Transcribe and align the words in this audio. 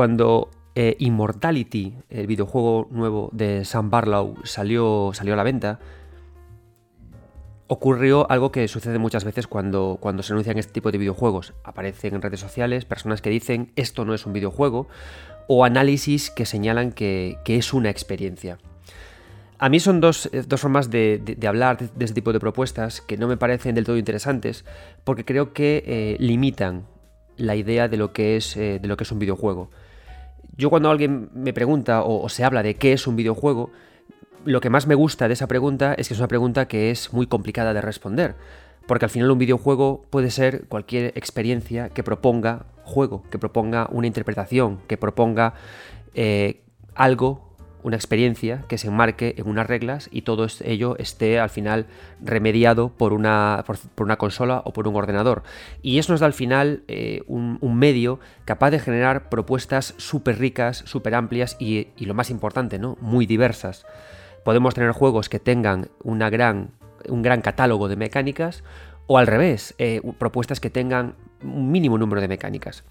cuando 0.00 0.48
eh, 0.76 0.96
Immortality, 0.98 1.94
el 2.08 2.26
videojuego 2.26 2.88
nuevo 2.90 3.28
de 3.34 3.66
Sam 3.66 3.90
Barlow, 3.90 4.34
salió, 4.44 5.12
a 5.12 5.36
la 5.36 5.42
venta, 5.42 5.78
ocurrió 7.66 8.26
algo 8.30 8.50
que 8.50 8.66
sucede 8.66 8.98
muchas 8.98 9.24
veces 9.24 9.46
cuando, 9.46 10.00
se 10.22 10.32
anuncian 10.32 10.56
este 10.56 10.72
tipo 10.72 10.90
de 10.90 10.96
videojuegos. 10.96 11.52
Aparecen 11.64 12.14
en 12.14 12.22
redes 12.22 12.40
sociales 12.40 12.86
personas 12.86 13.20
que 13.20 13.28
dicen 13.28 13.72
esto 13.76 14.06
no 14.06 14.14
es 14.14 14.24
un 14.24 14.32
videojuego 14.32 14.88
o 15.48 15.66
análisis 15.66 16.30
que 16.30 16.46
señalan 16.46 16.92
que, 16.92 17.36
es 17.44 17.74
una 17.74 17.90
experiencia. 17.90 18.56
A 19.58 19.68
mí 19.68 19.80
son 19.80 20.00
dos, 20.00 20.30
eh, 20.32 20.44
formas 20.56 20.88
de, 20.88 21.36
hablar 21.46 21.76
de, 21.76 22.04
este 22.06 22.14
tipo 22.14 22.32
de 22.32 22.40
propuestas 22.40 23.02
que 23.02 23.18
no 23.18 23.28
me 23.28 23.36
parecen 23.36 23.74
del 23.74 23.84
todo 23.84 23.98
interesantes 23.98 24.64
porque 25.04 25.26
creo 25.26 25.52
que 25.52 25.84
eh, 25.86 26.16
limitan 26.18 26.86
la 27.40 27.56
idea 27.56 27.88
de 27.88 27.96
lo, 27.96 28.12
que 28.12 28.36
es, 28.36 28.56
eh, 28.56 28.78
de 28.80 28.88
lo 28.88 28.96
que 28.96 29.04
es 29.04 29.12
un 29.12 29.18
videojuego. 29.18 29.70
Yo 30.56 30.70
cuando 30.70 30.90
alguien 30.90 31.30
me 31.34 31.52
pregunta 31.52 32.02
o 32.02 32.28
se 32.28 32.44
habla 32.44 32.62
de 32.62 32.74
qué 32.74 32.92
es 32.92 33.06
un 33.06 33.16
videojuego, 33.16 33.70
lo 34.44 34.60
que 34.60 34.70
más 34.70 34.86
me 34.86 34.94
gusta 34.94 35.28
de 35.28 35.34
esa 35.34 35.46
pregunta 35.46 35.94
es 35.94 36.08
que 36.08 36.14
es 36.14 36.20
una 36.20 36.28
pregunta 36.28 36.66
que 36.66 36.90
es 36.90 37.12
muy 37.12 37.26
complicada 37.26 37.74
de 37.74 37.80
responder. 37.80 38.34
Porque 38.86 39.04
al 39.04 39.10
final 39.10 39.30
un 39.30 39.38
videojuego 39.38 40.02
puede 40.10 40.30
ser 40.30 40.66
cualquier 40.66 41.12
experiencia 41.14 41.90
que 41.90 42.02
proponga 42.02 42.66
juego, 42.84 43.22
que 43.30 43.38
proponga 43.38 43.88
una 43.92 44.06
interpretación, 44.06 44.80
que 44.88 44.96
proponga 44.96 45.54
eh, 46.14 46.62
algo, 46.94 47.49
una 47.82 47.96
experiencia 47.96 48.64
que 48.68 48.78
se 48.78 48.88
enmarque 48.88 49.34
en 49.38 49.48
unas 49.48 49.66
reglas 49.66 50.08
y 50.12 50.22
todo 50.22 50.46
ello 50.64 50.96
esté 50.98 51.38
al 51.38 51.50
final 51.50 51.86
remediado 52.22 52.90
por 52.90 53.12
una, 53.12 53.64
por, 53.66 53.78
una 54.04 54.16
consola 54.16 54.62
o 54.64 54.72
por 54.72 54.86
un 54.88 54.96
ordenador. 54.96 55.42
Y 55.82 55.98
eso 55.98 56.12
nos 56.12 56.20
da 56.20 56.26
al 56.26 56.32
final 56.32 56.82
eh, 56.88 57.22
un, 57.26 57.58
medio 57.76 58.20
capaz 58.44 58.70
de 58.70 58.78
generar 58.78 59.28
propuestas 59.28 59.94
súper 59.96 60.38
ricas, 60.38 60.82
súper 60.86 61.14
amplias 61.14 61.56
y, 61.58 61.88
lo 61.98 62.14
más 62.14 62.30
importante, 62.30 62.78
¿no? 62.78 62.96
muy 63.00 63.26
diversas. 63.26 63.86
Podemos 64.44 64.74
tener 64.74 64.92
juegos 64.92 65.28
que 65.28 65.38
tengan 65.38 65.88
una 66.02 66.30
gran, 66.30 66.70
un 67.08 67.22
gran 67.22 67.40
catálogo 67.40 67.88
de 67.88 67.96
mecánicas 67.96 68.64
o 69.06 69.18
al 69.18 69.26
revés, 69.26 69.74
eh, 69.78 70.00
propuestas 70.18 70.60
que 70.60 70.70
tengan 70.70 71.14
un 71.42 71.70
mínimo 71.70 71.98
número 71.98 72.20
de 72.20 72.28
mecánicas. 72.28 72.84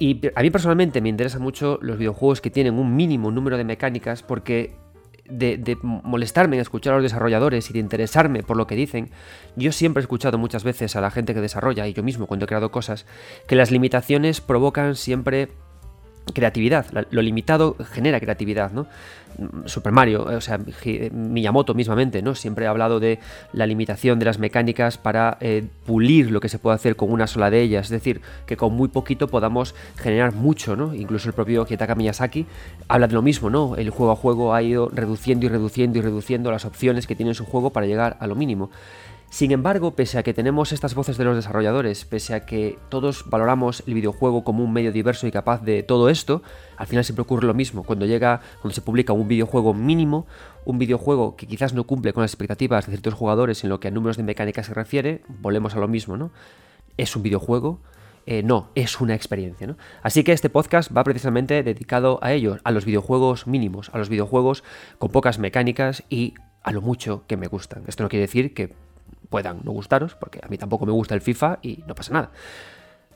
Y 0.00 0.18
a 0.34 0.40
mí 0.40 0.50
personalmente 0.50 1.02
me 1.02 1.10
interesan 1.10 1.42
mucho 1.42 1.78
los 1.82 1.98
videojuegos 1.98 2.40
que 2.40 2.50
tienen 2.50 2.78
un 2.78 2.96
mínimo 2.96 3.30
número 3.30 3.58
de 3.58 3.64
mecánicas 3.64 4.22
porque 4.22 4.74
de, 5.28 5.78
molestarme 5.82 6.56
en 6.56 6.62
escuchar 6.62 6.94
a 6.94 6.96
los 6.96 7.02
desarrolladores 7.02 7.68
y 7.68 7.74
de 7.74 7.80
interesarme 7.80 8.42
por 8.42 8.56
lo 8.56 8.66
que 8.66 8.76
dicen, 8.76 9.10
yo 9.56 9.72
siempre 9.72 10.00
he 10.00 10.04
escuchado 10.04 10.38
muchas 10.38 10.64
veces 10.64 10.96
a 10.96 11.02
la 11.02 11.10
gente 11.10 11.34
que 11.34 11.42
desarrolla, 11.42 11.86
y 11.86 11.92
yo 11.92 12.02
mismo 12.02 12.26
cuando 12.26 12.44
he 12.44 12.48
creado 12.48 12.70
cosas, 12.70 13.04
que 13.46 13.56
las 13.56 13.70
limitaciones 13.70 14.40
provocan 14.40 14.96
siempre 14.96 15.50
creatividad. 16.34 16.86
Lo 17.10 17.22
limitado 17.22 17.76
genera 17.92 18.20
creatividad, 18.20 18.72
¿no? 18.72 18.86
Super 19.64 19.92
Mario, 19.92 20.24
o 20.24 20.40
sea, 20.40 20.58
Miyamoto 21.12 21.74
mismamente, 21.74 22.20
¿no? 22.20 22.34
Siempre 22.34 22.66
ha 22.66 22.70
hablado 22.70 23.00
de 23.00 23.20
la 23.52 23.66
limitación 23.66 24.18
de 24.18 24.24
las 24.24 24.38
mecánicas 24.38 24.98
para 24.98 25.38
eh, 25.40 25.64
pulir 25.86 26.30
lo 26.30 26.40
que 26.40 26.48
se 26.48 26.58
puede 26.58 26.74
hacer 26.74 26.96
con 26.96 27.10
una 27.10 27.26
sola 27.26 27.50
de 27.50 27.62
ellas, 27.62 27.86
es 27.86 27.90
decir, 27.90 28.20
que 28.46 28.56
con 28.56 28.74
muy 28.74 28.88
poquito 28.88 29.28
podamos 29.28 29.74
generar 29.96 30.34
mucho, 30.34 30.76
¿no? 30.76 30.94
Incluso 30.94 31.28
el 31.28 31.34
propio 31.34 31.64
Kitaka 31.64 31.94
Miyazaki 31.94 32.46
habla 32.88 33.06
de 33.06 33.14
lo 33.14 33.22
mismo, 33.22 33.50
¿no? 33.50 33.76
El 33.76 33.90
juego 33.90 34.12
a 34.12 34.16
juego 34.16 34.54
ha 34.54 34.62
ido 34.62 34.90
reduciendo 34.92 35.46
y 35.46 35.48
reduciendo 35.48 35.98
y 35.98 36.02
reduciendo 36.02 36.50
las 36.50 36.64
opciones 36.64 37.06
que 37.06 37.16
tiene 37.16 37.34
su 37.34 37.46
juego 37.46 37.70
para 37.70 37.86
llegar 37.86 38.16
a 38.20 38.26
lo 38.26 38.34
mínimo. 38.34 38.70
Sin 39.30 39.52
embargo, 39.52 39.94
pese 39.94 40.18
a 40.18 40.24
que 40.24 40.34
tenemos 40.34 40.72
estas 40.72 40.96
voces 40.96 41.16
de 41.16 41.24
los 41.24 41.36
desarrolladores, 41.36 42.04
pese 42.04 42.34
a 42.34 42.44
que 42.44 42.80
todos 42.88 43.30
valoramos 43.30 43.84
el 43.86 43.94
videojuego 43.94 44.42
como 44.42 44.64
un 44.64 44.72
medio 44.72 44.90
diverso 44.90 45.28
y 45.28 45.30
capaz 45.30 45.62
de 45.62 45.84
todo 45.84 46.08
esto, 46.08 46.42
al 46.76 46.88
final 46.88 47.04
siempre 47.04 47.22
ocurre 47.22 47.46
lo 47.46 47.54
mismo. 47.54 47.84
Cuando 47.84 48.06
llega, 48.06 48.40
cuando 48.60 48.74
se 48.74 48.82
publica 48.82 49.12
un 49.12 49.28
videojuego 49.28 49.72
mínimo, 49.72 50.26
un 50.64 50.80
videojuego 50.80 51.36
que 51.36 51.46
quizás 51.46 51.74
no 51.74 51.84
cumple 51.84 52.12
con 52.12 52.22
las 52.22 52.32
expectativas 52.32 52.86
de 52.86 52.90
ciertos 52.90 53.14
jugadores 53.14 53.62
en 53.62 53.70
lo 53.70 53.78
que 53.78 53.86
a 53.86 53.92
números 53.92 54.16
de 54.16 54.24
mecánica 54.24 54.64
se 54.64 54.74
refiere, 54.74 55.22
volvemos 55.28 55.76
a 55.76 55.78
lo 55.78 55.86
mismo, 55.86 56.16
¿no? 56.16 56.32
Es 56.96 57.14
un 57.14 57.22
videojuego, 57.22 57.78
eh, 58.26 58.42
no, 58.42 58.70
es 58.74 59.00
una 59.00 59.14
experiencia. 59.14 59.64
¿no? 59.68 59.76
Así 60.02 60.24
que 60.24 60.32
este 60.32 60.50
podcast 60.50 60.94
va 60.94 61.04
precisamente 61.04 61.62
dedicado 61.62 62.18
a 62.20 62.32
ellos, 62.32 62.60
a 62.64 62.72
los 62.72 62.84
videojuegos 62.84 63.46
mínimos, 63.46 63.90
a 63.94 63.98
los 63.98 64.08
videojuegos 64.08 64.64
con 64.98 65.12
pocas 65.12 65.38
mecánicas 65.38 66.02
y 66.10 66.34
a 66.64 66.72
lo 66.72 66.80
mucho 66.80 67.22
que 67.28 67.36
me 67.36 67.46
gustan. 67.46 67.84
Esto 67.86 68.02
no 68.02 68.08
quiere 68.08 68.26
decir 68.26 68.54
que 68.54 68.74
puedan 69.30 69.60
no 69.64 69.72
gustaros, 69.72 70.14
porque 70.16 70.40
a 70.42 70.48
mí 70.48 70.58
tampoco 70.58 70.84
me 70.84 70.92
gusta 70.92 71.14
el 71.14 71.22
FIFA 71.22 71.60
y 71.62 71.84
no 71.86 71.94
pasa 71.94 72.12
nada. 72.12 72.30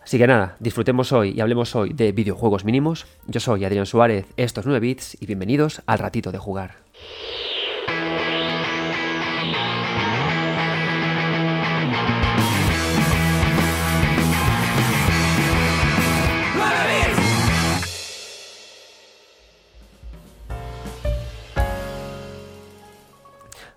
Así 0.03 0.19
que 0.19 0.27
nada, 0.27 0.57
disfrutemos 0.61 1.13
hoy 1.13 1.31
y 1.31 1.41
hablemos 1.41 1.75
hoy 1.75 1.93
de 1.93 2.13
videojuegos 2.13 2.65
mínimos. 2.65 3.07
Yo 3.27 3.41
soy 3.41 3.65
Adrián 3.65 3.87
Suárez, 3.87 4.27
estos 4.37 4.67
9 4.67 4.81
bits 4.81 5.21
y 5.21 5.27
bienvenidos 5.27 5.83
al 5.87 5.99
ratito 5.99 6.31
de 6.31 6.39
jugar. 6.39 6.77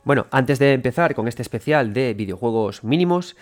Bueno, 0.07 0.25
antes 0.31 0.57
de 0.57 0.71
empezar 0.71 1.15
con 1.15 1.27
este 1.27 1.41
especial 1.41 1.91
de 1.91 2.13
videojuegos 2.13 2.85
mínimos, 2.85 3.35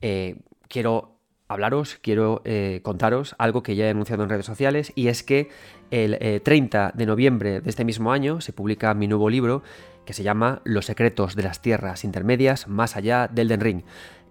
eh, 0.00 0.36
quiero 0.68 1.16
hablaros, 1.48 1.98
quiero 2.00 2.42
eh, 2.44 2.78
contaros 2.84 3.34
algo 3.38 3.64
que 3.64 3.74
ya 3.74 3.86
he 3.86 3.90
anunciado 3.90 4.22
en 4.22 4.28
redes 4.28 4.46
sociales 4.46 4.92
y 4.94 5.08
es 5.08 5.24
que 5.24 5.48
el 5.90 6.40
30 6.40 6.86
eh, 6.86 6.92
de 6.94 7.06
noviembre 7.06 7.60
de 7.60 7.68
este 7.68 7.84
mismo 7.84 8.12
año 8.12 8.40
se 8.40 8.52
publica 8.52 8.94
mi 8.94 9.08
nuevo 9.08 9.28
libro 9.28 9.64
que 10.04 10.12
se 10.12 10.22
llama 10.22 10.60
Los 10.64 10.86
secretos 10.86 11.36
de 11.36 11.42
las 11.42 11.62
tierras 11.62 12.04
intermedias 12.04 12.68
más 12.68 12.96
allá 12.96 13.28
del 13.28 13.48
Den 13.48 13.60
Ring. 13.60 13.82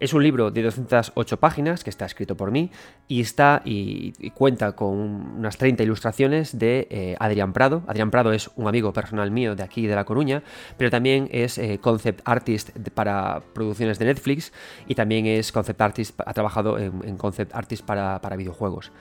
Es 0.01 0.15
un 0.15 0.23
libro 0.23 0.49
de 0.49 0.63
208 0.63 1.39
páginas 1.39 1.83
que 1.83 1.91
está 1.91 2.05
escrito 2.05 2.35
por 2.35 2.49
mí 2.49 2.71
y 3.07 3.21
está 3.21 3.61
y, 3.63 4.31
cuenta 4.31 4.71
con 4.71 4.97
unas 4.97 5.57
30 5.57 5.83
ilustraciones 5.83 6.57
de 6.57 6.87
eh, 6.89 7.15
Adrián 7.19 7.53
Prado. 7.53 7.83
Adrián 7.85 8.09
Prado 8.09 8.33
es 8.33 8.49
un 8.55 8.67
amigo 8.67 8.93
personal 8.93 9.29
mío 9.29 9.55
de 9.55 9.61
aquí 9.61 9.85
de 9.85 9.93
La 9.93 10.03
Coruña, 10.03 10.41
pero 10.75 10.89
también 10.89 11.29
es 11.31 11.59
eh, 11.59 11.77
concept 11.79 12.21
artist 12.25 12.71
para 12.95 13.43
producciones 13.53 13.99
de 13.99 14.05
Netflix 14.05 14.51
y 14.87 14.95
también 14.95 15.27
es 15.27 15.51
concept 15.51 15.79
artist, 15.79 16.19
ha 16.25 16.33
trabajado 16.33 16.79
en, 16.79 17.15
concept 17.17 17.53
artist 17.53 17.85
para, 17.85 18.19
videojuegos. 18.35 18.91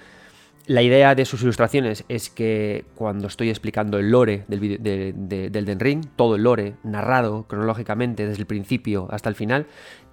La 0.66 0.82
idea 0.82 1.14
de 1.14 1.24
sus 1.24 1.42
ilustraciones 1.42 2.04
es 2.08 2.30
que 2.30 2.84
cuando 2.94 3.26
estoy 3.26 3.48
explicando 3.48 3.98
el 3.98 4.10
lore 4.10 4.44
del, 4.46 4.78
del 4.80 5.64
Den 5.64 5.80
Ring, 5.80 6.04
todo 6.16 6.36
el 6.36 6.42
lore 6.42 6.74
narrado 6.84 7.44
cronológicamente 7.48 8.26
desde 8.26 8.40
el 8.40 8.46
principio 8.46 9.08
hasta 9.10 9.28
el 9.28 9.34
final, 9.34 9.66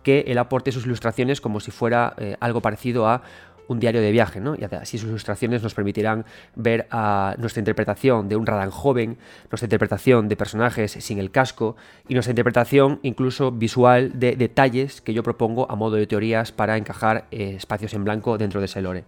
que 0.03 0.25
él 0.27 0.37
aporte 0.37 0.71
sus 0.71 0.85
ilustraciones 0.85 1.41
como 1.41 1.59
si 1.59 1.71
fuera 1.71 2.15
eh, 2.17 2.37
algo 2.39 2.61
parecido 2.61 3.07
a 3.07 3.21
un 3.67 3.79
diario 3.79 4.01
de 4.01 4.11
viaje, 4.11 4.39
¿no? 4.39 4.55
Y 4.55 4.63
así 4.63 4.97
sus 4.97 5.09
ilustraciones 5.09 5.61
nos 5.61 5.73
permitirán 5.73 6.25
ver 6.55 6.87
a 6.89 7.35
nuestra 7.37 7.59
interpretación 7.59 8.29
de 8.29 8.35
un 8.35 8.45
Radan 8.45 8.71
joven, 8.71 9.17
nuestra 9.51 9.65
interpretación 9.65 10.29
de 10.29 10.37
personajes 10.37 10.91
sin 10.91 11.19
el 11.19 11.31
casco 11.31 11.75
y 12.07 12.13
nuestra 12.13 12.31
interpretación 12.31 12.99
incluso 13.03 13.51
visual 13.51 14.17
de 14.17 14.35
detalles 14.35 15.01
que 15.01 15.13
yo 15.13 15.23
propongo 15.23 15.69
a 15.69 15.75
modo 15.75 15.97
de 15.97 16.07
teorías 16.07 16.51
para 16.51 16.77
encajar 16.77 17.27
eh, 17.31 17.55
espacios 17.57 17.93
en 17.93 18.05
blanco 18.05 18.37
dentro 18.37 18.61
de 18.61 18.67
ese 18.67 18.81
lore. 18.81 19.03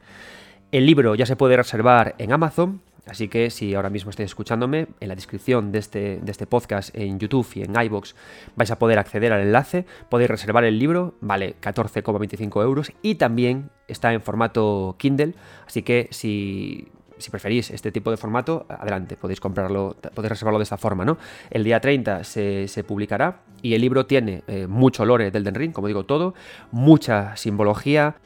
El 0.71 0.85
libro 0.85 1.15
ya 1.15 1.25
se 1.25 1.35
puede 1.35 1.57
reservar 1.57 2.15
en 2.19 2.31
Amazon, 2.31 2.81
Así 3.07 3.27
que 3.27 3.49
si 3.49 3.73
ahora 3.73 3.89
mismo 3.89 4.11
estáis 4.11 4.29
escuchándome, 4.29 4.87
en 4.99 5.07
la 5.07 5.15
descripción 5.15 5.71
de 5.71 5.79
este, 5.79 6.19
de 6.21 6.31
este 6.31 6.45
podcast 6.45 6.95
en 6.95 7.17
YouTube 7.17 7.47
y 7.55 7.63
en 7.63 7.73
iBox 7.75 8.13
vais 8.55 8.69
a 8.69 8.77
poder 8.77 8.99
acceder 8.99 9.33
al 9.33 9.41
enlace, 9.41 9.87
podéis 10.09 10.29
reservar 10.29 10.63
el 10.63 10.77
libro, 10.77 11.15
vale 11.19 11.55
14,25 11.59 12.61
euros 12.61 12.91
y 13.01 13.15
también 13.15 13.71
está 13.87 14.13
en 14.13 14.21
formato 14.21 14.95
Kindle, 14.99 15.33
así 15.65 15.81
que 15.81 16.07
si, 16.11 16.87
preferís 17.31 17.71
este 17.71 17.91
tipo 17.91 18.11
de 18.11 18.17
formato, 18.17 18.67
adelante, 18.69 19.17
podéis 19.17 19.39
comprarlo, 19.39 19.95
podéis 20.13 20.29
reservarlo 20.29 20.59
de 20.59 20.63
esta 20.63 20.77
forma, 20.77 21.03
¿no? 21.03 21.17
El 21.49 21.63
día 21.63 21.79
30 21.79 22.23
se, 22.23 22.83
publicará 22.87 23.41
y 23.63 23.73
el 23.73 23.81
libro 23.81 24.05
tiene 24.05 24.43
eh, 24.45 24.67
mucho 24.67 25.03
lore 25.03 25.31
del 25.31 25.43
Den 25.43 25.55
Ring, 25.55 25.73
como 25.73 25.87
digo 25.87 26.05
todo, 26.05 26.35
mucha 26.71 27.35
simbología, 27.37 28.17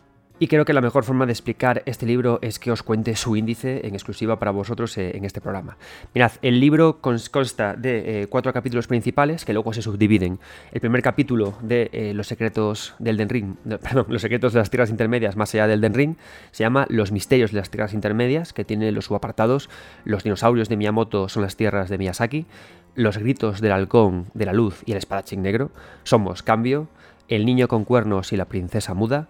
y 0.44 0.48
creo 0.50 0.66
que 0.66 0.74
la 0.74 0.82
mejor 0.82 1.06
forma 1.06 1.26
de 1.26 1.32
explicar 1.32 1.84
este 1.86 2.06
libro 2.06 2.40
es 2.42 2.60
que 2.60 2.70
os 2.70 2.84
cuente 2.84 3.16
su 3.16 3.38
índice 3.38 3.88
en 3.88 3.94
exclusiva 3.94 4.40
para 4.40 4.52
vosotros 4.52 4.98
eh, 4.98 5.16
en 5.16 5.24
este 5.24 5.40
programa. 5.40 5.78
Mirad, 6.14 6.34
el 6.42 6.60
libro 6.60 7.00
consta 7.00 7.78
de 7.78 8.24
eh, 8.24 8.28
cuatro 8.28 8.52
capítulos 8.52 8.88
principales 8.88 9.46
que 9.46 9.54
luego 9.54 9.72
se 9.72 9.82
subdividen. 9.82 10.40
El 10.74 10.82
primer 10.82 11.02
capítulo 11.02 11.54
de 11.62 11.90
eh, 11.94 12.14
Los 12.14 12.28
secretos 12.28 12.94
del 13.00 13.16
Den 13.16 13.30
Ring, 13.30 13.56
perdón, 13.82 14.08
Los 14.10 14.22
secretos 14.22 14.52
de 14.52 14.60
las 14.60 14.70
tierras 14.70 14.90
intermedias 14.90 15.38
más 15.38 15.54
allá 15.54 15.66
del 15.66 15.80
Den 15.80 15.94
Ring, 15.94 16.16
se 16.52 16.66
llama 16.66 16.88
Los 16.90 17.14
misterios 17.14 17.54
de 17.54 17.60
las 17.60 17.70
tierras 17.70 17.94
intermedias, 17.94 18.52
que 18.52 18.66
tiene 18.66 18.92
los 18.92 19.06
subapartados 19.06 19.70
Los 20.04 20.26
dinosaurios 20.26 20.68
de 20.68 20.76
Miyamoto 20.76 21.30
son 21.30 21.44
las 21.44 21.56
tierras 21.56 21.88
de 21.88 21.98
Miyazaki, 21.98 22.48
Los 22.96 23.18
gritos 23.18 23.62
del 23.62 23.72
halcón 23.72 24.26
de 24.34 24.46
la 24.46 24.52
luz 24.52 24.84
y 24.86 24.92
el 24.92 24.98
espadachín 24.98 25.42
negro, 25.42 25.72
Somos 26.04 26.44
cambio, 26.44 26.90
El 27.30 27.46
niño 27.46 27.70
con 27.70 27.86
cuernos 27.86 28.34
y 28.34 28.36
la 28.36 28.44
princesa 28.44 28.94
muda, 28.94 29.30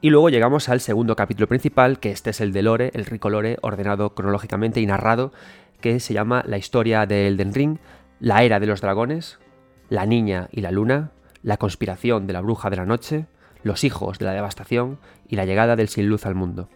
Y 0.00 0.10
luego 0.10 0.28
llegamos 0.28 0.68
al 0.68 0.80
segundo 0.80 1.16
capítulo 1.16 1.48
principal, 1.48 1.98
que 1.98 2.12
este 2.12 2.30
es 2.30 2.40
el 2.40 2.52
de 2.52 2.62
Lore, 2.62 2.92
el 2.94 3.04
rico 3.04 3.30
Lore, 3.30 3.58
ordenado 3.62 4.14
cronológicamente 4.14 4.80
y 4.80 4.86
narrado, 4.86 5.32
que 5.80 5.98
se 5.98 6.14
llama 6.14 6.44
La 6.46 6.56
historia 6.56 7.04
de 7.04 7.26
Elden 7.26 7.52
Ring, 7.52 7.78
la 8.20 8.44
era 8.44 8.60
de 8.60 8.66
los 8.66 8.80
dragones, 8.80 9.40
la 9.88 10.06
niña 10.06 10.48
y 10.52 10.60
la 10.60 10.70
luna, 10.70 11.10
la 11.42 11.56
conspiración 11.56 12.28
de 12.28 12.32
la 12.32 12.42
bruja 12.42 12.70
de 12.70 12.76
la 12.76 12.86
noche, 12.86 13.26
los 13.64 13.82
hijos 13.82 14.20
de 14.20 14.26
la 14.26 14.32
devastación 14.34 15.00
y 15.26 15.34
la 15.34 15.46
llegada 15.46 15.74
del 15.74 15.88
sin 15.88 16.08
luz 16.08 16.26
al 16.26 16.36
mundo. 16.36 16.68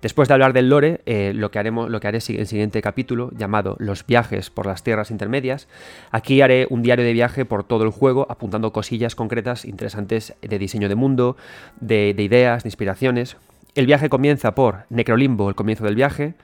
Después 0.00 0.28
de 0.28 0.34
hablar 0.34 0.52
del 0.52 0.68
lore, 0.68 1.00
eh, 1.06 1.32
lo, 1.34 1.50
que 1.50 1.58
haremos, 1.58 1.90
lo 1.90 2.00
que 2.00 2.08
haré 2.08 2.18
en 2.28 2.40
el 2.40 2.46
siguiente 2.46 2.80
capítulo, 2.82 3.30
llamado 3.36 3.76
Los 3.78 4.06
viajes 4.06 4.50
por 4.50 4.66
las 4.66 4.82
tierras 4.82 5.10
intermedias, 5.10 5.68
aquí 6.10 6.40
haré 6.40 6.66
un 6.70 6.82
diario 6.82 7.04
de 7.04 7.12
viaje 7.12 7.44
por 7.44 7.64
todo 7.64 7.84
el 7.84 7.90
juego, 7.90 8.26
apuntando 8.30 8.72
cosillas 8.72 9.14
concretas 9.14 9.64
interesantes 9.64 10.34
de 10.40 10.58
diseño 10.58 10.88
de 10.88 10.94
mundo, 10.94 11.36
de, 11.80 12.14
de 12.14 12.22
ideas, 12.22 12.62
de 12.62 12.68
inspiraciones. 12.68 13.36
El 13.74 13.86
viaje 13.86 14.08
comienza 14.08 14.54
por 14.54 14.86
Necrolimbo, 14.90 15.48
el 15.48 15.54
comienzo 15.54 15.84
del 15.84 15.94
viaje, 15.94 16.34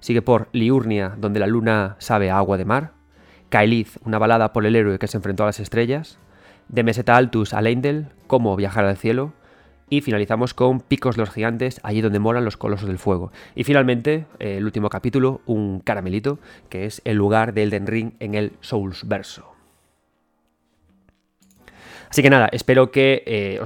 sigue 0.00 0.22
por 0.22 0.48
Liurnia, 0.52 1.14
donde 1.16 1.40
la 1.40 1.46
luna 1.46 1.96
sabe 1.98 2.30
agua 2.30 2.56
de 2.56 2.64
mar, 2.64 2.92
Kaelith, 3.52 3.98
una 4.04 4.18
balada 4.18 4.54
por 4.54 4.64
el 4.64 4.74
héroe 4.74 4.98
que 4.98 5.06
se 5.06 5.18
enfrentó 5.18 5.42
a 5.42 5.46
las 5.46 5.60
estrellas, 5.60 6.18
de 6.68 6.82
Meseta 6.82 7.16
Altus 7.16 7.52
a 7.52 7.60
Leindel, 7.60 8.06
cómo 8.26 8.56
viajar 8.56 8.86
al 8.86 8.96
cielo, 8.96 9.34
y 9.92 10.00
finalizamos 10.00 10.54
con 10.54 10.80
Picos 10.80 11.18
los 11.18 11.28
Gigantes, 11.28 11.78
allí 11.82 12.00
donde 12.00 12.18
moran 12.18 12.46
los 12.46 12.56
colosos 12.56 12.88
del 12.88 12.96
fuego. 12.96 13.30
Y 13.54 13.64
finalmente, 13.64 14.24
eh, 14.38 14.56
el 14.56 14.64
último 14.64 14.88
capítulo, 14.88 15.42
un 15.44 15.80
caramelito, 15.80 16.38
que 16.70 16.86
es 16.86 17.02
el 17.04 17.18
lugar 17.18 17.52
de 17.52 17.64
Elden 17.64 17.86
Ring 17.86 18.12
en 18.18 18.34
el 18.34 18.52
Souls 18.62 19.06
verso. 19.06 19.52
Así 22.08 22.22
que 22.22 22.30
nada, 22.30 22.48
espero 22.52 22.90
que 22.90 23.22
eh, 23.26 23.60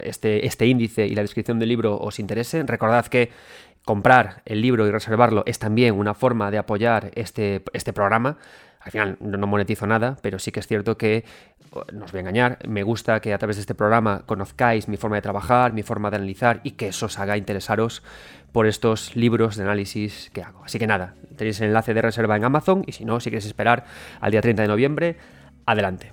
este, 0.00 0.44
este 0.44 0.66
índice 0.66 1.06
y 1.06 1.14
la 1.14 1.22
descripción 1.22 1.60
del 1.60 1.68
libro 1.68 2.00
os 2.00 2.18
interese. 2.18 2.64
Recordad 2.64 3.06
que 3.06 3.30
comprar 3.84 4.42
el 4.46 4.60
libro 4.60 4.88
y 4.88 4.90
reservarlo 4.90 5.44
es 5.46 5.60
también 5.60 5.94
una 5.94 6.14
forma 6.14 6.50
de 6.50 6.58
apoyar 6.58 7.12
este, 7.14 7.62
este 7.72 7.92
programa. 7.92 8.38
Al 8.80 8.90
final 8.90 9.16
no 9.20 9.46
monetizo 9.46 9.86
nada, 9.86 10.18
pero 10.20 10.40
sí 10.40 10.50
que 10.50 10.60
es 10.60 10.66
cierto 10.66 10.98
que, 10.98 11.24
no 11.92 12.04
os 12.04 12.12
voy 12.12 12.18
a 12.18 12.20
engañar, 12.20 12.58
me 12.68 12.82
gusta 12.82 13.20
que 13.20 13.32
a 13.32 13.38
través 13.38 13.56
de 13.56 13.60
este 13.60 13.74
programa 13.74 14.22
conozcáis 14.26 14.88
mi 14.88 14.96
forma 14.96 15.16
de 15.16 15.22
trabajar, 15.22 15.72
mi 15.72 15.82
forma 15.82 16.10
de 16.10 16.16
analizar 16.16 16.60
y 16.62 16.72
que 16.72 16.88
eso 16.88 17.06
os 17.06 17.18
haga 17.18 17.36
interesaros 17.36 18.02
por 18.52 18.66
estos 18.66 19.16
libros 19.16 19.56
de 19.56 19.64
análisis 19.64 20.30
que 20.32 20.42
hago. 20.42 20.62
Así 20.64 20.78
que 20.78 20.86
nada, 20.86 21.14
tenéis 21.36 21.60
el 21.60 21.68
enlace 21.68 21.94
de 21.94 22.02
reserva 22.02 22.36
en 22.36 22.44
Amazon 22.44 22.84
y 22.86 22.92
si 22.92 23.04
no, 23.04 23.20
si 23.20 23.30
queréis 23.30 23.46
esperar 23.46 23.84
al 24.20 24.30
día 24.30 24.40
30 24.40 24.62
de 24.62 24.68
noviembre, 24.68 25.16
adelante. 25.66 26.12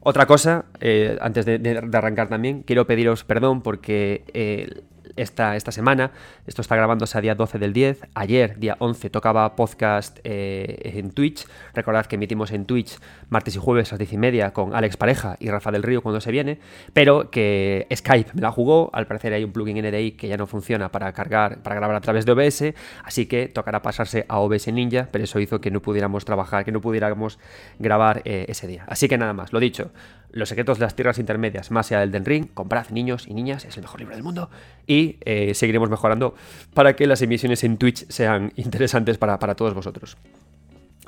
Otra 0.00 0.26
cosa, 0.26 0.66
eh, 0.80 1.18
antes 1.20 1.46
de, 1.46 1.90
arrancar 1.92 2.28
también, 2.28 2.62
quiero 2.62 2.86
pediros 2.86 3.24
perdón 3.24 3.62
porque 3.62 4.24
eh, 4.34 4.82
esta, 5.16 5.56
esta 5.56 5.72
semana. 5.72 6.12
Esto 6.46 6.62
está 6.62 6.76
grabándose 6.76 7.18
a 7.18 7.20
día 7.20 7.34
12 7.34 7.58
del 7.58 7.72
10. 7.72 8.06
Ayer, 8.14 8.58
día 8.58 8.76
11, 8.78 9.10
tocaba 9.10 9.56
podcast 9.56 10.18
eh, 10.24 10.92
en 10.94 11.10
Twitch. 11.10 11.46
Recordad 11.74 12.06
que 12.06 12.16
emitimos 12.16 12.52
en 12.52 12.66
Twitch 12.66 12.98
martes 13.28 13.56
y 13.56 13.58
jueves 13.58 13.92
a 13.92 13.94
las 13.94 13.98
10 14.00 14.12
y 14.12 14.18
media 14.18 14.52
con 14.52 14.74
Alex 14.74 14.96
Pareja 14.96 15.36
y 15.40 15.50
Rafa 15.50 15.70
del 15.70 15.82
Río 15.82 16.02
cuando 16.02 16.20
se 16.20 16.30
viene. 16.30 16.58
Pero 16.92 17.30
que 17.30 17.86
Skype 17.94 18.30
me 18.34 18.42
la 18.42 18.52
jugó. 18.52 18.90
Al 18.92 19.06
parecer 19.06 19.32
hay 19.32 19.44
un 19.44 19.52
plugin 19.52 19.78
NDI 19.78 20.12
que 20.12 20.28
ya 20.28 20.36
no 20.36 20.46
funciona 20.46 20.90
para 20.90 21.12
cargar, 21.12 21.62
para 21.62 21.76
grabar 21.76 21.96
a 21.96 22.00
través 22.00 22.26
de 22.26 22.32
OBS. 22.32 22.74
Así 23.04 23.26
que 23.26 23.48
tocará 23.48 23.82
pasarse 23.82 24.26
a 24.28 24.38
OBS 24.38 24.68
Ninja. 24.72 25.08
Pero 25.10 25.24
eso 25.24 25.40
hizo 25.40 25.60
que 25.60 25.70
no 25.70 25.80
pudiéramos 25.80 26.24
trabajar, 26.24 26.64
que 26.64 26.72
no 26.72 26.80
pudiéramos 26.80 27.38
grabar 27.78 28.22
eh, 28.24 28.46
ese 28.48 28.66
día. 28.66 28.84
Así 28.88 29.08
que 29.08 29.18
nada 29.18 29.32
más, 29.32 29.52
lo 29.52 29.60
dicho. 29.60 29.90
Los 30.36 30.50
secretos 30.50 30.78
de 30.78 30.84
las 30.84 30.94
tierras 30.94 31.18
intermedias, 31.18 31.70
más 31.70 31.90
allá 31.90 32.00
del 32.00 32.10
Den 32.10 32.24
Ring, 32.24 32.48
comprad 32.52 32.90
niños 32.90 33.26
y 33.26 33.32
niñas, 33.32 33.64
es 33.64 33.76
el 33.76 33.82
mejor 33.82 34.00
libro 34.00 34.14
del 34.14 34.24
mundo. 34.24 34.50
Y 34.86 35.05
eh, 35.20 35.54
seguiremos 35.54 35.90
mejorando 35.90 36.34
para 36.74 36.96
que 36.96 37.06
las 37.06 37.22
emisiones 37.22 37.64
en 37.64 37.76
Twitch 37.76 38.06
sean 38.08 38.52
interesantes 38.56 39.18
para, 39.18 39.38
todos 39.54 39.74
vosotros. 39.74 40.16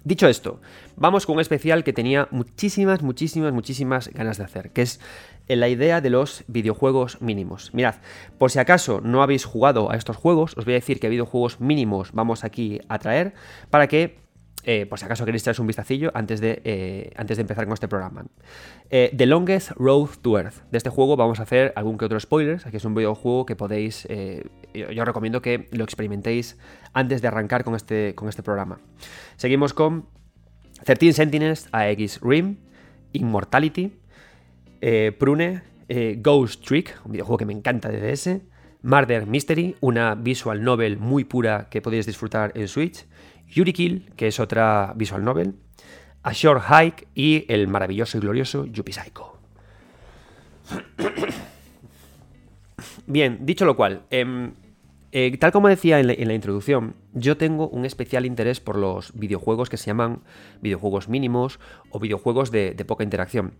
Dicho 0.04 0.28
esto, 0.28 0.60
vamos 0.96 1.26
con 1.26 1.34
un 1.34 1.40
especial 1.40 1.84
que 1.84 1.92
tenía 1.92 2.28
muchísimas, 2.30 3.02
muchísimas, 3.02 3.52
muchísimas 3.52 4.08
ganas 4.08 4.38
de 4.38 4.44
hacer, 4.44 4.70
que 4.70 4.82
es 4.82 5.00
la 5.48 5.68
idea 5.68 6.00
de 6.00 6.08
los 6.08 6.44
videojuegos 6.46 7.20
mínimos. 7.20 7.74
Mirad, 7.74 7.96
por 8.38 8.50
si 8.50 8.58
acaso 8.58 9.00
no 9.02 9.22
habéis 9.22 9.44
jugado 9.44 9.90
a 9.90 9.96
estos 9.96 10.16
juegos, 10.16 10.56
os 10.56 10.64
voy 10.64 10.74
a 10.74 10.76
decir 10.76 11.00
qué 11.00 11.08
videojuegos 11.08 11.60
mínimos 11.60 12.12
vamos 12.12 12.44
aquí 12.44 12.80
a 12.88 12.98
traer 12.98 13.34
para 13.70 13.88
que 13.88 14.27
eh, 14.64 14.86
por 14.86 14.98
si 14.98 15.04
acaso 15.04 15.24
queréis 15.24 15.42
echarles 15.42 15.60
un 15.60 15.66
vistacillo 15.66 16.10
antes 16.14 16.40
de, 16.40 16.60
eh, 16.64 17.12
antes 17.16 17.36
de 17.36 17.42
empezar 17.42 17.64
con 17.64 17.74
este 17.74 17.88
programa. 17.88 18.24
Eh, 18.90 19.12
The 19.16 19.26
Longest 19.26 19.70
Road 19.72 20.10
to 20.20 20.38
Earth. 20.38 20.56
De 20.70 20.78
este 20.78 20.90
juego 20.90 21.16
vamos 21.16 21.40
a 21.40 21.44
hacer 21.44 21.72
algún 21.76 21.96
que 21.96 22.04
otro 22.04 22.18
spoiler. 22.18 22.60
Aquí 22.64 22.76
es 22.76 22.84
un 22.84 22.94
videojuego 22.94 23.46
que 23.46 23.56
podéis. 23.56 24.06
Yo, 24.74 24.90
yo, 24.90 25.04
recomiendo 25.04 25.40
que 25.40 25.68
lo 25.72 25.84
experimentéis 25.84 26.58
antes 26.92 27.22
de 27.22 27.28
arrancar 27.28 27.64
con 27.64 27.74
este, 27.74 28.14
con 28.14 28.28
este 28.28 28.42
programa. 28.42 28.80
Seguimos 29.36 29.72
con 29.72 30.06
13 30.84 31.12
Sentinels 31.12 31.68
AX 31.72 32.20
Rim, 32.20 32.58
Immortality, 33.12 33.92
Prune, 35.18 35.62
Ghost 36.18 36.64
Trick, 36.64 37.00
un 37.04 37.12
videojuego 37.12 37.38
que 37.38 37.46
me 37.46 37.52
encanta 37.52 37.88
de 37.88 38.12
DS. 38.12 38.40
Murder 38.82 39.26
Mystery, 39.26 39.76
una 39.80 40.14
visual 40.14 40.62
novel 40.62 40.98
muy 40.98 41.24
pura 41.24 41.68
que 41.68 41.82
podéis 41.82 42.06
disfrutar 42.06 42.52
en 42.54 42.68
Switch. 42.68 43.06
Yuri 43.48 43.72
Kill, 43.72 44.12
que 44.16 44.28
es 44.28 44.40
otra 44.40 44.92
visual 44.96 45.24
novel, 45.24 45.54
A 46.22 46.32
Short 46.32 46.64
Hike 46.68 47.08
y 47.14 47.44
el 47.48 47.68
maravilloso 47.68 48.18
y 48.18 48.20
glorioso 48.20 48.66
Yuppie 48.66 48.94
Psycho. 48.94 49.38
Bien, 53.06 53.38
dicho 53.42 53.64
lo 53.64 53.76
cual, 53.76 54.02
em, 54.10 54.52
eh, 55.12 55.36
tal 55.38 55.52
como 55.52 55.68
decía 55.68 56.00
en 56.00 56.06
la, 56.06 56.34
introducción, 56.34 56.94
yo 57.14 57.38
tengo 57.38 57.68
un 57.68 57.86
especial 57.86 58.26
interés 58.26 58.60
por 58.60 58.76
los 58.76 59.18
videojuegos 59.18 59.70
que 59.70 59.78
se 59.78 59.86
llaman 59.86 60.20
videojuegos 60.60 61.08
mínimos 61.08 61.58
o 61.90 61.98
videojuegos 61.98 62.50
de, 62.50 62.74
poca 62.86 63.04
interacción. 63.04 63.54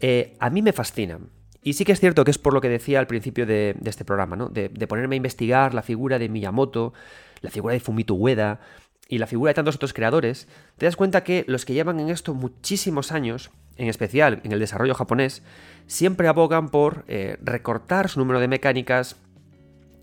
Eh, 0.00 0.36
a 0.38 0.50
mí 0.50 0.62
me 0.62 0.72
fascinan. 0.72 1.30
Y 1.62 1.72
sí 1.72 1.84
que 1.84 1.90
es 1.90 1.98
cierto 1.98 2.24
que 2.24 2.30
es 2.30 2.38
por 2.38 2.54
lo 2.54 2.60
que 2.60 2.68
decía 2.68 3.00
al 3.00 3.08
principio 3.08 3.44
de, 3.44 3.74
este 3.84 4.04
programa, 4.04 4.36
¿no? 4.36 4.48
De, 4.48 4.68
de, 4.68 4.86
ponerme 4.86 5.16
a 5.16 5.18
investigar 5.18 5.74
la 5.74 5.82
figura 5.82 6.20
de 6.20 6.28
Miyamoto, 6.28 6.92
la 7.40 7.50
figura 7.50 7.74
de 7.74 7.80
Fumito 7.80 8.14
Ueda, 8.14 8.60
y 9.08 9.18
la 9.18 9.26
figura 9.26 9.50
de 9.50 9.54
tantos 9.54 9.76
otros 9.76 9.92
creadores, 9.92 10.48
te 10.78 10.86
das 10.86 10.96
cuenta 10.96 11.24
que 11.24 11.44
los 11.46 11.64
que 11.64 11.74
llevan 11.74 12.00
en 12.00 12.10
esto 12.10 12.34
muchísimos 12.34 13.12
años, 13.12 13.50
en 13.76 13.88
especial 13.88 14.40
en 14.44 14.52
el 14.52 14.58
desarrollo 14.58 14.94
japonés, 14.94 15.42
siempre 15.86 16.28
abogan 16.28 16.68
por 16.68 17.04
eh, 17.08 17.36
recortar 17.42 18.08
su 18.08 18.18
número 18.18 18.40
de 18.40 18.48
mecánicas, 18.48 19.16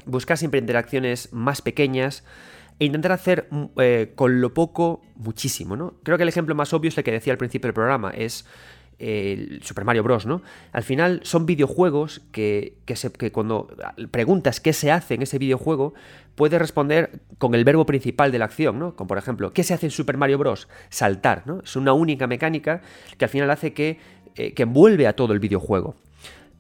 buscar 0.06 0.38
siempre 0.38 0.60
interacciones 0.60 1.32
más 1.34 1.62
pequeñas 1.62 2.24
e 2.80 2.86
intentar 2.86 3.12
hacer 3.12 3.48
eh, 3.78 4.14
con 4.16 4.42
lo 4.42 4.54
poco 4.54 5.02
muchísimo, 5.16 5.76
¿no? 5.76 5.96
Creo 6.04 6.18
que 6.18 6.24
el 6.24 6.30
ejemplo 6.30 6.56
más 6.56 6.74
obvio 6.74 6.90
es 6.90 6.98
el 6.98 7.04
que 7.04 7.12
decía 7.12 7.34
al 7.34 7.38
principio 7.38 7.68
del 7.68 7.74
programa, 7.74 8.12
es 8.12 8.46
el 9.00 9.62
Super 9.64 9.86
Mario 9.86 10.04
Bros., 10.04 10.26
¿no? 10.26 10.42
Al 10.72 10.84
final 10.84 11.22
son 11.24 11.46
videojuegos 11.46 12.22
que, 12.32 12.78
que, 12.86 13.32
cuando 13.32 13.68
preguntas 14.12 14.60
qué 14.60 14.74
se 14.74 14.92
hace 14.92 15.16
en 15.16 15.22
ese 15.22 15.38
videojuego, 15.38 15.94
puedes 16.36 16.60
responder 16.60 17.22
con 17.38 17.56
el 17.56 17.64
verbo 17.64 17.86
principal 17.86 18.32
de 18.32 18.40
la 18.40 18.46
acción, 18.46 18.80
¿no? 18.80 18.96
Como 18.96 19.08
por 19.08 19.18
ejemplo, 19.18 19.54
¿qué 19.54 19.64
se 19.64 19.74
hace 19.74 19.88
en 19.88 19.92
Super 19.92 20.18
Mario 20.18 20.38
Bros? 20.38 20.68
Saltar, 20.90 21.44
¿no? 21.46 21.62
Es 21.64 21.76
una 21.76 21.94
única 21.94 22.28
mecánica 22.28 22.82
que 23.18 23.26
al 23.26 23.30
final 23.30 23.50
hace 23.52 23.74
que, 23.74 24.00
eh, 24.36 24.54
que 24.54 24.64
envuelve 24.64 25.08
a 25.08 25.14
todo 25.14 25.34
el 25.34 25.40
videojuego. 25.40 25.96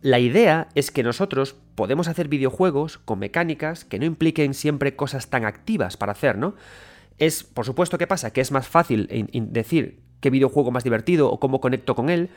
La 0.01 0.19
idea 0.19 0.67
es 0.75 0.91
que 0.91 1.01
nosotros 1.01 1.55
podemos 1.75 2.09
hacer 2.09 2.27
videojuegos 2.27 2.97
con 2.97 3.19
mecánicas 3.19 3.85
que 3.85 3.99
no 3.99 4.05
impliquen 4.05 4.53
siempre 4.53 4.97
cosas 4.97 5.29
tan 5.29 5.45
activas 5.45 5.95
para 5.95 6.11
hacer, 6.11 6.37
¿no? 6.37 6.55
Es, 7.19 7.43
por 7.43 7.65
supuesto, 7.65 7.97
¿qué 7.97 8.05
pasa? 8.05 8.33
Que 8.33 8.41
es 8.41 8.51
más 8.51 8.67
fácil 8.67 9.07
decir 9.31 10.01
qué 10.23 10.29
videojuego 10.29 10.71
más 10.71 10.85
divertido 10.85 11.29
o 11.29 11.37
cómo 11.37 11.59
conecto 11.59 11.95
con 11.95 12.09
él 12.09 12.29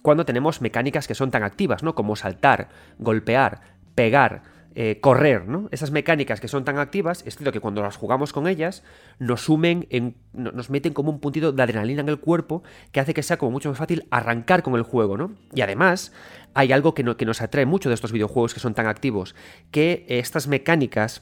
cuando 0.00 0.24
tenemos 0.24 0.62
mecánicas 0.62 1.06
que 1.06 1.14
son 1.14 1.30
tan 1.30 1.42
activas, 1.42 1.82
¿no? 1.82 1.94
Como 1.94 2.16
saltar, 2.16 2.70
golpear, 2.98 3.60
pegar, 3.94 4.42
eh, 4.74 5.00
correr, 5.02 5.46
¿no? 5.46 5.68
Esas 5.70 5.90
mecánicas 5.90 6.40
que 6.40 6.48
son 6.48 6.64
tan 6.64 6.78
activas, 6.78 7.22
es 7.26 7.36
cierto 7.36 7.52
que 7.52 7.60
cuando 7.60 7.82
las 7.82 7.96
jugamos 7.96 8.32
con 8.32 8.46
ellas, 8.46 8.82
nos 9.18 9.42
sumen, 9.42 9.86
en, 9.90 10.14
nos 10.32 10.70
meten 10.70 10.94
como 10.94 11.10
un 11.10 11.20
puntito 11.20 11.52
de 11.52 11.62
adrenalina 11.62 12.00
en 12.00 12.08
el 12.08 12.18
cuerpo 12.18 12.62
que 12.90 13.00
hace 13.00 13.12
que 13.12 13.22
sea 13.22 13.36
como 13.36 13.52
mucho 13.52 13.68
más 13.68 13.78
fácil 13.78 14.06
arrancar 14.10 14.62
con 14.62 14.74
el 14.76 14.82
juego, 14.82 15.18
¿no? 15.18 15.32
Y 15.52 15.60
además, 15.60 16.12
hay 16.54 16.72
algo 16.72 16.94
que, 16.94 17.04
que 17.16 17.26
nos 17.26 17.42
atrae 17.42 17.66
mucho 17.66 17.90
de 17.90 17.96
estos 17.96 18.12
videojuegos 18.12 18.54
que 18.54 18.60
son 18.60 18.72
tan 18.72 18.86
activos, 18.86 19.34
que 19.70 20.06
estas 20.08 20.48
mecánicas, 20.48 21.20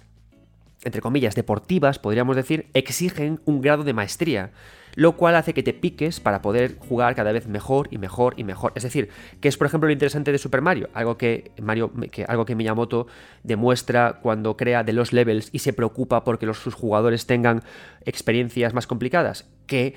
entre 0.84 1.00
comillas, 1.00 1.34
deportivas, 1.34 1.98
podríamos 1.98 2.36
decir, 2.36 2.68
exigen 2.72 3.40
un 3.46 3.60
grado 3.60 3.82
de 3.82 3.94
maestría 3.94 4.52
lo 4.94 5.16
cual 5.16 5.36
hace 5.36 5.54
que 5.54 5.62
te 5.62 5.72
piques 5.72 6.20
para 6.20 6.42
poder 6.42 6.76
jugar 6.78 7.14
cada 7.14 7.32
vez 7.32 7.46
mejor 7.46 7.88
y 7.90 7.98
mejor 7.98 8.34
y 8.36 8.44
mejor. 8.44 8.72
Es 8.74 8.82
decir, 8.82 9.08
que 9.40 9.48
es 9.48 9.56
por 9.56 9.66
ejemplo 9.66 9.88
lo 9.88 9.92
interesante 9.92 10.32
de 10.32 10.38
Super 10.38 10.60
Mario, 10.60 10.88
algo 10.94 11.16
que 11.16 11.52
Mario, 11.60 11.92
que, 12.10 12.24
algo 12.24 12.44
que 12.44 12.54
Miyamoto 12.54 13.06
demuestra 13.42 14.20
cuando 14.22 14.56
crea 14.56 14.84
de 14.84 14.92
los 14.92 15.12
levels 15.12 15.48
y 15.52 15.60
se 15.60 15.72
preocupa 15.72 16.24
porque 16.24 16.46
los, 16.46 16.58
sus 16.58 16.74
jugadores 16.74 17.26
tengan 17.26 17.62
experiencias 18.04 18.74
más 18.74 18.86
complicadas, 18.86 19.48
que 19.66 19.94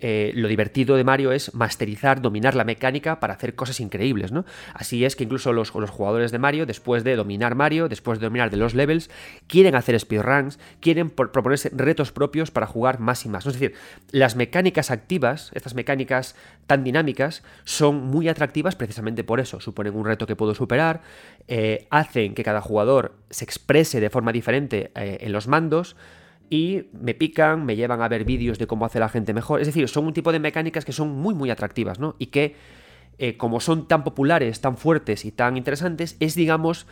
eh, 0.00 0.32
lo 0.34 0.48
divertido 0.48 0.96
de 0.96 1.04
Mario 1.04 1.32
es 1.32 1.54
masterizar, 1.54 2.20
dominar 2.22 2.54
la 2.54 2.64
mecánica 2.64 3.20
para 3.20 3.34
hacer 3.34 3.54
cosas 3.54 3.80
increíbles, 3.80 4.32
¿no? 4.32 4.44
Así 4.74 5.04
es 5.04 5.16
que 5.16 5.24
incluso 5.24 5.52
los, 5.52 5.70
jugadores 5.70 6.32
de 6.32 6.38
Mario, 6.38 6.66
después 6.66 7.04
de 7.04 7.16
dominar 7.16 7.54
Mario, 7.54 7.88
después 7.88 8.18
de 8.18 8.26
dominar 8.26 8.50
de 8.50 8.56
los 8.56 8.74
levels, 8.74 9.10
quieren 9.46 9.74
hacer 9.74 9.98
speedruns, 9.98 10.58
quieren 10.80 11.10
proponerse 11.10 11.70
retos 11.74 12.12
propios 12.12 12.50
para 12.50 12.66
jugar 12.66 13.00
más 13.00 13.24
y 13.26 13.28
más. 13.28 13.46
Es 13.46 13.54
decir, 13.54 13.74
las 14.10 14.36
mecánicas 14.36 14.90
activas, 14.90 15.50
estas 15.54 15.74
mecánicas 15.74 16.34
tan 16.66 16.84
dinámicas, 16.84 17.42
son 17.64 17.96
muy 18.06 18.28
atractivas 18.28 18.76
precisamente 18.76 19.24
por 19.24 19.40
eso. 19.40 19.60
Suponen 19.60 19.94
un 19.94 20.06
reto 20.06 20.26
que 20.26 20.36
puedo 20.36 20.54
superar, 20.54 21.02
eh, 21.48 21.86
hacen 21.90 22.34
que 22.34 22.44
cada 22.44 22.60
jugador 22.60 23.14
se 23.30 23.44
exprese 23.44 24.00
de 24.00 24.10
forma 24.10 24.32
diferente 24.32 24.90
eh, 24.94 25.18
en 25.20 25.32
los 25.32 25.46
mandos, 25.46 25.96
y 26.50 26.88
me 26.92 27.14
pican, 27.14 27.64
me 27.64 27.76
llevan 27.76 28.02
a 28.02 28.08
ver 28.08 28.24
vídeos 28.24 28.58
de 28.58 28.66
cómo 28.66 28.84
hace 28.84 28.98
la 28.98 29.08
gente 29.08 29.32
mejor. 29.32 29.60
Es 29.60 29.68
decir, 29.68 29.88
son 29.88 30.06
un 30.06 30.12
tipo 30.12 30.32
de 30.32 30.40
mecánicas 30.40 30.84
que 30.84 30.92
son 30.92 31.10
muy, 31.10 31.32
muy 31.32 31.48
atractivas, 31.48 32.00
¿no? 32.00 32.16
Y 32.18 32.26
que, 32.26 32.56
eh, 33.18 33.36
como 33.36 33.60
son 33.60 33.86
tan 33.86 34.02
populares, 34.02 34.60
tan 34.60 34.76
fuertes 34.76 35.24
y 35.24 35.30
tan 35.30 35.56
interesantes, 35.56 36.16
es, 36.18 36.34
digamos, 36.34 36.88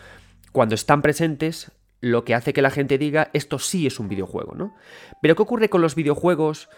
cuando 0.53 0.77
están 0.77 1.03
presentes, 1.03 1.73
lo 2.01 2.25
que 2.25 2.37
hace 2.37 2.53
que 2.53 2.63
la 2.63 2.71
gente 2.71 2.99
diga, 2.99 3.31
esto 3.33 3.59
sí 3.59 3.85
es 3.89 3.99
un 3.99 4.09
videojuego, 4.09 4.55
¿no? 4.55 4.77
Pero 5.21 5.35
¿qué 5.35 5.43
ocurre 5.43 5.69
con 5.69 5.83
los 5.83 5.97
videojuegos 5.97 6.69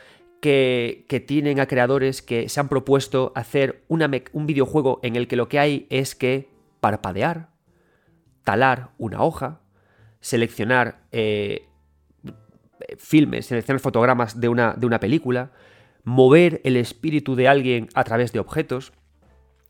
que, 0.40 1.04
que 1.06 1.20
tienen 1.20 1.60
a 1.60 1.66
creadores 1.66 2.22
que 2.22 2.48
se 2.48 2.60
han 2.60 2.70
propuesto 2.70 3.32
hacer 3.34 3.84
un 3.88 4.46
videojuego 4.46 5.00
en 5.02 5.16
el 5.16 5.28
que 5.28 5.36
lo 5.36 5.50
que 5.50 5.58
hay 5.58 5.86
es 5.90 6.14
que 6.14 6.48
parpadear, 6.80 7.50
talar 8.42 8.92
una 8.96 9.22
hoja, 9.22 9.60
seleccionar 10.20 11.02
eh, 11.12 11.66
filmes, 12.98 13.46
seleccionar 13.46 13.80
fotogramas 13.80 14.40
de 14.40 14.48
una, 14.48 14.74
de 14.76 14.86
una 14.86 15.00
película, 15.00 15.50
mover 16.04 16.60
el 16.64 16.76
espíritu 16.76 17.34
de 17.36 17.48
alguien 17.48 17.88
a 17.94 18.04
través 18.04 18.32
de 18.32 18.38
objetos. 18.38 18.92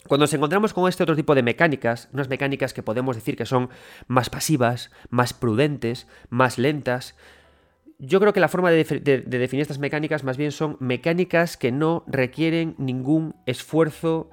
Cuando 0.08 0.24
nos 0.24 0.34
encontramos 0.34 0.72
con 0.72 0.88
este 0.88 1.02
otro 1.02 1.16
tipo 1.16 1.34
de 1.34 1.42
mecánicas, 1.42 2.08
unas 2.12 2.28
mecánicas 2.28 2.72
que 2.72 2.82
podemos 2.82 3.16
decir 3.16 3.36
que 3.36 3.46
son 3.46 3.68
más 4.06 4.30
pasivas, 4.30 4.90
más 5.10 5.34
prudentes, 5.34 6.06
más 6.30 6.58
lentas, 6.58 7.14
yo 8.00 8.18
creo 8.18 8.32
que 8.32 8.40
la 8.40 8.48
forma 8.48 8.70
de, 8.70 8.82
definir 9.26 9.60
estas 9.60 9.78
mecánicas 9.78 10.24
más 10.24 10.38
bien 10.38 10.52
son 10.52 10.76
mecánicas 10.80 11.58
que 11.58 11.70
no 11.70 12.02
requieren 12.06 12.74
ningún 12.78 13.36
esfuerzo 13.44 14.30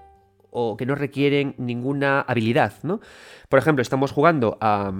o 0.51 0.77
que 0.77 0.85
no 0.85 0.95
requieren 0.95 1.53
ninguna 1.57 2.21
habilidad, 2.21 2.73
¿no? 2.83 3.01
Por 3.49 3.59
ejemplo, 3.59 3.81
estamos 3.81 4.13
jugando 4.13 4.57
a, 4.61 4.93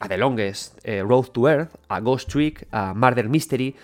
a 0.00 0.08
The 0.08 0.18
Longest, 0.18 0.78
eh, 0.84 1.02
Road 1.02 1.30
to 1.32 1.48
Earth, 1.48 1.74
a 1.88 2.00
Ghost 2.00 2.28
Trick, 2.28 2.66
a 2.70 2.92
Murder 2.94 3.28
Mystery, 3.28 3.74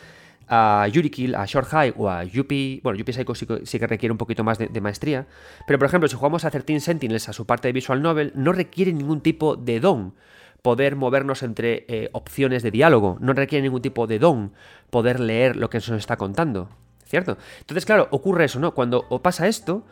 a 0.49 0.87
Yuri 0.88 1.09
Kill, 1.09 1.35
a 1.35 1.47
Short 1.47 1.69
High 1.69 1.95
o 1.97 2.09
a 2.09 2.25
Yuppie. 2.25 2.81
Bueno, 2.83 2.99
Yuppie 2.99 3.14
Psycho 3.14 3.35
sí, 3.35 3.78
que 3.78 3.87
requiere 3.87 4.12
un 4.12 4.19
poquito 4.19 4.45
más 4.45 4.59
de, 4.59 4.81
maestría. 4.81 5.26
Pero 5.66 5.78
por 5.78 5.87
ejemplo, 5.87 6.09
si 6.09 6.16
jugamos 6.16 6.45
a 6.45 6.50
13 6.50 6.81
Sentinels 6.81 7.28
a 7.28 7.33
su 7.33 7.47
parte 7.47 7.69
de 7.69 7.73
Visual 7.73 8.02
Novel, 8.02 8.33
no 8.35 8.52
requiere 8.52 8.92
ningún 8.92 9.23
tipo 9.23 9.57
de 9.57 9.81
don 9.81 10.14
poder 10.61 10.95
movernos 10.95 11.42
entre 11.42 11.87
eh, 11.88 12.11
opciones 12.12 12.62
de 12.62 12.71
diálogo. 12.71 13.16
No 13.21 13.33
requiere 13.33 13.62
ningún 13.62 13.83
tipo 13.83 14.07
de 14.07 14.19
don 14.19 14.52
poder 14.90 15.21
leer 15.21 15.57
lo 15.57 15.71
que 15.71 15.81
se 15.81 15.90
nos 15.90 16.00
está 16.00 16.16
contando. 16.16 16.69
¿Cierto? 17.07 17.37
Entonces, 17.61 17.85
claro, 17.85 18.09
ocurre 18.11 18.45
eso, 18.45 18.59
¿no? 18.59 18.73
Cuando 18.73 19.07
pasa 19.23 19.47
esto, 19.47 19.85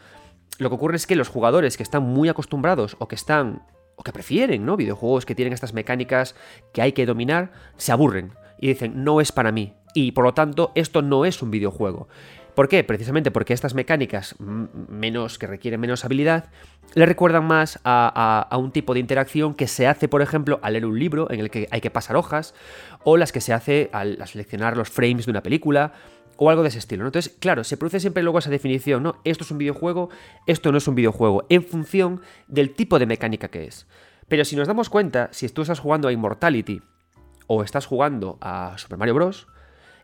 lo 0.59 0.69
que 0.69 0.75
ocurre 0.75 0.97
es 0.97 1.07
que 1.07 1.17
los 1.17 1.29
jugadores 1.29 1.77
que 1.77 1.83
están 1.83 2.03
muy 2.03 2.29
acostumbrados 2.29 2.97
o 2.99 3.09
que 3.09 3.15
están 3.15 3.63
o 4.01 4.03
que 4.03 4.13
prefieren, 4.13 4.65
¿no? 4.65 4.79
Videojuegos 4.79 5.27
que 5.27 5.35
tienen 5.35 5.53
estas 5.53 5.75
mecánicas 5.75 6.35
que 6.73 6.81
hay 6.81 6.93
que 6.93 7.05
dominar, 7.05 7.53
se 7.77 7.93
aburren 7.93 8.33
y 8.59 8.69
dicen, 8.69 9.05
no 9.05 9.21
es 9.21 9.31
para 9.31 9.53
mí. 9.53 9.75
Y 9.93 10.13
por 10.13 10.25
lo 10.25 10.33
tanto, 10.33 10.73
esto 10.75 11.03
no 11.03 11.27
es 11.27 11.43
un 11.43 11.51
videojuego. 11.51 12.09
¿Por 12.55 12.69
qué? 12.69 12.83
Precisamente 12.83 13.31
porque 13.31 13.53
estas 13.53 13.75
mecánicas 13.75 14.37
menos, 14.39 15.39
que 15.39 15.47
requieren 15.47 15.81
menos 15.81 16.07
habilidad, 16.07 16.49
le 16.95 17.05
recuerdan 17.05 17.45
más 17.45 17.79
a, 17.85 18.49
a, 18.51 18.57
un 18.57 18.73
tipo 18.73 18.95
de 18.95 19.01
interacción 19.01 19.55
que 19.55 19.69
se 19.69 19.87
hace, 19.87 20.09
por 20.09 20.23
ejemplo, 20.23 20.61
al 20.63 20.73
leer 20.73 20.87
un 20.87 20.99
libro 20.99 21.31
en 21.31 21.41
el 21.41 21.51
que 21.51 21.69
hay 21.71 21.83
que 21.83 21.91
pasar 21.91 22.17
hojas, 22.17 22.55
o 23.05 23.19
las 23.19 23.33
que 23.33 23.43
se 23.43 23.53
hace 23.53 23.91
al 23.93 24.27
seleccionar 24.27 24.79
los 24.79 24.89
frames 24.89 25.27
de 25.27 25.31
una 25.31 25.43
película, 25.43 25.93
o 26.43 26.49
algo 26.49 26.63
de 26.63 26.71
ese 26.71 26.79
estilo. 26.79 27.05
Entonces, 27.05 27.37
claro, 27.39 27.65
se 27.65 27.77
produce 27.77 28.01
siempre 28.01 28.23
luego 28.23 28.39
esa 28.39 28.49
definición, 28.49 29.03
¿no? 29.03 29.17
Esto 29.25 29.45
es 29.45 29.51
un 29.51 29.59
videojuego, 29.59 30.09
esto 30.47 30.73
no 30.73 30.79
es 30.79 30.89
un 30.89 30.95
videojuego, 30.95 31.45
en 31.51 31.63
función 31.63 32.23
del 32.49 32.75
tipo 32.75 32.99
de 32.99 33.05
mecánica 33.05 33.49
que 33.49 33.65
es. 33.65 33.87
Pero 34.27 34.47
si 34.47 34.57
nos 34.57 34.67
damos 34.67 34.89
cuenta, 34.89 35.29
si 35.33 35.47
tú 35.51 35.61
estás 35.61 35.81
jugando 35.81 36.09
a 36.09 36.13
Immortality 36.13 36.81
o 37.47 37.63
estás 37.63 37.85
jugando 37.85 38.39
a 38.41 38.73
Super 38.79 38.97
Mario 38.97 39.15
Bros., 39.15 39.49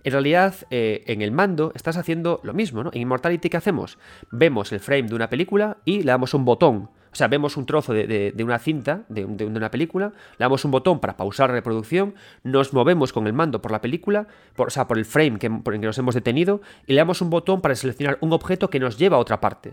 en 0.05 0.13
realidad, 0.13 0.55
eh, 0.71 1.05
en 1.07 1.23
el 1.23 1.33
mando 1.33 1.73
estás 1.75 1.97
haciendo 1.97 2.41
lo 2.43 2.53
mismo, 2.53 2.85
¿no? 2.85 2.91
En 2.93 3.01
Immortality, 3.01 3.49
¿qué 3.49 3.57
hacemos? 3.57 3.99
Vemos 4.31 4.73
el 4.73 4.81
frame 4.81 5.05
de 5.05 5.15
una 5.15 5.31
película 5.31 5.79
y 5.87 6.03
le 6.03 6.13
damos 6.13 6.35
un 6.35 6.45
botón 6.45 6.91
o 7.17 7.19
sea, 7.19 7.29
vemos 7.29 7.57
un 7.57 7.65
trozo 7.65 7.95
de, 7.95 8.35
una 8.45 8.59
cinta, 8.59 9.05
de, 9.09 9.25
una 9.25 9.71
película, 9.71 10.13
le 10.33 10.45
damos 10.45 10.67
un 10.67 10.71
botón 10.71 11.01
para 11.01 11.17
pausar 11.17 11.49
la 11.49 11.55
reproducción, 11.55 12.15
nos 12.45 12.75
movemos 12.75 13.15
con 13.15 13.27
el 13.27 13.33
mando 13.33 13.63
por 13.63 13.73
la 13.73 13.81
película, 13.81 14.27
o 14.55 14.69
sea, 14.69 14.87
por 14.87 14.99
el 14.99 15.07
frame 15.07 15.39
que, 15.39 15.49
por 15.49 15.73
el 15.73 15.81
que 15.81 15.87
nos 15.87 15.97
hemos 15.97 16.15
detenido, 16.15 16.61
y 16.87 16.93
le 16.93 16.99
damos 16.99 17.23
un 17.23 17.31
botón 17.31 17.63
para 17.63 17.75
seleccionar 17.75 18.19
un 18.21 18.35
objeto 18.35 18.69
que 18.69 18.79
nos 18.79 18.99
lleva 18.99 19.17
a 19.17 19.21
otra 19.21 19.41
parte. 19.41 19.73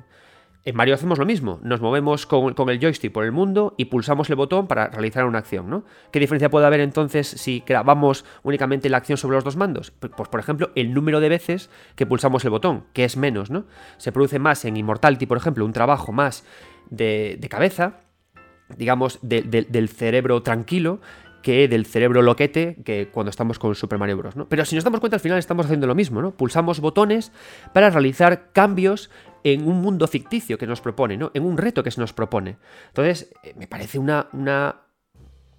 En 0.63 0.77
Mario 0.77 0.95
hacemos 0.95 1.19
lo 1.19 1.25
mismo, 1.25 1.59
nos 1.63 1.81
movemos 1.81 2.25
con, 2.25 2.69
el 2.69 2.79
joystick 2.79 3.11
por 3.11 3.25
el 3.25 3.33
mundo 3.33 3.75
y 3.77 3.85
pulsamos 3.85 4.29
el 4.29 4.37
botón 4.37 4.65
para 4.67 4.87
realizar 4.87 5.25
una 5.25 5.39
acción, 5.39 5.69
¿no? 5.69 5.83
¿Qué 6.11 6.21
diferencia 6.21 6.49
puede 6.49 6.65
haber 6.65 6.79
entonces 6.79 7.27
si 7.27 7.61
grabamos 7.67 8.23
únicamente 8.43 8.89
la 8.89 8.95
acción 8.95 9.17
sobre 9.17 9.35
los 9.35 9.43
dos 9.43 9.57
mandos? 9.57 9.91
Pues 9.91 10.29
por 10.29 10.39
ejemplo, 10.39 10.71
el 10.75 10.93
número 10.93 11.19
de 11.19 11.27
veces 11.27 11.69
que 11.97 12.05
pulsamos 12.05 12.45
el 12.45 12.51
botón, 12.51 12.85
que 12.93 13.03
es 13.03 13.17
menos, 13.17 13.51
¿no? 13.51 13.65
Se 13.97 14.13
produce 14.13 14.39
más 14.39 14.63
en 14.63 14.77
Immortality, 14.77 15.25
por 15.25 15.37
ejemplo, 15.37 15.65
un 15.65 15.73
trabajo 15.73 16.13
más 16.13 16.45
de, 16.89 17.47
cabeza, 17.49 17.99
digamos, 18.77 19.19
del 19.21 19.89
cerebro 19.89 20.41
tranquilo, 20.43 20.99
que 21.43 21.67
del 21.67 21.85
cerebro 21.85 22.21
loquete 22.23 22.77
que 22.83 23.09
cuando 23.09 23.29
estamos 23.29 23.59
con 23.59 23.75
Super 23.75 23.99
Mario 23.99 24.17
Bros. 24.17 24.35
¿no? 24.35 24.47
Pero 24.47 24.65
si 24.65 24.75
nos 24.75 24.83
damos 24.83 24.99
cuenta, 24.99 25.17
al 25.17 25.19
final 25.19 25.37
estamos 25.37 25.65
haciendo 25.65 25.85
lo 25.85 25.93
mismo, 25.93 26.21
¿no? 26.21 26.31
Pulsamos 26.31 26.79
botones 26.79 27.31
para 27.73 27.89
realizar 27.89 28.51
cambios 28.53 29.11
en 29.43 29.67
un 29.67 29.81
mundo 29.81 30.07
ficticio 30.07 30.57
que 30.57 30.65
nos 30.65 30.79
propone, 30.79 31.17
¿no? 31.17 31.31
En 31.33 31.43
un 31.43 31.57
reto 31.57 31.83
que 31.83 31.91
se 31.91 31.99
nos 31.99 32.13
propone. 32.13 32.57
Entonces, 32.87 33.33
eh, 33.43 33.53
me 33.57 33.67
parece 33.67 33.99
una, 33.99 34.29
una 34.31 34.83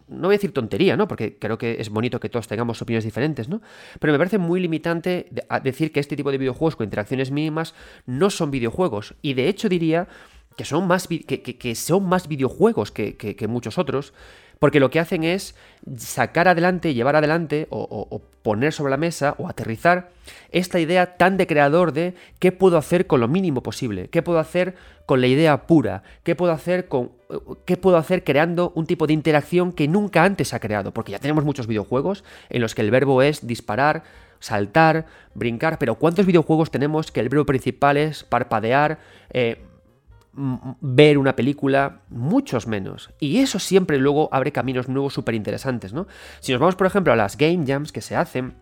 no 0.09 0.29
voy 0.29 0.35
a 0.35 0.39
decir 0.39 0.53
tontería, 0.53 0.97
¿no? 0.97 1.07
Porque 1.07 1.39
creo 1.39 1.59
que 1.59 1.81
es 1.81 1.91
bonito 1.91 2.19
que 2.19 2.31
todos 2.31 2.49
tengamos 2.49 2.81
opiniones 2.81 3.05
diferentes, 3.05 3.49
¿no? 3.49 3.61
Pero 4.01 4.13
me 4.13 4.19
parece 4.19 4.39
muy 4.39 4.61
limitante 4.61 5.29
decir 5.63 5.93
que 5.93 6.01
este 6.01 6.17
tipo 6.17 6.31
de 6.31 6.39
videojuegos 6.39 6.77
con 6.77 6.85
interacciones 6.85 7.31
mínimas 7.31 7.75
no 8.07 8.31
son 8.31 8.51
videojuegos. 8.51 9.15
Y 9.23 9.35
de 9.35 9.49
hecho 9.49 9.69
diría 9.69 10.09
que 10.57 10.65
son 10.65 10.87
más, 10.87 11.09
que, 11.09 11.75
son 11.75 12.05
más 12.05 12.29
videojuegos 12.29 12.91
que, 12.91 13.47
muchos 13.49 13.79
otros, 13.79 14.13
porque 14.59 14.81
lo 14.81 14.91
que 14.91 15.01
hacen 15.01 15.25
es 15.25 15.55
sacar 15.97 16.49
adelante, 16.49 16.95
llevar 16.95 17.17
adelante 17.17 17.67
o, 17.71 18.23
poner 18.43 18.75
sobre 18.75 18.91
la 18.91 18.99
mesa 18.99 19.35
o 19.39 19.49
aterrizar 19.49 20.11
esta 20.51 20.79
idea 20.79 21.17
tan 21.17 21.39
de 21.39 21.47
creador 21.47 21.93
de 21.93 22.15
qué 22.39 22.53
puedo 22.53 22.77
hacer 22.77 23.07
con 23.07 23.21
lo 23.21 23.27
mínimo 23.27 23.63
posible, 23.63 24.09
qué 24.09 24.23
puedo 24.23 24.39
hacer 24.39 24.75
con 25.07 25.23
la 25.23 25.27
idea 25.27 25.67
pura, 25.67 26.03
qué 26.25 26.37
puedo 26.37 26.53
hacer 26.53 26.89
con 26.89 27.13
qué 27.65 27.79
puedo 27.79 27.97
hacer 27.97 28.23
creando 28.23 28.71
un 28.75 28.87
tipo 28.87 29.07
de 29.07 29.15
interacción 29.15 29.73
que 29.73 29.89
nunca 29.89 30.25
antes 30.25 30.53
ha 30.53 30.61
creado, 30.61 30.93
porque 30.93 31.13
ya 31.13 31.19
tenemos 31.19 31.45
muchos 31.45 31.67
videojuegos 31.67 32.23
en 32.51 32.61
los 32.61 32.75
que 32.75 32.83
el 32.83 32.91
verbo 32.91 33.23
es 33.23 33.47
disparar, 33.47 34.05
saltar, 34.41 35.07
brincar, 35.35 35.79
pero 35.79 35.95
¿cuántos 35.95 36.27
videojuegos 36.27 36.71
tenemos 36.71 37.11
que 37.11 37.21
el 37.21 37.31
verbo 37.31 37.47
principal 37.47 37.97
es 37.97 38.25
parpadear, 38.25 38.99
eh, 39.31 39.59
ver 40.37 41.19
una 41.19 41.37
película, 41.37 42.01
muchos 42.09 42.67
menos. 42.67 43.11
Y 43.21 43.39
eso 43.39 43.59
siempre 43.59 43.99
luego 43.99 44.29
abre 44.33 44.53
caminos 44.53 44.89
nuevos 44.89 45.15
súper 45.15 45.35
interesantes, 45.35 45.93
¿no? 45.93 46.07
Si 46.41 46.53
nos 46.53 46.61
vamos, 46.61 46.77
por 46.77 46.87
ejemplo, 46.87 47.13
a 47.13 47.17
las 47.17 47.37
game 47.37 47.65
jams 47.67 47.93
que 47.93 48.01
se 48.01 48.17
hacen, 48.17 48.55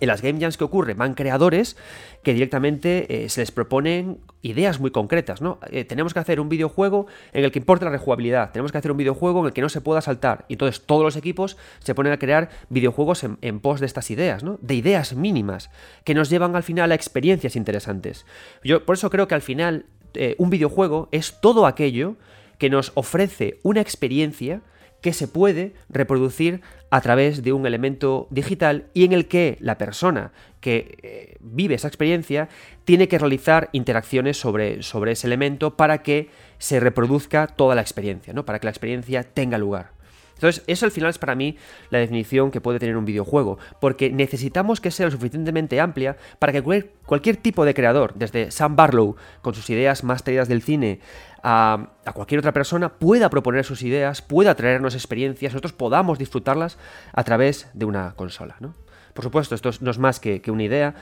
en 0.00 0.08
las 0.08 0.22
game 0.22 0.38
jams 0.40 0.56
que 0.56 0.64
ocurre 0.64 0.94
van 0.94 1.14
creadores 1.14 1.76
que 2.22 2.34
directamente 2.34 3.24
eh, 3.24 3.28
se 3.28 3.40
les 3.40 3.50
proponen 3.50 4.18
ideas 4.42 4.80
muy 4.80 4.90
concretas, 4.90 5.40
¿no? 5.40 5.58
Eh, 5.70 5.84
tenemos 5.84 6.12
que 6.12 6.20
hacer 6.20 6.40
un 6.40 6.48
videojuego 6.48 7.06
en 7.32 7.44
el 7.44 7.52
que 7.52 7.58
importe 7.58 7.84
la 7.84 7.90
rejugabilidad, 7.90 8.52
tenemos 8.52 8.72
que 8.72 8.78
hacer 8.78 8.90
un 8.90 8.96
videojuego 8.96 9.40
en 9.40 9.46
el 9.46 9.52
que 9.52 9.62
no 9.62 9.68
se 9.68 9.80
pueda 9.80 10.00
saltar. 10.00 10.44
Y 10.48 10.54
entonces 10.54 10.84
todos 10.84 11.02
los 11.02 11.16
equipos 11.16 11.56
se 11.78 11.94
ponen 11.94 12.12
a 12.12 12.18
crear 12.18 12.50
videojuegos 12.68 13.24
en, 13.24 13.38
en 13.42 13.60
pos 13.60 13.80
de 13.80 13.86
estas 13.86 14.10
ideas, 14.10 14.42
¿no? 14.42 14.58
De 14.60 14.74
ideas 14.74 15.14
mínimas 15.14 15.70
que 16.04 16.14
nos 16.14 16.30
llevan 16.30 16.56
al 16.56 16.62
final 16.62 16.92
a 16.92 16.94
experiencias 16.94 17.56
interesantes. 17.56 18.26
Yo 18.62 18.84
por 18.84 18.96
eso 18.96 19.10
creo 19.10 19.28
que 19.28 19.34
al 19.34 19.42
final 19.42 19.86
eh, 20.16 20.34
un 20.38 20.50
videojuego 20.50 21.08
es 21.12 21.40
todo 21.40 21.66
aquello 21.66 22.16
que 22.58 22.70
nos 22.70 22.92
ofrece 22.94 23.58
una 23.62 23.80
experiencia 23.80 24.62
que 25.00 25.12
se 25.12 25.28
puede 25.28 25.74
reproducir 25.88 26.62
a 26.90 27.00
través 27.00 27.42
de 27.42 27.52
un 27.52 27.66
elemento 27.66 28.26
digital 28.30 28.86
y 28.94 29.04
en 29.04 29.12
el 29.12 29.28
que 29.28 29.56
la 29.60 29.78
persona 29.78 30.32
que 30.60 30.98
eh, 31.02 31.36
vive 31.40 31.74
esa 31.74 31.88
experiencia 31.88 32.48
tiene 32.84 33.06
que 33.06 33.18
realizar 33.18 33.68
interacciones 33.72 34.36
sobre, 34.38 34.82
sobre, 34.82 35.12
ese 35.12 35.26
elemento 35.26 35.76
para 35.76 36.02
que 36.02 36.30
se 36.58 36.80
reproduzca 36.80 37.46
toda 37.46 37.74
la 37.74 37.82
experiencia, 37.82 38.32
¿no? 38.32 38.44
para 38.44 38.58
que 38.58 38.66
la 38.66 38.70
experiencia 38.70 39.22
tenga 39.22 39.58
lugar. 39.58 39.95
Entonces, 40.36 40.62
eso 40.66 40.84
al 40.84 40.92
final 40.92 41.10
es 41.10 41.18
para 41.18 41.34
mí 41.34 41.56
la 41.88 41.98
definición 41.98 42.50
que 42.50 42.60
puede 42.60 42.78
tener 42.78 42.96
un 42.96 43.06
videojuego, 43.06 43.58
porque 43.80 44.10
necesitamos 44.10 44.82
que 44.82 44.90
sea 44.90 45.06
lo 45.06 45.12
suficientemente 45.12 45.80
amplia 45.80 46.18
para 46.38 46.52
que 46.52 46.62
cualquier 47.06 47.38
tipo 47.38 47.64
de 47.64 47.72
creador, 47.72 48.12
desde 48.14 48.50
Sam 48.50 48.76
Barlow, 48.76 49.16
con 49.40 49.54
sus 49.54 49.70
ideas 49.70 50.04
más 50.04 50.24
traídas 50.24 50.48
del 50.48 50.60
cine, 50.62 51.00
a, 51.42 51.88
cualquier 52.12 52.40
otra 52.40 52.52
persona, 52.52 52.90
pueda 52.90 53.30
proponer 53.30 53.64
sus 53.64 53.82
ideas, 53.82 54.20
pueda 54.20 54.54
traernos 54.54 54.94
experiencias, 54.94 55.54
nosotros 55.54 55.72
podamos 55.72 56.18
disfrutarlas 56.18 56.76
a 57.12 57.24
través 57.24 57.70
de 57.72 57.86
una 57.86 58.12
consola. 58.14 58.56
¿no? 58.60 58.74
Por 59.14 59.24
supuesto, 59.24 59.54
esto 59.54 59.70
no 59.80 59.90
es 59.90 59.98
más 59.98 60.20
que, 60.20 60.42
que 60.42 60.50
una 60.50 60.64
idea, 60.64 60.94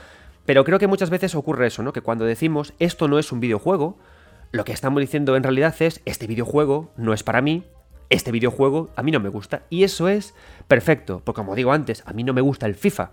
pero 0.45 0.63
creo 0.63 0.79
que 0.79 0.87
muchas 0.87 1.09
veces 1.09 1.35
ocurre 1.35 1.67
eso, 1.67 1.83
¿no? 1.83 1.91
que 1.91 2.01
cuando 2.01 2.23
decimos 2.23 2.73
esto 2.79 3.09
no 3.09 3.19
es 3.19 3.33
un 3.33 3.41
videojuego, 3.41 3.97
lo 4.51 4.63
que 4.63 4.71
estamos 4.71 5.01
diciendo 5.01 5.35
en 5.35 5.43
realidad 5.43 5.75
es 5.79 6.01
este 6.05 6.27
videojuego 6.27 6.93
no 6.95 7.11
es 7.11 7.23
para 7.23 7.41
mí, 7.41 7.65
este 8.09 8.31
videojuego 8.31 8.89
a 8.95 9.03
mí 9.03 9.11
no 9.11 9.19
me 9.19 9.29
gusta. 9.29 9.63
Y 9.69 9.83
eso 9.83 10.07
es 10.07 10.33
perfecto, 10.67 11.21
porque 11.23 11.39
como 11.39 11.55
digo 11.55 11.71
antes, 11.71 12.03
a 12.05 12.13
mí 12.13 12.23
no 12.23 12.33
me 12.33 12.41
gusta 12.41 12.65
el 12.65 12.75
FIFA. 12.75 13.11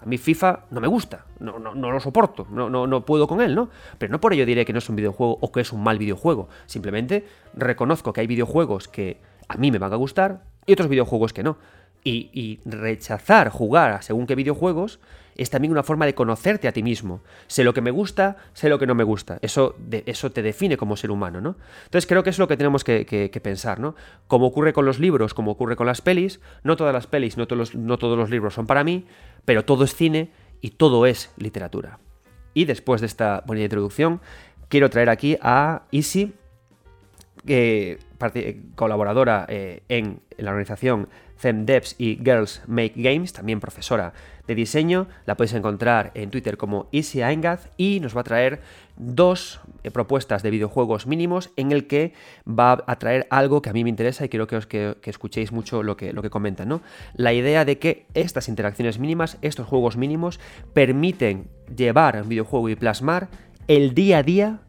A 0.00 0.04
mí 0.04 0.18
FIFA 0.18 0.64
no 0.70 0.80
me 0.80 0.88
gusta, 0.88 1.26
no, 1.38 1.60
no, 1.60 1.76
no 1.76 1.92
lo 1.92 2.00
soporto, 2.00 2.48
no, 2.50 2.68
no, 2.68 2.88
no 2.88 3.04
puedo 3.04 3.28
con 3.28 3.40
él, 3.40 3.54
¿no? 3.54 3.70
Pero 3.98 4.10
no 4.10 4.20
por 4.20 4.32
ello 4.32 4.44
diré 4.44 4.64
que 4.64 4.72
no 4.72 4.80
es 4.80 4.88
un 4.88 4.96
videojuego 4.96 5.38
o 5.40 5.52
que 5.52 5.60
es 5.60 5.72
un 5.72 5.82
mal 5.84 5.96
videojuego. 5.98 6.48
Simplemente 6.66 7.24
reconozco 7.54 8.12
que 8.12 8.20
hay 8.20 8.26
videojuegos 8.26 8.88
que 8.88 9.20
a 9.46 9.56
mí 9.56 9.70
me 9.70 9.78
van 9.78 9.92
a 9.92 9.96
gustar 9.96 10.42
y 10.66 10.72
otros 10.72 10.88
videojuegos 10.88 11.32
que 11.32 11.44
no. 11.44 11.56
Y, 12.02 12.30
y 12.32 12.58
rechazar 12.68 13.48
jugar 13.48 14.02
según 14.02 14.26
qué 14.26 14.34
videojuegos 14.34 14.98
es 15.36 15.50
también 15.50 15.72
una 15.72 15.82
forma 15.82 16.06
de 16.06 16.14
conocerte 16.14 16.68
a 16.68 16.72
ti 16.72 16.82
mismo. 16.82 17.20
Sé 17.46 17.64
lo 17.64 17.74
que 17.74 17.80
me 17.80 17.90
gusta, 17.90 18.36
sé 18.52 18.68
lo 18.68 18.78
que 18.78 18.86
no 18.86 18.94
me 18.94 19.04
gusta. 19.04 19.38
Eso, 19.42 19.76
eso 19.90 20.30
te 20.32 20.42
define 20.42 20.76
como 20.76 20.96
ser 20.96 21.10
humano, 21.10 21.40
¿no? 21.40 21.56
Entonces 21.84 22.06
creo 22.06 22.22
que 22.22 22.30
es 22.30 22.38
lo 22.38 22.48
que 22.48 22.56
tenemos 22.56 22.84
que, 22.84 23.40
pensar, 23.42 23.80
¿no? 23.80 23.94
Como 24.26 24.46
ocurre 24.46 24.72
con 24.72 24.84
los 24.84 24.98
libros, 24.98 25.34
como 25.34 25.52
ocurre 25.52 25.76
con 25.76 25.86
las 25.86 26.00
pelis, 26.00 26.40
no 26.62 26.76
todas 26.76 26.92
las 26.92 27.06
pelis, 27.06 27.36
no 27.36 27.46
todos 27.46 27.58
los, 27.58 27.74
no 27.74 27.98
todos 27.98 28.18
los 28.18 28.30
libros 28.30 28.54
son 28.54 28.66
para 28.66 28.84
mí, 28.84 29.06
pero 29.44 29.64
todo 29.64 29.84
es 29.84 29.94
cine 29.94 30.30
y 30.60 30.70
todo 30.70 31.06
es 31.06 31.32
literatura. 31.36 31.98
Y 32.54 32.66
después 32.66 33.00
de 33.00 33.06
esta 33.06 33.42
bonita 33.46 33.64
introducción, 33.64 34.20
quiero 34.68 34.90
traer 34.90 35.08
aquí 35.08 35.38
a 35.40 35.82
Isi, 35.90 36.34
colaboradora 38.76 39.46
eh, 39.48 39.82
en 39.88 40.20
la 40.38 40.50
organización 40.50 41.08
FemDevs 41.42 41.96
y 41.98 42.20
Girls 42.24 42.62
Make 42.68 42.94
Games, 42.94 43.32
también 43.32 43.58
profesora 43.58 44.12
de 44.46 44.54
diseño. 44.54 45.08
La 45.26 45.36
podéis 45.36 45.54
encontrar 45.54 46.12
en 46.14 46.30
Twitter 46.30 46.56
como 46.56 46.88
Easy 46.92 47.20
Aingaz 47.20 47.68
y 47.76 47.98
nos 47.98 48.16
va 48.16 48.20
a 48.20 48.24
traer 48.24 48.60
dos 48.96 49.60
eh, 49.82 49.90
propuestas 49.90 50.44
de 50.44 50.50
videojuegos 50.50 51.08
mínimos 51.08 51.50
en 51.56 51.72
el 51.72 51.88
que 51.88 52.12
va 52.48 52.84
a 52.86 52.96
traer 52.96 53.26
algo 53.30 53.60
que 53.60 53.70
a 53.70 53.72
mí 53.72 53.82
me 53.82 53.90
interesa 53.90 54.24
y 54.24 54.28
quiero 54.28 54.46
que, 54.46 54.56
os, 54.56 54.66
que, 54.66 54.96
escuchéis 55.04 55.50
mucho 55.50 55.82
lo 55.82 55.96
que, 55.96 56.12
lo 56.12 56.22
que 56.22 56.30
comentan. 56.30 56.68
¿no? 56.68 56.80
La 57.14 57.32
idea 57.32 57.64
de 57.64 57.78
que 57.78 58.06
estas 58.14 58.48
interacciones 58.48 59.00
mínimas, 59.00 59.36
estos 59.42 59.66
juegos 59.66 59.96
mínimos, 59.96 60.38
permiten 60.72 61.48
llevar 61.76 62.22
un 62.22 62.28
videojuego 62.28 62.68
y 62.68 62.76
plasmar 62.76 63.28
el 63.66 63.94
día 63.94 64.18
a 64.18 64.22
día 64.22 64.60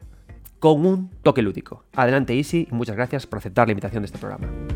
con 0.57 0.87
un 0.87 1.11
toque 1.21 1.43
lúdico. 1.43 1.83
Adelante 1.93 2.33
Easy 2.33 2.67
y 2.71 2.73
muchas 2.73 2.95
gracias 2.95 3.27
por 3.27 3.37
aceptar 3.37 3.67
la 3.67 3.73
invitación 3.73 4.01
de 4.01 4.05
este 4.07 4.17
programa. 4.17 4.72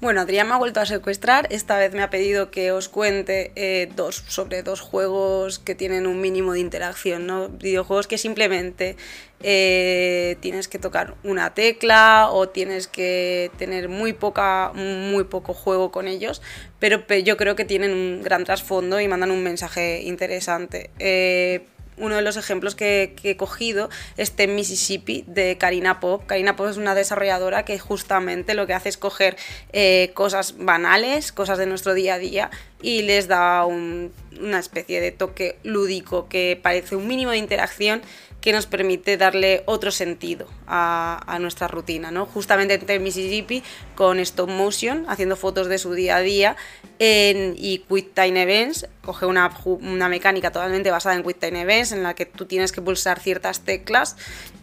Bueno, 0.00 0.20
Adrián 0.20 0.46
me 0.46 0.54
ha 0.54 0.58
vuelto 0.58 0.78
a 0.78 0.86
secuestrar. 0.86 1.48
Esta 1.50 1.76
vez 1.76 1.92
me 1.92 2.02
ha 2.04 2.10
pedido 2.10 2.52
que 2.52 2.70
os 2.70 2.88
cuente 2.88 3.50
eh, 3.56 3.90
dos, 3.96 4.22
sobre 4.28 4.62
dos 4.62 4.80
juegos 4.80 5.58
que 5.58 5.74
tienen 5.74 6.06
un 6.06 6.20
mínimo 6.20 6.52
de 6.52 6.60
interacción, 6.60 7.26
¿no? 7.26 7.48
Videojuegos 7.48 8.06
que 8.06 8.16
simplemente 8.16 8.96
eh, 9.42 10.36
tienes 10.38 10.68
que 10.68 10.78
tocar 10.78 11.16
una 11.24 11.52
tecla 11.52 12.28
o 12.30 12.48
tienes 12.48 12.86
que 12.86 13.50
tener 13.58 13.88
muy, 13.88 14.12
poca, 14.12 14.70
muy 14.72 15.24
poco 15.24 15.52
juego 15.52 15.90
con 15.90 16.06
ellos, 16.06 16.42
pero 16.78 17.04
yo 17.16 17.36
creo 17.36 17.56
que 17.56 17.64
tienen 17.64 17.90
un 17.90 18.22
gran 18.22 18.44
trasfondo 18.44 19.00
y 19.00 19.08
mandan 19.08 19.32
un 19.32 19.42
mensaje 19.42 20.02
interesante. 20.02 20.90
Eh, 21.00 21.66
uno 21.98 22.16
de 22.16 22.22
los 22.22 22.36
ejemplos 22.36 22.74
que, 22.74 23.14
he 23.22 23.36
cogido 23.36 23.90
es 24.16 24.32
The 24.32 24.46
Mississippi 24.46 25.24
de 25.26 25.58
Karina 25.58 26.00
Pop. 26.00 26.24
Karina 26.26 26.56
Pop 26.56 26.68
es 26.68 26.76
una 26.76 26.94
desarrolladora 26.94 27.64
que 27.64 27.78
justamente 27.78 28.54
lo 28.54 28.66
que 28.66 28.74
hace 28.74 28.88
es 28.88 28.96
coger 28.96 29.36
eh, 29.72 30.10
cosas 30.14 30.56
banales, 30.58 31.32
cosas 31.32 31.58
de 31.58 31.66
nuestro 31.66 31.94
día 31.94 32.14
a 32.14 32.18
día 32.18 32.50
y 32.80 33.02
les 33.02 33.28
da 33.28 33.64
una 33.64 34.58
especie 34.58 35.00
de 35.00 35.10
toque 35.10 35.58
lúdico 35.64 36.28
que 36.28 36.58
parece 36.60 36.96
un 36.96 37.06
mínimo 37.06 37.32
de 37.32 37.38
interacción 37.38 38.02
que 38.48 38.54
nos 38.54 38.64
permite 38.64 39.18
darle 39.18 39.62
otro 39.66 39.90
sentido 39.90 40.46
a, 40.66 41.36
nuestra 41.38 41.68
rutina, 41.68 42.10
¿no? 42.10 42.24
Justamente 42.24 42.80
en 42.88 43.02
Mississippi 43.02 43.62
con 43.94 44.18
stop 44.20 44.48
motion, 44.48 45.04
haciendo 45.06 45.36
fotos 45.36 45.68
de 45.68 45.76
su 45.76 45.92
día 45.92 46.16
a 46.16 46.20
día 46.20 46.56
en, 46.98 47.54
y 47.58 47.80
Quick 47.80 48.14
Time 48.14 48.40
Events, 48.40 48.88
coge 49.02 49.26
una, 49.26 49.54
una, 49.66 50.08
mecánica 50.08 50.50
totalmente 50.50 50.90
basada 50.90 51.14
en 51.14 51.24
Quick 51.24 51.40
Time 51.40 51.60
Events 51.60 51.92
en 51.92 52.02
la 52.02 52.14
que 52.14 52.24
tú 52.24 52.46
tienes 52.46 52.72
que 52.72 52.80
pulsar 52.80 53.20
ciertas 53.20 53.66
teclas, 53.66 54.16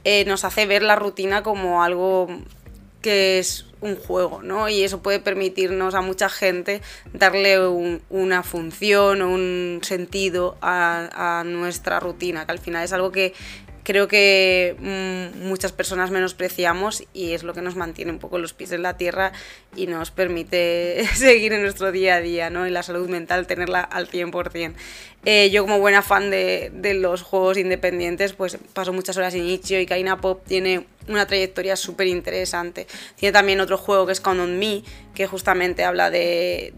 eh, 0.03 0.25
nos 0.25 0.45
hace 0.45 0.65
ver 0.65 0.81
la 0.81 0.95
rutina 0.95 1.43
como 1.43 1.83
algo 1.83 2.27
que 3.03 3.37
es 3.37 3.67
un 3.81 3.97
juego, 3.97 4.41
¿no? 4.41 4.67
Y 4.67 4.83
eso 4.83 5.03
puede 5.03 5.19
permitirnos 5.19 5.93
a 5.93 6.01
mucha 6.01 6.27
gente 6.27 6.81
darle 7.13 7.59
una 8.09 8.41
función 8.41 9.21
o 9.21 9.29
un 9.29 9.81
sentido 9.83 10.57
a, 10.59 11.39
a, 11.39 11.43
nuestra 11.43 11.99
rutina, 11.99 12.47
que 12.47 12.51
al 12.51 12.57
final 12.57 12.83
es 12.83 12.93
algo 12.93 13.11
que 13.11 13.35
creo 13.85 14.07
que 14.09 14.75
mm, 14.79 15.47
muchas 15.47 15.71
personas 15.71 16.11
menospreciamos 16.11 17.03
y 17.13 17.31
es 17.31 17.43
lo 17.43 17.53
que 17.53 17.61
nos 17.61 17.75
mantiene 17.75 18.11
un 18.11 18.19
poco 18.19 18.39
los 18.39 18.53
pies 18.53 18.71
en 18.71 18.81
la 18.81 18.97
tierra 18.97 19.31
y 19.75 19.87
nos 19.87 20.11
permite 20.11 21.07
seguir 21.13 21.53
en 21.53 21.61
nuestro 21.61 21.93
día 21.93 22.15
a 22.15 22.21
día, 22.21 22.49
¿no? 22.49 22.67
Y 22.67 22.71
la 22.71 22.83
salud 22.83 23.07
mental 23.07 23.47
tenerla 23.47 23.81
al 23.81 24.09
100%. 24.09 24.73
Eh, 25.27 25.49
yo 25.51 25.63
como 25.63 25.79
buena 25.79 26.01
fan 26.01 26.29
de, 26.29 26.71
de, 26.73 26.93
los 26.95 27.21
juegos 27.21 27.57
independientes, 27.57 28.33
pues 28.33 28.57
paso 28.73 28.93
muchas 28.93 29.17
horas 29.17 29.33
en 29.33 29.47
Itch.io 29.47 29.79
y 29.79 29.85
Kaina 29.85 30.21
Pop 30.21 30.43
tiene 30.45 30.85
una 31.07 31.25
trayectoria 31.25 31.75
súper 31.75 32.07
interesante. 32.07 32.87
Tiene 33.15 33.33
también 33.33 33.59
otro 33.59 33.77
juego 33.77 34.05
que 34.05 34.11
es 34.11 34.21
Count 34.21 34.39
on 34.39 34.59
Me, 34.59 34.83
que 35.15 35.25
justamente 35.25 35.83
habla 35.83 36.11
de, 36.11 36.73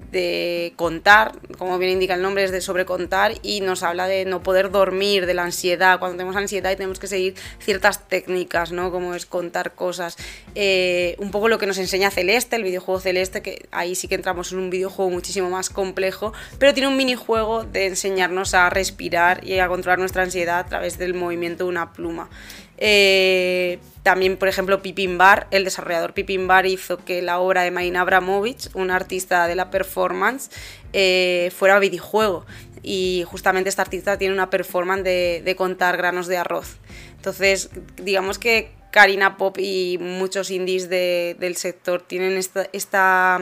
contar, 0.75 1.33
como 1.57 1.77
bien 1.77 1.91
indica 1.91 2.13
el 2.13 2.21
nombre, 2.21 2.43
es 2.43 2.51
de 2.51 2.61
sobrecontar 2.61 3.33
y 3.41 3.61
nos 3.61 3.83
habla 3.83 4.07
de 4.07 4.25
no 4.25 4.41
poder 4.41 4.71
dormir, 4.71 5.25
de 5.25 5.33
la 5.33 5.43
ansiedad, 5.43 5.99
cuando 5.99 6.17
tenemos 6.17 6.35
ansiedad 6.35 6.71
y 6.71 6.75
tenemos 6.75 6.99
que 6.99 7.07
seguir 7.07 7.35
ciertas 7.59 8.07
técnicas, 8.07 8.71
¿no? 8.71 8.91
Como 8.91 9.13
es 9.13 9.25
contar 9.25 9.73
cosas. 9.73 10.17
Eh, 10.55 11.15
un 11.19 11.31
poco 11.31 11.49
lo 11.49 11.57
que 11.57 11.67
nos 11.67 11.77
enseña 11.77 12.09
Celeste, 12.11 12.55
el 12.55 12.63
videojuego 12.63 12.99
Celeste, 12.99 13.41
que 13.41 13.67
ahí 13.71 13.95
sí 13.95 14.07
que 14.07 14.15
entramos 14.15 14.51
en 14.51 14.59
un 14.59 14.69
videojuego 14.69 15.11
muchísimo 15.11 15.49
más 15.49 15.69
complejo, 15.69 16.33
pero 16.59 16.73
tiene 16.73 16.87
un 16.87 16.97
minijuego 16.97 17.63
de 17.63 17.87
enseñarnos 17.87 18.53
a 18.53 18.69
respirar 18.69 19.43
y 19.43 19.59
a 19.59 19.67
controlar 19.67 19.99
nuestra 19.99 20.23
ansiedad 20.23 20.59
a 20.59 20.65
través 20.65 20.97
del 20.97 21.13
movimiento 21.13 21.65
de 21.65 21.69
una 21.69 21.93
pluma. 21.93 22.29
Eh, 22.77 23.79
también, 24.03 24.37
por 24.37 24.47
ejemplo, 24.47 24.81
Pipin 24.81 25.17
Bar, 25.17 25.47
el 25.51 25.65
desarrollador 25.65 26.13
Pipin 26.13 26.47
Bar 26.47 26.65
hizo 26.65 26.97
que 27.03 27.21
la 27.21 27.39
obra 27.39 27.63
de 27.63 27.71
Marina 27.71 28.01
Abramovich, 28.01 28.69
una 28.73 28.95
artista 28.95 29.47
de 29.47 29.55
la 29.55 29.69
performance, 29.69 30.49
eh, 30.93 31.51
fuera 31.55 31.79
videojuego. 31.79 32.45
Y 32.83 33.25
justamente 33.27 33.69
esta 33.69 33.81
artista 33.81 34.17
tiene 34.17 34.33
una 34.33 34.49
performance 34.49 35.03
de, 35.03 35.55
contar 35.57 35.97
granos 35.97 36.27
de 36.27 36.37
arroz. 36.37 36.77
Entonces, 37.17 37.69
digamos 37.97 38.39
que 38.39 38.71
Karina 38.91 39.35
Pop 39.35 39.57
y 39.59 39.97
muchos 39.99 40.51
indies 40.51 40.89
del 40.89 41.55
sector 41.57 42.01
tienen 42.01 42.37
esta, 42.37 42.69
esta, 42.71 43.41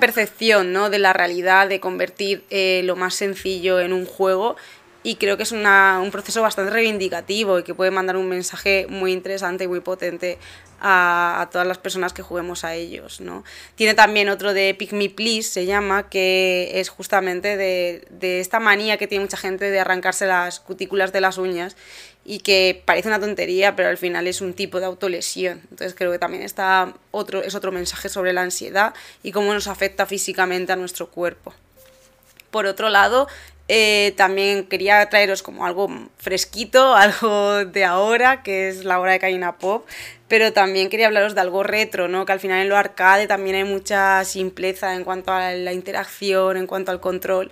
percepción 0.00 0.72
¿no? 0.72 0.88
de 0.88 1.00
la 1.00 1.12
realidad, 1.12 1.68
de 1.68 1.80
convertir 1.80 2.44
eh, 2.48 2.80
lo 2.84 2.96
más 2.96 3.14
sencillo 3.14 3.80
en 3.80 3.92
un 3.92 4.06
juego 4.06 4.56
y 5.06 5.14
creo 5.14 5.36
que 5.36 5.44
es 5.44 5.52
un 5.52 5.62
proceso 6.10 6.42
bastante 6.42 6.72
reivindicativo 6.72 7.60
y 7.60 7.62
que 7.62 7.74
puede 7.74 7.92
mandar 7.92 8.16
un 8.16 8.28
mensaje 8.28 8.88
muy 8.88 9.12
interesante 9.12 9.62
y 9.62 9.68
muy 9.68 9.78
potente 9.78 10.36
a, 10.80 11.48
todas 11.52 11.64
las 11.64 11.78
personas 11.78 12.12
que 12.12 12.22
juguemos 12.22 12.64
a 12.64 12.74
ellos. 12.74 13.20
¿no? 13.20 13.44
Tiene 13.76 13.94
también 13.94 14.28
otro 14.28 14.52
de 14.52 14.74
Pick 14.74 14.94
Me 14.94 15.08
Please, 15.08 15.48
se 15.48 15.64
llama, 15.64 16.08
que 16.08 16.72
es 16.80 16.88
justamente 16.88 17.56
de, 17.56 18.04
de 18.10 18.40
esta 18.40 18.58
manía 18.58 18.96
que 18.96 19.06
tiene 19.06 19.22
mucha 19.22 19.36
gente 19.36 19.70
de 19.70 19.78
arrancarse 19.78 20.26
las 20.26 20.58
cutículas 20.58 21.12
de 21.12 21.20
las 21.20 21.38
uñas 21.38 21.76
y 22.24 22.40
que 22.40 22.82
parece 22.84 23.06
una 23.06 23.20
tontería, 23.20 23.76
pero 23.76 23.90
al 23.90 23.98
final 23.98 24.26
es 24.26 24.40
un 24.40 24.54
tipo 24.54 24.80
de 24.80 24.86
autolesión. 24.86 25.60
Entonces 25.70 25.94
creo 25.96 26.10
que 26.10 26.18
también 26.18 26.42
está 26.42 26.94
otro, 27.12 27.44
es 27.44 27.54
otro 27.54 27.70
mensaje 27.70 28.08
sobre 28.08 28.32
la 28.32 28.42
ansiedad 28.42 28.92
y 29.22 29.30
cómo 29.30 29.54
nos 29.54 29.68
afecta 29.68 30.04
físicamente 30.04 30.72
a 30.72 30.76
nuestro 30.76 31.10
cuerpo. 31.10 31.54
Por 32.50 32.66
otro 32.66 32.88
lado, 32.88 33.28
eh, 33.68 34.14
también 34.16 34.64
quería 34.66 35.08
traeros 35.08 35.42
como 35.42 35.66
algo 35.66 35.88
fresquito, 36.18 36.94
algo 36.96 37.64
de 37.64 37.84
ahora, 37.84 38.42
que 38.42 38.68
es 38.68 38.84
la 38.84 39.00
hora 39.00 39.12
de 39.12 39.18
Caína 39.18 39.58
Pop, 39.58 39.86
pero 40.28 40.52
también 40.52 40.88
quería 40.88 41.06
hablaros 41.06 41.34
de 41.34 41.40
algo 41.40 41.62
retro, 41.62 42.08
¿no? 42.08 42.26
que 42.26 42.32
al 42.32 42.40
final 42.40 42.62
en 42.62 42.68
lo 42.68 42.76
arcade 42.76 43.26
también 43.26 43.56
hay 43.56 43.64
mucha 43.64 44.24
simpleza 44.24 44.94
en 44.94 45.04
cuanto 45.04 45.32
a 45.32 45.52
la 45.52 45.72
interacción, 45.72 46.56
en 46.56 46.66
cuanto 46.66 46.90
al 46.90 47.00
control, 47.00 47.50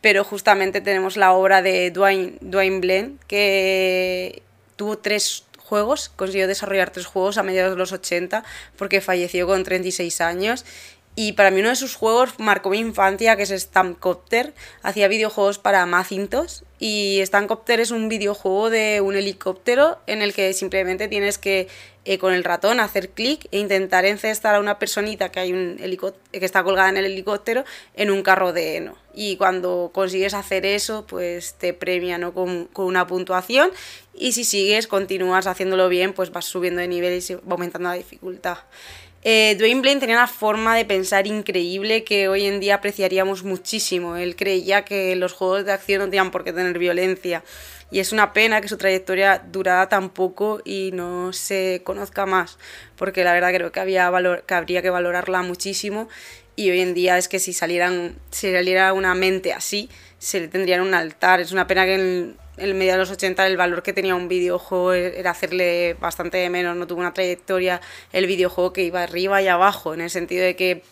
pero 0.00 0.24
justamente 0.24 0.80
tenemos 0.80 1.16
la 1.16 1.32
obra 1.32 1.62
de 1.62 1.90
Dwayne, 1.90 2.34
Dwayne 2.40 2.80
Blen, 2.80 3.18
que 3.26 4.42
tuvo 4.76 4.98
tres 4.98 5.44
juegos, 5.58 6.10
consiguió 6.14 6.46
desarrollar 6.46 6.90
tres 6.90 7.06
juegos 7.06 7.38
a 7.38 7.42
mediados 7.42 7.72
de 7.72 7.78
los 7.78 7.92
80 7.92 8.44
porque 8.76 9.00
falleció 9.00 9.46
con 9.46 9.64
36 9.64 10.20
años 10.20 10.64
y 11.16 11.32
para 11.32 11.50
mí 11.50 11.60
uno 11.60 11.68
de 11.68 11.76
sus 11.76 11.94
juegos 11.94 12.38
marcó 12.38 12.70
mi 12.70 12.78
infancia, 12.78 13.36
que 13.36 13.44
es 13.44 13.50
Stampcopter. 13.50 14.52
Hacía 14.82 15.06
videojuegos 15.06 15.58
para 15.58 15.86
Macintosh 15.86 16.62
y 16.80 17.20
Stampcopter 17.24 17.78
es 17.78 17.92
un 17.92 18.08
videojuego 18.08 18.68
de 18.68 19.00
un 19.00 19.14
helicóptero 19.14 19.98
en 20.08 20.22
el 20.22 20.34
que 20.34 20.52
simplemente 20.52 21.06
tienes 21.06 21.38
que 21.38 21.68
eh, 22.04 22.18
con 22.18 22.34
el 22.34 22.42
ratón 22.42 22.80
hacer 22.80 23.10
clic 23.10 23.46
e 23.52 23.58
intentar 23.58 24.04
encestar 24.04 24.56
a 24.56 24.60
una 24.60 24.78
personita 24.78 25.30
que 25.30 25.40
hay 25.40 25.52
un 25.52 25.76
que 26.32 26.44
está 26.44 26.64
colgada 26.64 26.88
en 26.88 26.96
el 26.96 27.06
helicóptero 27.06 27.64
en 27.94 28.10
un 28.10 28.22
carro 28.22 28.52
de 28.52 28.76
heno. 28.76 28.96
Y 29.14 29.36
cuando 29.36 29.92
consigues 29.94 30.34
hacer 30.34 30.66
eso, 30.66 31.06
pues 31.06 31.54
te 31.54 31.72
premia 31.72 32.18
¿no? 32.18 32.34
con, 32.34 32.64
con 32.66 32.86
una 32.86 33.06
puntuación 33.06 33.70
y 34.16 34.32
si 34.32 34.44
sigues, 34.44 34.86
continúas 34.86 35.46
haciéndolo 35.46 35.88
bien, 35.88 36.12
pues 36.12 36.30
vas 36.30 36.44
subiendo 36.44 36.80
de 36.80 36.88
nivel 36.88 37.20
y 37.20 37.32
aumentando 37.48 37.88
la 37.88 37.94
dificultad. 37.94 38.58
Eh, 39.26 39.56
Dwayne 39.58 39.80
Blaine 39.80 40.00
tenía 40.00 40.16
una 40.16 40.26
forma 40.26 40.76
de 40.76 40.84
pensar 40.84 41.26
increíble 41.26 42.04
que 42.04 42.28
hoy 42.28 42.44
en 42.44 42.60
día 42.60 42.74
apreciaríamos 42.74 43.42
muchísimo. 43.42 44.16
Él 44.16 44.36
creía 44.36 44.84
que 44.84 45.16
los 45.16 45.32
juegos 45.32 45.64
de 45.64 45.72
acción 45.72 46.00
no 46.00 46.04
tenían 46.04 46.30
por 46.30 46.44
qué 46.44 46.52
tener 46.52 46.78
violencia. 46.78 47.42
Y 47.90 48.00
es 48.00 48.12
una 48.12 48.34
pena 48.34 48.60
que 48.60 48.68
su 48.68 48.76
trayectoria 48.76 49.42
durara 49.50 49.88
tan 49.88 50.10
poco 50.10 50.60
y 50.62 50.90
no 50.92 51.32
se 51.32 51.80
conozca 51.84 52.26
más, 52.26 52.58
porque 52.96 53.24
la 53.24 53.32
verdad 53.32 53.52
creo 53.54 53.72
que, 53.72 53.80
había 53.80 54.12
que 54.46 54.54
habría 54.54 54.82
que 54.82 54.90
valorarla 54.90 55.40
muchísimo. 55.42 56.08
Y 56.54 56.70
hoy 56.70 56.80
en 56.80 56.92
día 56.92 57.16
es 57.16 57.28
que 57.28 57.38
si 57.38 57.54
salieran, 57.54 58.16
si 58.30 58.52
saliera 58.52 58.92
una 58.92 59.14
mente 59.14 59.54
así, 59.54 59.88
se 60.18 60.40
le 60.40 60.48
tendrían 60.48 60.82
un 60.82 60.92
altar. 60.92 61.40
Es 61.40 61.50
una 61.50 61.66
pena 61.66 61.86
que 61.86 61.94
en, 61.94 62.36
el 62.56 62.74
medio 62.74 62.92
de 62.92 62.98
los 62.98 63.10
80 63.10 63.46
el 63.46 63.56
valor 63.56 63.82
que 63.82 63.92
tenía 63.92 64.14
un 64.14 64.28
videojuego 64.28 64.92
era 64.92 65.30
hacerle 65.30 65.94
bastante 65.94 66.48
menos, 66.50 66.76
no 66.76 66.86
tuvo 66.86 67.00
una 67.00 67.14
trayectoria 67.14 67.80
el 68.12 68.26
videojuego 68.26 68.72
que 68.72 68.84
iba 68.84 69.02
arriba 69.02 69.42
y 69.42 69.48
abajo, 69.48 69.94
en 69.94 70.00
el 70.00 70.10
sentido 70.10 70.44
de 70.44 70.56
que 70.56 70.82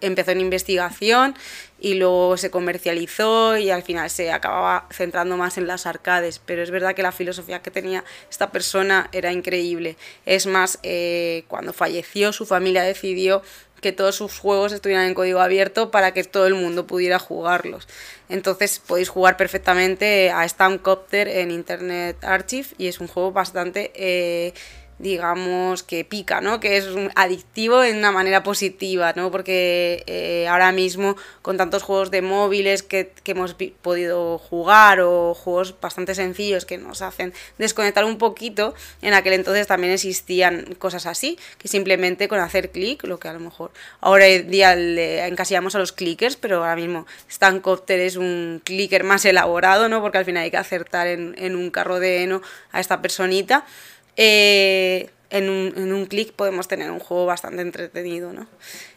empezó 0.00 0.30
en 0.30 0.40
investigación 0.40 1.34
y 1.78 1.94
luego 1.94 2.36
se 2.36 2.50
comercializó 2.50 3.56
y 3.58 3.70
al 3.70 3.82
final 3.82 4.08
se 4.08 4.32
acababa 4.32 4.86
centrando 4.90 5.36
más 5.36 5.58
en 5.58 5.66
las 5.66 5.86
arcades, 5.86 6.40
pero 6.44 6.62
es 6.62 6.70
verdad 6.70 6.94
que 6.94 7.02
la 7.02 7.12
filosofía 7.12 7.60
que 7.60 7.70
tenía 7.70 8.04
esta 8.30 8.50
persona 8.50 9.08
era 9.12 9.32
increíble. 9.32 9.96
Es 10.24 10.46
más, 10.46 10.78
eh, 10.82 11.44
cuando 11.48 11.72
falleció 11.72 12.32
su 12.32 12.46
familia 12.46 12.82
decidió 12.82 13.42
que 13.80 13.92
todos 13.92 14.16
sus 14.16 14.38
juegos 14.38 14.72
estuvieran 14.72 15.06
en 15.06 15.14
código 15.14 15.40
abierto 15.40 15.90
para 15.90 16.12
que 16.12 16.24
todo 16.24 16.46
el 16.46 16.54
mundo 16.54 16.86
pudiera 16.86 17.18
jugarlos. 17.18 17.88
Entonces 18.28 18.80
podéis 18.84 19.08
jugar 19.08 19.36
perfectamente 19.36 20.30
a 20.30 20.48
Stampcopter 20.48 21.28
en 21.28 21.50
Internet 21.50 22.22
Archive 22.24 22.68
y 22.78 22.88
es 22.88 23.00
un 23.00 23.08
juego 23.08 23.32
bastante... 23.32 23.92
Eh, 23.94 24.54
digamos, 24.98 25.82
que 25.82 26.04
pica, 26.04 26.40
¿no? 26.40 26.58
Que 26.58 26.78
es 26.78 26.86
adictivo 27.14 27.84
en 27.84 27.98
una 27.98 28.12
manera 28.12 28.42
positiva, 28.42 29.12
¿no? 29.14 29.30
Porque 29.30 30.02
eh, 30.06 30.46
ahora 30.48 30.72
mismo 30.72 31.16
con 31.42 31.56
tantos 31.56 31.82
juegos 31.82 32.10
de 32.10 32.22
móviles 32.22 32.82
que, 32.82 33.12
que, 33.22 33.32
hemos 33.32 33.54
podido 33.82 34.38
jugar 34.38 35.00
o 35.00 35.34
juegos 35.34 35.74
bastante 35.80 36.14
sencillos 36.14 36.64
que 36.64 36.78
nos 36.78 37.02
hacen 37.02 37.34
desconectar 37.58 38.04
un 38.04 38.16
poquito, 38.16 38.74
en 39.02 39.12
aquel 39.12 39.34
entonces 39.34 39.66
también 39.66 39.92
existían 39.92 40.74
cosas 40.78 41.06
así, 41.06 41.38
que 41.58 41.68
simplemente 41.68 42.28
con 42.28 42.40
hacer 42.40 42.70
clic, 42.70 43.04
lo 43.04 43.18
que 43.18 43.28
a 43.28 43.34
lo 43.34 43.40
mejor 43.40 43.72
ahora 44.00 44.26
en 44.26 44.50
día 44.50 44.74
le 44.74 45.26
encasillamos 45.26 45.74
a 45.74 45.78
los 45.78 45.92
clickers, 45.92 46.36
pero 46.36 46.58
ahora 46.58 46.76
mismo 46.76 47.06
Stancopter 47.30 48.00
es 48.00 48.16
un 48.16 48.62
clicker 48.64 49.04
más 49.04 49.24
elaborado, 49.26 49.88
¿no? 49.88 50.00
Porque 50.00 50.18
al 50.18 50.24
final 50.24 50.44
hay 50.44 50.50
que 50.50 50.56
acertar 50.56 51.06
en, 51.06 51.34
en 51.36 51.54
un 51.54 51.70
carro 51.70 52.00
de 52.00 52.22
heno 52.22 52.42
a 52.72 52.80
esta 52.80 53.02
personita. 53.02 53.66
Eh, 54.16 55.10
en 55.30 55.50
un, 55.50 55.74
en 55.76 55.92
un 55.92 56.06
clic 56.06 56.32
podemos 56.32 56.68
tener 56.68 56.90
un 56.90 57.00
juego 57.00 57.26
bastante 57.26 57.62
entretenido, 57.62 58.32
¿no? 58.32 58.46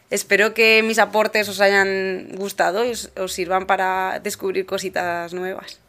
Espero 0.09 0.53
que 0.53 0.81
mis 0.83 0.97
aportes 0.97 1.49
os 1.49 1.61
hayan 1.61 2.29
gustado 2.35 2.85
y 2.85 2.91
os, 2.91 3.11
os 3.17 3.33
sirvan 3.33 3.67
para 3.67 4.19
descubrir 4.23 4.65
cositas 4.65 5.33
nuevas. 5.33 5.79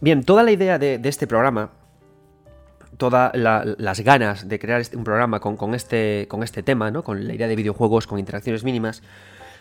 Bien, 0.00 0.22
toda 0.22 0.42
la 0.42 0.52
idea 0.52 0.78
de, 0.78 0.98
de 0.98 1.08
este 1.08 1.26
programa 1.26 1.72
todas 2.98 3.32
las 3.34 4.00
ganas 4.00 4.48
de 4.48 4.58
crear 4.58 4.80
este, 4.80 4.96
un 4.96 5.04
programa 5.04 5.40
con, 5.40 5.74
este, 5.74 6.26
con 6.28 6.42
este 6.42 6.62
tema, 6.62 6.90
¿no? 6.90 7.02
con 7.02 7.26
la 7.26 7.32
idea 7.32 7.48
de 7.48 7.56
videojuegos 7.56 8.06
con 8.06 8.18
interacciones 8.18 8.64
mínimas, 8.64 9.02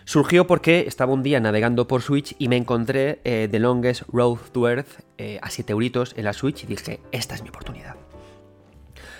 surgió 0.03 0.47
porque 0.47 0.85
estaba 0.87 1.13
un 1.13 1.23
día 1.23 1.39
navegando 1.39 1.87
por 1.87 2.01
Switch 2.01 2.35
y 2.39 2.47
me 2.47 2.57
encontré 2.57 3.19
eh, 3.23 3.47
The 3.49 3.59
Longest 3.59 4.03
Road 4.11 4.39
to 4.51 4.67
Earth 4.67 5.03
eh, 5.17 5.39
a 5.41 5.49
7 5.49 5.71
euritos 5.71 6.13
en 6.17 6.25
la 6.25 6.33
Switch 6.33 6.63
y 6.63 6.67
dije, 6.67 6.99
esta 7.11 7.35
es 7.35 7.43
mi 7.43 7.49
oportunidad. 7.49 7.95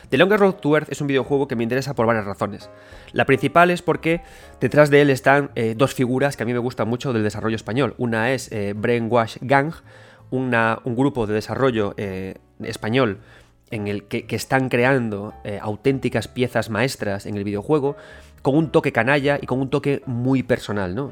The 0.10 0.18
Longest 0.18 0.40
Road 0.40 0.54
to 0.56 0.76
Earth 0.76 0.92
es 0.92 1.02
un 1.02 1.08
videojuego 1.08 1.48
que 1.48 1.56
me 1.56 1.64
interesa 1.64 1.94
por 1.94 2.08
varias 2.08 2.26
razones. 2.26 2.70
La 3.12 3.26
principal 3.26 3.70
es 3.70 3.82
porque 3.82 4.22
detrás 4.60 4.90
de 4.90 5.02
él 5.02 5.10
están 5.10 5.52
eh, 5.56 5.76
dos 5.78 5.94
figuras 5.94 6.38
que 6.38 6.44
a 6.44 6.46
mí 6.46 6.54
me 6.54 6.60
gustan 6.60 6.88
mucho 6.88 7.14
del 7.14 7.24
desarrollo 7.24 7.58
español. 7.58 7.94
Una 7.98 8.32
es 8.32 8.50
Brainwash 8.76 9.38
Gang, 9.42 9.74
una, 10.32 10.80
un 10.86 10.96
grupo 10.96 11.28
de 11.28 11.34
desarrollo 11.34 11.94
español 12.64 13.20
en 13.72 13.88
el 13.88 14.04
que, 14.04 14.26
están 14.30 14.70
creando 14.70 15.34
eh, 15.44 15.60
auténticas 15.62 16.28
piezas 16.28 16.70
maestras 16.70 17.26
en 17.26 17.36
el 17.36 17.44
videojuego, 17.44 17.96
con 18.42 18.56
un 18.56 18.72
toque 18.72 18.92
canalla 18.92 19.40
y 19.42 19.46
con 19.46 19.60
un 19.60 19.70
toque 19.70 20.02
muy 20.06 20.44
personal, 20.44 20.96
¿no? 20.96 21.12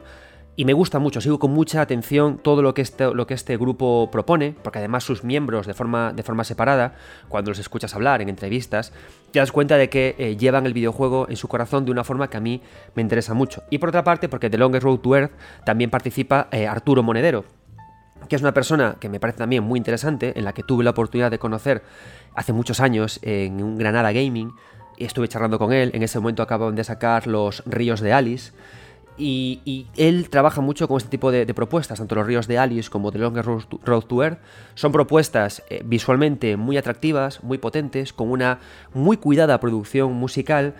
Y 0.57 0.63
me 0.63 0.71
gusta 0.71 0.99
mucho, 0.99 1.19
sigo 1.19 1.37
con 1.37 1.51
mucha 1.51 1.81
atención 1.81 2.37
todo 2.37 2.61
lo 2.61 2.73
que 2.73 2.81
este, 2.81 3.05
este 3.29 3.57
grupo 3.57 4.09
propone, 4.09 4.55
porque 4.63 4.79
además 4.79 5.03
sus 5.03 5.21
miembros 5.21 5.67
de 5.67 5.73
forma, 5.73 6.13
de 6.13 6.23
forma 6.23 6.45
separada, 6.45 6.95
cuando 7.27 7.51
los 7.51 7.59
escuchas 7.59 7.93
hablar 7.93 8.21
en 8.21 8.29
entrevistas, 8.29 8.93
te 9.31 9.39
das 9.39 9.51
cuenta 9.51 9.75
de 9.75 9.89
que 9.89 10.15
eh, 10.17 10.37
llevan 10.37 10.65
el 10.65 10.73
videojuego 10.73 11.27
en 11.27 11.35
su 11.35 11.49
corazón 11.49 11.83
de 11.83 11.91
una 11.91 12.05
forma 12.05 12.29
que 12.29 12.37
a 12.37 12.39
mí 12.39 12.61
me 12.95 13.01
interesa 13.01 13.33
mucho. 13.33 13.63
Y 13.69 13.79
por 13.79 13.89
otra 13.89 14.05
parte, 14.05 14.29
porque 14.29 14.49
The 14.49 14.57
Longest 14.57 14.85
Road 14.85 14.99
to 14.99 15.17
Earth 15.17 15.31
también 15.65 15.89
participa 15.89 16.47
eh, 16.53 16.67
Arturo 16.67 17.03
Monedero, 17.03 17.43
que 18.27 18.35
es 18.35 18.41
una 18.41 18.53
persona 18.53 18.97
que 18.99 19.09
me 19.09 19.19
parece 19.19 19.39
también 19.39 19.63
muy 19.63 19.77
interesante, 19.77 20.37
en 20.37 20.45
la 20.45 20.53
que 20.53 20.63
tuve 20.63 20.83
la 20.83 20.91
oportunidad 20.91 21.31
de 21.31 21.39
conocer 21.39 21.83
hace 22.33 22.53
muchos 22.53 22.79
años 22.79 23.19
en 23.21 23.61
un 23.61 23.77
Granada 23.77 24.11
Gaming. 24.11 24.53
Y 24.97 25.05
estuve 25.05 25.27
charlando 25.27 25.59
con 25.59 25.73
él. 25.73 25.91
En 25.93 26.03
ese 26.03 26.19
momento 26.19 26.41
acaban 26.41 26.75
de 26.75 26.83
sacar 26.83 27.27
los 27.27 27.63
Ríos 27.65 27.99
de 27.99 28.13
Alice. 28.13 28.53
Y, 29.17 29.87
él 29.95 30.29
trabaja 30.29 30.59
mucho 30.59 30.87
con 30.87 30.97
este 30.97 31.09
tipo 31.09 31.31
de, 31.31 31.45
propuestas, 31.53 31.99
tanto 31.99 32.15
los 32.15 32.27
Ríos 32.27 32.47
de 32.47 32.57
Alice 32.57 32.89
como 32.89 33.11
The 33.11 33.19
Longest 33.19 33.47
Road 33.83 34.03
to 34.03 34.23
Earth. 34.23 34.39
Son 34.73 34.91
propuestas 34.91 35.63
eh, 35.69 35.81
visualmente 35.85 36.57
muy 36.57 36.77
atractivas, 36.77 37.43
muy 37.43 37.57
potentes, 37.57 38.11
con 38.11 38.29
una 38.29 38.59
muy 38.93 39.17
cuidada 39.17 39.59
producción 39.59 40.13
musical 40.13 40.75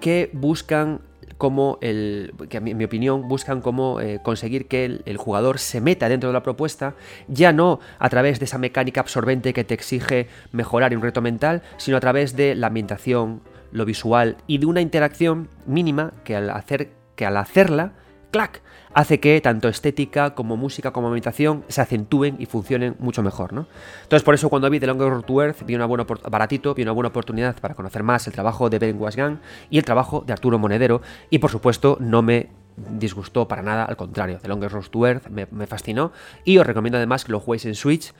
que 0.00 0.30
buscan 0.32 1.00
como 1.38 1.78
el, 1.80 2.34
que 2.48 2.58
en 2.58 2.76
mi 2.76 2.84
opinión 2.84 3.28
buscan 3.28 3.60
cómo 3.60 4.00
eh, 4.00 4.20
conseguir 4.22 4.68
que 4.68 5.00
el, 5.04 5.16
jugador 5.16 5.58
se 5.58 5.80
meta 5.80 6.08
dentro 6.08 6.28
de 6.28 6.34
la 6.34 6.42
propuesta, 6.42 6.94
ya 7.28 7.52
no 7.52 7.80
a 7.98 8.08
través 8.08 8.38
de 8.38 8.44
esa 8.44 8.58
mecánica 8.58 9.00
absorbente 9.00 9.52
que 9.52 9.64
te 9.64 9.74
exige 9.74 10.28
mejorar 10.52 10.94
un 10.96 11.02
reto 11.02 11.20
mental, 11.20 11.62
sino 11.76 11.96
a 11.96 12.00
través 12.00 12.36
de 12.36 12.54
la 12.54 12.68
ambientación, 12.68 13.42
lo 13.72 13.84
visual 13.84 14.36
y 14.46 14.58
de 14.58 14.66
una 14.66 14.80
interacción 14.80 15.48
mínima 15.66 16.12
que 16.24 16.36
al, 16.36 16.50
hacer, 16.50 16.90
que 17.16 17.24
al 17.24 17.36
hacerla, 17.36 17.92
¡clac! 18.30 18.62
Hace 18.94 19.20
que 19.20 19.40
tanto 19.40 19.68
estética 19.68 20.34
como 20.34 20.56
música 20.56 20.92
como 20.92 21.08
ambientación 21.08 21.64
se 21.68 21.80
acentúen 21.80 22.36
y 22.38 22.46
funcionen 22.46 22.96
mucho 22.98 23.22
mejor, 23.22 23.52
¿no? 23.52 23.66
Entonces 24.02 24.22
por 24.22 24.34
eso 24.34 24.48
cuando 24.48 24.68
vi 24.70 24.80
The 24.80 24.86
Longer 24.86 25.08
Road 25.08 25.24
to 25.24 25.42
Earth 25.42 25.64
vi 25.64 25.74
una 25.74 25.86
buena 25.86 26.04
baratito, 26.04 26.74
vi 26.74 26.82
una 26.82 26.92
buena 26.92 27.08
oportunidad 27.08 27.56
para 27.60 27.74
conocer 27.74 28.02
más 28.02 28.26
el 28.26 28.32
trabajo 28.32 28.70
de 28.70 28.78
Ben 28.78 29.00
Wasgang 29.00 29.40
y 29.70 29.78
el 29.78 29.84
trabajo 29.84 30.22
de 30.26 30.32
Arturo 30.32 30.58
Monedero 30.58 31.02
y 31.30 31.38
por 31.38 31.50
supuesto 31.50 31.96
no 32.00 32.22
me 32.22 32.50
disgustó 32.76 33.48
para 33.48 33.62
nada, 33.62 33.84
al 33.84 33.96
contrario, 33.96 34.38
The 34.40 34.48
Longest 34.48 34.72
Road 34.72 34.86
to 34.86 35.06
Earth 35.06 35.28
me, 35.28 35.66
fascinó 35.66 36.12
y 36.44 36.58
os 36.58 36.66
recomiendo 36.66 36.98
además 36.98 37.24
que 37.24 37.32
lo 37.32 37.40
juguéis 37.40 37.66
en 37.66 37.74
Switch 37.74 38.12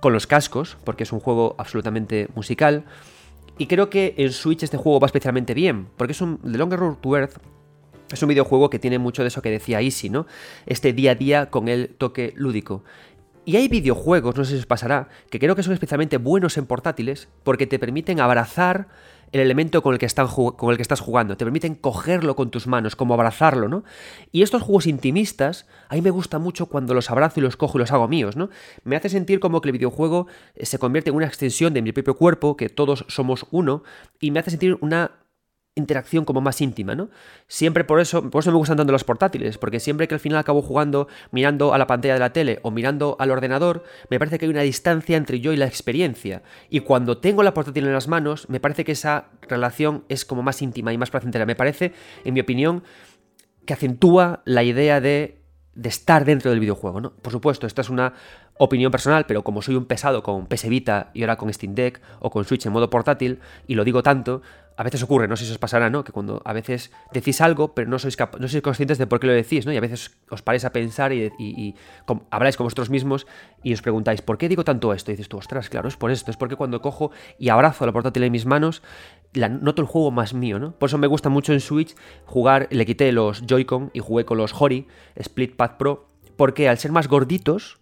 con 0.00 0.12
los 0.12 0.26
cascos 0.26 0.76
porque 0.84 1.02
es 1.02 1.12
un 1.12 1.20
juego 1.20 1.54
absolutamente 1.58 2.28
musical 2.34 2.84
y 3.56 3.66
creo 3.66 3.90
que 3.90 4.14
en 4.16 4.32
Switch 4.32 4.62
este 4.62 4.76
juego 4.76 5.00
va 5.00 5.06
especialmente 5.06 5.54
bien 5.54 5.88
porque 5.96 6.12
es 6.12 6.20
un 6.20 6.38
The 6.38 6.58
Longest 6.58 6.80
Road 6.80 6.96
to 6.96 7.16
Earth 7.16 7.38
es 8.12 8.22
un 8.22 8.28
videojuego 8.28 8.70
que 8.70 8.78
tiene 8.78 8.98
mucho 8.98 9.22
de 9.22 9.28
eso 9.28 9.42
que 9.42 9.50
decía 9.50 9.80
Easy, 9.80 10.08
¿no? 10.08 10.26
Este 10.66 10.92
día 10.92 11.12
a 11.12 11.14
día 11.14 11.50
con 11.50 11.68
el 11.68 11.88
toque 11.88 12.32
lúdico. 12.36 12.84
Y 13.44 13.56
hay 13.56 13.68
videojuegos, 13.68 14.36
no 14.36 14.44
sé 14.44 14.52
si 14.52 14.58
os 14.58 14.66
pasará, 14.66 15.08
que 15.30 15.38
creo 15.38 15.56
que 15.56 15.62
son 15.62 15.72
especialmente 15.72 16.18
buenos 16.18 16.58
en 16.58 16.66
portátiles 16.66 17.28
porque 17.44 17.66
te 17.66 17.78
permiten 17.78 18.20
abrazar 18.20 18.88
el 19.32 19.40
elemento 19.40 19.82
con 19.82 19.94
el, 19.94 19.98
que 19.98 20.06
con 20.56 20.70
el 20.70 20.76
que 20.76 20.82
estás 20.82 21.00
jugando, 21.00 21.36
te 21.36 21.44
permiten 21.44 21.74
cogerlo 21.74 22.36
con 22.36 22.50
tus 22.50 22.66
manos, 22.66 22.96
como 22.96 23.14
abrazarlo, 23.14 23.68
¿no? 23.68 23.84
Y 24.32 24.42
estos 24.42 24.62
juegos 24.62 24.86
intimistas, 24.86 25.66
a 25.88 25.94
mí 25.94 26.02
me 26.02 26.10
gusta 26.10 26.38
mucho 26.38 26.66
cuando 26.66 26.94
los 26.94 27.10
abrazo 27.10 27.40
y 27.40 27.42
los 27.42 27.56
cojo 27.56 27.78
y 27.78 27.80
los 27.80 27.92
hago 27.92 28.08
míos, 28.08 28.36
¿no? 28.36 28.50
Me 28.84 28.96
hace 28.96 29.08
sentir 29.08 29.40
como 29.40 29.60
que 29.60 29.68
el 29.68 29.72
videojuego 29.72 30.26
se 30.60 30.78
convierte 30.78 31.10
en 31.10 31.16
una 31.16 31.26
extensión 31.26 31.74
de 31.74 31.82
mi 31.82 31.92
propio 31.92 32.16
cuerpo, 32.16 32.56
que 32.56 32.68
todos 32.68 33.04
somos 33.08 33.46
uno, 33.50 33.82
y 34.20 34.30
me 34.30 34.40
hace 34.40 34.50
sentir 34.50 34.78
una 34.80 35.12
interacción 35.78 36.24
como 36.24 36.40
más 36.40 36.60
íntima, 36.60 36.94
¿no? 36.94 37.08
Siempre 37.46 37.84
por 37.84 38.00
eso, 38.00 38.28
por 38.30 38.40
eso 38.40 38.50
me 38.50 38.58
gustan 38.58 38.76
tanto 38.76 38.92
los 38.92 39.04
portátiles, 39.04 39.58
porque 39.58 39.80
siempre 39.80 40.06
que 40.08 40.14
al 40.14 40.20
final 40.20 40.38
acabo 40.38 40.60
jugando 40.62 41.08
mirando 41.30 41.72
a 41.72 41.78
la 41.78 41.86
pantalla 41.86 42.14
de 42.14 42.20
la 42.20 42.32
tele 42.32 42.60
o 42.62 42.70
mirando 42.70 43.16
al 43.18 43.30
ordenador, 43.30 43.84
me 44.10 44.18
parece 44.18 44.38
que 44.38 44.46
hay 44.46 44.50
una 44.50 44.62
distancia 44.62 45.16
entre 45.16 45.40
yo 45.40 45.52
y 45.52 45.56
la 45.56 45.66
experiencia. 45.66 46.42
Y 46.68 46.80
cuando 46.80 47.18
tengo 47.18 47.42
la 47.42 47.54
portátil 47.54 47.86
en 47.86 47.92
las 47.92 48.08
manos, 48.08 48.48
me 48.48 48.60
parece 48.60 48.84
que 48.84 48.92
esa 48.92 49.30
relación 49.42 50.04
es 50.08 50.24
como 50.24 50.42
más 50.42 50.60
íntima 50.60 50.92
y 50.92 50.98
más 50.98 51.10
placentera. 51.10 51.46
Me 51.46 51.56
parece, 51.56 51.92
en 52.24 52.34
mi 52.34 52.40
opinión, 52.40 52.82
que 53.64 53.74
acentúa 53.74 54.42
la 54.44 54.62
idea 54.62 55.00
de 55.00 55.38
de 55.78 55.88
estar 55.88 56.24
dentro 56.24 56.50
del 56.50 56.58
videojuego, 56.58 57.00
¿no? 57.00 57.12
Por 57.12 57.32
supuesto, 57.32 57.64
esta 57.68 57.82
es 57.82 57.88
una 57.88 58.12
opinión 58.58 58.90
personal, 58.90 59.26
pero 59.26 59.42
como 59.42 59.62
soy 59.62 59.76
un 59.76 59.86
pesado 59.86 60.22
con 60.22 60.46
PS 60.46 60.68
Vita 60.68 61.10
y 61.14 61.22
ahora 61.22 61.36
con 61.36 61.52
Steam 61.52 61.74
Deck 61.74 62.00
o 62.20 62.30
con 62.30 62.44
Switch 62.44 62.66
en 62.66 62.72
modo 62.72 62.90
portátil, 62.90 63.40
y 63.66 63.74
lo 63.74 63.84
digo 63.84 64.02
tanto, 64.02 64.42
a 64.78 64.84
veces 64.84 65.02
ocurre, 65.02 65.26
no 65.26 65.36
sé 65.36 65.44
si 65.44 65.50
os 65.50 65.58
pasará, 65.58 65.90
¿no? 65.90 66.04
Que 66.04 66.12
cuando 66.12 66.40
a 66.44 66.52
veces 66.52 66.92
decís 67.12 67.40
algo, 67.40 67.74
pero 67.74 67.90
no 67.90 67.98
sois, 67.98 68.16
no 68.38 68.46
sois 68.46 68.62
conscientes 68.62 68.96
de 68.96 69.08
por 69.08 69.18
qué 69.18 69.26
lo 69.26 69.32
decís, 69.32 69.66
¿no? 69.66 69.72
Y 69.72 69.76
a 69.76 69.80
veces 69.80 70.12
os 70.30 70.40
paráis 70.40 70.64
a 70.64 70.70
pensar 70.70 71.12
y, 71.12 71.74
habláis 72.30 72.56
con 72.56 72.64
vosotros 72.64 72.88
mismos 72.88 73.26
y 73.64 73.72
os 73.72 73.82
preguntáis, 73.82 74.22
¿por 74.22 74.38
qué 74.38 74.48
digo 74.48 74.62
tanto 74.62 74.92
esto? 74.92 75.10
Y 75.10 75.14
dices 75.14 75.28
tú, 75.28 75.36
ostras, 75.36 75.68
claro, 75.68 75.88
es 75.88 75.96
por 75.96 76.12
esto, 76.12 76.30
es 76.30 76.36
porque 76.36 76.54
cuando 76.54 76.80
cojo 76.80 77.10
y 77.40 77.48
abrazo 77.48 77.86
la 77.86 77.92
portátil 77.92 78.22
en 78.22 78.30
mis 78.30 78.46
manos, 78.46 78.84
la, 79.32 79.48
noto 79.48 79.82
el 79.82 79.88
juego 79.88 80.12
más 80.12 80.32
mío, 80.32 80.60
¿no? 80.60 80.70
Por 80.78 80.88
eso 80.88 80.96
me 80.96 81.08
gusta 81.08 81.28
mucho 81.28 81.52
en 81.52 81.58
Switch 81.58 81.96
jugar, 82.24 82.68
le 82.70 82.86
quité 82.86 83.10
los 83.10 83.42
Joy-Con 83.48 83.90
y 83.94 83.98
jugué 83.98 84.24
con 84.24 84.38
los 84.38 84.54
Hori, 84.54 84.86
Split 85.16 85.56
Pad 85.56 85.72
Pro, 85.76 86.08
porque 86.36 86.68
al 86.68 86.78
ser 86.78 86.92
más 86.92 87.08
gorditos, 87.08 87.80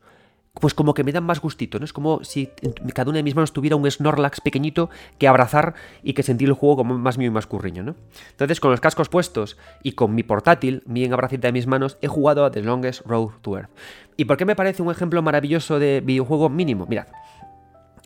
pues 0.61 0.75
como 0.75 0.95
que 0.95 1.05
me 1.05 1.13
dan 1.13 1.25
más 1.25 1.41
gustito, 1.41 1.79
¿no? 1.79 1.85
Es 1.85 1.93
como 1.93 2.25
si 2.25 2.51
cada 2.95 3.11
una 3.11 3.19
de 3.19 3.23
mis 3.23 3.35
manos 3.35 3.53
tuviera 3.53 3.77
un 3.77 3.91
Snorlax 3.91 4.41
pequeñito 4.41 4.89
que 5.19 5.29
abrazar 5.29 5.75
y 6.03 6.15
que 6.15 6.23
sentir 6.23 6.49
el 6.49 6.55
juego 6.55 6.77
como 6.77 6.97
más 6.99 7.19
mío 7.19 7.29
y 7.29 7.31
más 7.31 7.47
curriño, 7.47 7.83
¿no? 7.83 7.95
Entonces, 8.31 8.61
con 8.61 8.71
los 8.71 8.81
cascos 8.81 9.09
puestos 9.09 9.57
y 9.83 9.93
con 9.93 10.15
mi 10.15 10.23
portátil 10.23 10.83
bien 10.87 11.13
abracita 11.13 11.49
de 11.49 11.53
mis 11.53 11.67
manos, 11.67 11.99
he 12.01 12.09
jugado 12.09 12.45
a 12.45 12.51
The 12.51 12.63
Longest 12.63 13.07
Road 13.07 13.31
to 13.43 13.59
Earth. 13.59 13.71
¿Y 14.17 14.25
por 14.25 14.37
qué 14.37 14.45
me 14.45 14.57
parece 14.57 14.83
un 14.83 14.91
ejemplo 14.91 15.21
maravilloso 15.23 15.79
de 15.79 16.01
videojuego 16.01 16.49
mínimo? 16.49 16.87
Mirad, 16.87 17.09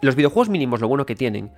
los 0.00 0.16
videojuegos 0.16 0.48
mínimos, 0.48 0.80
lo 0.80 0.88
bueno 0.88 1.06
que 1.06 1.14
tienen, 1.14 1.52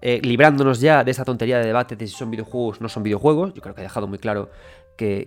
eh, 0.00 0.20
librándonos 0.20 0.80
ya 0.80 1.04
de 1.04 1.12
esa 1.12 1.24
tontería 1.24 1.58
de 1.58 1.66
debate 1.66 1.94
de 1.94 2.08
si 2.08 2.14
son 2.14 2.28
videojuegos 2.32 2.80
o 2.80 2.82
no 2.82 2.88
son 2.88 3.04
videojuegos, 3.04 3.54
yo 3.54 3.62
creo 3.62 3.76
que 3.76 3.82
he 3.82 3.84
dejado 3.84 4.08
muy 4.08 4.18
claro 4.18 4.50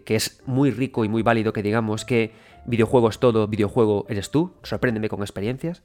que, 0.06 0.16
es 0.16 0.42
muy 0.46 0.72
rico 0.72 1.04
y 1.04 1.10
muy 1.10 1.22
válido 1.22 1.52
que 1.52 1.62
digamos 1.62 2.06
que 2.06 2.32
videojuego 2.66 3.10
es 3.10 3.20
todo, 3.20 3.48
videojuego 3.48 4.06
eres 4.10 4.32
tú, 4.32 4.54
sorpréndeme 4.64 5.10
con 5.10 5.22
experiencias. 5.22 5.84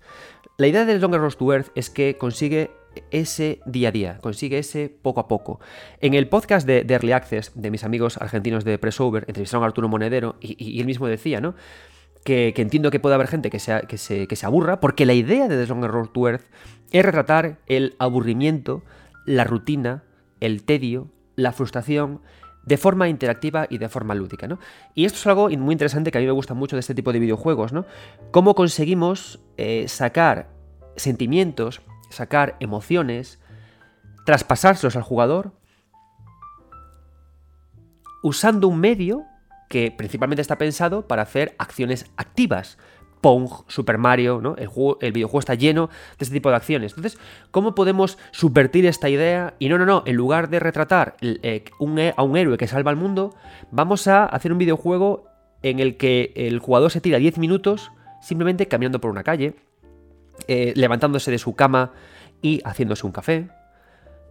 La 0.56 0.66
idea 0.66 0.84
de 0.84 0.98
Longer 0.98 1.20
Road 1.20 1.34
to 1.34 1.52
Earth 1.52 1.68
es 1.74 1.90
que 1.90 2.16
consigue 2.16 2.70
ese 3.10 3.60
día 3.66 3.88
a 3.88 3.92
día, 3.92 4.18
consigue 4.20 4.58
ese 4.58 4.88
poco 4.88 5.20
a 5.20 5.28
poco. 5.28 5.60
En 6.00 6.14
el 6.14 6.28
podcast 6.28 6.66
de, 6.66 6.86
Early 6.88 7.12
Access 7.12 7.52
de 7.54 7.70
mis 7.70 7.84
amigos 7.84 8.16
argentinos 8.16 8.64
de 8.64 8.78
Pressover, 8.78 9.24
entrevistaron 9.26 9.64
a 9.64 9.66
Arturo 9.66 9.88
Monedero 9.88 10.36
y, 10.40 10.80
él 10.80 10.86
mismo 10.86 11.06
decía, 11.06 11.40
¿no? 11.40 11.54
Que, 12.24 12.54
entiendo 12.56 12.90
que 12.90 13.00
puede 13.00 13.16
haber 13.16 13.28
gente 13.28 13.50
que, 13.50 13.58
sea, 13.58 13.82
que, 13.82 13.98
se, 13.98 14.26
que 14.26 14.36
se 14.36 14.46
aburra, 14.46 14.80
porque 14.80 15.06
la 15.06 15.14
idea 15.14 15.48
de 15.48 15.56
The 15.56 15.66
Longer 15.66 16.08
to 16.08 16.28
Earth 16.28 16.44
es 16.92 17.04
retratar 17.04 17.58
el 17.66 17.96
aburrimiento, 17.98 18.82
la 19.26 19.44
rutina, 19.44 20.04
el 20.40 20.62
tedio, 20.62 21.08
la 21.36 21.52
frustración 21.52 22.20
de 22.70 22.76
forma 22.76 23.08
interactiva 23.08 23.66
y 23.68 23.78
de 23.78 23.88
forma 23.88 24.14
lúdica, 24.14 24.46
¿no? 24.46 24.60
Y 24.94 25.04
esto 25.04 25.18
es 25.18 25.26
algo 25.26 25.50
muy 25.50 25.72
interesante 25.72 26.12
que 26.12 26.18
a 26.18 26.20
mí 26.20 26.26
me 26.28 26.32
gusta 26.32 26.54
mucho 26.54 26.76
de 26.76 26.80
este 26.80 26.94
tipo 26.94 27.12
de 27.12 27.18
videojuegos, 27.18 27.72
¿no? 27.72 27.84
Cómo 28.30 28.54
conseguimos 28.54 29.40
eh, 29.56 29.88
sacar 29.88 30.50
sentimientos, 30.94 31.82
sacar 32.10 32.56
emociones, 32.60 33.40
traspasárselos 34.24 34.94
al 34.94 35.02
jugador 35.02 35.52
usando 38.22 38.68
un 38.68 38.78
medio 38.78 39.24
que 39.68 39.90
principalmente 39.90 40.42
está 40.42 40.56
pensado 40.56 41.08
para 41.08 41.22
hacer 41.22 41.56
acciones 41.58 42.06
activas, 42.16 42.78
Pong, 43.20 43.48
Super 43.68 43.98
Mario, 43.98 44.40
¿no? 44.42 44.56
El, 44.56 44.66
juego, 44.66 44.98
el 45.00 45.12
videojuego 45.12 45.40
está 45.40 45.54
lleno 45.54 45.88
de 45.88 46.24
este 46.24 46.34
tipo 46.34 46.50
de 46.50 46.56
acciones. 46.56 46.92
Entonces, 46.92 47.20
¿cómo 47.50 47.74
podemos 47.74 48.18
subvertir 48.30 48.86
esta 48.86 49.08
idea? 49.08 49.54
Y 49.58 49.68
no, 49.68 49.78
no, 49.78 49.86
no, 49.86 50.02
en 50.06 50.16
lugar 50.16 50.48
de 50.48 50.60
retratar 50.60 51.16
eh, 51.20 51.64
a 52.16 52.22
un 52.22 52.36
héroe 52.36 52.56
que 52.56 52.66
salva 52.66 52.90
al 52.90 52.96
mundo, 52.96 53.34
vamos 53.70 54.06
a 54.06 54.24
hacer 54.24 54.52
un 54.52 54.58
videojuego 54.58 55.24
en 55.62 55.80
el 55.80 55.96
que 55.96 56.32
el 56.34 56.58
jugador 56.58 56.90
se 56.90 57.00
tira 57.00 57.18
10 57.18 57.38
minutos 57.38 57.92
simplemente 58.20 58.68
caminando 58.68 59.00
por 59.00 59.10
una 59.10 59.22
calle, 59.22 59.54
eh, 60.48 60.72
levantándose 60.76 61.30
de 61.30 61.38
su 61.38 61.54
cama 61.54 61.92
y 62.42 62.60
haciéndose 62.64 63.06
un 63.06 63.12
café, 63.12 63.48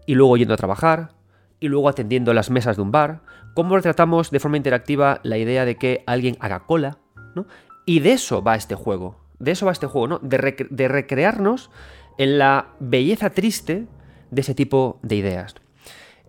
y 0.06 0.16
luego 0.16 0.38
yendo 0.38 0.54
a 0.54 0.58
trabajar, 0.58 1.12
y 1.60 1.68
luego 1.68 1.90
atendiendo 1.90 2.34
las 2.34 2.50
mesas 2.50 2.78
de 2.78 2.82
un 2.82 2.92
bar. 2.92 3.22
¿Cómo 3.54 3.76
retratamos 3.76 4.32
de 4.32 4.40
forma 4.40 4.58
interactiva 4.58 5.20
la 5.24 5.38
idea 5.38 5.66
de 5.66 5.76
que 5.76 6.04
alguien 6.08 6.38
haga 6.40 6.62
cola? 6.62 6.98
¿no? 7.36 7.46
Y 7.90 8.02
de 8.02 8.12
eso 8.12 8.44
va 8.44 8.54
este 8.54 8.76
juego. 8.76 9.16
De 9.40 9.50
eso 9.50 9.66
va 9.66 9.72
este 9.72 9.88
juego, 9.88 10.08
¿no? 10.08 10.20
De, 10.20 10.38
recrearnos 10.88 11.72
en 12.20 12.38
la 12.38 12.76
belleza 12.80 13.32
triste 13.32 13.88
de 14.30 14.42
ese 14.42 14.54
tipo 14.54 15.00
de 15.02 15.16
ideas. 15.16 15.56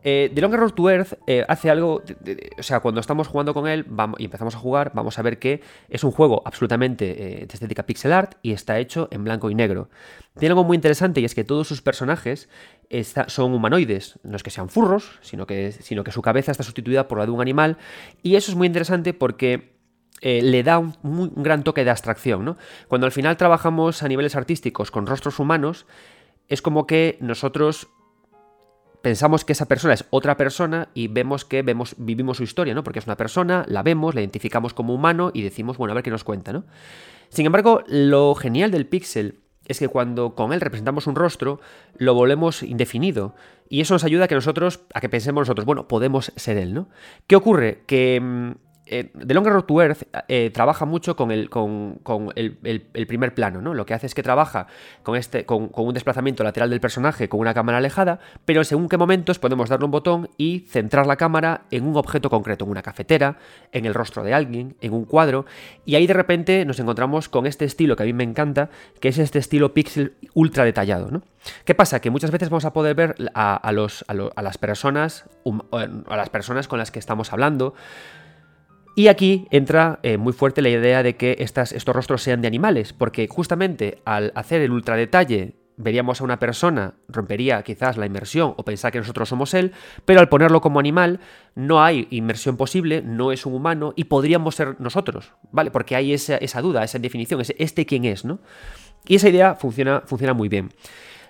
Eh, 0.03 0.33
The 0.35 0.41
Longer 0.41 0.59
Road 0.59 0.71
to 0.71 0.89
Earth 0.89 1.19
eh, 1.27 1.45
hace 1.47 1.69
algo, 1.69 2.03
o 2.59 2.63
sea, 2.63 2.81
cuando 2.81 2.99
estamos 3.03 3.29
jugando 3.29 3.53
con 3.53 3.69
él 3.69 3.85
vamos, 3.87 4.19
y 4.19 4.25
empezamos 4.25 4.55
a 4.55 4.59
jugar, 4.59 4.93
vamos 4.95 5.19
a 5.19 5.23
ver 5.23 5.39
que 5.39 5.61
es 5.91 6.03
un 6.03 6.13
juego 6.13 6.41
absolutamente 6.47 7.43
eh, 7.43 7.47
de 7.47 7.53
estética 7.53 7.85
pixel 7.85 8.15
art 8.15 8.37
y 8.41 8.53
está 8.53 8.79
hecho 8.79 9.09
en 9.11 9.23
blanco 9.25 9.51
y 9.51 9.55
negro. 9.55 9.91
Tiene 10.39 10.53
algo 10.53 10.65
muy 10.65 10.77
interesante 10.77 11.21
y 11.21 11.27
es 11.27 11.35
que 11.35 11.45
todos 11.45 11.69
sus 11.69 11.83
personajes 11.83 12.49
son 13.27 13.53
humanoides, 13.53 14.19
no 14.23 14.37
es 14.37 14.43
que 14.43 14.49
sean 14.49 14.71
furros, 14.71 15.19
sino 15.21 15.47
que, 15.47 15.73
sino 15.73 16.05
que 16.05 16.13
su 16.13 16.23
cabeza 16.23 16.53
está 16.53 16.65
sustituida 16.65 17.07
por 17.07 17.19
la 17.19 17.27
de 17.27 17.33
un 17.33 17.43
animal 17.43 17.77
y 18.23 18.37
eso 18.37 18.51
es 18.51 18.57
muy 18.57 18.67
interesante 18.67 19.13
porque 19.13 19.79
eh, 20.21 20.43
le 20.43 20.63
da 20.63 20.79
un, 20.79 21.33
gran 21.37 21.65
toque 21.65 21.85
de 21.85 21.91
abstracción. 21.91 22.45
¿no? 22.45 22.57
Cuando 22.89 23.07
al 23.07 23.13
final 23.13 23.37
trabajamos 23.37 24.03
a 24.03 24.09
niveles 24.09 24.37
artísticos 24.37 24.91
con 24.91 25.07
rostros 25.07 25.39
humanos, 25.39 25.87
es 26.49 26.63
como 26.63 26.87
que 26.87 27.17
nosotros 27.21 27.89
pensamos 29.03 29.45
que 29.45 29.53
esa 29.53 29.67
persona 29.67 29.95
es 29.95 30.05
otra 30.11 30.37
persona 30.37 30.89
y 30.93 31.09
vemos 31.09 31.45
que 31.45 31.63
vemos, 31.63 31.95
vivimos 31.97 32.37
su 32.37 32.43
historia, 32.43 32.75
¿no? 32.75 32.85
Porque 32.85 32.99
es 32.99 33.07
una 33.07 33.17
persona, 33.17 33.65
la 33.67 33.83
vemos, 33.83 34.15
la 34.15 34.21
identificamos 34.21 34.75
como 34.75 34.95
humano 34.95 35.31
y 35.33 35.43
decimos, 35.43 35.79
bueno, 35.79 35.93
a 35.93 35.95
ver 35.95 36.05
qué 36.05 36.11
nos 36.11 36.25
cuenta, 36.25 36.53
¿no? 36.53 36.65
Sin 37.31 37.47
embargo, 37.47 37.83
lo 37.87 38.35
genial 38.35 38.71
del 38.71 38.87
pixel 38.87 39.39
es 39.69 39.79
que 39.79 39.89
cuando 39.89 40.35
con 40.35 40.53
él 40.53 40.61
representamos 40.61 41.07
un 41.07 41.15
rostro, 41.15 41.61
lo 41.97 42.13
volvemos 42.13 42.63
indefinido. 42.65 43.37
Y 43.69 43.81
eso 43.81 43.95
nos 43.95 44.03
ayuda 44.03 44.25
a 44.25 44.29
que 44.29 44.35
nosotros, 44.35 44.81
a 44.93 45.01
que 45.01 45.09
pensemos 45.09 45.43
nosotros, 45.43 45.65
bueno, 45.65 45.87
podemos 45.87 46.33
ser 46.35 46.59
él, 46.59 46.75
¿no? 46.75 46.89
¿Qué 47.29 47.37
ocurre? 47.37 47.85
Que 47.87 48.57
mm, 48.91 49.19
The 49.27 49.33
eh, 49.33 49.35
Longer 49.35 49.53
Road 49.53 49.65
to 49.65 49.83
Earth 49.83 50.03
eh, 50.29 50.51
trabaja 50.51 50.85
mucho 50.85 51.17
con, 51.17 51.31
el, 51.31 51.49
primer 53.07 53.35
plano, 53.35 53.61
¿no? 53.61 53.75
Lo 53.75 53.87
que 53.87 53.95
hace 53.95 54.07
es 54.07 54.15
que 54.15 54.23
trabaja 54.23 54.67
con, 55.03 55.17
este, 55.17 55.45
con, 55.45 55.71
un 55.75 55.95
desplazamiento 55.95 56.43
lateral 56.45 56.71
del 56.71 56.81
personaje 56.81 57.29
con 57.29 57.41
una 57.41 57.55
cámara 57.55 57.79
alejada, 57.79 58.19
pero 58.45 58.65
según 58.65 58.89
qué 58.89 58.97
momentos 58.97 59.39
podemos 59.39 59.69
darle 59.69 59.85
un 59.85 59.91
botón 59.91 60.31
y 60.37 60.67
centrar 60.69 61.07
la 61.07 61.17
cámara 61.17 61.63
en 61.71 61.87
un 61.87 61.97
objeto 61.97 62.31
concreto, 62.31 62.65
en 62.65 62.71
una 62.71 62.83
cafetera, 62.83 63.39
en 63.73 63.87
el 63.87 63.95
rostro 63.95 64.23
de 64.23 64.35
alguien, 64.35 64.77
en 64.81 64.93
un 64.93 65.05
cuadro, 65.05 65.47
y 65.85 65.95
ahí 65.95 66.07
de 66.07 66.15
repente 66.15 66.65
nos 66.65 66.81
encontramos 66.81 67.29
con 67.29 67.47
este 67.47 67.65
estilo 67.65 67.97
que 67.97 68.03
a 68.03 68.07
mí 68.07 68.13
me 68.13 68.25
encanta, 68.25 68.71
que 69.01 69.09
es 69.09 69.19
este 69.19 69.39
estilo 69.39 69.73
pixel 69.73 70.15
ultra 70.35 70.65
detallado, 70.65 71.11
¿no? 71.11 71.23
¿Qué 71.65 71.75
pasa? 71.75 72.01
Que 72.01 72.11
muchas 72.11 72.31
veces 72.31 72.51
vamos 72.51 72.65
a 72.65 72.73
poder 72.73 72.95
ver 72.95 73.15
a, 73.35 73.73
las 73.73 74.59
personas, 74.59 75.25
a 75.73 76.17
las 76.17 76.31
personas 76.31 76.69
con 76.69 76.79
las 76.79 76.91
que 76.91 76.99
estamos 76.99 77.33
hablando, 77.33 77.75
y 78.97 79.09
aquí 79.09 79.47
entra 79.51 80.01
eh, 80.03 80.17
muy 80.17 80.33
fuerte 80.33 80.63
la 80.63 80.69
idea 80.69 81.03
de 81.03 81.17
que 81.17 81.37
estos 81.39 81.95
rostros 81.95 82.23
sean 82.23 82.41
de 82.43 82.49
animales, 82.49 82.93
porque 82.93 83.29
justamente 83.29 84.03
al 84.05 84.33
hacer 84.35 84.61
el 84.61 84.73
ultra 84.73 84.97
detalle 84.97 85.55
veríamos 85.77 86.21
a 86.21 86.25
una 86.25 86.39
persona, 86.39 86.95
rompería 87.09 87.63
quizás 87.63 87.97
la 87.97 88.05
inmersión 88.05 88.53
o 88.57 88.65
pensar 88.65 88.93
que 88.93 88.99
nosotros 88.99 89.29
somos 89.29 89.55
él, 89.55 89.73
pero 90.05 90.21
al 90.21 90.29
ponerlo 90.29 90.61
como 90.61 90.79
animal 90.79 91.21
no 91.55 91.83
hay 91.83 92.07
inmersión 92.11 92.57
posible, 92.59 93.01
no 93.03 93.33
es 93.33 93.47
un 93.47 93.55
humano 93.55 93.95
y 93.97 94.05
podríamos 94.05 94.55
ser 94.55 94.79
nosotros, 94.79 95.33
¿vale? 95.53 95.71
Porque 95.71 95.97
hay 95.97 96.13
esa, 96.13 96.39
duda, 96.61 96.85
esa 96.85 96.99
definición, 96.99 97.41
ese 97.41 97.57
este 97.59 97.87
quién 97.87 98.05
es, 98.05 98.27
¿no? 98.27 98.41
Y 99.07 99.15
esa 99.15 99.31
idea 99.31 99.55
funciona, 99.55 100.03
funciona 100.05 100.35
muy 100.35 100.51
bien. 100.51 100.71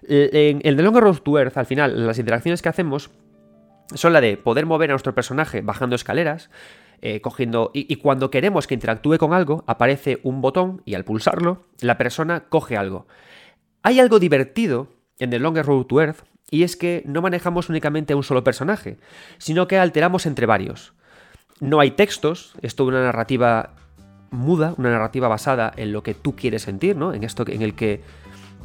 En 0.03 0.61
el 0.65 0.77
The 0.77 0.83
Longer 0.83 1.05
Road 1.05 1.19
to 1.19 1.39
Earth, 1.39 1.57
al 1.57 1.67
final, 1.67 2.07
las 2.07 2.19
interacciones 2.19 2.63
que 2.63 2.69
hacemos 2.69 3.11
son 3.95 4.13
la 4.13 4.21
de 4.21 4.37
poder 4.37 4.67
mover 4.67 4.91
a 4.91 4.95
nuestro 4.95 5.15
personaje 5.15 5.61
bajando 5.61 5.95
escaleras, 5.95 6.51
eh, 7.03 7.21
cogiendo. 7.21 7.71
Y, 7.73 7.97
cuando 7.97 8.31
queremos 8.31 8.67
que 8.67 8.75
interactúe 8.75 9.17
con 9.19 9.33
algo, 9.33 9.65
aparece 9.67 10.21
un 10.23 10.43
botón 10.43 10.83
y 10.85 10.95
al 10.95 11.05
pulsarlo, 11.05 11.63
la 11.81 11.97
persona 11.97 12.45
coge 12.49 12.77
algo. 12.77 13.07
Hay 13.83 14.01
algo 14.01 14.19
divertido 14.19 14.89
en 15.19 15.31
The 15.31 15.39
Longer 15.39 15.65
Road 15.65 15.87
to 15.87 16.01
Earth 16.01 16.25
y 16.51 16.63
es 16.63 16.77
que 16.77 17.03
no 17.07 17.23
manejamos 17.23 17.69
únicamente 17.69 18.13
a 18.13 18.17
un 18.17 18.23
solo 18.23 18.45
personaje, 18.45 18.99
sino 19.39 19.67
que 19.67 19.79
alteramos 19.79 20.27
entre 20.27 20.45
varios. 20.45 20.93
No 21.61 21.81
hay 21.81 21.93
textos, 21.93 22.53
es 22.61 22.75
toda 22.75 22.91
una 22.91 23.03
narrativa 23.03 23.75
muda, 24.31 24.75
una 24.77 24.91
narrativa 24.91 25.29
basada 25.29 25.73
en 25.77 25.93
lo 25.93 26.03
que 26.03 26.15
tú 26.15 26.37
quieres 26.37 26.63
sentir, 26.63 26.97
¿no? 26.97 27.15
En 27.15 27.25
esto 27.25 27.45
en 27.47 27.63
el 27.63 27.75
que 27.75 28.03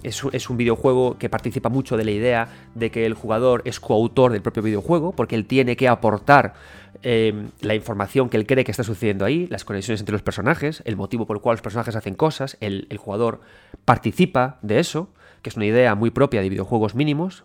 es, 0.06 0.50
un 0.50 0.58
videojuego 0.58 1.18
que 1.18 1.30
participa 1.30 1.70
mucho 1.70 1.98
de 1.98 2.06
la 2.06 2.12
idea 2.12 2.48
de 2.76 2.92
que 2.92 3.06
el 3.06 3.14
jugador 3.14 3.62
es 3.66 3.80
coautor 3.80 4.32
del 4.32 4.42
propio 4.42 4.62
videojuego, 4.62 5.14
porque 5.14 5.36
él 5.36 5.46
tiene 5.46 5.76
que 5.76 5.88
aportar 5.88 6.54
em, 7.02 7.50
la 7.62 7.76
información 7.76 8.30
que 8.30 8.38
él 8.38 8.46
cree 8.46 8.64
que 8.64 8.72
está 8.72 8.84
sucediendo 8.84 9.26
ahí, 9.26 9.48
las 9.48 9.66
conexiones 9.66 10.02
entre 10.02 10.14
los 10.14 10.22
personajes, 10.22 10.84
el 10.86 10.96
motivo 10.96 11.26
por 11.26 11.38
el 11.38 11.42
cual 11.42 11.56
los 11.56 11.62
personajes 11.62 11.96
hacen 11.96 12.16
cosas, 12.16 12.58
el, 12.62 12.88
jugador 12.98 13.42
participa 13.84 14.60
de 14.62 14.80
eso, 14.80 15.10
que 15.42 15.50
es 15.50 15.56
una 15.56 15.66
idea 15.66 15.96
muy 15.96 16.12
propia 16.12 16.42
de 16.42 16.50
videojuegos 16.50 16.96
mínimos, 16.96 17.44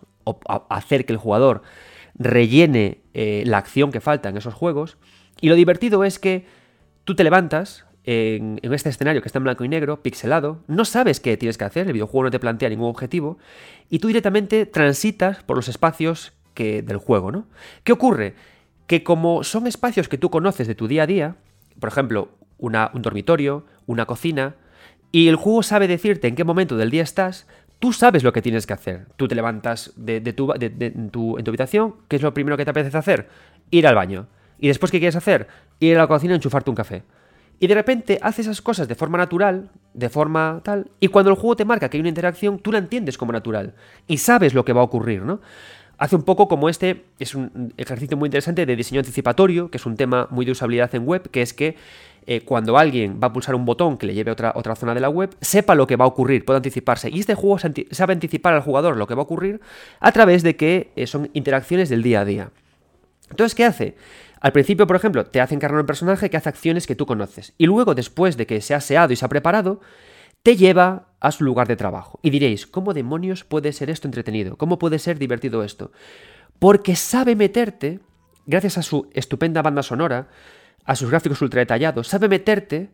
hacer 0.69 1.05
que 1.05 1.13
el 1.13 1.19
jugador 1.19 1.63
rellene 2.15 2.99
eh, 3.13 3.43
la 3.45 3.57
acción 3.57 3.91
que 3.91 4.01
falta 4.01 4.29
en 4.29 4.37
esos 4.37 4.53
juegos. 4.53 4.97
Y 5.39 5.49
lo 5.49 5.55
divertido 5.55 6.03
es 6.03 6.19
que 6.19 6.45
tú 7.03 7.15
te 7.15 7.23
levantas, 7.23 7.85
en, 8.03 8.59
este 8.63 8.89
escenario 8.89 9.21
que 9.21 9.27
está 9.27 9.39
en 9.39 9.43
blanco 9.43 9.63
y 9.63 9.69
negro, 9.69 10.01
pixelado, 10.01 10.59
no 10.67 10.85
sabes 10.85 11.19
qué 11.19 11.37
tienes 11.37 11.57
que 11.57 11.65
hacer, 11.65 11.87
el 11.87 11.93
videojuego 11.93 12.25
no 12.25 12.31
te 12.31 12.39
plantea 12.39 12.69
ningún 12.69 12.89
objetivo, 12.89 13.37
y 13.89 13.99
tú 13.99 14.07
directamente 14.07 14.65
transitas 14.65 15.43
por 15.43 15.55
los 15.55 15.67
espacios 15.67 16.33
que, 16.53 16.81
del 16.81 16.97
juego, 16.97 17.31
¿no? 17.31 17.47
¿Qué 17.83 17.91
ocurre? 17.91 18.35
Que 18.87 19.03
como 19.03 19.43
son 19.43 19.67
espacios 19.67 20.07
que 20.07 20.17
tú 20.17 20.29
conoces 20.29 20.67
de 20.67 20.75
tu 20.75 20.87
día 20.87 21.03
a 21.03 21.07
día, 21.07 21.35
por 21.79 21.89
ejemplo, 21.89 22.29
un 22.57 23.01
dormitorio, 23.01 23.65
una 23.85 24.05
cocina, 24.05 24.55
y 25.11 25.27
el 25.27 25.35
juego 25.35 25.63
sabe 25.63 25.87
decirte 25.87 26.27
en 26.27 26.35
qué 26.35 26.43
momento 26.43 26.77
del 26.77 26.91
día 26.91 27.03
estás, 27.03 27.47
tú 27.79 27.91
sabes 27.91 28.23
lo 28.23 28.31
que 28.31 28.41
tienes 28.41 28.65
que 28.67 28.73
hacer. 28.73 29.07
Tú 29.17 29.27
te 29.27 29.35
levantas 29.35 29.91
de, 29.95 30.21
tu, 30.33 30.53
en 30.53 31.09
tu 31.09 31.37
habitación, 31.37 31.95
¿qué 32.07 32.15
es 32.15 32.21
lo 32.21 32.33
primero 32.33 32.55
que 32.55 32.63
te 32.63 32.71
apetece 32.71 32.97
hacer? 32.97 33.27
Ir 33.71 33.87
al 33.87 33.95
baño. 33.95 34.27
¿Y 34.59 34.67
después 34.67 34.91
qué 34.91 34.99
quieres 34.99 35.15
hacer? 35.15 35.47
Ir 35.79 35.97
a 35.97 36.01
la 36.01 36.07
cocina 36.07 36.33
y 36.33 36.35
enchufarte 36.35 36.69
un 36.69 36.75
café. 36.75 37.03
Y 37.61 37.67
de 37.67 37.75
repente 37.75 38.17
hace 38.23 38.41
esas 38.41 38.59
cosas 38.59 38.87
de 38.87 38.95
forma 38.95 39.19
natural, 39.19 39.69
de 39.93 40.09
forma 40.09 40.61
tal, 40.63 40.89
y 40.99 41.09
cuando 41.09 41.29
el 41.29 41.37
juego 41.37 41.55
te 41.55 41.63
marca 41.63 41.89
que 41.89 41.97
hay 41.97 42.01
una 42.01 42.09
interacción, 42.09 42.57
tú 42.57 42.71
la 42.71 42.79
entiendes 42.79 43.19
como 43.19 43.31
natural 43.31 43.75
y 44.07 44.17
sabes 44.17 44.55
lo 44.55 44.65
que 44.65 44.73
va 44.73 44.81
a 44.81 44.83
ocurrir, 44.83 45.21
¿no? 45.21 45.41
Hace 45.99 46.15
un 46.15 46.23
poco 46.23 46.47
como 46.47 46.69
este, 46.69 47.05
es 47.19 47.35
un 47.35 47.71
ejercicio 47.77 48.17
muy 48.17 48.25
interesante 48.25 48.65
de 48.65 48.75
diseño 48.75 49.01
anticipatorio, 49.01 49.69
que 49.69 49.77
es 49.77 49.85
un 49.85 49.95
tema 49.95 50.27
muy 50.31 50.43
de 50.43 50.53
usabilidad 50.53 50.95
en 50.95 51.05
web, 51.05 51.29
que 51.29 51.43
es 51.43 51.53
que 51.53 51.75
eh, 52.25 52.41
cuando 52.41 52.79
alguien 52.79 53.19
va 53.21 53.27
a 53.27 53.33
pulsar 53.33 53.53
un 53.53 53.63
botón 53.63 53.99
que 53.99 54.07
le 54.07 54.15
lleve 54.15 54.31
a 54.31 54.33
otra, 54.33 54.53
otra 54.55 54.75
zona 54.75 54.95
de 54.95 54.99
la 55.01 55.09
web, 55.09 55.29
sepa 55.39 55.75
lo 55.75 55.85
que 55.85 55.97
va 55.97 56.05
a 56.05 56.07
ocurrir, 56.07 56.43
pueda 56.43 56.57
anticiparse. 56.57 57.11
Y 57.11 57.19
este 57.19 57.35
juego 57.35 57.59
sabe 57.59 58.13
anticipar 58.13 58.55
al 58.55 58.61
jugador 58.61 58.97
lo 58.97 59.05
que 59.05 59.13
va 59.13 59.21
a 59.21 59.25
ocurrir 59.25 59.61
a 59.99 60.11
través 60.11 60.41
de 60.41 60.55
que 60.55 60.89
eh, 60.95 61.05
son 61.05 61.29
interacciones 61.33 61.89
del 61.89 62.01
día 62.01 62.21
a 62.21 62.25
día. 62.25 62.49
Entonces, 63.29 63.53
¿qué 63.53 63.65
hace? 63.65 63.95
Al 64.41 64.51
principio, 64.51 64.87
por 64.87 64.95
ejemplo, 64.95 65.25
te 65.25 65.39
hace 65.39 65.55
encarnar 65.55 65.81
un 65.81 65.85
personaje 65.85 66.29
que 66.29 66.37
hace 66.37 66.49
acciones 66.49 66.87
que 66.87 66.95
tú 66.95 67.05
conoces. 67.05 67.53
Y 67.57 67.67
luego, 67.67 67.95
después 67.95 68.37
de 68.37 68.47
que 68.47 68.59
se 68.59 68.73
ha 68.73 68.77
aseado 68.77 69.13
y 69.13 69.15
se 69.15 69.23
ha 69.23 69.29
preparado, 69.29 69.79
te 70.43 70.57
lleva 70.57 71.09
a 71.19 71.31
su 71.31 71.43
lugar 71.43 71.67
de 71.67 71.75
trabajo. 71.75 72.19
Y 72.23 72.31
diréis, 72.31 72.65
¿cómo 72.65 72.95
demonios 72.95 73.43
puede 73.43 73.71
ser 73.71 73.91
esto 73.91 74.07
entretenido? 74.07 74.57
¿Cómo 74.57 74.79
puede 74.79 74.97
ser 74.97 75.19
divertido 75.19 75.63
esto? 75.63 75.91
Porque 76.57 76.95
sabe 76.95 77.35
meterte, 77.35 77.99
gracias 78.47 78.79
a 78.79 78.81
su 78.81 79.09
estupenda 79.13 79.61
banda 79.61 79.83
sonora, 79.83 80.29
a 80.83 80.95
sus 80.95 81.11
gráficos 81.11 81.41
ultra 81.43 81.59
detallados, 81.59 82.07
sabe 82.07 82.27
meterte 82.27 82.89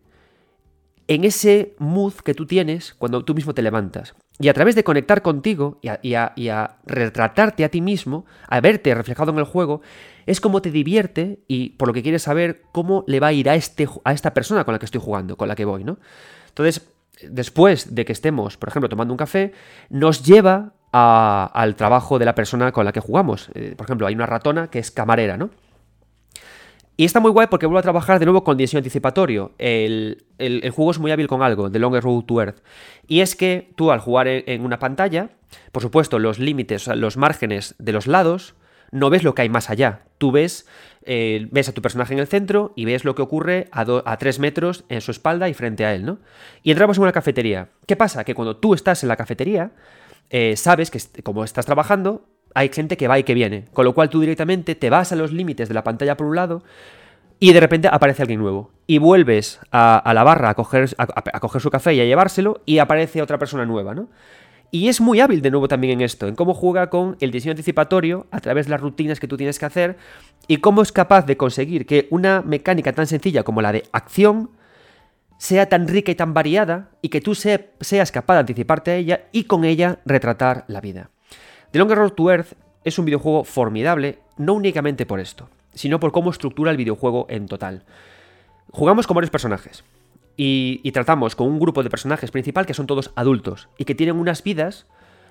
en 1.08 1.24
ese 1.24 1.76
mood 1.80 2.16
que 2.16 2.34
tú 2.34 2.46
tienes 2.46 2.94
cuando 2.94 3.24
tú 3.24 3.34
mismo 3.34 3.54
te 3.54 3.62
levantas. 3.62 4.14
Y 4.40 4.50
a 4.50 4.54
través 4.54 4.76
de 4.76 4.84
conectar 4.84 5.22
contigo 5.24 5.80
y 5.82 6.14
a, 6.14 6.78
retratarte 6.86 7.66
a 7.66 7.70
ti 7.70 7.82
mismo, 7.82 8.26
a 8.48 8.62
verte 8.62 8.94
reflejado 8.94 9.32
en 9.32 9.40
el 9.40 9.46
juego, 9.46 9.82
es 10.28 10.40
como 10.40 10.62
te 10.62 10.70
divierte 10.70 11.40
y 11.48 11.70
por 11.70 11.88
lo 11.88 11.94
que 11.94 12.04
quieres 12.04 12.24
saber 12.24 12.62
cómo 12.72 13.04
le 13.08 13.20
va 13.20 13.28
a 13.28 13.34
ir 13.34 13.50
a, 13.50 13.56
este, 13.56 13.88
a 14.04 14.14
esta 14.14 14.34
persona 14.34 14.64
con 14.64 14.74
la 14.74 14.80
que 14.80 14.86
estoy 14.86 15.02
jugando, 15.02 15.38
con 15.38 15.48
la 15.48 15.56
que 15.56 15.66
voy, 15.66 15.84
¿no? 15.84 15.98
Entonces, 16.50 16.88
después 17.28 17.96
de 17.96 18.06
que 18.06 18.12
estemos, 18.12 18.58
por 18.58 18.70
ejemplo, 18.70 18.90
tomando 18.90 19.14
un 19.14 19.18
café, 19.18 19.54
nos 19.90 20.24
lleva 20.24 20.74
al 20.92 21.76
trabajo 21.76 22.18
de 22.20 22.26
la 22.26 22.36
persona 22.36 22.72
con 22.72 22.86
la 22.86 22.92
que 22.92 23.00
jugamos. 23.00 23.50
Eh, 23.54 23.74
por 23.76 23.86
ejemplo, 23.86 24.08
hay 24.08 24.16
una 24.16 24.26
ratona 24.26 24.68
que 24.70 24.80
es 24.80 24.92
camarera, 24.92 25.38
¿no? 25.38 25.50
Y 27.00 27.06
está 27.06 27.20
muy 27.20 27.30
guay 27.30 27.46
porque 27.48 27.68
vuelvo 27.68 27.78
a 27.78 27.84
trabajar 27.84 28.18
de 28.18 28.26
nuevo 28.26 28.44
con 28.44 28.58
diseño 28.58 28.80
anticipatorio. 28.80 29.52
El, 29.60 30.26
juego 30.74 30.90
es 30.90 30.98
muy 30.98 31.12
hábil 31.12 31.28
con 31.28 31.44
algo, 31.44 31.72
The 31.72 31.78
Longest 31.78 32.04
Road 32.04 32.24
to 32.24 32.42
Earth. 32.42 32.64
Y 33.08 33.20
es 33.20 33.36
que 33.36 33.72
tú 33.76 33.92
al 33.92 34.00
jugar 34.00 34.28
en, 34.28 34.66
una 34.66 34.80
pantalla, 34.80 35.30
por 35.72 35.84
supuesto, 35.84 36.18
los 36.18 36.40
límites, 36.40 36.88
los 36.88 37.16
márgenes 37.16 37.76
de 37.78 37.92
los 37.92 38.08
lados, 38.08 38.56
no 38.92 39.12
ves 39.12 39.24
lo 39.24 39.36
que 39.36 39.44
hay 39.44 39.50
más 39.50 39.70
allá. 39.70 40.06
Tú 40.18 40.32
ves, 40.32 40.68
eh, 41.04 41.48
ves 41.52 41.70
a 41.70 41.74
tu 41.74 41.84
personaje 41.84 42.16
en 42.16 42.20
el 42.20 42.26
centro 42.26 42.74
y 42.76 42.86
ves 42.86 43.06
lo 43.06 43.14
que 43.14 43.22
ocurre 43.22 43.68
a, 43.72 43.86
a 44.04 44.18
tres 44.18 44.40
metros 44.40 44.84
en 44.90 45.02
su 45.02 45.12
espalda 45.12 45.50
y 45.50 45.54
frente 45.54 45.86
a 45.86 45.94
él, 45.94 46.04
¿no? 46.04 46.18
Y 46.64 46.72
entramos 46.72 46.98
en 46.98 47.04
una 47.04 47.12
cafetería. 47.12 47.70
¿Qué 47.86 47.96
pasa? 47.96 48.24
Que 48.24 48.34
cuando 48.34 48.58
tú 48.58 48.74
estás 48.74 49.04
en 49.04 49.10
la 49.10 49.18
cafetería, 49.18 49.72
eh, 50.32 50.56
sabes 50.58 50.90
que 50.90 51.00
como 51.22 51.44
estás 51.44 51.68
trabajando, 51.68 52.26
hay 52.54 52.70
gente 52.70 52.98
que 52.98 53.08
va 53.08 53.20
y 53.20 53.24
que 53.24 53.34
viene. 53.34 53.66
Con 53.74 53.86
lo 53.86 53.94
cual 53.94 54.10
tú 54.10 54.20
directamente 54.20 54.76
te 54.76 54.90
vas 54.90 55.12
a 55.12 55.16
los 55.16 55.32
límites 55.32 55.68
de 55.68 55.74
la 55.74 55.84
pantalla 55.84 56.18
por 56.18 56.28
un 56.28 56.36
lado 56.36 56.64
y 57.40 57.54
de 57.54 57.60
repente 57.60 57.88
aparece 57.92 58.24
alguien 58.24 58.40
nuevo. 58.40 58.72
Y 58.88 58.98
vuelves 58.98 59.60
a, 59.72 60.12
la 60.14 60.24
barra 60.24 60.50
a 60.50 60.54
coger, 60.56 60.90
a, 60.98 61.40
coger, 61.40 61.62
su 61.62 61.70
café 61.70 61.94
y 61.94 62.02
a 62.02 62.06
llevárselo 62.06 62.62
y 62.66 62.80
aparece 62.80 63.22
otra 63.22 63.38
persona 63.38 63.66
nueva, 63.66 63.94
¿no? 63.94 64.10
Y 64.70 64.90
es 64.90 65.00
muy 65.00 65.22
hábil 65.22 65.42
de 65.42 65.50
nuevo 65.50 65.70
también 65.70 65.94
en 65.94 66.02
esto, 66.02 66.28
en 66.28 66.36
cómo 66.36 66.54
juega 66.54 66.90
con 66.90 67.16
el 67.22 67.32
diseño 67.32 67.52
anticipatorio 67.52 68.28
a 68.32 68.42
través 68.42 68.66
de 68.66 68.72
las 68.72 68.82
rutinas 68.82 69.20
que 69.20 69.28
tú 69.28 69.38
tienes 69.38 69.60
que 69.60 69.66
hacer 69.66 69.98
y 70.48 70.58
cómo 70.58 70.82
es 70.82 70.92
capaz 70.92 71.26
de 71.26 71.38
conseguir 71.38 71.86
que 71.86 72.08
una 72.12 72.42
mecánica 72.42 72.92
tan 72.92 73.08
sencilla 73.08 73.44
como 73.44 73.62
la 73.62 73.72
de 73.72 73.84
acción 73.94 74.52
sea 75.38 75.70
tan 75.70 75.88
rica 75.88 76.12
y 76.12 76.16
tan 76.16 76.34
variada 76.34 76.90
y 77.02 77.10
que 77.10 77.22
tú 77.22 77.34
seas 77.34 78.12
capaz 78.12 78.34
de 78.34 78.40
anticiparte 78.42 78.92
a 78.92 78.96
ella 78.96 79.22
y 79.32 79.46
con 79.46 79.64
ella 79.64 80.00
retratar 80.06 80.66
la 80.68 80.82
vida. 80.82 81.12
The 81.72 81.80
Longer 81.80 81.98
Road 81.98 82.12
to 82.12 82.32
Earth 82.32 82.54
es 82.86 82.98
un 82.98 83.06
videojuego 83.06 83.44
formidable, 83.44 84.20
no 84.38 84.54
únicamente 84.54 85.06
por 85.06 85.20
esto, 85.20 85.50
sino 85.74 86.00
por 86.00 86.14
cómo 86.14 86.32
estructura 86.32 86.72
el 86.72 86.78
videojuego 86.78 87.26
en 87.30 87.48
total. 87.48 87.84
Jugamos 88.72 89.06
con 89.06 89.16
varios 89.16 89.32
personajes 89.32 89.84
y, 90.38 90.90
tratamos 90.92 91.36
con 91.36 91.48
un 91.48 91.60
grupo 91.60 91.84
de 91.84 91.90
personajes 91.90 92.32
principal 92.32 92.66
que 92.66 92.74
son 92.74 92.88
todos 92.88 93.12
adultos 93.16 93.68
y 93.78 93.84
que 93.84 93.96
tienen 93.96 94.16
unas 94.16 94.44
vidas 94.44 94.86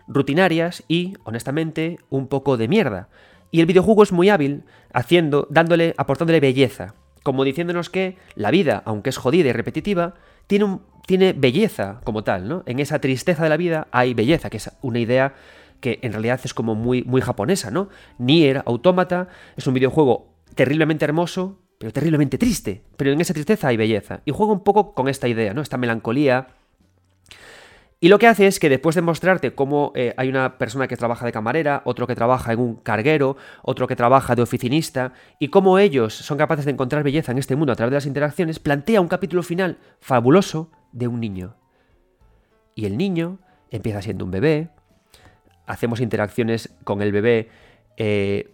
rutinarias 0.09 0.85
y, 0.89 1.15
honestamente, 1.25 1.99
un 2.11 2.29
poco 2.29 2.59
de 2.59 2.69
mierda. 2.69 3.09
Y 3.51 3.61
el 3.61 3.67
videojuego 3.67 4.03
es 4.03 4.13
muy 4.13 4.29
hábil 4.29 4.65
haciendo, 4.93 5.47
dándole, 5.49 5.95
aportándole 5.97 6.41
belleza, 6.41 6.95
como 7.23 7.45
diciéndonos 7.45 7.89
que 7.89 8.19
la 8.35 8.51
vida, 8.51 8.83
aunque 8.85 9.11
es 9.11 9.17
jodida 9.17 9.49
y 9.49 9.53
repetitiva, 9.53 10.15
tiene, 10.47 10.81
tiene 11.07 11.33
belleza 11.33 12.01
como 12.05 12.25
tal, 12.25 12.47
¿no? 12.47 12.63
En 12.67 12.79
esa 12.79 13.01
tristeza 13.01 13.43
de 13.43 13.49
la 13.49 13.57
vida 13.57 13.89
hay 13.91 14.13
belleza, 14.13 14.51
que 14.51 14.59
es 14.59 14.71
una 14.83 14.99
idea 14.99 15.35
que 15.81 15.99
en 16.03 16.13
realidad 16.13 16.41
es 16.45 16.55
como 16.55 16.75
muy, 16.75 17.03
muy 17.05 17.21
japonesa, 17.21 17.71
¿no? 17.71 17.89
Nier 18.19 18.63
Automata 18.67 19.29
es 19.57 19.67
un 19.67 19.75
videojuego 19.75 20.35
terriblemente 20.55 21.05
hermoso, 21.05 21.61
pero 21.79 21.93
terriblemente 21.93 22.39
triste. 22.39 22.83
Pero 22.97 23.13
en 23.13 23.21
esa 23.21 23.35
tristeza 23.35 23.69
hay 23.69 23.77
belleza. 23.77 24.21
Y 24.25 24.33
juega 24.33 24.53
un 24.53 24.65
poco 24.65 24.95
con 24.95 25.09
esta 25.09 25.29
idea, 25.29 25.55
¿no? 25.55 25.63
Esta 25.63 25.77
melancolía. 25.77 26.49
Y 27.99 28.09
lo 28.09 28.19
que 28.19 28.27
hace 28.27 28.47
es 28.47 28.61
que 28.61 28.69
después 28.69 28.95
de 28.95 29.03
mostrarte 29.03 29.55
cómo 29.55 29.93
eh, 29.95 30.13
hay 30.17 30.29
una 30.29 30.59
persona 30.59 30.87
que 30.87 30.97
trabaja 30.97 31.25
de 31.25 31.33
camarera, 31.33 31.83
otro 31.85 32.07
que 32.07 32.15
trabaja 32.15 32.53
en 32.53 32.61
un 32.61 32.77
carguero, 32.77 33.37
otro 33.63 33.87
que 33.87 33.97
trabaja 33.97 34.35
de 34.35 34.43
oficinista, 34.43 35.15
y 35.39 35.49
cómo 35.49 35.79
ellos 35.79 36.15
son 36.15 36.37
capaces 36.37 36.67
de 36.67 36.73
encontrar 36.73 37.03
belleza 37.03 37.33
en 37.33 37.39
este 37.39 37.57
mundo 37.57 37.73
a 37.73 37.77
través 37.77 37.93
de 37.93 37.97
las 37.97 38.07
interacciones, 38.07 38.59
plantea 38.59 39.01
un 39.01 39.09
capítulo 39.09 39.43
final 39.43 39.79
fabuloso 40.01 40.71
de 40.93 41.09
un 41.09 41.21
niño. 41.21 41.57
Y 42.75 42.85
el 42.85 42.99
niño 42.99 43.39
empieza 43.71 44.03
siendo 44.03 44.27
un 44.27 44.31
bebé, 44.31 44.71
hacemos 45.67 46.01
interacciones 46.01 46.75
con 46.85 47.03
el 47.03 47.13
bebé 47.13 47.49
eh, 47.97 48.53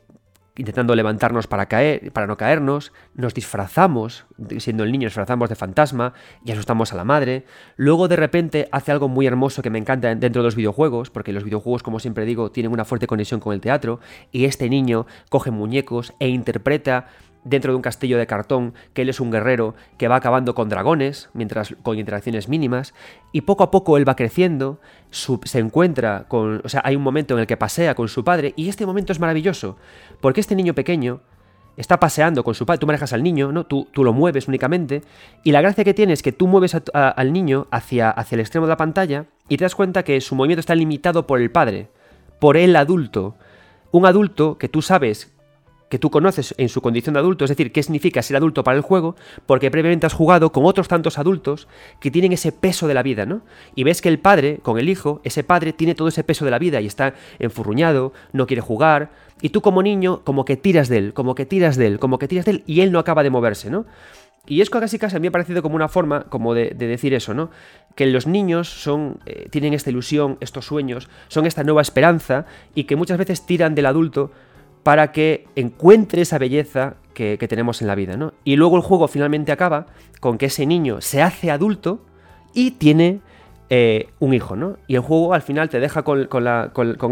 intentando 0.57 0.95
levantarnos 0.95 1.47
para, 1.47 1.67
caer, 1.67 2.13
para 2.13 2.27
no 2.27 2.37
caernos, 2.37 2.93
nos 3.15 3.33
disfrazamos, 3.33 4.27
siendo 4.59 4.85
el 4.85 4.93
niño, 4.93 5.07
disfrazamos 5.07 5.49
de 5.49 5.55
fantasma 5.55 6.13
y 6.45 6.53
asustamos 6.53 6.93
a 6.93 6.97
la 6.97 7.05
madre. 7.05 7.45
Luego 7.77 8.09
de 8.09 8.17
repente 8.17 8.69
hace 8.71 8.93
algo 8.93 9.09
muy 9.09 9.27
hermoso 9.27 9.63
que 9.63 9.71
me 9.71 9.79
encanta 9.79 10.15
dentro 10.15 10.43
de 10.43 10.47
los 10.47 10.57
videojuegos, 10.57 11.11
porque 11.11 11.33
los 11.33 11.45
videojuegos, 11.45 11.83
como 11.83 12.01
siempre 12.01 12.27
digo, 12.27 12.51
tienen 12.51 12.73
una 12.73 12.85
fuerte 12.85 13.07
conexión 13.07 13.41
con 13.41 13.55
el 13.55 13.61
teatro, 13.61 14.01
y 14.31 14.45
este 14.45 14.69
niño 14.69 15.07
coge 15.31 15.51
muñecos 15.51 16.13
e 16.19 16.29
interpreta 16.29 17.07
dentro 17.45 17.73
de 17.73 17.77
un 17.77 17.83
castillo 17.83 18.19
de 18.19 18.27
cartón 18.27 18.75
que 18.95 19.03
él 19.03 19.09
es 19.09 19.21
un 19.21 19.31
guerrero 19.31 19.75
que 19.99 20.09
va 20.09 20.17
acabando 20.17 20.55
con 20.55 20.69
dragones, 20.69 21.29
mientras 21.33 21.75
con 21.83 21.99
interacciones 21.99 22.49
mínimas, 22.49 22.95
y 23.33 23.43
poco 23.43 23.65
a 23.65 23.71
poco 23.71 23.97
él 23.97 24.09
va 24.09 24.17
creciendo, 24.17 24.81
se 25.11 25.59
encuentra 25.59 26.27
con, 26.29 26.61
o 26.65 26.69
sea, 26.69 26.83
hay 26.85 26.97
un 26.97 27.03
momento 27.03 27.35
en 27.35 27.41
el 27.41 27.47
que 27.47 27.57
pasea 27.57 27.95
con 27.95 28.09
su 28.09 28.25
padre 28.25 28.53
y 28.57 28.69
este 28.69 28.87
momento 28.87 29.13
es 29.13 29.21
maravilloso, 29.21 29.77
porque 30.21 30.41
este 30.41 30.55
niño 30.55 30.75
pequeño 30.75 31.21
está 31.77 31.99
paseando 31.99 32.45
con 32.45 32.55
su 32.55 32.67
padre, 32.67 32.79
tú 32.79 32.87
manejas 32.87 33.13
al 33.13 33.23
niño, 33.23 33.51
¿no? 33.51 33.65
Tú, 33.65 33.89
tú 33.93 34.05
lo 34.05 34.13
mueves 34.13 34.47
únicamente, 34.47 35.03
y 35.43 35.53
la 35.53 35.63
gracia 35.63 35.85
que 35.85 35.95
tiene 35.95 36.13
es 36.13 36.23
que 36.23 36.33
tú 36.33 36.47
mueves 36.47 36.77
al 36.93 37.33
niño 37.33 37.67
hacia, 37.71 38.11
hacia 38.11 38.37
el 38.37 38.41
extremo 38.41 38.67
de 38.67 38.71
la 38.71 38.77
pantalla 38.77 39.27
y 39.49 39.57
te 39.57 39.65
das 39.65 39.75
cuenta 39.75 40.03
que 40.03 40.21
su 40.21 40.35
movimiento 40.35 40.61
está 40.61 40.75
limitado 40.75 41.27
por 41.27 41.41
el 41.41 41.51
padre, 41.51 41.89
por 42.39 42.57
el 42.57 42.77
adulto, 42.77 43.37
un 43.91 44.07
adulto 44.07 44.59
que 44.59 44.69
tú 44.69 44.83
sabes 44.83 45.32
que 45.93 45.99
tú 45.99 46.11
conoces 46.11 46.55
en 46.57 46.71
su 46.71 46.81
condición 46.81 47.13
de 47.13 47.21
adulto, 47.21 47.45
es 47.45 47.51
decir, 47.51 47.71
qué 47.71 47.83
significa 47.83 48.23
ser 48.23 48.39
adulto 48.39 48.65
para 48.65 48.79
el 48.79 48.83
juego, 48.83 49.15
porque 49.45 49.71
previamente 49.71 50.07
has 50.07 50.15
jugado 50.15 50.51
con 50.51 50.65
otros 50.65 50.89
tantos 50.89 51.19
adultos 51.19 51.69
que 52.01 52.11
tienen 52.11 52.33
ese 52.33 52.51
peso 52.51 52.89
de 52.89 52.95
la 52.95 53.03
vida, 53.03 53.27
¿no? 53.27 53.43
Y 53.75 53.85
ves 53.85 54.01
que 54.01 54.09
el 54.09 54.19
padre, 54.19 54.61
con 54.63 54.79
el 54.79 54.89
hijo, 54.89 55.21
ese 55.23 55.45
padre 55.45 55.75
tiene 55.75 55.95
todo 55.95 56.09
ese 56.09 56.25
peso 56.25 56.47
de 56.47 56.51
la 56.51 56.59
vida 56.59 56.81
y 56.81 56.87
está 56.87 57.13
enfurruñado, 57.39 58.15
no 58.33 58.47
quiere 58.47 58.63
jugar, 58.63 59.11
y 59.43 59.51
tú 59.51 59.61
como 59.61 59.83
niño 59.83 60.23
como 60.25 60.47
que 60.47 60.57
tiras 60.57 60.89
de 60.89 60.97
él, 60.97 61.13
como 61.13 61.35
que 61.35 61.45
tiras 61.45 61.77
de 61.77 61.89
él, 61.89 61.99
como 61.99 62.19
que 62.19 62.27
tiras 62.27 62.47
de 62.47 62.53
él, 62.53 62.63
y 62.65 62.81
él 62.81 62.91
no 62.91 62.99
acaba 62.99 63.23
de 63.23 63.29
moverse, 63.29 63.69
¿no? 63.69 63.85
Y 64.47 64.63
es 64.63 64.71
casi 64.71 64.99
casi 64.99 65.17
a 65.17 65.19
mí 65.19 65.25
me 65.25 65.29
ha 65.29 65.33
parecido 65.33 65.61
como 65.61 65.77
una 65.77 65.89
forma 65.89 66.23
como 66.23 66.55
de, 66.55 66.71
decir 66.71 67.13
eso, 67.13 67.35
¿no? 67.35 67.51
Que 67.97 68.07
los 68.07 68.27
niños 68.27 68.67
son, 68.71 69.19
eh, 69.27 69.47
tienen 69.51 69.75
esta 69.75 69.91
ilusión, 69.91 70.39
estos 70.41 70.65
sueños, 70.65 71.11
son 71.29 71.45
esta 71.45 71.65
nueva 71.65 71.83
esperanza 71.83 72.47
y 72.75 72.85
que 72.85 72.97
muchas 72.97 73.19
veces 73.19 73.45
tiran 73.45 73.75
del 73.75 73.85
adulto 73.85 74.33
para 74.83 75.13
que 75.13 75.47
encuentre 75.57 76.23
esa 76.23 76.39
belleza 76.39 76.97
que, 77.15 77.37
tenemos 77.49 77.83
en 77.83 77.89
la 77.89 77.95
vida, 77.95 78.17
¿no? 78.17 78.33
Y 78.45 78.57
luego 78.57 78.77
el 78.77 78.83
juego 78.83 79.07
finalmente 79.09 79.53
acaba 79.53 79.87
con 80.21 80.39
que 80.39 80.47
ese 80.47 80.67
niño 80.67 81.01
se 81.01 81.23
hace 81.23 81.51
adulto 81.51 82.01
y 82.55 82.73
tiene 82.73 83.21
eh, 83.71 84.09
un 84.19 84.35
hijo, 84.35 84.57
¿no? 84.57 84.77
Y 84.87 84.97
el 84.97 85.03
juego 85.03 85.35
al 85.35 85.43
final 85.43 85.69
te 85.69 85.79
deja 85.79 86.03
con, 86.03 86.29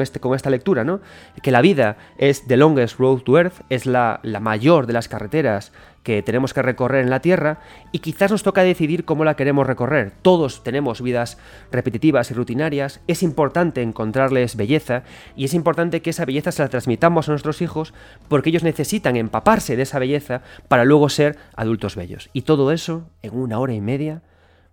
este, 0.01 0.21
con 0.21 0.35
esta 0.35 0.51
lectura, 0.51 0.85
¿no? 0.85 1.01
Que 1.43 1.51
la 1.51 1.61
vida 1.61 1.97
es 2.19 2.47
the 2.47 2.57
longest 2.57 2.99
road 2.99 3.21
to 3.21 3.39
earth, 3.39 3.61
es 3.69 3.87
la, 3.87 4.21
la 4.23 4.41
mayor 4.41 4.87
de 4.87 4.93
las 4.93 5.09
carreteras 5.09 5.73
que 6.03 6.23
tenemos 6.23 6.55
que 6.55 6.63
recorrer 6.63 7.05
en 7.05 7.11
la 7.11 7.21
Tierra 7.21 7.61
y 7.93 7.99
quizás 7.99 8.31
nos 8.31 8.43
toca 8.43 8.63
decidir 8.63 9.05
cómo 9.05 9.25
la 9.25 9.37
queremos 9.37 9.67
recorrer. 9.67 10.13
Todos 10.23 10.63
tenemos 10.63 11.03
vidas 11.03 11.39
repetitivas 11.71 12.31
y 12.31 12.35
rutinarias, 12.35 13.01
es 13.07 13.23
importante 13.23 13.83
encontrarles 13.83 14.57
belleza 14.57 15.03
y 15.37 15.45
es 15.45 15.55
importante 15.55 16.01
que 16.03 16.11
esa 16.11 16.25
belleza 16.25 16.53
se 16.53 16.63
la 16.63 16.69
transmitamos 16.69 17.29
a 17.29 17.33
nuestros 17.33 17.61
hijos 17.63 17.93
porque 18.29 18.51
ellos 18.51 18.65
necesitan 18.65 19.17
empaparse 19.17 19.77
de 19.77 19.83
esa 19.83 19.99
belleza 19.99 20.43
para 20.69 20.85
luego 20.85 21.09
ser 21.09 21.37
adultos 21.55 21.97
bellos. 21.97 22.31
Y 22.33 22.43
todo 22.43 22.73
eso 22.73 23.11
en 23.23 23.37
una 23.37 23.59
hora 23.59 23.75
y 23.75 23.81
media, 23.81 24.23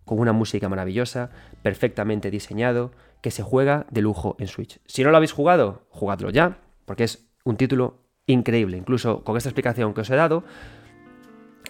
con 0.06 0.20
una 0.20 0.34
música 0.34 0.70
maravillosa, 0.70 1.30
perfectamente 1.62 2.32
diseñado, 2.32 2.92
que 3.22 3.32
se 3.32 3.44
juega 3.44 3.86
de 3.90 4.02
lujo 4.02 4.36
en 4.40 4.48
Switch. 4.48 4.80
Si 4.86 5.04
no 5.04 5.12
lo 5.12 5.18
habéis 5.18 5.32
jugado, 5.32 5.88
jugadlo 5.90 6.30
ya, 6.30 6.60
porque 6.86 7.04
es 7.04 7.28
un 7.44 7.58
título 7.58 8.04
increíble. 8.28 8.78
Incluso 8.78 9.24
con 9.24 9.38
esta 9.38 9.50
explicación 9.50 9.94
que 9.94 10.02
os 10.02 10.10
he 10.10 10.16
dado, 10.16 10.44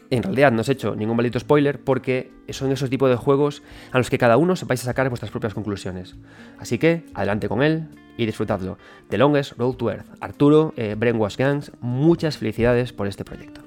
en 0.10 0.24
realidad 0.24 0.52
no 0.52 0.62
os 0.62 0.70
he 0.70 0.74
hecho 0.74 0.96
ningún 0.96 1.18
maldito 1.18 1.40
spoiler 1.40 1.80
porque 1.80 2.32
son 2.50 2.72
esos 2.72 2.90
tipos 2.90 3.10
de 3.10 3.16
juegos 3.16 3.62
a 3.92 3.98
los 3.98 4.10
que 4.10 4.18
cada 4.18 4.38
uno 4.38 4.56
sepáis 4.56 4.82
a 4.84 4.86
sacar 4.86 5.10
vuestras 5.10 5.32
propias 5.32 5.54
conclusiones. 5.54 6.16
Así 6.60 6.78
que 6.78 7.04
adelante 7.14 7.50
con 7.50 7.64
él 7.64 7.88
y 8.18 8.26
disfrutadlo. 8.26 8.78
The 9.10 9.18
Longest 9.18 9.54
Road 9.58 9.76
to 9.76 9.92
Earth. 9.92 10.08
Arturo, 10.20 10.74
eh, 10.78 10.96
Brainwash 10.98 11.38
Gangs, 11.38 11.72
muchas 11.82 12.38
felicidades 12.38 12.94
por 12.94 13.08
este 13.08 13.24
proyecto. 13.24 13.62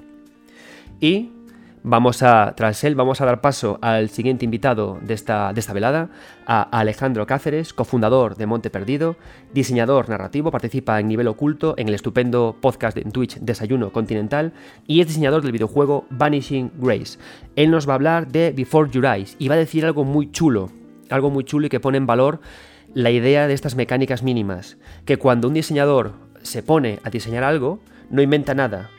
Y 0.99 1.31
Vamos 1.83 2.21
a, 2.21 2.53
tras 2.55 2.83
él, 2.83 2.93
vamos 2.93 3.21
a 3.21 3.25
dar 3.25 3.41
paso 3.41 3.79
al 3.81 4.09
siguiente 4.09 4.45
invitado 4.45 4.99
de 5.01 5.15
esta, 5.15 5.51
de 5.51 5.59
esta 5.59 5.73
velada, 5.73 6.09
a 6.45 6.61
Alejandro 6.61 7.25
Cáceres, 7.25 7.73
cofundador 7.73 8.35
de 8.35 8.45
Monte 8.45 8.69
Perdido, 8.69 9.15
diseñador 9.51 10.07
narrativo, 10.07 10.51
participa 10.51 10.99
en 10.99 11.07
Nivel 11.07 11.27
Oculto, 11.27 11.73
en 11.77 11.87
el 11.87 11.95
estupendo 11.95 12.55
podcast 12.61 12.97
en 12.97 13.11
Twitch 13.11 13.39
Desayuno 13.39 13.91
Continental, 13.91 14.53
y 14.85 15.01
es 15.01 15.07
diseñador 15.07 15.41
del 15.41 15.53
videojuego 15.53 16.05
Vanishing 16.11 16.71
Grace. 16.77 17.17
Él 17.55 17.71
nos 17.71 17.89
va 17.89 17.93
a 17.93 17.95
hablar 17.95 18.27
de 18.27 18.51
Before 18.51 18.91
Your 18.91 19.05
Eyes 19.05 19.35
y 19.39 19.47
va 19.47 19.55
a 19.55 19.57
decir 19.57 19.83
algo 19.83 20.03
muy 20.03 20.29
chulo, 20.29 20.69
algo 21.09 21.31
muy 21.31 21.45
chulo 21.45 21.65
y 21.65 21.69
que 21.69 21.79
pone 21.79 21.97
en 21.97 22.05
valor 22.05 22.41
la 22.93 23.09
idea 23.09 23.47
de 23.47 23.55
estas 23.55 23.75
mecánicas 23.75 24.21
mínimas, 24.21 24.77
que 25.05 25.17
cuando 25.17 25.47
un 25.47 25.55
diseñador 25.55 26.13
se 26.43 26.61
pone 26.61 26.99
a 27.03 27.09
diseñar 27.09 27.43
algo, 27.43 27.79
no 28.11 28.21
inventa 28.21 28.53
nada, 28.53 28.91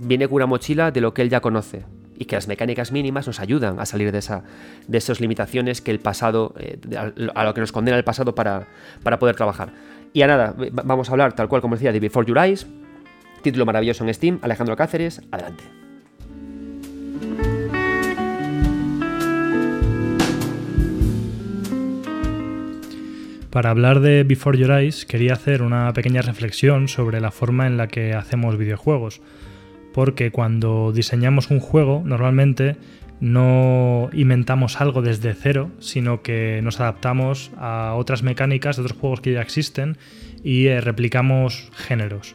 viene 0.00 0.28
con 0.28 0.36
una 0.36 0.46
mochila 0.46 0.90
de 0.90 1.00
lo 1.00 1.14
que 1.14 1.22
él 1.22 1.30
ya 1.30 1.40
conoce 1.40 1.84
y 2.18 2.24
que 2.24 2.36
las 2.36 2.48
mecánicas 2.48 2.92
mínimas 2.92 3.26
nos 3.26 3.40
ayudan 3.40 3.78
a 3.78 3.86
salir 3.86 4.10
de, 4.12 4.18
esa, 4.18 4.44
de 4.86 4.98
esas 4.98 5.20
limitaciones 5.20 5.80
que 5.80 5.90
el 5.90 6.00
pasado, 6.00 6.54
eh, 6.58 6.78
a 7.34 7.44
lo 7.44 7.54
que 7.54 7.60
nos 7.60 7.72
condena 7.72 7.96
el 7.96 8.04
pasado 8.04 8.34
para, 8.34 8.66
para 9.02 9.18
poder 9.18 9.36
trabajar. 9.36 9.70
Y 10.12 10.22
a 10.22 10.26
nada, 10.26 10.54
vamos 10.72 11.08
a 11.08 11.12
hablar 11.12 11.34
tal 11.34 11.48
cual 11.48 11.60
como 11.60 11.76
decía 11.76 11.92
de 11.92 12.00
Before 12.00 12.26
Your 12.26 12.38
Eyes, 12.38 12.66
título 13.42 13.66
maravilloso 13.66 14.04
en 14.04 14.14
Steam, 14.14 14.38
Alejandro 14.42 14.76
Cáceres, 14.76 15.20
adelante. 15.30 15.64
Para 23.50 23.70
hablar 23.70 24.00
de 24.00 24.22
Before 24.24 24.58
Your 24.58 24.70
Eyes 24.70 25.06
quería 25.06 25.32
hacer 25.32 25.62
una 25.62 25.90
pequeña 25.94 26.20
reflexión 26.20 26.88
sobre 26.88 27.20
la 27.20 27.30
forma 27.30 27.66
en 27.66 27.78
la 27.78 27.88
que 27.88 28.12
hacemos 28.12 28.58
videojuegos 28.58 29.22
porque 29.96 30.30
cuando 30.30 30.92
diseñamos 30.92 31.50
un 31.50 31.58
juego 31.58 32.02
normalmente 32.04 32.76
no 33.18 34.10
inventamos 34.12 34.78
algo 34.82 35.00
desde 35.00 35.32
cero, 35.32 35.70
sino 35.78 36.20
que 36.20 36.60
nos 36.62 36.80
adaptamos 36.80 37.50
a 37.56 37.94
otras 37.94 38.22
mecánicas 38.22 38.76
de 38.76 38.82
otros 38.82 38.98
juegos 39.00 39.22
que 39.22 39.32
ya 39.32 39.40
existen 39.40 39.96
y 40.44 40.66
eh, 40.66 40.82
replicamos 40.82 41.70
géneros. 41.74 42.34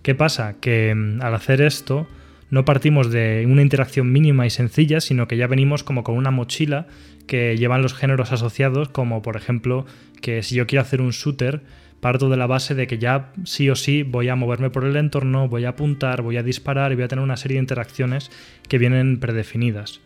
¿Qué 0.00 0.14
pasa? 0.14 0.54
Que 0.62 0.94
mm, 0.94 1.20
al 1.20 1.34
hacer 1.34 1.60
esto 1.60 2.06
no 2.48 2.64
partimos 2.64 3.10
de 3.10 3.46
una 3.46 3.60
interacción 3.60 4.10
mínima 4.10 4.46
y 4.46 4.50
sencilla, 4.50 5.02
sino 5.02 5.28
que 5.28 5.36
ya 5.36 5.46
venimos 5.46 5.84
como 5.84 6.04
con 6.04 6.16
una 6.16 6.30
mochila 6.30 6.86
que 7.26 7.58
llevan 7.58 7.82
los 7.82 7.92
géneros 7.92 8.32
asociados, 8.32 8.88
como 8.88 9.20
por 9.20 9.36
ejemplo 9.36 9.84
que 10.22 10.42
si 10.42 10.54
yo 10.54 10.66
quiero 10.66 10.80
hacer 10.80 11.02
un 11.02 11.10
shooter, 11.10 11.64
parto 12.00 12.28
de 12.28 12.36
la 12.36 12.46
base 12.46 12.74
de 12.74 12.86
que 12.86 12.98
ya 12.98 13.32
sí 13.44 13.70
o 13.70 13.76
sí 13.76 14.02
voy 14.02 14.28
a 14.28 14.36
moverme 14.36 14.70
por 14.70 14.84
el 14.84 14.96
entorno, 14.96 15.48
voy 15.48 15.64
a 15.64 15.70
apuntar, 15.70 16.22
voy 16.22 16.36
a 16.36 16.42
disparar 16.42 16.92
y 16.92 16.94
voy 16.94 17.04
a 17.04 17.08
tener 17.08 17.24
una 17.24 17.36
serie 17.36 17.56
de 17.56 17.62
interacciones 17.62 18.30
que 18.68 18.78
vienen 18.78 19.20
predefinidas. 19.20 20.00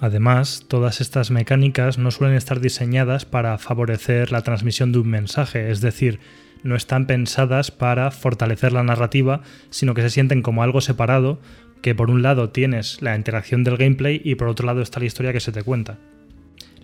Además, 0.00 0.64
todas 0.68 1.00
estas 1.00 1.30
mecánicas 1.30 1.98
no 1.98 2.10
suelen 2.10 2.36
estar 2.36 2.60
diseñadas 2.60 3.24
para 3.24 3.56
favorecer 3.58 4.32
la 4.32 4.42
transmisión 4.42 4.92
de 4.92 4.98
un 4.98 5.08
mensaje, 5.08 5.70
es 5.70 5.80
decir, 5.80 6.18
no 6.62 6.76
están 6.76 7.06
pensadas 7.06 7.70
para 7.70 8.10
fortalecer 8.10 8.72
la 8.72 8.82
narrativa, 8.82 9.42
sino 9.70 9.94
que 9.94 10.02
se 10.02 10.10
sienten 10.10 10.42
como 10.42 10.62
algo 10.62 10.80
separado, 10.80 11.40
que 11.82 11.94
por 11.94 12.10
un 12.10 12.22
lado 12.22 12.50
tienes 12.50 13.02
la 13.02 13.14
interacción 13.14 13.62
del 13.62 13.76
gameplay 13.76 14.20
y 14.24 14.34
por 14.36 14.48
otro 14.48 14.66
lado 14.66 14.80
está 14.80 15.00
la 15.00 15.06
historia 15.06 15.32
que 15.32 15.40
se 15.40 15.52
te 15.52 15.62
cuenta. 15.62 15.98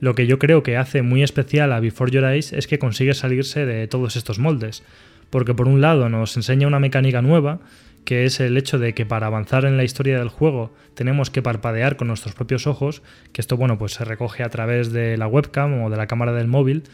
Lo 0.01 0.14
que 0.14 0.26
yo 0.26 0.38
creo 0.38 0.62
que 0.62 0.78
hace 0.78 1.03
muy 1.03 1.22
especial 1.22 1.72
a 1.72 1.80
Before 1.80 2.11
Your 2.11 2.24
Eyes 2.24 2.55
es 2.55 2.66
que 2.66 2.78
consigue 2.78 3.12
salirse 3.12 3.66
de 3.66 3.86
todos 3.86 4.16
estos 4.16 4.38
moldes, 4.38 4.82
porque 5.28 5.55
por 5.55 5.68
un 5.68 5.82
lado 5.82 6.09
nos 6.09 6.36
enseña 6.36 6.66
una 6.66 6.80
mecánica 6.80 7.20
nueva, 7.20 7.61
que 8.05 8.24
es 8.24 8.40
el 8.40 8.57
hecho 8.57 8.78
de 8.78 8.94
que 8.94 9.05
para 9.05 9.26
avanzar 9.26 9.66
en 9.66 9.76
la 9.76 9.84
historia 9.84 10.18
del 10.18 10.30
juego 10.30 10.74
tenemos 10.94 11.28
que 11.28 11.42
parpadear 11.42 11.96
con 11.96 12.09
nuestros 12.09 12.34
propios 12.34 12.66
ojos, 12.66 13.03
que 13.32 13.42
esto 13.42 13.59
bueno 13.59 13.78
pues 13.78 13.92
se 13.92 14.05
recoge 14.07 14.42
a 14.42 14.48
través 14.48 14.90
de 14.90 15.18
la 15.18 15.26
webcam 15.26 15.82
o 15.82 15.90
de 15.90 15.98
la 15.98 16.07
cámara 16.07 16.32
del 16.32 16.48
móvil, 16.48 16.84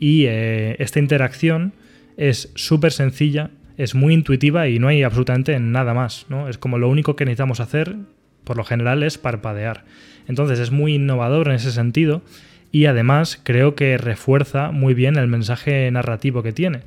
y 0.00 0.26
eh, 0.26 0.74
esta 0.80 0.98
interacción 0.98 1.72
es 2.16 2.50
súper 2.56 2.92
sencilla, 2.92 3.50
es 3.76 3.94
muy 3.94 4.14
intuitiva 4.14 4.68
y 4.68 4.80
no 4.80 4.88
hay 4.88 5.04
absolutamente 5.04 5.58
nada 5.60 5.94
más, 5.94 6.26
¿no? 6.28 6.48
Es 6.48 6.58
como 6.58 6.78
lo 6.78 6.88
único 6.88 7.14
que 7.14 7.24
necesitamos 7.24 7.60
hacer, 7.60 7.94
por 8.42 8.56
lo 8.56 8.64
general, 8.64 9.04
es 9.04 9.18
parpadear. 9.18 9.84
Entonces 10.26 10.58
es 10.58 10.72
muy 10.72 10.94
innovador 10.94 11.48
en 11.48 11.54
ese 11.54 11.70
sentido 11.70 12.22
y 12.70 12.86
además 12.86 13.40
creo 13.42 13.74
que 13.74 13.96
refuerza 13.98 14.70
muy 14.70 14.94
bien 14.94 15.16
el 15.16 15.28
mensaje 15.28 15.90
narrativo 15.90 16.42
que 16.42 16.52
tiene. 16.52 16.80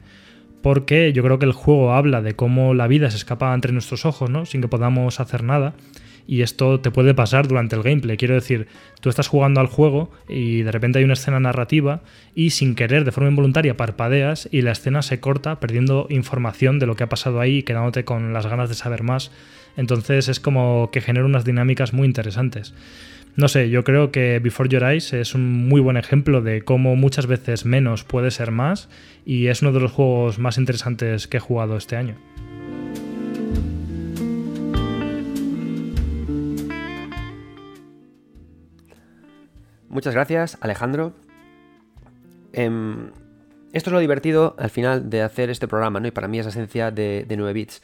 Porque 0.62 1.12
yo 1.12 1.24
creo 1.24 1.40
que 1.40 1.46
el 1.46 1.54
juego 1.54 1.94
habla 1.94 2.22
de 2.22 2.36
cómo 2.36 2.74
la 2.74 2.88
vida 2.88 3.10
se 3.10 3.18
escapa 3.18 3.54
entre 3.54 3.74
nuestros 3.74 4.06
ojos, 4.06 4.30
¿no? 4.30 4.46
Sin 4.46 4.62
que 4.62 4.68
podamos 4.68 5.20
hacer 5.20 5.44
nada. 5.44 5.74
Y 6.28 6.44
esto 6.44 6.80
te 6.80 6.92
puede 6.92 7.16
pasar 7.16 7.48
durante 7.48 7.76
el 7.76 7.82
gameplay. 7.82 8.16
Quiero 8.16 8.36
decir, 8.36 8.68
tú 9.02 9.10
estás 9.10 9.28
jugando 9.28 9.60
al 9.60 9.66
juego 9.66 10.12
y 10.30 10.62
de 10.62 10.72
repente 10.72 11.00
hay 11.00 11.04
una 11.04 11.14
escena 11.14 11.40
narrativa 11.40 12.02
y 12.36 12.52
sin 12.52 12.76
querer, 12.76 13.06
de 13.06 13.12
forma 13.12 13.32
involuntaria, 13.32 13.76
parpadeas 13.76 14.48
y 14.52 14.62
la 14.62 14.72
escena 14.72 15.02
se 15.02 15.20
corta 15.20 15.60
perdiendo 15.60 16.06
información 16.12 16.78
de 16.78 16.86
lo 16.86 16.96
que 16.96 17.04
ha 17.04 17.10
pasado 17.10 17.40
ahí 17.40 17.58
y 17.58 17.64
quedándote 17.64 18.06
con 18.06 18.34
las 18.34 18.46
ganas 18.46 18.70
de 18.70 18.76
saber 18.76 19.02
más. 19.02 19.32
Entonces 19.78 20.28
es 20.28 20.40
como 20.40 20.92
que 20.92 21.02
genera 21.02 21.26
unas 21.26 21.44
dinámicas 21.44 21.92
muy 21.92 22.06
interesantes. 22.06 22.76
No 23.38 23.48
sé, 23.48 23.70
yo 23.70 23.86
creo 23.86 24.12
que 24.12 24.40
Before 24.40 24.68
Your 24.68 24.84
Eyes 24.84 25.14
es 25.14 25.36
un 25.36 25.70
muy 25.70 25.80
buen 25.80 25.96
ejemplo 25.96 26.42
de 26.42 26.64
cómo 26.64 26.98
muchas 26.98 27.28
veces 27.28 27.66
menos 27.66 28.04
puede 28.04 28.30
ser 28.30 28.52
más 28.52 28.90
y 29.26 29.48
es 29.48 29.62
uno 29.62 29.72
de 29.72 29.80
los 29.80 29.92
juegos 29.92 30.38
más 30.38 30.58
interesantes 30.58 31.28
que 31.28 31.38
he 31.38 31.40
jugado 31.40 31.78
este 31.78 31.96
año. 31.96 32.16
Muchas 39.88 40.14
gracias, 40.14 40.58
Alejandro. 40.60 41.14
Em, 42.52 43.12
esto 43.72 43.90
es 43.90 43.94
lo 43.94 44.00
divertido 44.00 44.56
al 44.60 44.70
final 44.70 45.10
de 45.10 45.22
hacer 45.22 45.50
este 45.50 45.70
programa, 45.70 46.02
¿no? 46.02 46.08
Y 46.08 46.12
para 46.12 46.28
mí 46.28 46.40
es 46.40 46.46
la 46.46 46.52
esencia 46.52 46.92
de, 46.92 47.26
de 47.26 47.38
9 47.38 47.54
bits 47.54 47.82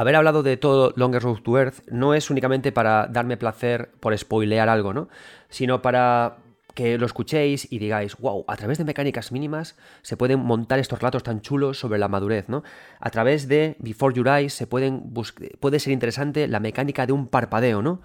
haber 0.00 0.14
hablado 0.14 0.44
de 0.44 0.56
todo 0.56 0.92
Longest 0.94 1.24
Road 1.24 1.42
to 1.42 1.58
Earth 1.58 1.88
no 1.88 2.14
es 2.14 2.30
únicamente 2.30 2.70
para 2.70 3.08
darme 3.08 3.36
placer 3.36 3.90
por 3.98 4.16
spoilear 4.16 4.68
algo, 4.68 4.94
¿no? 4.94 5.08
Sino 5.48 5.82
para 5.82 6.36
que 6.74 6.96
lo 6.98 7.04
escuchéis 7.04 7.66
y 7.72 7.80
digáis, 7.80 8.16
wow, 8.18 8.44
a 8.46 8.56
través 8.56 8.78
de 8.78 8.84
mecánicas 8.84 9.32
mínimas 9.32 9.76
se 10.02 10.16
pueden 10.16 10.38
montar 10.38 10.78
estos 10.78 11.00
relatos 11.00 11.24
tan 11.24 11.40
chulos 11.40 11.80
sobre 11.80 11.98
la 11.98 12.06
madurez, 12.06 12.48
¿no? 12.48 12.62
A 13.00 13.10
través 13.10 13.48
de 13.48 13.74
Before 13.80 14.14
Your 14.14 14.28
Eyes 14.28 14.54
se 14.54 14.68
pueden 14.68 15.12
puede 15.58 15.80
ser 15.80 15.92
interesante 15.92 16.46
la 16.46 16.60
mecánica 16.60 17.04
de 17.04 17.12
un 17.12 17.26
parpadeo, 17.26 17.82
¿no? 17.82 18.00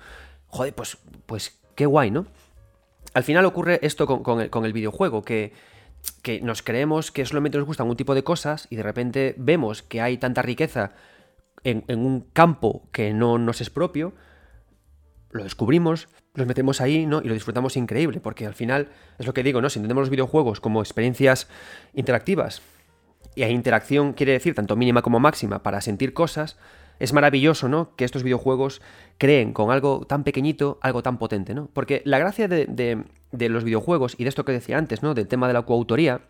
Joder, 0.47 0.73
pues, 0.73 0.97
pues 1.27 1.59
qué 1.75 1.85
guay, 1.85 2.09
¿no? 2.09 2.25
Al 3.13 3.21
final 3.21 3.45
ocurre 3.45 3.77
esto 3.83 4.07
con, 4.07 4.65
el, 4.65 4.73
videojuego, 4.73 5.21
que, 5.21 5.53
que 6.23 6.41
nos 6.41 6.63
creemos 6.63 7.11
que 7.11 7.23
solamente 7.27 7.59
nos 7.59 7.67
gustan 7.67 7.87
un 7.87 7.95
tipo 7.95 8.15
de 8.15 8.23
cosas 8.23 8.65
y 8.71 8.77
de 8.77 8.83
repente 8.83 9.35
vemos 9.37 9.83
que 9.83 10.01
hay 10.01 10.17
tanta 10.17 10.41
riqueza 10.41 10.93
en, 11.63 11.83
un 11.87 12.21
campo 12.33 12.87
que 12.91 13.13
no 13.13 13.37
nos 13.37 13.61
es 13.61 13.69
propio, 13.69 14.13
lo 15.31 15.43
descubrimos, 15.43 16.09
nos 16.35 16.47
metemos 16.47 16.81
ahí, 16.81 17.05
¿no? 17.05 17.21
Y 17.21 17.27
lo 17.27 17.33
disfrutamos 17.33 17.77
increíble, 17.77 18.19
porque 18.19 18.45
al 18.45 18.53
final 18.53 18.89
es 19.17 19.25
lo 19.25 19.33
que 19.33 19.43
digo, 19.43 19.61
¿no? 19.61 19.69
Si 19.69 19.79
entendemos 19.79 20.03
los 20.03 20.09
videojuegos 20.09 20.59
como 20.59 20.81
experiencias 20.81 21.47
interactivas, 21.93 22.61
y 23.35 23.43
hay 23.43 23.51
interacción 23.51 24.13
quiere 24.13 24.33
decir 24.33 24.53
tanto 24.53 24.75
mínima 24.75 25.01
como 25.01 25.19
máxima 25.19 25.63
para 25.63 25.81
sentir 25.81 26.13
cosas, 26.13 26.57
es 26.99 27.13
maravilloso, 27.13 27.67
¿no? 27.67 27.95
Que 27.95 28.05
estos 28.05 28.23
videojuegos 28.23 28.81
creen 29.17 29.53
con 29.53 29.71
algo 29.71 30.05
tan 30.07 30.23
pequeñito, 30.23 30.77
algo 30.81 31.01
tan 31.01 31.17
potente, 31.17 31.55
¿no? 31.55 31.67
Porque 31.73 32.01
la 32.05 32.19
gracia 32.19 32.47
de, 32.47 32.67
de 33.31 33.49
los 33.49 33.63
videojuegos, 33.63 34.15
y 34.17 34.23
de 34.23 34.29
esto 34.29 34.45
que 34.45 34.51
decía 34.51 34.77
antes, 34.77 35.01
¿no? 35.01 35.15
Del 35.15 35.27
tema 35.27 35.47
de 35.47 35.53
la 35.53 35.63
coautoría, 35.63 36.21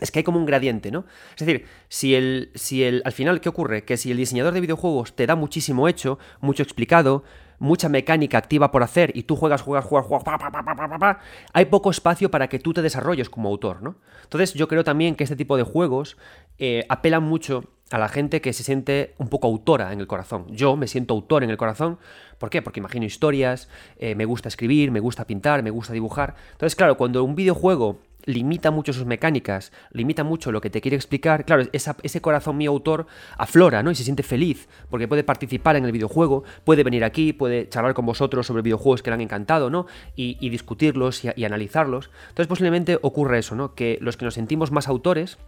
es 0.00 0.10
que 0.10 0.20
hay 0.20 0.22
como 0.22 0.38
un 0.38 0.46
gradiente, 0.46 0.90
¿no? 0.90 1.04
Es 1.32 1.46
decir, 1.46 1.66
si 1.88 2.14
el, 2.14 2.50
si 2.54 2.84
el, 2.84 3.02
al 3.04 3.12
final, 3.12 3.40
¿qué 3.40 3.48
ocurre? 3.48 3.84
Que 3.84 3.96
si 3.96 4.10
el 4.10 4.16
diseñador 4.16 4.54
de 4.54 4.60
videojuegos 4.60 5.14
te 5.14 5.26
da 5.26 5.36
muchísimo 5.36 5.88
hecho, 5.88 6.18
mucho 6.40 6.62
explicado, 6.62 7.24
mucha 7.58 7.88
mecánica 7.88 8.38
activa 8.38 8.70
por 8.70 8.82
hacer 8.82 9.12
y 9.14 9.24
tú 9.24 9.36
juegas, 9.36 9.62
juegas, 9.62 9.84
juegas, 9.84 10.06
juegas, 10.06 11.16
hay 11.52 11.66
poco 11.66 11.90
espacio 11.90 12.30
para 12.30 12.48
que 12.48 12.58
tú 12.58 12.72
te 12.72 12.82
desarrolles 12.82 13.28
como 13.28 13.50
autor, 13.50 13.82
¿no? 13.82 13.96
Entonces 14.24 14.54
yo 14.54 14.66
creo 14.66 14.82
también 14.82 15.14
que 15.14 15.24
este 15.24 15.36
tipo 15.36 15.56
de 15.56 15.62
juegos 15.62 16.16
eh, 16.58 16.84
apelan 16.88 17.22
mucho 17.22 17.64
a 17.90 17.98
la 17.98 18.08
gente 18.08 18.40
que 18.40 18.52
se 18.52 18.62
siente 18.62 19.14
un 19.18 19.28
poco 19.28 19.48
autora 19.48 19.92
en 19.92 20.00
el 20.00 20.06
corazón. 20.06 20.46
Yo 20.48 20.76
me 20.76 20.86
siento 20.86 21.12
autor 21.12 21.42
en 21.44 21.50
el 21.50 21.56
corazón. 21.56 21.98
¿Por 22.38 22.48
qué? 22.48 22.62
Porque 22.62 22.80
imagino 22.80 23.04
historias, 23.04 23.68
eh, 23.98 24.14
me 24.14 24.24
gusta 24.24 24.48
escribir, 24.48 24.90
me 24.90 25.00
gusta 25.00 25.26
pintar, 25.26 25.62
me 25.62 25.70
gusta 25.70 25.92
dibujar. 25.92 26.36
Entonces, 26.52 26.76
claro, 26.76 26.96
cuando 26.96 27.24
un 27.24 27.34
videojuego 27.34 27.98
limita 28.24 28.70
mucho 28.70 28.92
sus 28.92 29.06
mecánicas, 29.06 29.72
limita 29.92 30.24
mucho 30.24 30.52
lo 30.52 30.60
que 30.60 30.70
te 30.70 30.80
quiere 30.80 30.96
explicar, 30.96 31.44
claro, 31.44 31.64
ese 31.72 32.20
corazón 32.20 32.56
mío 32.56 32.70
autor 32.70 33.06
aflora, 33.36 33.82
¿no? 33.82 33.90
Y 33.90 33.94
se 33.94 34.04
siente 34.04 34.22
feliz, 34.22 34.68
porque 34.88 35.08
puede 35.08 35.24
participar 35.24 35.76
en 35.76 35.84
el 35.84 35.92
videojuego, 35.92 36.44
puede 36.64 36.84
venir 36.84 37.04
aquí, 37.04 37.32
puede 37.32 37.68
charlar 37.68 37.94
con 37.94 38.06
vosotros 38.06 38.46
sobre 38.46 38.62
videojuegos 38.62 39.02
que 39.02 39.10
le 39.10 39.14
han 39.14 39.20
encantado, 39.20 39.70
¿no? 39.70 39.86
Y, 40.16 40.50
discutirlos 40.50 41.24
y, 41.24 41.30
y, 41.36 41.44
analizarlos. 41.44 42.10
Entonces 42.28 42.46
posiblemente 42.46 42.98
ocurre 43.02 43.38
eso, 43.38 43.54
¿no? 43.54 43.74
Que 43.74 43.98
los 44.00 44.16
que 44.16 44.24
nos 44.24 44.34
sentimos 44.34 44.72
más 44.72 44.88
autores, 44.88 45.38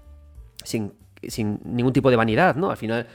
sin, 0.64 0.92
sin 1.22 1.60
ningún 1.64 1.92
tipo 1.92 2.10
de 2.10 2.16
vanidad, 2.16 2.56
¿no? 2.56 2.70
Al 2.70 2.76
final 2.76 3.06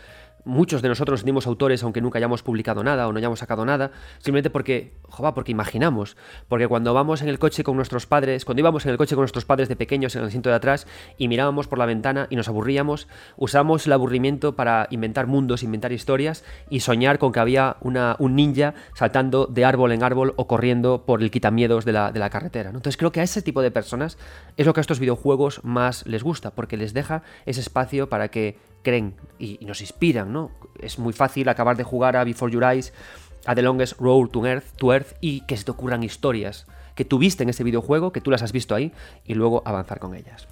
muchos 0.47 0.81
de 0.81 0.89
nosotros 0.89 1.19
sentimos 1.19 1.45
autores 1.45 1.83
aunque 1.83 2.01
nunca 2.01 2.17
hayamos 2.17 2.41
publicado 2.41 2.83
nada 2.83 3.07
o 3.07 3.11
no 3.11 3.19
hayamos 3.19 3.39
sacado 3.39 3.65
nada, 3.65 3.91
simplemente 4.17 4.49
porque, 4.49 4.93
joder, 5.09 5.33
porque 5.33 5.51
imaginamos. 5.51 6.17
Porque 6.47 6.67
cuando 6.67 6.93
vamos 6.93 7.21
en 7.21 7.29
el 7.29 7.37
coche 7.37 7.63
con 7.63 7.75
nuestros 7.75 8.05
padres, 8.05 8.45
cuando 8.45 8.61
íbamos 8.61 8.85
en 8.85 8.91
el 8.91 8.97
coche 8.97 9.15
con 9.15 9.21
nuestros 9.21 9.45
padres 9.45 9.69
de 9.69 9.75
pequeños 9.75 10.15
en 10.15 10.21
el 10.21 10.27
asiento 10.27 10.49
de 10.49 10.55
atrás 10.55 10.87
y 11.17 11.27
mirábamos 11.27 11.67
por 11.67 11.77
la 11.77 11.85
ventana 11.85 12.27
y 12.29 12.35
nos 12.35 12.47
aburríamos, 12.47 13.07
usamos 13.35 13.85
el 13.85 13.93
aburrimiento 13.93 14.55
para 14.55 14.87
inventar 14.89 15.27
mundos, 15.27 15.63
inventar 15.63 15.91
historias 15.91 16.43
y 16.69 16.79
soñar 16.79 17.19
con 17.19 17.31
que 17.31 17.39
había 17.39 17.77
una, 17.81 18.15
un 18.19 18.35
ninja 18.35 18.73
saltando 18.93 19.45
de 19.45 19.65
árbol 19.65 19.91
en 19.91 20.03
árbol 20.03 20.33
o 20.37 20.47
corriendo 20.47 21.03
por 21.05 21.21
el 21.21 21.31
quitamiedos 21.31 21.85
de 21.85 21.91
la, 21.91 22.11
de 22.11 22.19
la 22.19 22.29
carretera. 22.29 22.69
Entonces 22.69 22.97
creo 22.97 23.11
que 23.11 23.19
a 23.19 23.23
ese 23.23 23.41
tipo 23.41 23.61
de 23.61 23.71
personas 23.71 24.17
es 24.55 24.65
lo 24.65 24.73
que 24.73 24.79
a 24.79 24.81
estos 24.81 24.99
videojuegos 24.99 25.63
más 25.63 26.05
les 26.05 26.23
gusta, 26.23 26.51
porque 26.51 26.77
les 26.77 26.93
deja 26.93 27.23
ese 27.45 27.59
espacio 27.59 28.09
para 28.09 28.29
que 28.29 28.57
creen 28.87 29.15
y, 29.37 29.59
nos 29.65 29.81
inspiran, 29.81 30.31
¿no? 30.31 30.49
Es 30.79 30.97
muy 30.97 31.11
fácil 31.11 31.49
acabar 31.49 31.75
de 31.75 31.83
jugar 31.83 32.15
a 32.15 32.23
Before 32.23 32.53
Your 32.53 32.63
Eyes, 32.63 32.93
a 33.45 33.53
The 33.53 33.61
Longest 33.61 33.99
Road 33.99 34.29
to 34.29 34.45
Earth, 34.45 34.77
to 34.77 34.93
Earth 34.93 35.17
y 35.19 35.41
que 35.41 35.57
se 35.57 35.65
te 35.65 35.71
ocurran 35.71 36.03
historias 36.03 36.65
que 36.95 37.03
tuviste 37.03 37.43
en 37.43 37.49
ese 37.49 37.65
videojuego, 37.65 38.13
que 38.13 38.21
tú 38.21 38.31
las 38.31 38.43
has 38.43 38.53
visto 38.53 38.75
ahí, 38.75 38.93
y 39.25 39.35
luego 39.35 39.61
avanzar 39.65 39.99
con 39.99 40.15
ellas. 40.15 40.47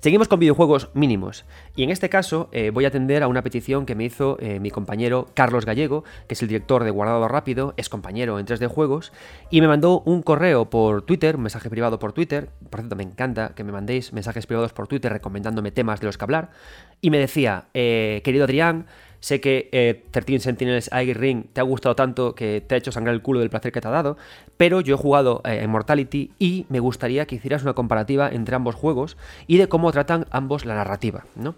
Seguimos 0.00 0.28
con 0.28 0.40
videojuegos 0.40 0.88
mínimos. 0.94 1.44
Y 1.76 1.82
en 1.82 1.90
este 1.90 2.08
caso 2.08 2.48
eh, 2.52 2.70
voy 2.70 2.84
a 2.84 2.88
atender 2.88 3.22
a 3.22 3.28
una 3.28 3.42
petición 3.42 3.86
que 3.86 3.94
me 3.94 4.04
hizo 4.04 4.38
eh, 4.40 4.58
mi 4.58 4.70
compañero 4.70 5.28
Carlos 5.34 5.66
Gallego, 5.66 6.04
que 6.26 6.34
es 6.34 6.42
el 6.42 6.48
director 6.48 6.84
de 6.84 6.90
Guardado 6.90 7.28
Rápido, 7.28 7.74
es 7.76 7.88
compañero 7.88 8.38
en 8.38 8.46
3D 8.46 8.66
Juegos, 8.68 9.12
y 9.50 9.60
me 9.60 9.68
mandó 9.68 10.00
un 10.00 10.22
correo 10.22 10.70
por 10.70 11.02
Twitter, 11.02 11.36
un 11.36 11.42
mensaje 11.42 11.70
privado 11.70 11.98
por 11.98 12.12
Twitter. 12.12 12.48
Por 12.70 12.80
cierto, 12.80 12.96
me 12.96 13.02
encanta 13.02 13.52
que 13.54 13.62
me 13.62 13.72
mandéis 13.72 14.12
mensajes 14.12 14.46
privados 14.46 14.72
por 14.72 14.88
Twitter 14.88 15.12
recomendándome 15.12 15.70
temas 15.70 16.00
de 16.00 16.06
los 16.06 16.16
que 16.16 16.24
hablar. 16.24 16.50
Y 17.00 17.10
me 17.10 17.18
decía, 17.18 17.66
eh, 17.74 18.20
querido 18.24 18.44
Adrián, 18.44 18.86
Sé 19.20 19.40
que 19.40 19.68
eh, 19.72 20.02
13 20.10 20.40
Sentinels 20.40 20.88
Age 20.92 21.14
Ring 21.14 21.44
te 21.52 21.60
ha 21.60 21.64
gustado 21.64 21.94
tanto 21.94 22.34
que 22.34 22.62
te 22.66 22.74
ha 22.74 22.78
hecho 22.78 22.90
sangrar 22.90 23.14
el 23.14 23.20
culo 23.20 23.40
del 23.40 23.50
placer 23.50 23.70
que 23.70 23.80
te 23.80 23.88
ha 23.88 23.90
dado, 23.90 24.16
pero 24.56 24.80
yo 24.80 24.94
he 24.94 24.98
jugado 24.98 25.42
eh, 25.44 25.60
en 25.62 25.70
Mortality 25.70 26.32
y 26.38 26.64
me 26.70 26.80
gustaría 26.80 27.26
que 27.26 27.36
hicieras 27.36 27.62
una 27.62 27.74
comparativa 27.74 28.30
entre 28.30 28.56
ambos 28.56 28.74
juegos 28.74 29.18
y 29.46 29.58
de 29.58 29.68
cómo 29.68 29.92
tratan 29.92 30.26
ambos 30.30 30.64
la 30.64 30.74
narrativa, 30.74 31.24
¿no? 31.36 31.54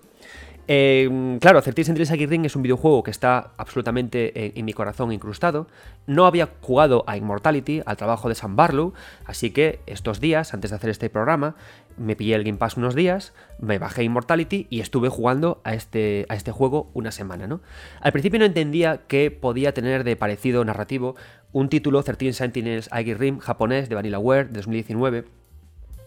Eh, 0.68 1.38
claro, 1.40 1.60
13 1.60 1.84
Sentinels 1.84 2.10
Age 2.12 2.26
Ring 2.26 2.46
es 2.46 2.54
un 2.54 2.62
videojuego 2.62 3.02
que 3.02 3.10
está 3.10 3.52
absolutamente 3.56 4.58
en, 4.58 4.64
mi 4.64 4.72
corazón 4.72 5.12
incrustado. 5.12 5.66
No 6.06 6.24
había 6.24 6.48
jugado 6.60 7.04
a 7.08 7.16
Immortality, 7.16 7.82
al 7.84 7.96
trabajo 7.96 8.28
de 8.28 8.36
Sam 8.36 8.54
Barlow, 8.54 8.92
así 9.24 9.50
que 9.50 9.80
estos 9.86 10.20
días, 10.20 10.54
antes 10.54 10.70
de 10.70 10.76
hacer 10.76 10.90
este 10.90 11.10
programa, 11.10 11.56
me 11.96 12.16
pillé 12.16 12.34
el 12.34 12.44
Game 12.44 12.58
Pass 12.58 12.76
unos 12.76 12.94
días, 12.94 13.32
me 13.58 13.78
bajé 13.78 14.04
Immortality 14.04 14.66
y 14.70 14.80
estuve 14.80 15.08
jugando 15.08 15.60
a 15.64 15.74
este, 15.74 16.26
a 16.28 16.34
este 16.34 16.52
juego 16.52 16.90
una 16.94 17.12
semana, 17.12 17.46
¿no? 17.46 17.60
Al 18.00 18.12
principio 18.12 18.38
no 18.38 18.44
entendía 18.44 19.02
qué 19.08 19.30
podía 19.30 19.74
tener 19.74 20.04
de 20.04 20.16
parecido 20.16 20.64
narrativo 20.64 21.16
un 21.52 21.68
título 21.68 22.02
13 22.02 22.32
Sentinels 22.32 22.88
Age 22.92 23.14
Rim 23.14 23.38
japonés 23.38 23.88
de 23.88 23.94
Vanillaware 23.94 24.48
de 24.48 24.54
2019 24.54 25.24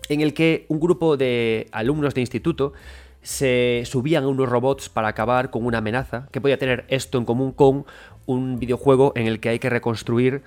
en 0.09 0.21
el 0.21 0.33
que 0.33 0.65
un 0.69 0.79
grupo 0.79 1.17
de 1.17 1.67
alumnos 1.71 2.13
de 2.13 2.21
instituto 2.21 2.73
se 3.21 3.83
subían 3.85 4.23
a 4.23 4.27
unos 4.27 4.47
robots 4.47 4.87
para 4.89 5.07
acabar 5.07 5.49
con 5.49 5.65
una 5.65 5.79
amenaza 5.79 6.27
que 6.31 6.41
podía 6.41 6.59
tener 6.59 6.85
esto 6.89 7.17
en 7.17 7.25
común 7.25 7.51
con 7.51 7.85
un 8.27 8.59
videojuego 8.59 9.13
en 9.15 9.25
el 9.25 9.39
que 9.39 9.49
hay 9.49 9.59
que 9.59 9.69
reconstruir 9.69 10.43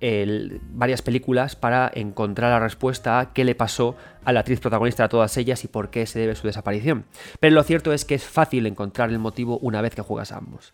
varias 0.00 1.02
películas 1.02 1.56
para 1.56 1.90
encontrar 1.94 2.50
la 2.50 2.60
respuesta 2.60 3.20
a 3.20 3.32
qué 3.32 3.44
le 3.44 3.54
pasó 3.54 3.96
a 4.24 4.32
la 4.32 4.40
actriz 4.40 4.60
protagonista 4.60 5.02
de 5.02 5.08
todas 5.10 5.36
ellas 5.36 5.62
y 5.64 5.68
por 5.68 5.90
qué 5.90 6.06
se 6.06 6.18
debe 6.18 6.34
su 6.34 6.46
desaparición. 6.46 7.04
Pero 7.38 7.54
lo 7.54 7.62
cierto 7.62 7.92
es 7.92 8.04
que 8.04 8.14
es 8.14 8.24
fácil 8.24 8.66
encontrar 8.66 9.10
el 9.10 9.18
motivo 9.18 9.58
una 9.58 9.82
vez 9.82 9.94
que 9.94 10.02
juegas 10.02 10.32
a 10.32 10.38
ambos. 10.38 10.72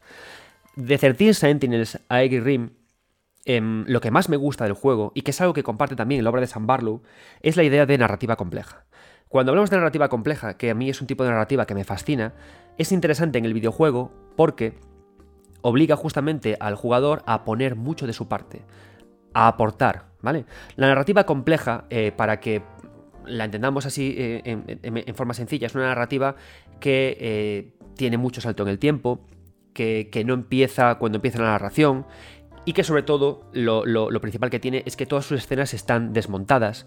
De 0.76 0.98
13 0.98 1.34
Sentinels 1.34 1.98
a 2.08 2.22
Eggy 2.22 2.38
Rim, 2.38 2.70
em, 3.44 3.84
lo 3.88 4.00
que 4.00 4.10
más 4.10 4.28
me 4.28 4.36
gusta 4.36 4.64
del 4.64 4.74
juego, 4.74 5.10
y 5.14 5.22
que 5.22 5.30
es 5.32 5.40
algo 5.40 5.54
que 5.54 5.62
comparte 5.62 5.96
también 5.96 6.22
la 6.22 6.30
obra 6.30 6.40
de 6.40 6.46
Sam 6.46 6.66
Barlow, 6.66 7.02
es 7.42 7.56
la 7.56 7.64
idea 7.64 7.86
de 7.86 7.98
narrativa 7.98 8.36
compleja. 8.36 8.84
Cuando 9.28 9.50
hablamos 9.50 9.70
de 9.70 9.76
narrativa 9.76 10.08
compleja, 10.08 10.56
que 10.56 10.70
a 10.70 10.74
mí 10.74 10.88
es 10.88 11.00
un 11.00 11.06
tipo 11.08 11.24
de 11.24 11.30
narrativa 11.30 11.66
que 11.66 11.74
me 11.74 11.84
fascina, 11.84 12.34
es 12.78 12.92
interesante 12.92 13.38
en 13.38 13.44
el 13.44 13.54
videojuego 13.54 14.12
porque 14.36 14.78
obliga 15.62 15.96
justamente 15.96 16.56
al 16.60 16.76
jugador 16.76 17.22
a 17.26 17.44
poner 17.44 17.74
mucho 17.74 18.06
de 18.06 18.12
su 18.12 18.28
parte, 18.28 18.62
a 19.36 19.48
aportar, 19.48 20.06
¿vale? 20.22 20.46
La 20.76 20.88
narrativa 20.88 21.24
compleja, 21.24 21.84
eh, 21.90 22.10
para 22.10 22.40
que 22.40 22.62
la 23.26 23.44
entendamos 23.44 23.84
así 23.84 24.14
eh, 24.16 24.40
en, 24.44 25.14
forma 25.14 25.34
sencilla, 25.34 25.66
es 25.66 25.74
una 25.74 25.88
narrativa 25.88 26.36
que 26.80 27.18
eh, 27.20 27.74
tiene 27.96 28.16
mucho 28.16 28.40
salto 28.40 28.62
en 28.62 28.70
el 28.70 28.78
tiempo, 28.78 29.20
que, 29.74 30.22
no 30.24 30.32
empieza 30.32 30.94
cuando 30.94 31.16
empieza 31.16 31.38
la 31.38 31.48
narración, 31.50 32.06
y 32.64 32.72
que 32.72 32.82
sobre 32.82 33.02
todo 33.02 33.42
lo, 33.52 34.08
principal 34.22 34.48
que 34.48 34.58
tiene 34.58 34.82
es 34.86 34.96
que 34.96 35.04
todas 35.04 35.26
sus 35.26 35.42
escenas 35.42 35.74
están 35.74 36.14
desmontadas. 36.14 36.86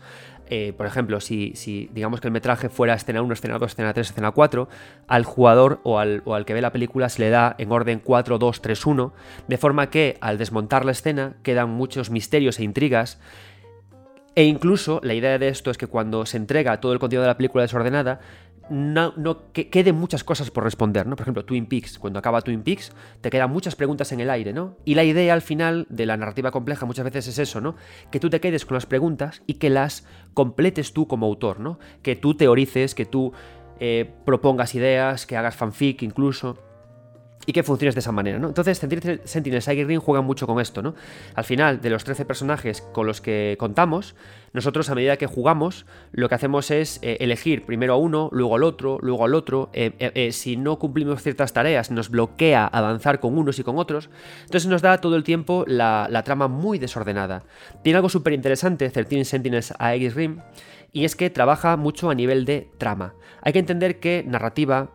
Eh, 0.52 0.74
por 0.76 0.88
ejemplo, 0.88 1.20
si, 1.20 1.54
digamos 1.94 2.22
que 2.22 2.28
el 2.28 2.32
metraje 2.32 2.70
fuera 2.70 2.96
escena 2.96 3.22
1, 3.22 3.34
escena 3.34 3.60
2, 3.60 3.72
escena 3.72 3.94
3, 3.94 4.10
escena 4.10 4.32
4, 4.32 4.68
al 5.08 5.24
jugador 5.24 5.80
o 5.84 6.00
al, 6.00 6.24
o 6.26 6.34
al, 6.34 6.46
que 6.46 6.56
ve 6.56 6.62
la 6.62 6.72
película 6.72 7.08
se 7.10 7.22
le 7.22 7.30
da 7.30 7.56
en 7.60 7.72
orden 7.72 8.02
4, 8.04 8.40
2, 8.40 8.62
3, 8.62 8.86
1, 8.86 9.14
de 9.48 9.58
forma 9.58 9.90
que 9.92 10.18
al 10.22 10.40
desmontar 10.40 10.86
la 10.86 10.92
escena 10.92 11.36
quedan 11.44 11.70
muchos 11.70 12.10
misterios 12.10 12.58
e 12.60 12.64
intrigas. 12.64 13.20
E 14.36 14.44
incluso 14.44 15.02
la 15.04 15.14
idea 15.14 15.38
de 15.38 15.50
esto 15.50 15.70
es 15.70 15.78
que 15.78 15.88
cuando 15.88 16.26
se 16.26 16.38
entrega 16.38 16.80
todo 16.80 16.94
el 16.94 17.00
contenido 17.00 17.24
de 17.24 17.28
la 17.28 17.38
película 17.38 17.64
desordenada, 17.64 18.20
no, 18.70 19.14
que 19.52 19.70
queden 19.70 19.96
muchas 19.96 20.24
cosas 20.24 20.52
por 20.52 20.64
responder, 20.64 21.08
¿no? 21.08 21.16
Por 21.16 21.24
ejemplo, 21.24 21.46
Twin 21.46 21.66
Peaks, 21.66 22.00
cuando 22.00 22.20
acaba 22.20 22.42
Twin 22.42 22.64
Peaks, 22.64 22.92
te 23.22 23.30
quedan 23.30 23.52
muchas 23.52 23.76
preguntas 23.76 24.12
en 24.12 24.20
el 24.20 24.30
aire, 24.30 24.54
¿no? 24.54 24.78
Y 24.86 24.96
la 24.96 25.04
idea 25.04 25.34
al 25.34 25.42
final 25.42 25.88
de 25.90 26.06
la 26.06 26.18
narrativa 26.18 26.52
compleja 26.52 26.86
muchas 26.86 27.06
veces 27.06 27.28
es 27.28 27.40
eso, 27.40 27.62
¿no? 27.62 27.76
Que 28.12 28.20
tú 28.20 28.30
te 28.30 28.40
quedes 28.40 28.66
con 28.66 28.76
las 28.76 28.86
preguntas 28.86 29.42
y 29.48 29.56
que 29.56 29.70
las 29.70 30.06
completes 30.34 30.94
tú 30.94 31.08
como 31.08 31.26
autor, 31.26 31.60
¿no? 31.60 31.80
Que 32.02 32.16
tú 32.16 32.36
teorices, 32.36 32.96
que 32.96 33.06
tú 33.06 33.34
eh, 33.80 34.12
propongas 34.26 34.76
ideas, 34.76 35.26
que 35.26 35.38
hagas 35.38 35.56
fanfic 35.56 36.04
incluso. 36.04 36.58
Y 37.46 37.54
que 37.54 37.64
funciones 37.64 37.96
de 37.96 38.00
esa 38.00 38.12
manera, 38.12 38.38
¿no? 38.38 38.48
Entonces, 38.48 38.78
Sentinel 38.78 39.88
Ring 39.88 40.00
juega 40.00 40.22
mucho 40.22 40.46
con 40.46 40.60
esto, 40.60 40.82
¿no? 40.82 40.94
Al 41.36 41.44
final, 41.44 41.82
de 41.82 41.90
los 41.90 42.04
13 42.04 42.26
personajes 42.26 42.82
con 42.82 43.08
los 43.08 43.22
que 43.22 43.56
contamos, 43.60 44.16
nosotros 44.54 44.90
a 44.90 44.96
medida 44.96 45.18
que 45.18 45.26
jugamos, 45.26 45.86
lo 46.12 46.28
que 46.28 46.36
hacemos 46.36 46.70
es 46.72 47.00
eh, 47.02 47.18
elegir 47.22 47.66
primero 47.66 47.94
a 47.94 47.98
uno, 47.98 48.30
luego 48.32 48.56
al 48.56 48.64
otro, 48.64 48.98
luego 49.02 49.26
al 49.26 49.36
otro. 49.36 49.70
Eh, 49.74 49.94
eh, 50.00 50.32
si 50.32 50.58
no 50.58 50.80
cumplimos 50.80 51.22
ciertas 51.22 51.54
tareas, 51.54 51.92
nos 51.92 52.10
bloquea 52.10 52.66
avanzar 52.66 53.20
con 53.20 53.38
unos 53.38 53.60
y 53.60 53.64
con 53.64 53.78
otros. 53.78 54.10
Entonces 54.42 54.68
nos 54.68 54.82
da 54.82 55.00
todo 55.00 55.16
el 55.16 55.24
tiempo 55.24 55.64
la, 55.68 56.22
trama 56.26 56.48
muy 56.48 56.78
desordenada. 56.78 57.44
Tiene 57.84 57.98
algo 57.98 58.10
súper 58.10 58.34
interesante, 58.34 58.90
13 58.90 59.26
Sentinels 59.26 59.74
a 59.80 59.96
X-Rim, 59.96 60.40
y 60.92 61.06
es 61.06 61.16
que 61.16 61.30
trabaja 61.30 61.78
mucho 61.78 62.10
a 62.10 62.16
nivel 62.16 62.46
de 62.46 62.70
trama. 62.78 63.14
Hay 63.42 63.54
que 63.54 63.60
entender 63.60 64.00
que 64.00 64.24
narrativa 64.28 64.92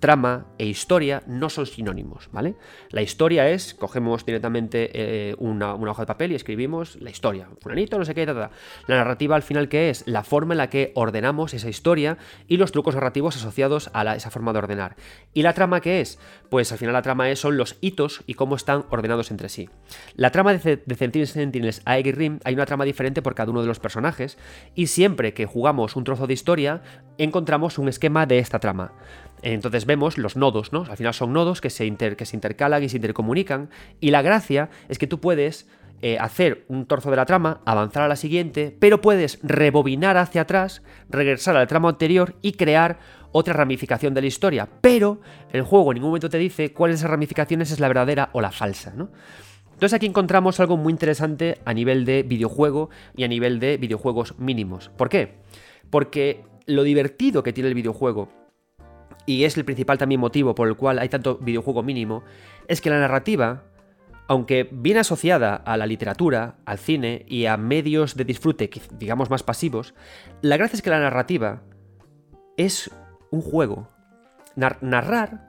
trama 0.00 0.46
e 0.58 0.66
historia 0.66 1.22
no 1.26 1.50
son 1.50 1.66
sinónimos, 1.66 2.28
¿vale? 2.32 2.56
La 2.90 3.02
historia 3.02 3.48
es, 3.48 3.74
cogemos 3.74 4.24
directamente 4.24 4.90
eh, 4.92 5.34
una, 5.38 5.74
hoja 5.74 6.02
de 6.02 6.06
papel 6.06 6.32
y 6.32 6.34
escribimos 6.34 6.96
la 6.96 7.10
historia, 7.10 7.48
fulanito, 7.60 7.98
no 7.98 8.04
sé 8.04 8.14
qué, 8.14 8.26
La 8.26 8.50
narrativa 8.86 9.36
al 9.36 9.42
final, 9.42 9.68
¿qué 9.68 9.90
es? 9.90 10.06
La 10.06 10.24
forma 10.24 10.54
en 10.54 10.58
la 10.58 10.70
que 10.70 10.92
ordenamos 10.94 11.54
esa 11.54 11.68
historia 11.68 12.18
y 12.46 12.56
los 12.56 12.72
trucos 12.72 12.94
narrativos 12.94 13.36
asociados 13.36 13.90
a 13.92 14.16
esa 14.16 14.30
forma 14.30 14.52
de 14.52 14.58
ordenar. 14.58 14.96
¿Y 15.34 15.42
la 15.42 15.52
trama 15.52 15.80
qué 15.80 16.00
es? 16.00 16.18
Pues 16.50 16.72
al 16.72 16.78
final 16.78 16.94
la 16.94 17.02
trama 17.02 17.30
es, 17.30 17.40
son 17.40 17.56
los 17.56 17.76
hitos 17.80 18.22
y 18.26 18.34
cómo 18.34 18.56
están 18.56 18.84
ordenados 18.90 19.30
entre 19.30 19.48
sí. 19.48 19.68
La 20.14 20.30
trama 20.30 20.54
de, 20.54 20.82
de 20.84 21.26
Sentinels 21.26 21.82
a 21.84 21.96
Rim 21.96 22.40
hay 22.44 22.54
una 22.54 22.66
trama 22.66 22.84
diferente 22.84 23.22
por 23.22 23.34
cada 23.34 23.50
uno 23.50 23.60
de 23.60 23.66
los 23.66 23.80
personajes 23.80 24.38
y 24.74 24.86
siempre 24.86 25.34
que 25.34 25.46
jugamos 25.46 25.96
un 25.96 26.04
trozo 26.04 26.26
de 26.26 26.34
historia 26.34 26.82
encontramos 27.18 27.78
un 27.78 27.88
esquema 27.88 28.26
de 28.26 28.38
esta 28.38 28.58
trama. 28.58 28.92
Entonces 29.42 29.86
vemos 29.86 30.18
los 30.18 30.36
nodos, 30.36 30.72
¿no? 30.72 30.84
Al 30.88 30.96
final 30.96 31.14
son 31.14 31.32
nodos 31.32 31.60
que 31.60 31.70
se, 31.70 31.94
que 31.96 32.26
se 32.26 32.36
intercalan 32.36 32.82
y 32.82 32.88
se 32.88 32.96
intercomunican. 32.96 33.70
Y 34.00 34.10
la 34.10 34.22
gracia 34.22 34.70
es 34.88 34.98
que 34.98 35.06
tú 35.06 35.20
puedes 35.20 35.66
eh, 36.00 36.16
hacer 36.20 36.64
un 36.68 36.86
torzo 36.86 37.10
de 37.10 37.16
la 37.16 37.26
trama, 37.26 37.60
avanzar 37.64 38.04
a 38.04 38.08
la 38.08 38.14
siguiente, 38.14 38.76
pero 38.78 39.00
puedes 39.00 39.40
rebobinar 39.42 40.16
hacia 40.16 40.42
atrás, 40.42 40.82
regresar 41.08 41.56
al 41.56 41.66
tramo 41.66 41.88
anterior 41.88 42.36
y 42.40 42.52
crear 42.52 43.00
otra 43.32 43.52
ramificación 43.52 44.14
de 44.14 44.20
la 44.20 44.28
historia. 44.28 44.68
Pero 44.80 45.20
el 45.52 45.62
juego 45.62 45.90
en 45.90 45.96
ningún 45.96 46.10
momento 46.10 46.30
te 46.30 46.38
dice 46.38 46.72
cuál 46.72 46.92
de 46.92 46.96
esas 46.96 47.10
ramificaciones 47.10 47.72
es 47.72 47.80
la 47.80 47.88
verdadera 47.88 48.30
o 48.32 48.40
la 48.40 48.52
falsa, 48.52 48.92
¿no? 48.94 49.10
Entonces 49.72 49.94
aquí 49.94 50.06
encontramos 50.06 50.58
algo 50.60 50.76
muy 50.76 50.92
interesante 50.92 51.58
a 51.64 51.72
nivel 51.72 52.04
de 52.04 52.24
videojuego 52.24 52.90
y 53.16 53.24
a 53.24 53.28
nivel 53.28 53.60
de 53.60 53.76
videojuegos 53.76 54.36
mínimos. 54.38 54.90
¿Por 54.96 55.08
qué? 55.08 55.34
Porque 55.90 56.44
lo 56.66 56.82
divertido 56.82 57.42
que 57.42 57.52
tiene 57.52 57.68
el 57.68 57.74
videojuego 57.74 58.28
y 59.28 59.44
es 59.44 59.58
el 59.58 59.66
principal 59.66 59.98
también 59.98 60.22
motivo 60.22 60.54
por 60.54 60.68
el 60.68 60.76
cual 60.76 60.98
hay 60.98 61.10
tanto 61.10 61.36
videojuego 61.36 61.82
mínimo, 61.82 62.24
es 62.66 62.80
que 62.80 62.88
la 62.88 62.98
narrativa, 62.98 63.64
aunque 64.26 64.66
viene 64.72 65.00
asociada 65.00 65.54
a 65.54 65.76
la 65.76 65.84
literatura, 65.84 66.56
al 66.64 66.78
cine 66.78 67.26
y 67.28 67.44
a 67.44 67.58
medios 67.58 68.16
de 68.16 68.24
disfrute, 68.24 68.70
digamos 68.98 69.28
más 69.28 69.42
pasivos, 69.42 69.94
la 70.40 70.56
gracia 70.56 70.76
es 70.76 70.82
que 70.82 70.88
la 70.88 71.00
narrativa 71.00 71.60
es 72.56 72.90
un 73.30 73.42
juego. 73.42 73.90
narrar 74.56 75.47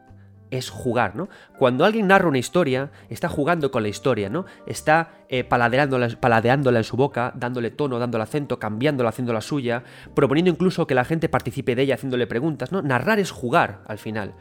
es 0.52 0.70
jugar, 0.70 1.16
¿no? 1.16 1.30
Cuando 1.58 1.86
alguien 1.86 2.08
narra 2.08 2.28
una 2.28 2.38
historia, 2.38 2.92
está 3.10 3.30
jugando 3.30 3.72
con 3.72 3.84
la 3.84 3.90
historia, 3.90 4.30
¿no? 4.30 4.46
Está 4.66 5.12
eh, 5.30 5.44
paladeándola, 5.44 6.78
en 6.78 6.84
su 6.84 6.98
boca, 6.98 7.34
dándole 7.36 7.72
tono, 7.72 8.00
dándole 8.00 8.24
acento, 8.24 8.60
cambiándola, 8.60 9.10
haciendo 9.10 9.34
la 9.34 9.42
suya, 9.42 9.84
proponiendo 10.16 10.52
incluso 10.52 10.88
que 10.88 10.96
la 10.96 11.06
gente 11.06 11.30
participe 11.30 11.76
de 11.76 11.84
ella, 11.84 11.96
haciéndole 11.96 12.28
preguntas, 12.28 12.72
¿no? 12.72 12.82
Narrar 12.82 13.20
es 13.20 13.32
jugar, 13.32 13.82
al 13.88 13.98
final. 13.98 14.34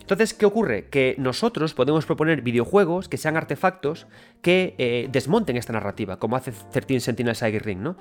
Entonces, 0.00 0.34
¿qué 0.34 0.46
ocurre? 0.46 0.88
Que 0.88 1.16
nosotros 1.18 1.74
podemos 1.74 2.06
proponer 2.06 2.40
videojuegos 2.40 3.08
que 3.08 3.16
sean 3.16 3.36
artefactos 3.36 4.06
que 4.40 4.76
eh, 4.78 5.08
desmonten 5.10 5.56
esta 5.56 5.72
narrativa, 5.72 6.20
como 6.20 6.36
hace 6.36 6.52
13 6.52 7.00
Sentinels 7.00 7.38
Side 7.38 7.58
Ring, 7.58 7.80
¿no? 7.80 7.96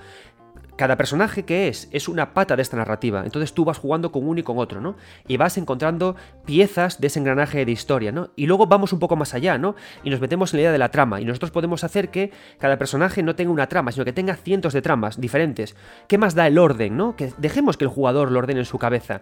Cada 0.75 0.97
personaje 0.97 1.43
que 1.43 1.67
es 1.67 1.87
es 1.91 2.07
una 2.07 2.33
pata 2.33 2.55
de 2.55 2.61
esta 2.61 2.77
narrativa. 2.77 3.23
Entonces 3.23 3.53
tú 3.53 3.65
vas 3.65 3.77
jugando 3.77 4.11
con 4.11 4.27
uno 4.27 4.39
y 4.39 4.43
con 4.43 4.57
otro, 4.57 4.81
¿no? 4.81 4.95
Y 5.27 5.37
vas 5.37 5.57
encontrando 5.57 6.15
piezas 6.45 6.99
de 6.99 7.07
ese 7.07 7.19
engranaje 7.19 7.65
de 7.65 7.71
historia, 7.71 8.11
¿no? 8.11 8.29
Y 8.35 8.47
luego 8.47 8.67
vamos 8.67 8.93
un 8.93 8.99
poco 8.99 9.15
más 9.15 9.33
allá, 9.33 9.57
¿no? 9.57 9.75
Y 10.03 10.09
nos 10.09 10.19
metemos 10.19 10.53
en 10.53 10.57
la 10.57 10.61
idea 10.63 10.71
de 10.71 10.77
la 10.77 10.89
trama. 10.89 11.21
Y 11.21 11.25
nosotros 11.25 11.51
podemos 11.51 11.83
hacer 11.83 12.09
que 12.09 12.31
cada 12.59 12.77
personaje 12.77 13.23
no 13.23 13.35
tenga 13.35 13.51
una 13.51 13.67
trama, 13.67 13.91
sino 13.91 14.05
que 14.05 14.13
tenga 14.13 14.35
cientos 14.35 14.73
de 14.73 14.81
tramas 14.81 15.19
diferentes. 15.19 15.75
¿Qué 16.07 16.17
más 16.17 16.35
da 16.35 16.47
el 16.47 16.57
orden, 16.57 16.97
¿no? 16.97 17.15
Que 17.15 17.33
dejemos 17.37 17.77
que 17.77 17.85
el 17.85 17.89
jugador 17.89 18.31
lo 18.31 18.39
ordene 18.39 18.59
en 18.59 18.65
su 18.65 18.77
cabeza. 18.77 19.21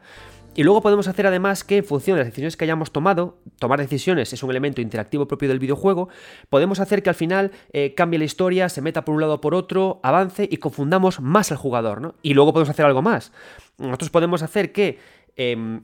Y 0.55 0.63
luego 0.63 0.81
podemos 0.81 1.07
hacer 1.07 1.25
además 1.25 1.63
que 1.63 1.77
en 1.77 1.85
función 1.85 2.15
de 2.15 2.21
las 2.21 2.27
decisiones 2.27 2.57
que 2.57 2.65
hayamos 2.65 2.91
tomado, 2.91 3.37
tomar 3.59 3.79
decisiones 3.79 4.33
es 4.33 4.43
un 4.43 4.51
elemento 4.51 4.81
interactivo 4.81 5.27
propio 5.27 5.49
del 5.49 5.59
videojuego, 5.59 6.09
podemos 6.49 6.79
hacer 6.79 7.01
que 7.01 7.09
al 7.09 7.15
final 7.15 7.51
eh, 7.71 7.93
cambie 7.95 8.19
la 8.19 8.25
historia, 8.25 8.69
se 8.69 8.81
meta 8.81 9.03
por 9.03 9.15
un 9.15 9.21
lado 9.21 9.35
o 9.35 9.41
por 9.41 9.55
otro, 9.55 9.99
avance 10.03 10.47
y 10.49 10.57
confundamos 10.57 11.19
más 11.19 11.51
al 11.51 11.57
jugador, 11.57 12.01
¿no? 12.01 12.15
Y 12.21 12.33
luego 12.33 12.53
podemos 12.53 12.69
hacer 12.69 12.85
algo 12.85 13.01
más. 13.01 13.31
Nosotros 13.77 14.09
podemos 14.09 14.43
hacer 14.43 14.71
que... 14.71 14.99
Em, 15.35 15.81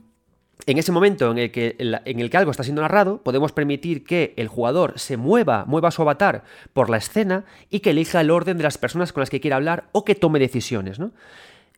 en 0.65 0.77
ese 0.77 0.91
momento 0.91 1.31
en 1.31 1.37
el, 1.37 1.51
que, 1.51 1.77
en 1.79 2.19
el 2.19 2.29
que 2.29 2.37
algo 2.37 2.51
está 2.51 2.63
siendo 2.63 2.81
narrado, 2.81 3.23
podemos 3.23 3.53
permitir 3.53 4.03
que 4.03 4.33
el 4.35 4.49
jugador 4.49 4.99
se 4.99 5.15
mueva, 5.15 5.63
mueva 5.65 5.89
su 5.89 6.01
avatar 6.01 6.43
por 6.73 6.89
la 6.89 6.97
escena 6.97 7.45
y 7.69 7.79
que 7.79 7.91
elija 7.91 8.19
el 8.19 8.29
orden 8.29 8.57
de 8.57 8.63
las 8.63 8.77
personas 8.77 9.13
con 9.13 9.21
las 9.21 9.29
que 9.29 9.39
quiera 9.39 9.55
hablar 9.55 9.85
o 9.93 10.03
que 10.03 10.15
tome 10.15 10.37
decisiones, 10.37 10.99
¿no? 10.99 11.11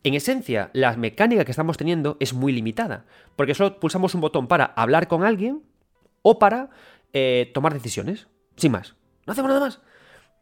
En 0.04 0.14
esencia, 0.14 0.70
la 0.72 0.96
mecánica 0.96 1.44
que 1.44 1.52
estamos 1.52 1.76
teniendo 1.76 2.16
es 2.18 2.34
muy 2.34 2.52
limitada, 2.52 3.04
porque 3.36 3.54
solo 3.54 3.78
pulsamos 3.78 4.14
un 4.14 4.20
botón 4.20 4.48
para 4.48 4.64
hablar 4.64 5.06
con 5.06 5.22
alguien 5.22 5.62
o 6.22 6.38
para 6.38 6.70
eh, 7.12 7.50
tomar 7.54 7.72
decisiones, 7.72 8.26
sin 8.56 8.72
más. 8.72 8.96
No 9.26 9.32
hacemos 9.32 9.48
nada 9.48 9.60
más. 9.60 9.80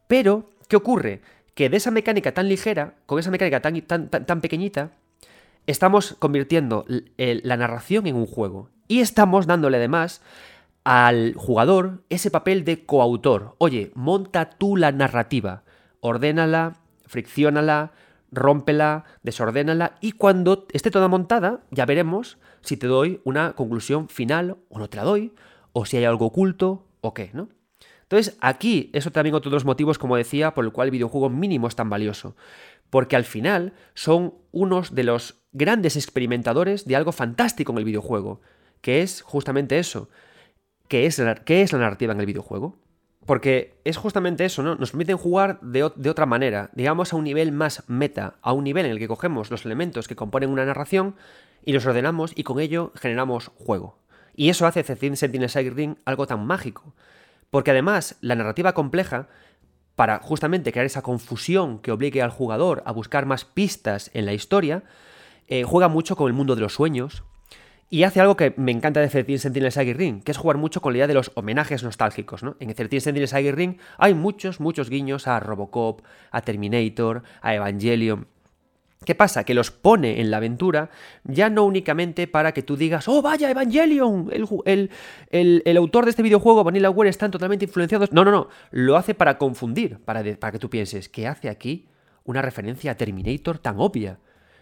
Pero, 0.07 0.49
¿qué 0.67 0.75
ocurre? 0.75 1.21
Que 1.53 1.69
de 1.69 1.77
esa 1.77 1.91
mecánica 1.91 2.33
tan 2.33 2.49
ligera, 2.49 2.95
con 3.05 3.19
esa 3.19 3.29
mecánica 3.29 3.61
tan, 3.61 3.79
tan, 3.81 4.09
tan, 4.09 4.41
pequeñita, 4.41 4.91
estamos 5.67 6.15
convirtiendo 6.17 6.85
la 7.17 7.57
narración 7.57 8.07
en 8.07 8.15
un 8.15 8.25
juego. 8.25 8.69
Y 8.87 9.01
estamos 9.01 9.45
dándole 9.45 9.77
además 9.77 10.21
al 10.83 11.35
jugador 11.35 12.03
ese 12.09 12.31
papel 12.31 12.65
de 12.65 12.85
coautor. 12.85 13.55
Oye, 13.59 13.91
monta 13.93 14.49
tú 14.49 14.75
la 14.75 14.91
narrativa, 14.91 15.63
ordénala, 15.99 16.77
fricciónala, 17.05 17.91
rómpela, 18.31 19.05
desordénala 19.23 19.97
y 20.01 20.13
cuando 20.13 20.67
esté 20.71 20.89
toda 20.89 21.07
montada 21.07 21.63
ya 21.69 21.85
veremos 21.85 22.37
si 22.61 22.77
te 22.77 22.87
doy 22.87 23.21
una 23.23 23.53
conclusión 23.53 24.07
final 24.09 24.57
o 24.69 24.79
no 24.79 24.89
te 24.89 24.97
la 24.97 25.03
doy, 25.03 25.33
o 25.73 25.85
si 25.85 25.97
hay 25.97 26.05
algo 26.05 26.27
oculto 26.27 26.85
o 27.01 27.13
qué, 27.13 27.31
¿no? 27.33 27.49
Entonces 28.03 28.37
aquí, 28.41 28.89
eso 28.93 29.11
también 29.11 29.35
otro 29.35 29.49
de 29.49 29.55
los 29.55 29.63
motivos, 29.63 29.97
como 29.97 30.17
decía, 30.17 30.53
por 30.53 30.65
el 30.65 30.73
cual 30.73 30.87
el 30.87 30.91
videojuego 30.91 31.29
mínimo 31.29 31.67
es 31.69 31.77
tan 31.77 31.89
valioso. 31.89 32.35
Porque 32.89 33.15
al 33.15 33.23
final 33.23 33.73
son 33.93 34.33
unos 34.51 34.93
de 34.93 35.05
los 35.05 35.41
grandes 35.53 35.95
experimentadores 35.95 36.85
de 36.85 36.97
algo 36.97 37.13
fantástico 37.13 37.71
en 37.71 37.77
el 37.77 37.85
videojuego, 37.85 38.41
que 38.81 39.01
es 39.01 39.21
justamente 39.21 39.79
eso. 39.79 40.09
¿Qué 40.89 41.05
es 41.05 41.21
qué 41.45 41.61
es 41.61 41.71
la 41.71 41.79
narrativa 41.79 42.11
en 42.11 42.19
el 42.19 42.25
videojuego? 42.25 42.77
Porque 43.25 43.79
es 43.83 43.97
justamente 43.97 44.45
eso, 44.45 44.63
¿no? 44.63 44.75
Nos 44.75 44.91
permiten 44.91 45.17
jugar 45.17 45.59
de, 45.61 45.83
otra 45.83 46.25
manera, 46.25 46.71
digamos 46.73 47.13
a 47.13 47.15
un 47.15 47.23
nivel 47.23 47.51
más 47.51 47.83
meta, 47.87 48.35
a 48.41 48.51
un 48.51 48.63
nivel 48.63 48.85
en 48.85 48.93
el 48.93 48.99
que 48.99 49.07
cogemos 49.07 49.51
los 49.51 49.65
elementos 49.65 50.07
que 50.07 50.15
componen 50.15 50.49
una 50.49 50.65
narración 50.65 51.15
y 51.63 51.73
los 51.73 51.85
ordenamos 51.85 52.31
y 52.35 52.43
con 52.43 52.59
ello 52.59 52.91
generamos 52.95 53.51
juego. 53.55 53.99
Y 54.35 54.49
eso 54.49 54.65
hace 54.65 54.83
Cecil 54.83 55.17
Sentinel 55.17 55.49
Ring 55.75 55.95
algo 56.05 56.25
tan 56.25 56.45
mágico. 56.45 56.93
Porque 57.51 57.71
además, 57.71 58.15
la 58.21 58.35
narrativa 58.35 58.73
compleja, 58.73 59.27
para 59.95 60.19
justamente 60.19 60.71
crear 60.71 60.85
esa 60.85 61.01
confusión 61.01 61.79
que 61.79 61.91
obligue 61.91 62.21
al 62.21 62.31
jugador 62.31 62.81
a 62.85 62.91
buscar 62.91 63.25
más 63.25 63.45
pistas 63.45 64.09
en 64.13 64.25
la 64.25 64.33
historia, 64.33 64.83
eh, 65.47 65.63
juega 65.63 65.89
mucho 65.89 66.15
con 66.15 66.27
el 66.27 66.33
mundo 66.33 66.55
de 66.55 66.61
los 66.61 66.73
sueños, 66.73 67.23
y 67.93 68.03
hace 68.03 68.21
algo 68.21 68.37
que 68.37 68.53
me 68.55 68.71
encanta 68.71 69.01
de 69.01 69.09
13 69.09 69.37
Sentinels 69.37 69.73
Side 69.73 69.93
Ring, 69.93 70.23
que 70.23 70.31
es 70.31 70.37
jugar 70.37 70.57
mucho 70.57 70.79
con 70.81 70.93
la 70.93 70.99
idea 70.99 71.07
de 71.07 71.13
los 71.13 71.33
homenajes 71.35 71.83
nostálgicos. 71.83 72.41
¿no? 72.41 72.55
En 72.61 72.73
13 72.73 73.01
Sentinels 73.01 73.31
Side 73.31 73.51
Ring 73.51 73.75
hay 73.97 74.13
muchos, 74.13 74.61
muchos 74.61 74.89
guiños 74.89 75.27
a 75.27 75.41
Robocop, 75.41 76.01
a 76.31 76.41
Terminator, 76.41 77.23
a 77.41 77.53
Evangelion. 77.53 78.27
¿Qué 79.03 79.13
pasa? 79.13 79.43
Que 79.43 79.53
los 79.53 79.71
pone 79.71 80.21
en 80.21 80.31
la 80.31 80.37
aventura 80.37 80.89
ya 81.25 81.49
no 81.49 81.65
únicamente 81.65 82.27
para 82.27 82.53
que 82.53 82.63
tú 82.63 82.77
digas, 82.77 83.09
oh 83.09 83.21
vaya, 83.21 83.51
Evangelion, 83.51 84.29
el, 84.65 84.89
el, 85.29 85.77
autor 85.77 86.05
de 86.05 86.11
este 86.11 86.23
videojuego, 86.23 86.63
Vanilla 86.63 86.89
Ware, 86.89 87.09
están 87.09 87.29
totalmente 87.29 87.65
influenciados. 87.65 88.13
No, 88.13 88.23
no, 88.23 88.31
no, 88.31 88.47
lo 88.69 88.95
hace 88.95 89.15
para 89.15 89.37
confundir, 89.37 89.99
para, 89.99 90.23
para 90.37 90.53
que 90.53 90.59
tú 90.59 90.69
pienses, 90.69 91.09
¿qué 91.09 91.27
hace 91.27 91.49
aquí 91.49 91.89
una 92.23 92.41
referencia 92.41 92.91
a 92.91 92.95
Terminator 92.95 93.59
tan 93.59 93.79
obvia? 93.79 94.19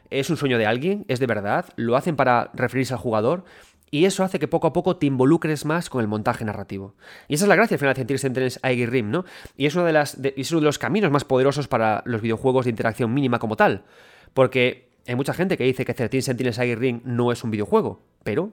Es 0.09 0.29
un 0.29 0.37
sueño 0.37 0.57
de 0.57 0.65
alguien, 0.65 1.05
es 1.07 1.19
de 1.19 1.27
verdad, 1.27 1.65
lo 1.75 1.95
hacen 1.95 2.15
para 2.15 2.51
referirse 2.53 2.93
al 2.93 2.99
jugador 2.99 3.45
y 3.91 4.05
eso 4.05 4.23
hace 4.23 4.39
que 4.39 4.47
poco 4.47 4.67
a 4.67 4.73
poco 4.73 4.97
te 4.97 5.07
involucres 5.07 5.65
más 5.65 5.89
con 5.89 6.01
el 6.01 6.07
montaje 6.07 6.45
narrativo. 6.45 6.95
Y 7.27 7.35
esa 7.35 7.45
es 7.45 7.49
la 7.49 7.55
gracia 7.55 7.75
al 7.75 7.79
final 7.79 7.93
de 7.93 8.17
sentirse 8.17 8.59
en 8.61 8.91
Rim, 8.91 9.11
¿no? 9.11 9.25
Y 9.57 9.65
es, 9.65 9.75
uno 9.75 9.85
de 9.85 10.61
los 10.61 10.79
caminos 10.79 11.11
más 11.11 11.25
poderosos 11.25 11.67
para 11.67 12.03
los 12.05 12.21
videojuegos 12.21 12.65
de 12.65 12.71
interacción 12.71 13.13
mínima 13.13 13.39
como 13.39 13.55
tal. 13.55 13.85
Porque 14.33 14.91
hay 15.07 15.15
mucha 15.15 15.33
gente 15.33 15.57
que 15.57 15.63
dice 15.63 15.85
que 15.85 15.93
13 15.93 16.21
Sentinels 16.21 16.57
Ring 16.57 17.01
no 17.03 17.31
es 17.31 17.43
un 17.43 17.51
videojuego, 17.51 18.01
pero 18.23 18.51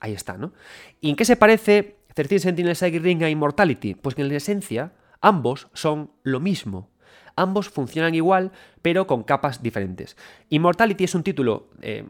ahí 0.00 0.12
está, 0.12 0.36
¿no? 0.36 0.52
¿Y 1.00 1.10
en 1.10 1.16
qué 1.16 1.24
se 1.24 1.36
parece 1.36 1.98
13 2.14 2.40
Sentinel 2.40 2.74
Psychic 2.74 3.02
Ring 3.02 3.22
e 3.22 3.30
Immortality? 3.30 3.94
Pues 3.94 4.14
que 4.16 4.22
en 4.22 4.32
esencia 4.32 4.92
ambos 5.20 5.68
son 5.72 6.10
lo 6.24 6.40
mismo. 6.40 6.90
Ambos 7.36 7.68
funcionan 7.68 8.14
igual, 8.14 8.52
pero 8.82 9.06
con 9.06 9.22
capas 9.22 9.62
diferentes. 9.62 10.16
Immortality 10.48 11.04
es 11.04 11.14
un 11.14 11.22
título 11.22 11.70
eh, 11.80 12.04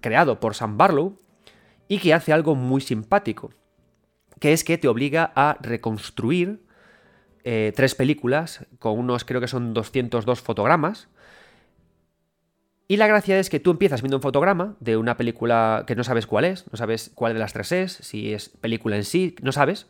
creado 0.00 0.40
por 0.40 0.54
Sam 0.54 0.76
Barlow 0.76 1.18
y 1.88 1.98
que 1.98 2.14
hace 2.14 2.32
algo 2.32 2.54
muy 2.54 2.80
simpático, 2.80 3.50
que 4.40 4.52
es 4.52 4.64
que 4.64 4.78
te 4.78 4.88
obliga 4.88 5.32
a 5.34 5.56
reconstruir 5.60 6.64
eh, 7.44 7.72
tres 7.76 7.94
películas 7.94 8.66
con 8.78 8.98
unos, 8.98 9.24
creo 9.24 9.40
que 9.40 9.48
son 9.48 9.74
202 9.74 10.40
fotogramas. 10.40 11.08
Y 12.88 12.96
la 12.96 13.06
gracia 13.06 13.38
es 13.38 13.48
que 13.48 13.60
tú 13.60 13.70
empiezas 13.70 14.02
viendo 14.02 14.16
un 14.16 14.22
fotograma 14.22 14.76
de 14.80 14.96
una 14.96 15.16
película 15.16 15.84
que 15.86 15.94
no 15.94 16.04
sabes 16.04 16.26
cuál 16.26 16.44
es, 16.44 16.70
no 16.70 16.76
sabes 16.76 17.10
cuál 17.14 17.32
de 17.32 17.38
las 17.38 17.52
tres 17.52 17.72
es, 17.72 17.92
si 17.92 18.32
es 18.34 18.48
película 18.48 18.96
en 18.96 19.04
sí, 19.04 19.36
no 19.42 19.52
sabes. 19.52 19.86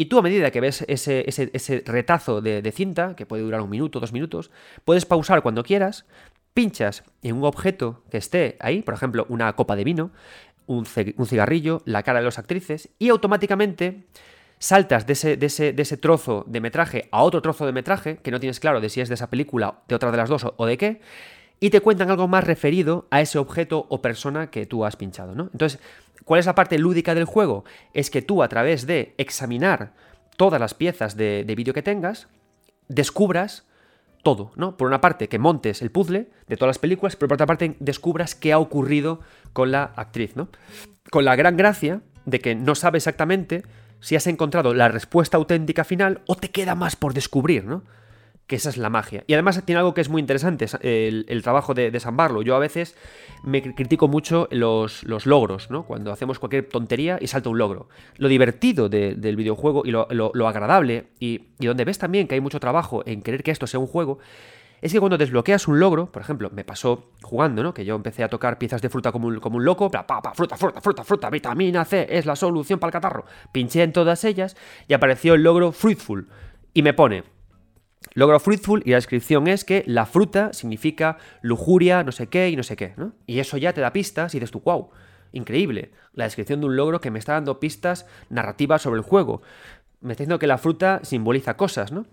Y 0.00 0.04
tú 0.04 0.16
a 0.16 0.22
medida 0.22 0.52
que 0.52 0.60
ves 0.60 0.84
ese, 0.86 1.82
retazo 1.84 2.40
de, 2.40 2.72
cinta, 2.72 3.16
que 3.16 3.26
puede 3.26 3.42
durar 3.42 3.60
un 3.60 3.68
minuto, 3.68 3.98
dos 3.98 4.12
minutos, 4.12 4.52
puedes 4.84 5.04
pausar 5.04 5.42
cuando 5.42 5.64
quieras, 5.64 6.06
pinchas 6.54 7.02
en 7.20 7.34
un 7.34 7.44
objeto 7.44 8.04
que 8.08 8.18
esté 8.18 8.56
ahí, 8.60 8.80
por 8.80 8.94
ejemplo, 8.94 9.26
una 9.28 9.52
copa 9.56 9.74
de 9.74 9.82
vino, 9.82 10.12
un, 10.66 10.86
cigarrillo, 10.86 11.82
la 11.84 12.04
cara 12.04 12.20
de 12.20 12.26
las 12.26 12.38
actrices, 12.38 12.90
y 13.00 13.08
automáticamente 13.08 14.04
saltas 14.60 15.04
de 15.04 15.14
ese, 15.14 15.36
de, 15.36 15.46
ese, 15.46 15.72
de 15.72 15.82
ese, 15.82 15.96
trozo 15.96 16.44
de 16.46 16.60
metraje 16.60 17.08
a 17.10 17.24
otro 17.24 17.42
trozo 17.42 17.66
de 17.66 17.72
metraje, 17.72 18.18
que 18.18 18.30
no 18.30 18.38
tienes 18.38 18.60
claro 18.60 18.80
de 18.80 18.90
si 18.90 19.00
es 19.00 19.08
de 19.08 19.16
esa 19.16 19.30
película, 19.30 19.80
de 19.88 19.96
otra 19.96 20.12
de 20.12 20.16
las 20.16 20.28
dos 20.28 20.46
o 20.56 20.64
de 20.64 20.78
qué, 20.78 21.00
y 21.58 21.70
te 21.70 21.80
cuentan 21.80 22.08
algo 22.08 22.28
más 22.28 22.44
referido 22.44 23.08
a 23.10 23.20
ese 23.20 23.38
objeto 23.38 23.86
o 23.88 24.00
persona 24.00 24.48
que 24.48 24.64
tú 24.64 24.84
has 24.84 24.94
pinchado, 24.94 25.34
¿no? 25.34 25.50
Entonces, 25.52 25.80
¿Cuál 26.28 26.40
es 26.40 26.46
la 26.46 26.54
parte 26.54 26.76
lúdica 26.76 27.14
del 27.14 27.24
juego? 27.24 27.64
Es 27.94 28.10
que 28.10 28.20
tú 28.20 28.42
a 28.42 28.48
través 28.48 28.86
de 28.86 29.14
examinar 29.16 29.94
todas 30.36 30.60
las 30.60 30.74
piezas 30.74 31.16
de, 31.16 31.42
vídeo 31.56 31.72
que 31.72 31.82
tengas, 31.82 32.28
descubras 32.86 33.64
todo, 34.22 34.50
¿no? 34.54 34.76
Por 34.76 34.88
una 34.88 35.00
parte, 35.00 35.30
que 35.30 35.38
montes 35.38 35.80
el 35.80 35.90
puzzle 35.90 36.28
de 36.46 36.56
todas 36.58 36.68
las 36.68 36.78
películas, 36.78 37.16
pero 37.16 37.28
por 37.28 37.36
otra 37.36 37.46
parte, 37.46 37.76
descubras 37.80 38.34
qué 38.34 38.52
ha 38.52 38.58
ocurrido 38.58 39.20
con 39.54 39.72
la 39.72 39.84
actriz, 39.96 40.36
¿no? 40.36 40.50
Con 41.10 41.24
la 41.24 41.34
gran 41.34 41.56
gracia 41.56 42.02
de 42.26 42.40
que 42.40 42.54
no 42.54 42.74
sabes 42.74 43.04
exactamente 43.04 43.62
si 44.00 44.14
has 44.14 44.26
encontrado 44.26 44.74
la 44.74 44.88
respuesta 44.88 45.38
auténtica 45.38 45.82
final 45.82 46.20
o 46.26 46.34
te 46.34 46.50
queda 46.50 46.74
más 46.74 46.94
por 46.94 47.14
descubrir, 47.14 47.64
¿no? 47.64 47.84
Que 48.48 48.56
esa 48.56 48.70
es 48.70 48.78
la 48.78 48.88
magia. 48.88 49.22
Y 49.26 49.34
además 49.34 49.62
tiene 49.64 49.78
algo 49.78 49.94
que 49.94 50.00
es 50.00 50.08
muy 50.08 50.20
interesante, 50.20 50.66
el, 50.82 51.42
trabajo 51.42 51.74
de, 51.74 51.90
de, 51.90 52.00
San 52.00 52.16
Barlo. 52.16 52.40
Yo 52.40 52.56
a 52.56 52.58
veces 52.58 52.96
me 53.44 53.62
critico 53.62 54.08
mucho 54.08 54.48
los, 54.50 55.04
logros, 55.04 55.70
¿no? 55.70 55.84
Cuando 55.84 56.10
hacemos 56.10 56.38
cualquier 56.38 56.66
tontería 56.66 57.18
y 57.20 57.26
salta 57.26 57.50
un 57.50 57.58
logro. 57.58 57.88
Lo 58.16 58.26
divertido 58.26 58.88
del 58.88 59.36
videojuego 59.36 59.82
y 59.84 59.90
lo, 59.90 60.48
agradable, 60.48 61.08
y, 61.20 61.42
donde 61.58 61.84
ves 61.84 61.98
también 61.98 62.26
que 62.26 62.34
hay 62.36 62.40
mucho 62.40 62.58
trabajo 62.58 63.02
en 63.06 63.20
querer 63.20 63.42
que 63.42 63.50
esto 63.50 63.66
sea 63.66 63.80
un 63.80 63.86
juego, 63.86 64.18
es 64.80 64.92
que 64.92 65.00
cuando 65.00 65.18
desbloqueas 65.18 65.68
un 65.68 65.78
logro, 65.78 66.10
por 66.10 66.22
ejemplo, 66.22 66.50
me 66.50 66.64
pasó 66.64 67.10
jugando, 67.22 67.62
¿no? 67.62 67.74
Que 67.74 67.84
yo 67.84 67.96
empecé 67.96 68.24
a 68.24 68.28
tocar 68.28 68.56
piezas 68.58 68.80
de 68.80 68.88
fruta 68.88 69.12
como 69.12 69.28
un, 69.28 69.40
como 69.40 69.58
un 69.58 69.64
loco, 69.64 69.90
pa, 69.90 70.06
pa, 70.06 70.32
fruta, 70.34 70.56
fruta, 70.56 70.80
fruta, 70.80 71.04
fruta, 71.04 71.28
vitamina 71.28 71.84
C, 71.84 72.06
es 72.08 72.24
la 72.24 72.34
solución 72.36 72.78
para 72.78 72.88
el 72.88 72.92
catarro. 72.92 73.26
Pinché 73.52 73.82
en 73.82 73.92
todas 73.92 74.24
ellas 74.24 74.56
y 74.86 74.94
apareció 74.94 75.34
el 75.34 75.42
logro 75.42 75.72
Fruitful. 75.72 76.28
Y 76.74 76.82
me 76.82 76.94
pone, 76.94 77.24
Logro 78.14 78.40
fruitful 78.40 78.82
y 78.84 78.90
la 78.90 78.96
descripción 78.96 79.48
es 79.48 79.64
que 79.64 79.84
la 79.86 80.06
fruta 80.06 80.52
significa 80.52 81.18
lujuria, 81.42 82.04
no 82.04 82.12
sé 82.12 82.28
qué 82.28 82.48
y 82.48 82.56
no 82.56 82.62
sé 82.62 82.76
qué, 82.76 82.94
¿no? 82.96 83.12
Y 83.26 83.38
eso 83.38 83.56
ya 83.56 83.72
te 83.72 83.80
da 83.80 83.92
pistas 83.92 84.34
y 84.34 84.38
dices 84.38 84.50
tú, 84.50 84.60
wow, 84.64 84.90
increíble. 85.32 85.92
La 86.14 86.24
descripción 86.24 86.60
de 86.60 86.66
un 86.66 86.76
logro 86.76 87.00
que 87.00 87.10
me 87.10 87.18
está 87.18 87.34
dando 87.34 87.60
pistas 87.60 88.06
narrativas 88.30 88.82
sobre 88.82 88.98
el 88.98 89.04
juego. 89.04 89.42
Me 90.00 90.12
está 90.12 90.22
diciendo 90.22 90.38
que 90.38 90.46
la 90.46 90.58
fruta 90.58 91.00
simboliza 91.02 91.56
cosas, 91.56 91.92
¿no? 91.92 92.06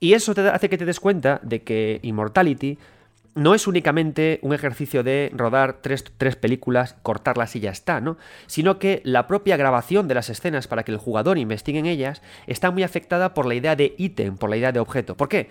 Y 0.00 0.14
eso 0.14 0.34
te 0.34 0.42
hace 0.42 0.68
que 0.68 0.78
te 0.78 0.84
des 0.84 1.00
cuenta 1.00 1.40
de 1.42 1.62
que 1.62 1.98
Immortality 2.02 2.78
no 3.38 3.54
es 3.54 3.68
únicamente 3.68 4.40
un 4.42 4.52
ejercicio 4.52 5.04
de 5.04 5.30
rodar 5.32 5.78
tres, 5.80 6.02
películas, 6.36 6.96
cortarlas 7.02 7.54
y 7.54 7.60
ya 7.60 7.70
está, 7.70 8.00
¿no? 8.00 8.18
Sino 8.46 8.80
que 8.80 9.00
la 9.04 9.28
propia 9.28 9.56
grabación 9.56 10.08
de 10.08 10.14
las 10.14 10.28
escenas 10.28 10.66
para 10.66 10.82
que 10.82 10.90
el 10.90 10.98
jugador 10.98 11.38
investigue 11.38 11.78
en 11.78 11.86
ellas 11.86 12.20
está 12.48 12.72
muy 12.72 12.82
afectada 12.82 13.34
por 13.34 13.46
la 13.46 13.54
idea 13.54 13.76
de 13.76 13.94
ítem, 13.96 14.36
por 14.36 14.50
la 14.50 14.56
idea 14.56 14.72
de 14.72 14.80
objeto. 14.80 15.16
¿Por 15.16 15.28
qué? 15.28 15.48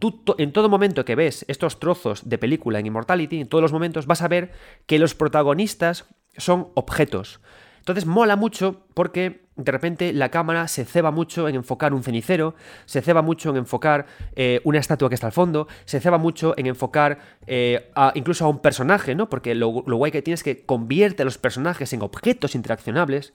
Tú 0.00 0.24
en 0.38 0.52
todo 0.52 0.68
momento 0.68 1.04
que 1.04 1.14
ves 1.14 1.44
estos 1.46 1.78
trozos 1.78 2.28
de 2.28 2.38
película 2.38 2.80
en 2.80 2.86
Immortality, 2.86 3.40
en 3.40 3.48
todos 3.48 3.62
los 3.62 3.72
momentos 3.72 4.06
vas 4.06 4.22
a 4.22 4.28
ver 4.28 4.50
que 4.86 4.98
los 4.98 5.14
protagonistas 5.14 6.06
son 6.36 6.68
objetos. 6.74 7.40
Entonces 7.78 8.04
mola 8.04 8.34
mucho 8.34 8.82
porque 8.94 9.47
de 9.58 9.72
repente 9.72 10.12
la 10.12 10.30
cámara 10.30 10.68
se 10.68 10.84
ceba 10.84 11.10
mucho 11.10 11.48
en 11.48 11.56
enfocar 11.56 11.92
un 11.92 12.02
cenicero, 12.02 12.54
se 12.86 13.02
ceba 13.02 13.22
mucho 13.22 13.50
en 13.50 13.56
enfocar 13.56 14.06
eh, 14.36 14.60
una 14.64 14.78
estatua 14.78 15.08
que 15.08 15.14
está 15.16 15.26
al 15.26 15.32
fondo, 15.32 15.68
se 15.84 16.00
ceba 16.00 16.16
mucho 16.16 16.54
en 16.56 16.66
enfocar 16.66 17.18
eh, 17.46 17.90
incluso 18.14 18.44
a 18.44 18.48
un 18.48 18.60
personaje, 18.60 19.14
¿no? 19.14 19.28
Porque 19.28 19.54
lo, 19.54 19.84
lo 19.86 19.96
guay 19.96 20.12
que 20.12 20.22
tienes 20.22 20.40
es 20.40 20.44
que 20.44 20.64
convierte 20.64 21.22
a 21.22 21.24
los 21.24 21.38
personajes 21.38 21.92
en 21.92 22.02
objetos 22.02 22.54
interaccionables 22.54 23.34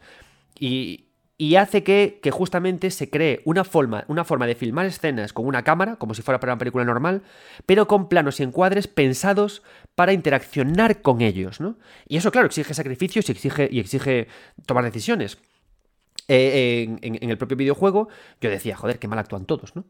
y, 0.58 1.10
y 1.38 1.56
hace 1.56 1.84
que, 1.84 2.20
justamente 2.32 2.92
se 2.92 3.10
cree 3.10 3.42
una 3.44 3.64
forma, 3.64 4.06
una 4.08 4.24
forma 4.24 4.46
de 4.46 4.56
filmar 4.56 4.86
escenas 4.86 5.34
con 5.34 5.46
una 5.46 5.64
cámara, 5.64 5.96
como 5.96 6.14
si 6.14 6.22
fuera 6.22 6.40
para 6.40 6.54
una 6.54 6.60
película 6.60 6.86
normal, 6.86 7.24
pero 7.66 7.88
con 7.88 8.08
planos 8.08 8.40
y 8.40 8.44
encuadres 8.44 8.88
pensados 8.88 9.64
para 9.96 10.14
interaccionar 10.14 11.02
con 11.02 11.22
ellos, 11.22 11.60
¿no? 11.60 11.78
Y 12.08 12.18
eso, 12.18 12.32
claro, 12.32 12.48
exige 12.48 12.74
sacrificios 12.74 13.28
y 13.28 13.32
exige, 13.32 13.68
y 13.72 13.80
exige 13.80 14.28
tomar 14.66 14.84
decisiones. 14.84 15.38
Eh, 16.28 16.98
en, 17.02 17.30
el 17.30 17.38
propio 17.38 17.58
videojuego, 17.58 18.08
yo 18.40 18.50
decía, 18.50 18.76
joder, 18.76 19.00
qué 19.00 19.08
mal 19.08 19.20
actúan 19.20 19.46
todos, 19.46 19.76
¿no? 19.76 19.86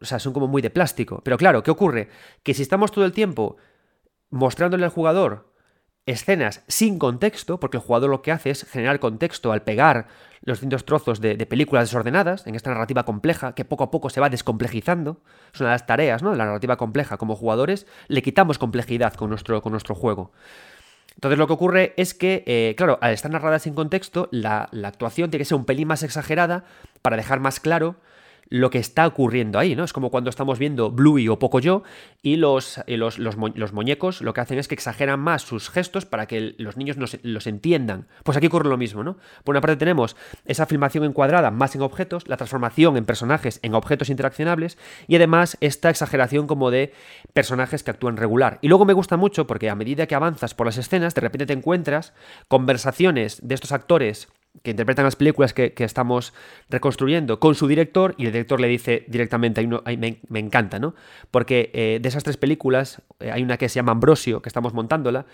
O 0.00 0.04
sea, 0.04 0.18
son 0.18 0.32
como 0.32 0.48
muy 0.48 0.62
de 0.62 0.70
plástico. 0.70 1.20
Pero 1.24 1.36
claro, 1.36 1.62
¿qué 1.62 1.70
ocurre? 1.70 2.08
Que 2.42 2.54
si 2.54 2.62
estamos 2.62 2.90
todo 2.90 3.04
el 3.04 3.12
tiempo 3.12 3.56
mostrándole 4.30 4.84
al 4.84 4.90
jugador 4.90 5.52
escenas 6.06 6.62
sin 6.68 6.98
contexto, 6.98 7.58
porque 7.58 7.76
el 7.76 7.82
jugador 7.82 8.10
lo 8.10 8.22
que 8.22 8.32
hace 8.32 8.50
es 8.50 8.64
generar 8.64 9.00
contexto 9.00 9.52
al 9.52 9.62
pegar 9.62 10.06
los 10.42 10.58
distintos 10.58 10.84
trozos 10.84 11.20
de, 11.20 11.34
películas 11.46 11.88
desordenadas 11.88 12.46
en 12.46 12.54
esta 12.54 12.70
narrativa 12.70 13.04
compleja 13.04 13.54
que 13.54 13.64
poco 13.64 13.84
a 13.84 13.90
poco 13.90 14.08
se 14.10 14.20
va 14.20 14.30
descomplejizando. 14.30 15.20
Es 15.52 15.60
una 15.60 15.70
de 15.70 15.74
las 15.74 15.86
tareas 15.86 16.22
¿no? 16.22 16.30
de 16.30 16.36
la 16.36 16.44
narrativa 16.46 16.76
compleja. 16.76 17.16
Como 17.16 17.34
jugadores 17.34 17.86
le 18.06 18.22
quitamos 18.22 18.58
complejidad 18.58 19.14
con 19.14 19.30
nuestro, 19.30 19.60
con 19.60 19.72
nuestro 19.72 19.96
juego. 19.96 20.32
Entonces 21.16 21.38
lo 21.38 21.46
que 21.46 21.52
ocurre 21.54 21.94
es 21.96 22.14
que, 22.14 22.44
eh, 22.46 22.74
claro, 22.76 22.98
al 23.00 23.12
estar 23.12 23.30
narrada 23.30 23.58
sin 23.58 23.74
contexto, 23.74 24.28
la, 24.30 24.68
la 24.70 24.88
actuación 24.88 25.30
tiene 25.30 25.40
que 25.42 25.48
ser 25.48 25.56
un 25.56 25.64
pelín 25.64 25.88
más 25.88 26.02
exagerada 26.02 26.64
para 27.02 27.16
dejar 27.16 27.40
más 27.40 27.58
claro 27.58 27.96
lo 28.48 28.70
que 28.70 28.78
está 28.78 29.06
ocurriendo 29.06 29.58
ahí, 29.58 29.74
¿no? 29.76 29.84
Es 29.84 29.92
como 29.92 30.10
cuando 30.10 30.30
estamos 30.30 30.58
viendo 30.58 30.90
Bluey 30.90 31.28
o 31.28 31.38
Poco 31.38 31.60
Yo 31.60 31.82
y 32.22 32.36
los, 32.36 32.80
los, 32.86 33.18
los, 33.18 33.72
muñecos 33.72 34.20
lo 34.20 34.34
que 34.34 34.40
hacen 34.40 34.58
es 34.58 34.68
que 34.68 34.74
exageran 34.74 35.20
más 35.20 35.42
sus 35.42 35.70
gestos 35.70 36.06
para 36.06 36.26
que 36.26 36.54
los 36.58 36.76
niños 36.76 36.96
los 37.22 37.46
entiendan. 37.46 38.06
Pues 38.22 38.36
aquí 38.36 38.46
ocurre 38.46 38.68
lo 38.68 38.76
mismo, 38.76 39.02
¿no? 39.04 39.16
Por 39.44 39.54
una 39.54 39.60
parte 39.60 39.76
tenemos 39.76 40.16
esa 40.44 40.66
filmación 40.66 41.04
encuadrada 41.04 41.50
más 41.50 41.74
en 41.74 41.82
objetos, 41.82 42.28
la 42.28 42.36
transformación 42.36 42.96
en 42.96 43.04
personajes 43.04 43.60
en 43.62 43.74
objetos 43.74 44.10
interaccionables 44.10 44.78
y 45.06 45.16
además 45.16 45.56
esta 45.60 45.90
exageración 45.90 46.46
como 46.46 46.70
de 46.70 46.92
personajes 47.32 47.82
que 47.82 47.90
actúan 47.90 48.16
regular. 48.16 48.58
Y 48.62 48.68
luego 48.68 48.84
me 48.84 48.92
gusta 48.92 49.16
mucho 49.16 49.46
porque 49.46 49.70
a 49.70 49.74
medida 49.74 50.06
que 50.06 50.14
avanzas 50.14 50.54
por 50.54 50.66
las 50.66 50.78
escenas, 50.78 51.14
de 51.14 51.20
repente 51.20 51.46
te 51.46 51.52
encuentras 51.52 52.12
conversaciones 52.48 53.40
de 53.42 53.54
estos 53.54 53.72
actores 53.72 54.28
que 54.62 54.70
interpretan 54.70 55.04
las 55.04 55.16
películas 55.16 55.52
que, 55.52 55.72
estamos 55.78 56.32
reconstruyendo 56.68 57.38
con 57.38 57.54
su 57.54 57.66
director 57.68 58.14
y 58.18 58.26
el 58.26 58.32
director 58.32 58.60
le 58.60 58.68
dice 58.68 59.04
directamente, 59.08 59.60
hay 59.60 59.66
uno, 59.66 59.82
me, 60.28 60.38
encanta, 60.38 60.78
¿no? 60.78 60.94
Porque 61.30 61.70
eh, 61.74 61.98
de 62.00 62.08
esas 62.08 62.24
tres 62.24 62.36
películas 62.36 63.02
eh, 63.20 63.30
hay 63.30 63.42
una 63.42 63.56
que 63.56 63.68
se 63.68 63.76
llama 63.76 63.92
Ambrosio, 63.92 64.42
que 64.42 64.48
estamos 64.48 64.74
montándola, 64.74 65.26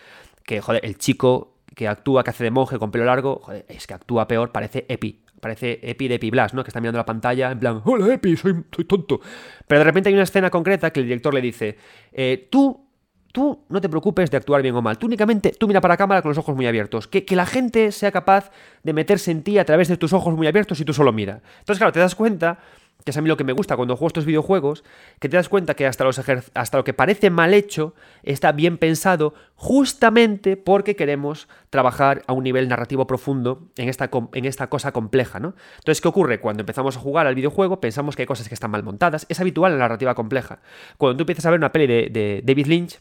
que, 0.45 0.61
joder, 0.61 0.85
el 0.85 0.99
chico 0.99 1.55
que 1.75 1.89
actúa, 1.89 2.23
que 2.25 2.31
hace 2.31 2.45
de 2.45 2.51
monje 2.51 2.79
con 2.79 2.91
pelo 2.91 3.05
largo, 3.05 3.41
joder, 3.43 3.64
es 3.68 3.87
que 3.87 3.95
actúa 3.95 4.29
peor, 4.29 4.53
parece 4.53 4.85
Epi. 4.89 5.20
Parece 5.41 5.81
Epi 5.83 6.07
de 6.07 6.14
Epi 6.16 6.31
Blas, 6.31 6.55
¿no? 6.55 6.62
Que 6.62 6.68
está 6.68 6.81
mirando 6.81 6.99
la 6.99 7.05
pantalla 7.05 7.51
en 7.51 7.59
plan, 7.59 7.83
hola 7.85 8.14
Epi, 8.14 8.37
soy, 8.37 8.62
soy 8.75 8.85
tonto. 8.85 9.20
Pero 9.66 9.81
de 9.81 9.85
repente 9.85 10.09
hay 10.09 10.14
una 10.14 10.23
escena 10.23 10.51
concreta 10.51 10.93
que 10.93 11.01
el 11.01 11.07
director 11.07 11.35
le 11.35 11.41
dice, 11.41 11.77
eh, 12.12 12.47
tú 12.49 12.91
Tú 13.33 13.64
no 13.70 13.80
te 13.80 13.89
preocupes 13.89 14.30
de 14.30 14.37
actuar 14.37 14.61
bien 14.61 14.74
o 14.76 14.83
mal. 14.83 14.99
Tú 14.99 15.07
únicamente, 15.07 15.53
tú 15.53 15.66
mira 15.66 15.80
para 15.80 15.95
la 15.95 15.97
cámara 15.97 16.20
con 16.20 16.28
los 16.28 16.39
ojos 16.39 16.55
muy 16.55 16.66
abiertos. 16.66 17.09
Que, 17.09 17.24
la 17.33 17.47
gente 17.47 17.91
sea 17.91 18.12
capaz 18.12 18.51
de 18.83 18.93
meterse 18.93 19.30
en 19.30 19.43
ti 19.43 19.59
a 19.59 19.64
través 19.64 19.89
de 19.89 19.97
tus 19.97 20.12
ojos 20.12 20.35
muy 20.37 20.47
abiertos 20.47 20.78
y 20.80 20.85
tú 20.85 20.93
solo 20.93 21.14
mira. 21.14 21.41
Entonces, 21.61 21.78
claro, 21.78 21.93
te 21.93 22.01
das 22.01 22.14
cuenta, 22.14 22.59
que 23.07 23.11
es 23.11 23.16
a 23.16 23.22
mí 23.22 23.28
lo 23.28 23.39
que 23.39 23.45
me 23.45 23.55
gusta 23.55 23.74
cuando 23.74 23.97
juego 23.97 24.09
estos 24.09 24.26
videojuegos, 24.26 24.85
que 25.18 25.30
te 25.30 25.39
das 25.39 25.49
cuenta 25.49 25.72
que 25.72 25.87
hasta, 25.87 26.05
los 26.05 26.20
hasta 26.53 26.76
lo 26.76 26.85
que 26.85 26.93
parece 26.93 27.30
mal 27.30 27.55
hecho 27.55 27.95
está 28.22 28.53
bien 28.53 28.76
pensado 28.76 29.33
justamente 29.55 30.59
porque 30.59 30.95
queremos 30.95 31.49
trabajar 31.70 32.22
a 32.26 32.35
un 32.35 32.45
nivel 32.45 32.68
narrativo 32.68 33.07
profundo 33.07 33.70
en 33.78 33.89
esta, 33.89 34.11
en 34.35 34.45
esta 34.45 34.66
cosa 34.66 34.93
compleja, 34.93 35.41
¿no? 35.41 35.55
Entonces, 35.76 36.03
¿qué 36.03 36.09
ocurre? 36.09 36.39
Cuando 36.39 36.61
empezamos 36.61 36.99
a 36.99 37.01
jugar 37.01 37.26
al 37.26 37.35
videojuego 37.35 37.80
pensamos 37.80 38.14
que 38.14 38.22
hay 38.22 38.26
cosas 38.26 38.47
que 38.47 38.55
están 38.55 38.70
mal 38.70 38.83
montadas. 38.83 39.24
Es 39.30 39.41
habitual 39.41 39.72
en 39.72 39.78
la 39.78 39.85
narrativa 39.85 40.14
compleja. 40.14 40.61
Cuando 40.99 41.16
tú 41.16 41.22
empiezas 41.22 41.47
a 41.47 41.51
ver 41.51 41.59
una 41.59 41.72
peli 41.72 41.87
de 41.87 42.43
David 42.45 42.66
Lynch 42.66 43.01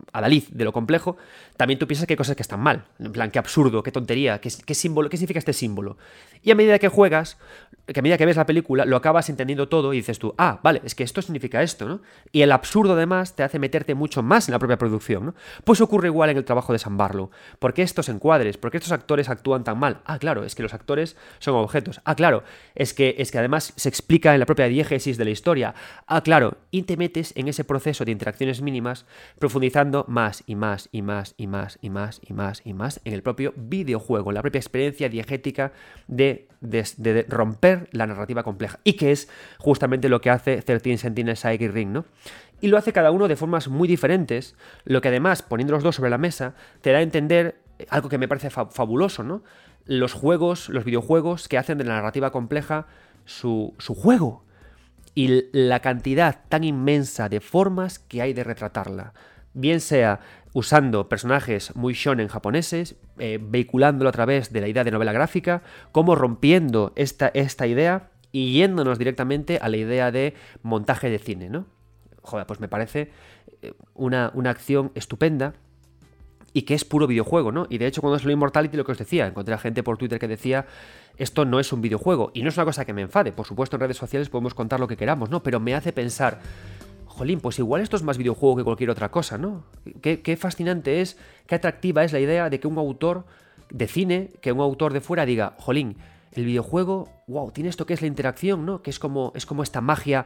adalid 0.13 0.43
de 0.49 0.65
lo 0.65 0.73
complejo, 0.73 1.17
también 1.57 1.79
tú 1.79 1.87
piensas 1.87 2.07
que 2.07 2.13
hay 2.13 2.17
cosas 2.17 2.35
que 2.35 2.41
están 2.41 2.59
mal. 2.59 2.85
En 2.99 3.11
plan, 3.11 3.31
qué 3.31 3.39
absurdo, 3.39 3.83
qué 3.83 3.91
tontería, 3.91 4.39
qué, 4.39 4.49
símbolo, 4.73 5.09
qué 5.09 5.17
significa 5.17 5.39
este 5.39 5.53
símbolo. 5.53 5.97
Y 6.41 6.51
a 6.51 6.55
medida 6.55 6.79
que 6.79 6.87
juegas, 6.87 7.37
que 7.85 7.99
a 7.99 8.03
medida 8.03 8.17
que 8.17 8.25
ves 8.25 8.37
la 8.37 8.45
película, 8.45 8.85
lo 8.85 8.97
acabas 8.97 9.29
entendiendo 9.29 9.69
todo 9.69 9.93
y 9.93 9.97
dices 9.97 10.19
tú, 10.19 10.33
ah, 10.37 10.59
vale, 10.63 10.81
es 10.83 10.95
que 10.95 11.03
esto 11.03 11.21
significa 11.21 11.61
esto, 11.61 11.87
¿no? 11.87 12.01
Y 12.31 12.41
el 12.41 12.51
absurdo 12.51 12.93
además 12.93 13.35
te 13.35 13.43
hace 13.43 13.59
meterte 13.59 13.95
mucho 13.95 14.23
más 14.23 14.47
en 14.47 14.53
la 14.53 14.59
propia 14.59 14.77
producción, 14.77 15.27
¿no? 15.27 15.35
Pues 15.63 15.81
ocurre 15.81 16.07
igual 16.07 16.29
en 16.29 16.37
el 16.37 16.45
trabajo 16.45 16.73
de 16.73 16.79
San 16.79 16.97
Barlow. 16.97 17.29
¿Por 17.59 17.73
qué 17.73 17.83
estos 17.83 18.09
encuadres? 18.09 18.57
¿Por 18.57 18.71
qué 18.71 18.77
estos 18.77 18.91
actores 18.91 19.29
actúan 19.29 19.63
tan 19.63 19.77
mal? 19.77 20.01
Ah, 20.05 20.19
claro, 20.19 20.43
es 20.43 20.55
que 20.55 20.63
los 20.63 20.73
actores 20.73 21.15
son 21.39 21.55
objetos. 21.55 22.01
Ah, 22.05 22.15
claro, 22.15 22.43
es 22.75 22.93
que, 22.93 23.15
es 23.19 23.31
que 23.31 23.37
además 23.37 23.73
se 23.75 23.89
explica 23.89 24.33
en 24.33 24.39
la 24.39 24.45
propia 24.45 24.65
diégesis 24.65 25.17
de 25.17 25.25
la 25.25 25.31
historia. 25.31 25.75
Ah, 26.07 26.21
claro, 26.21 26.57
y 26.71 26.83
te 26.83 26.97
metes 26.97 27.33
en 27.35 27.47
ese 27.47 27.63
proceso 27.63 28.03
de 28.05 28.11
interacciones 28.11 28.61
mínimas, 28.61 29.05
profundizando 29.37 30.00
más 30.07 30.43
y 30.45 30.55
más 30.55 30.89
y 30.91 31.01
más 31.01 31.35
y 31.37 31.47
más 31.47 31.77
y 31.81 31.89
más 31.89 32.19
y 32.21 32.33
más 32.33 32.61
y 32.65 32.73
más 32.73 33.01
en 33.03 33.13
el 33.13 33.23
propio 33.23 33.53
videojuego, 33.55 34.31
en 34.31 34.35
la 34.35 34.41
propia 34.41 34.59
experiencia 34.59 35.09
diegética 35.09 35.71
de, 36.07 36.47
romper 37.27 37.89
la 37.91 38.07
narrativa 38.07 38.43
compleja. 38.43 38.79
Y 38.83 38.93
que 38.93 39.11
es 39.11 39.29
justamente 39.57 40.09
lo 40.09 40.21
que 40.21 40.29
hace 40.29 40.61
13 40.61 40.97
Sentinels 40.97 41.39
Psychic 41.39 41.71
Ring, 41.71 41.89
¿no? 41.89 42.05
Y 42.59 42.67
lo 42.67 42.77
hace 42.77 42.93
cada 42.93 43.11
uno 43.11 43.27
de 43.27 43.35
formas 43.35 43.67
muy 43.67 43.87
diferentes, 43.87 44.55
lo 44.85 45.01
que 45.01 45.07
además, 45.07 45.41
poniendo 45.41 45.73
los 45.73 45.83
dos 45.83 45.95
sobre 45.95 46.11
la 46.11 46.19
mesa, 46.19 46.53
te 46.81 46.91
da 46.91 46.99
a 46.99 47.01
entender 47.01 47.59
algo 47.89 48.09
que 48.09 48.19
me 48.19 48.27
parece 48.27 48.51
fabuloso, 48.51 49.23
¿no? 49.23 49.43
Los 49.85 50.13
juegos, 50.13 50.69
los 50.69 50.85
videojuegos 50.85 51.47
que 51.47 51.57
hacen 51.57 51.79
de 51.79 51.85
la 51.85 51.95
narrativa 51.95 52.31
compleja 52.31 52.85
su 53.25 53.73
juego. 53.79 54.43
Y 55.13 55.49
la 55.51 55.81
cantidad 55.81 56.41
tan 56.47 56.63
inmensa 56.63 57.27
de 57.27 57.41
formas 57.41 57.99
que 57.99 58.21
hay 58.21 58.33
de 58.33 58.43
retratarla. 58.43 59.13
Bien 59.53 59.81
sea 59.81 60.19
usando 60.53 61.07
personajes 61.09 61.75
muy 61.75 61.93
shonen 61.93 62.27
japoneses, 62.27 62.95
eh, 63.19 63.39
vehiculándolo 63.41 64.09
a 64.09 64.13
través 64.13 64.51
de 64.51 64.61
la 64.61 64.67
idea 64.67 64.83
de 64.83 64.91
novela 64.91 65.13
gráfica, 65.13 65.61
como 65.91 66.15
rompiendo 66.15 66.93
esta, 66.95 67.29
esta 67.29 67.67
idea 67.67 68.09
y 68.31 68.53
yéndonos 68.53 68.97
directamente 68.97 69.59
a 69.61 69.69
la 69.69 69.77
idea 69.77 70.11
de 70.11 70.35
montaje 70.61 71.09
de 71.09 71.19
cine, 71.19 71.49
¿no? 71.49 71.65
Joder, 72.21 72.45
pues 72.45 72.59
me 72.59 72.67
parece 72.67 73.11
eh, 73.61 73.73
una, 73.93 74.31
una 74.33 74.51
acción 74.51 74.91
estupenda 74.95 75.53
y 76.53 76.63
que 76.63 76.73
es 76.73 76.85
puro 76.85 77.07
videojuego, 77.07 77.51
¿no? 77.51 77.65
Y 77.69 77.77
de 77.77 77.87
hecho, 77.87 78.01
cuando 78.01 78.17
es 78.17 78.25
lo 78.25 78.31
Immortality, 78.31 78.75
lo 78.75 78.85
que 78.85 78.91
os 78.91 78.97
decía, 78.97 79.27
encontré 79.27 79.53
a 79.53 79.57
gente 79.57 79.83
por 79.83 79.97
Twitter 79.97 80.19
que 80.19 80.27
decía, 80.27 80.65
esto 81.17 81.45
no 81.45 81.59
es 81.59 81.71
un 81.71 81.81
videojuego. 81.81 82.31
Y 82.33 82.43
no 82.43 82.49
es 82.49 82.57
una 82.57 82.65
cosa 82.65 82.83
que 82.85 82.93
me 82.93 83.01
enfade, 83.01 83.31
por 83.31 83.45
supuesto, 83.45 83.77
en 83.77 83.81
redes 83.81 83.97
sociales 83.97 84.29
podemos 84.29 84.53
contar 84.53 84.79
lo 84.79 84.87
que 84.87 84.97
queramos, 84.97 85.29
¿no? 85.29 85.43
Pero 85.43 85.59
me 85.59 85.75
hace 85.75 85.93
pensar, 85.93 86.39
jolín, 87.11 87.39
pues 87.39 87.59
igual 87.59 87.81
esto 87.81 87.95
es 87.95 88.03
más 88.03 88.17
videojuego 88.17 88.57
que 88.57 88.63
cualquier 88.63 88.89
otra 88.89 89.11
cosa, 89.11 89.37
¿no? 89.37 89.63
Qué, 90.01 90.37
fascinante 90.37 91.01
es, 91.01 91.17
qué 91.45 91.55
atractiva 91.55 92.03
es 92.03 92.13
la 92.13 92.19
idea 92.19 92.49
de 92.49 92.59
que 92.59 92.67
un 92.67 92.77
autor 92.77 93.25
de 93.69 93.87
cine, 93.87 94.29
que 94.41 94.51
un 94.51 94.61
autor 94.61 94.93
de 94.93 95.01
fuera 95.01 95.25
diga, 95.25 95.55
jolín, 95.59 95.97
el 96.31 96.45
videojuego, 96.45 97.09
wow, 97.27 97.51
tiene 97.51 97.69
esto 97.69 97.85
que 97.85 97.93
es 97.93 98.01
la 98.01 98.07
interacción, 98.07 98.65
¿no? 98.65 98.81
Que 98.81 98.89
es 98.89 98.99
como, 98.99 99.33
es 99.35 99.45
como 99.45 99.63
esta 99.63 99.81
magia, 99.81 100.25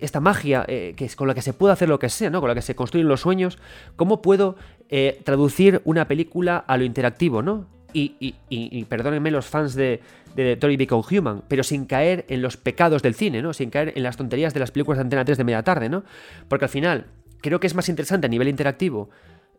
esta 0.00 0.20
magia 0.20 0.64
eh, 0.66 0.94
que 0.96 1.04
es 1.04 1.16
con 1.16 1.28
la 1.28 1.34
que 1.34 1.42
se 1.42 1.52
puede 1.52 1.72
hacer 1.72 1.88
lo 1.88 1.98
que 1.98 2.08
sea, 2.08 2.30
¿no? 2.30 2.40
Con 2.40 2.48
la 2.48 2.54
que 2.54 2.62
se 2.62 2.74
construyen 2.74 3.08
los 3.08 3.20
sueños. 3.20 3.58
¿Cómo 3.96 4.22
puedo 4.22 4.56
eh, 4.88 5.20
traducir 5.24 5.82
una 5.84 6.08
película 6.08 6.56
a 6.56 6.76
lo 6.76 6.84
interactivo, 6.84 7.42
¿no? 7.42 7.66
Y, 7.94 8.84
perdónenme 8.88 9.30
los 9.30 9.46
fans 9.46 9.74
de, 9.74 10.00
de 10.34 10.56
Tori 10.56 10.76
Become 10.76 11.04
Human, 11.10 11.42
pero 11.48 11.62
sin 11.62 11.86
caer 11.86 12.26
en 12.28 12.42
los 12.42 12.56
pecados 12.56 13.02
del 13.02 13.14
cine, 13.14 13.40
¿no? 13.40 13.52
Sin 13.52 13.70
caer 13.70 13.92
en 13.96 14.02
las 14.02 14.16
tonterías 14.16 14.52
de 14.52 14.60
las 14.60 14.70
películas 14.70 14.98
de 14.98 15.02
Antena 15.02 15.24
3 15.24 15.38
de 15.38 15.44
media 15.44 15.62
tarde, 15.62 15.88
¿no? 15.88 16.04
Porque 16.48 16.66
al 16.66 16.70
final, 16.70 17.06
creo 17.40 17.60
que 17.60 17.66
es 17.66 17.74
más 17.74 17.88
interesante 17.88 18.26
a 18.26 18.30
nivel 18.30 18.48
interactivo 18.48 19.10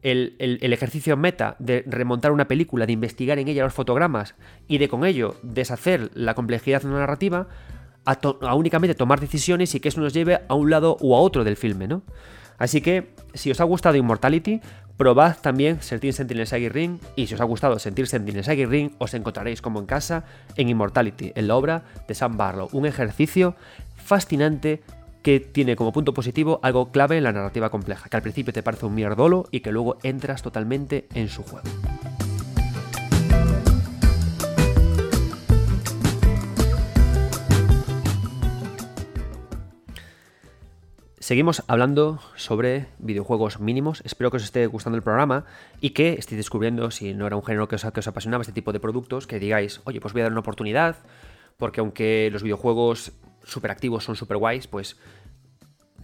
el, 0.06 0.74
ejercicio 0.74 1.18
meta 1.18 1.56
de 1.60 1.84
remontar 1.88 2.32
una 2.32 2.48
película, 2.48 2.86
de 2.86 2.94
investigar 2.94 3.40
en 3.40 3.48
ella 3.48 3.64
los 3.64 3.74
fotogramas 3.74 4.36
y 4.68 4.78
de 4.78 4.88
con 4.88 5.04
ello 5.06 5.36
deshacer 5.42 6.12
la 6.14 6.36
complejidad 6.36 6.82
de 6.82 6.88
una 6.90 7.00
narrativa, 7.00 7.48
a, 8.06 8.20
a 8.42 8.56
únicamente 8.56 8.94
tomar 8.94 9.20
decisiones 9.20 9.74
y 9.74 9.80
que 9.80 9.90
eso 9.90 10.02
nos 10.02 10.14
lleve 10.14 10.42
a 10.48 10.54
un 10.54 10.70
lado 10.70 10.98
o 11.02 11.16
a 11.16 11.22
otro 11.22 11.44
del 11.44 11.56
filme, 11.56 11.88
¿no? 11.88 12.04
Así 12.58 12.82
que, 12.82 13.14
si 13.34 13.52
os 13.52 13.60
ha 13.60 13.64
gustado 13.64 13.98
Immortality, 13.98 14.62
probad 14.98 15.38
también 15.42 15.82
Sentir 15.82 16.14
Sentinel 16.14 16.48
Sagi 16.48 16.70
Ring 16.70 17.00
y 17.16 17.28
si 17.28 17.36
os 17.36 17.42
ha 17.42 17.46
gustado 17.46 17.80
Sentir 17.80 18.08
Sentinel 18.08 18.44
Sagi 18.44 18.66
Ring, 18.66 18.92
os 18.98 19.14
encontraréis 19.14 19.62
como 19.62 19.80
en 19.80 19.86
casa 19.86 20.24
en 20.56 20.70
Immortality, 20.70 21.34
en 21.36 21.48
la 21.48 21.56
obra 21.56 21.84
de 22.08 22.16
Sam 22.16 22.38
Barlow. 22.38 22.70
Un 22.72 22.86
ejercicio 22.86 23.56
fascinante 23.96 24.82
que 25.22 25.40
tiene 25.40 25.76
como 25.76 25.92
punto 25.92 26.14
positivo 26.14 26.60
algo 26.62 26.92
clave 26.92 27.18
en 27.18 27.24
la 27.24 27.32
narrativa 27.32 27.72
compleja, 27.72 28.10
que 28.10 28.18
al 28.18 28.24
principio 28.24 28.54
te 28.54 28.62
parece 28.62 28.86
un 28.86 28.94
mierdolo 28.94 29.48
y 29.50 29.62
que 29.62 29.72
luego 29.72 29.98
entras 30.04 30.44
totalmente 30.44 31.08
en 31.16 31.30
su 31.30 31.42
juego. 31.42 31.68
Seguimos 41.26 41.64
hablando 41.66 42.20
sobre 42.36 42.86
videojuegos 43.00 43.60
mínimos. 43.60 44.04
Espero 44.06 44.30
que 44.30 44.38
os 44.38 44.44
esté 44.44 44.68
gustando 44.68 44.96
el 44.96 45.02
programa 45.02 45.46
y 45.82 45.90
que 45.90 46.14
estéis 46.14 46.38
descubriendo, 46.38 46.92
si 46.92 47.16
no 47.16 47.26
era 47.26 47.36
un 47.36 47.44
género 47.44 47.68
que 47.68 47.74
os, 47.78 47.84
apasionaba 47.84 48.44
este 48.44 48.54
tipo 48.54 48.72
de 48.72 48.80
productos, 48.80 49.26
que 49.26 49.40
digáis, 49.40 49.82
oye, 49.86 50.00
pues 50.00 50.14
voy 50.14 50.22
a 50.22 50.26
dar 50.26 50.34
una 50.34 50.42
oportunidad, 50.42 50.98
porque 51.58 51.80
aunque 51.80 52.30
los 52.32 52.44
videojuegos 52.44 53.14
superactivos 53.44 54.04
son 54.04 54.16
super 54.16 54.38
guays, 54.38 54.68
pues 54.68 54.98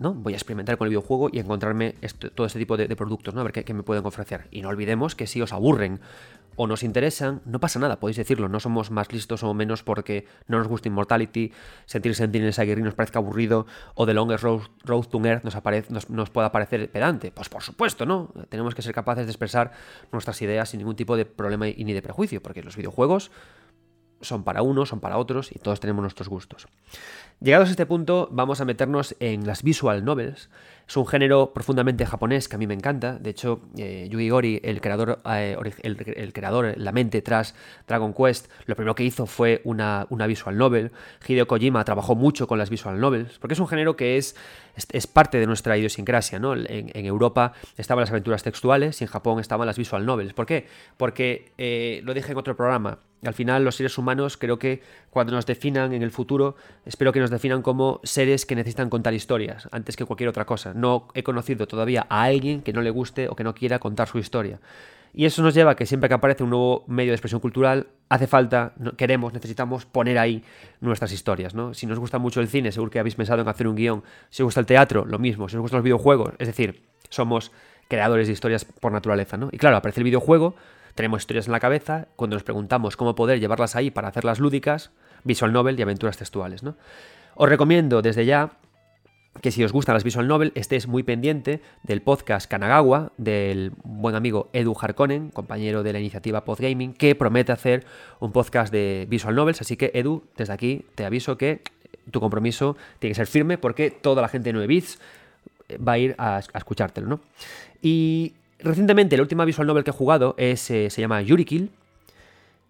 ¿no? 0.01 0.15
Voy 0.15 0.33
a 0.33 0.35
experimentar 0.35 0.77
con 0.77 0.87
el 0.87 0.89
videojuego 0.89 1.29
y 1.31 1.39
encontrarme 1.39 1.93
todo 2.33 2.47
este 2.47 2.57
tipo 2.57 2.75
de, 2.75 2.93
productos, 2.95 3.35
¿no? 3.35 3.41
A 3.41 3.43
ver 3.43 3.53
qué, 3.53 3.73
me 3.73 3.83
pueden 3.83 4.05
ofrecer. 4.05 4.47
Y 4.49 4.63
no 4.63 4.69
olvidemos 4.69 5.15
que 5.15 5.27
si 5.27 5.41
os 5.41 5.53
aburren 5.53 6.01
o 6.55 6.65
nos 6.65 6.81
interesan, 6.81 7.41
no 7.45 7.59
pasa 7.59 7.77
nada, 7.79 7.99
podéis 7.99 8.17
decirlo. 8.17 8.49
No 8.49 8.59
somos 8.59 8.89
más 8.89 9.13
listos 9.13 9.43
o 9.43 9.53
menos 9.53 9.83
porque 9.83 10.25
no 10.47 10.57
nos 10.57 10.67
gusta 10.67 10.87
Immortality, 10.87 11.53
sentir 11.85 12.15
Sentinels 12.15 12.57
Aguirre 12.57 12.81
nos 12.81 12.95
parezca 12.95 13.19
aburrido 13.19 13.67
o 13.93 14.07
The 14.07 14.15
Longest 14.15 14.43
Road, 14.43 14.61
Road 14.83 15.05
to 15.05 15.23
Earth 15.23 15.43
nos, 15.43 16.09
nos, 16.09 16.29
pueda 16.31 16.51
parecer 16.51 16.89
pedante. 16.89 17.31
Pues 17.31 17.47
por 17.47 17.61
supuesto, 17.61 18.07
¿no? 18.07 18.33
Tenemos 18.49 18.73
que 18.73 18.81
ser 18.81 18.95
capaces 18.95 19.27
de 19.27 19.31
expresar 19.31 19.71
nuestras 20.11 20.41
ideas 20.41 20.69
sin 20.69 20.79
ningún 20.79 20.95
tipo 20.95 21.15
de 21.15 21.25
problema 21.25 21.67
y 21.67 21.83
ni 21.83 21.93
de 21.93 22.01
prejuicio, 22.01 22.41
porque 22.41 22.63
los 22.63 22.75
videojuegos 22.75 23.31
son 24.21 24.43
para 24.43 24.61
unos, 24.61 24.89
son 24.89 24.99
para 24.99 25.17
otros 25.17 25.51
y 25.51 25.59
todos 25.59 25.79
tenemos 25.79 26.01
nuestros 26.01 26.27
gustos. 26.27 26.67
Llegados 27.43 27.69
a 27.69 27.71
este 27.71 27.87
punto, 27.87 28.29
vamos 28.31 28.61
a 28.61 28.65
meternos 28.65 29.15
en 29.19 29.47
las 29.47 29.63
visual 29.63 30.05
novels. 30.05 30.51
Es 30.87 30.95
un 30.95 31.07
género 31.07 31.53
profundamente 31.55 32.05
japonés 32.05 32.47
que 32.47 32.55
a 32.55 32.59
mí 32.59 32.67
me 32.67 32.75
encanta. 32.75 33.17
De 33.17 33.31
hecho, 33.31 33.61
eh, 33.79 34.07
Yugi 34.11 34.29
Gori, 34.29 34.61
el 34.63 34.79
creador, 34.79 35.23
eh, 35.25 35.57
el, 35.81 36.33
creador, 36.33 36.75
la 36.77 36.91
mente 36.91 37.23
tras 37.23 37.55
Dragon 37.87 38.13
Quest, 38.13 38.47
lo 38.67 38.75
primero 38.75 38.93
que 38.93 39.03
hizo 39.03 39.25
fue 39.25 39.61
una, 39.63 40.05
una, 40.11 40.27
visual 40.27 40.55
novel. 40.55 40.91
Hideo 41.27 41.47
Kojima 41.47 41.83
trabajó 41.83 42.13
mucho 42.13 42.45
con 42.45 42.59
las 42.59 42.69
visual 42.69 42.99
novels, 42.99 43.39
porque 43.39 43.55
es 43.55 43.59
un 43.59 43.67
género 43.67 43.95
que 43.95 44.17
es, 44.17 44.35
es, 44.91 45.07
parte 45.07 45.39
de 45.39 45.47
nuestra 45.47 45.75
idiosincrasia. 45.79 46.37
¿no? 46.37 46.53
En, 46.53 46.91
Europa 47.07 47.53
estaban 47.75 48.03
las 48.03 48.11
aventuras 48.11 48.43
textuales 48.43 49.01
y 49.01 49.05
en 49.05 49.09
Japón 49.09 49.39
estaban 49.39 49.65
las 49.65 49.79
visual 49.79 50.05
novels. 50.05 50.33
¿Por 50.33 50.45
qué? 50.45 50.67
Porque, 50.95 51.53
eh, 51.57 52.01
lo 52.03 52.13
dije 52.13 52.33
en 52.33 52.37
otro 52.37 52.55
programa, 52.55 52.99
al 53.23 53.33
final 53.33 53.63
los 53.63 53.75
seres 53.75 53.97
humanos 53.97 54.37
creo 54.37 54.57
que 54.57 54.81
cuando 55.09 55.33
nos 55.33 55.45
definan 55.45 55.93
en 55.93 56.01
el 56.01 56.11
futuro, 56.11 56.55
espero 56.85 57.11
que 57.11 57.19
nos 57.19 57.29
definan 57.29 57.61
como 57.61 57.99
seres 58.03 58.45
que 58.45 58.55
necesitan 58.55 58.89
contar 58.89 59.13
historias 59.13 59.69
antes 59.71 59.95
que 59.95 60.05
cualquier 60.05 60.29
otra 60.29 60.45
cosa. 60.45 60.73
No 60.73 61.07
he 61.13 61.23
conocido 61.23 61.67
todavía 61.67 62.05
a 62.09 62.23
alguien 62.23 62.61
que 62.61 62.73
no 62.73 62.81
le 62.81 62.89
guste 62.89 63.29
o 63.29 63.35
que 63.35 63.43
no 63.43 63.53
quiera 63.53 63.79
contar 63.79 64.07
su 64.07 64.17
historia. 64.17 64.59
Y 65.13 65.25
eso 65.25 65.41
nos 65.41 65.53
lleva 65.53 65.71
a 65.71 65.75
que 65.75 65.85
siempre 65.85 66.07
que 66.07 66.15
aparece 66.15 66.43
un 66.43 66.51
nuevo 66.51 66.85
medio 66.87 67.11
de 67.11 67.15
expresión 67.15 67.41
cultural, 67.41 67.87
hace 68.07 68.27
falta, 68.27 68.73
queremos, 68.97 69.33
necesitamos 69.33 69.85
poner 69.85 70.17
ahí 70.17 70.43
nuestras 70.79 71.11
historias. 71.11 71.53
¿no? 71.53 71.73
Si 71.73 71.85
nos 71.85 71.99
gusta 71.99 72.17
mucho 72.17 72.39
el 72.39 72.47
cine, 72.47 72.71
seguro 72.71 72.91
que 72.91 72.99
habéis 72.99 73.15
pensado 73.15 73.41
en 73.41 73.47
hacer 73.47 73.67
un 73.67 73.75
guion. 73.75 74.03
Si 74.29 74.41
os 74.41 74.45
gusta 74.45 74.61
el 74.61 74.65
teatro, 74.65 75.05
lo 75.05 75.19
mismo. 75.19 75.49
Si 75.49 75.57
os 75.57 75.61
gustan 75.61 75.79
los 75.79 75.83
videojuegos, 75.83 76.33
es 76.39 76.47
decir, 76.47 76.81
somos 77.09 77.51
creadores 77.89 78.27
de 78.27 78.33
historias 78.33 78.63
por 78.63 78.93
naturaleza. 78.93 79.35
¿no? 79.35 79.49
Y 79.51 79.57
claro, 79.57 79.75
aparece 79.75 79.99
el 79.99 80.05
videojuego 80.05 80.55
tenemos 80.95 81.21
historias 81.21 81.47
en 81.47 81.51
la 81.51 81.59
cabeza, 81.59 82.07
cuando 82.15 82.35
nos 82.35 82.43
preguntamos 82.43 82.97
cómo 82.97 83.15
poder 83.15 83.39
llevarlas 83.39 83.75
ahí 83.75 83.91
para 83.91 84.07
hacerlas 84.07 84.39
lúdicas, 84.39 84.91
visual 85.23 85.53
novel 85.53 85.79
y 85.79 85.81
aventuras 85.81 86.17
textuales. 86.17 86.63
¿no? 86.63 86.75
Os 87.35 87.49
recomiendo 87.49 88.01
desde 88.01 88.25
ya 88.25 88.51
que 89.39 89.51
si 89.51 89.63
os 89.63 89.71
gustan 89.71 89.95
las 89.95 90.03
visual 90.03 90.27
novel 90.27 90.51
estéis 90.55 90.87
muy 90.87 91.03
pendiente 91.03 91.61
del 91.83 92.01
podcast 92.01 92.49
Kanagawa 92.49 93.13
del 93.17 93.71
buen 93.83 94.15
amigo 94.15 94.49
Edu 94.51 94.75
Harkonnen, 94.79 95.29
compañero 95.29 95.83
de 95.83 95.93
la 95.93 95.99
iniciativa 95.99 96.43
Podgaming, 96.43 96.93
que 96.93 97.15
promete 97.15 97.53
hacer 97.53 97.85
un 98.19 98.33
podcast 98.33 98.73
de 98.73 99.07
visual 99.09 99.35
novels. 99.35 99.61
Así 99.61 99.77
que 99.77 99.91
Edu, 99.93 100.23
desde 100.35 100.53
aquí 100.53 100.85
te 100.95 101.05
aviso 101.05 101.37
que 101.37 101.61
tu 102.11 102.19
compromiso 102.19 102.75
tiene 102.99 103.11
que 103.11 103.15
ser 103.15 103.27
firme 103.27 103.57
porque 103.57 103.89
toda 103.89 104.21
la 104.21 104.27
gente 104.27 104.49
de 104.49 104.53
9 104.53 104.67
bits 104.67 104.99
va 105.87 105.93
a 105.93 105.97
ir 105.97 106.15
a, 106.17 106.35
a 106.35 106.57
escuchártelo, 106.57 107.07
¿no? 107.07 107.19
Y 107.81 108.33
Recientemente, 108.63 109.17
la 109.17 109.23
última 109.23 109.45
visual 109.45 109.67
novel 109.67 109.83
que 109.83 109.91
he 109.91 109.93
jugado 109.93 110.35
es, 110.37 110.69
eh, 110.71 110.89
se 110.89 111.01
llama 111.01 111.21
Yurikil. 111.21 111.71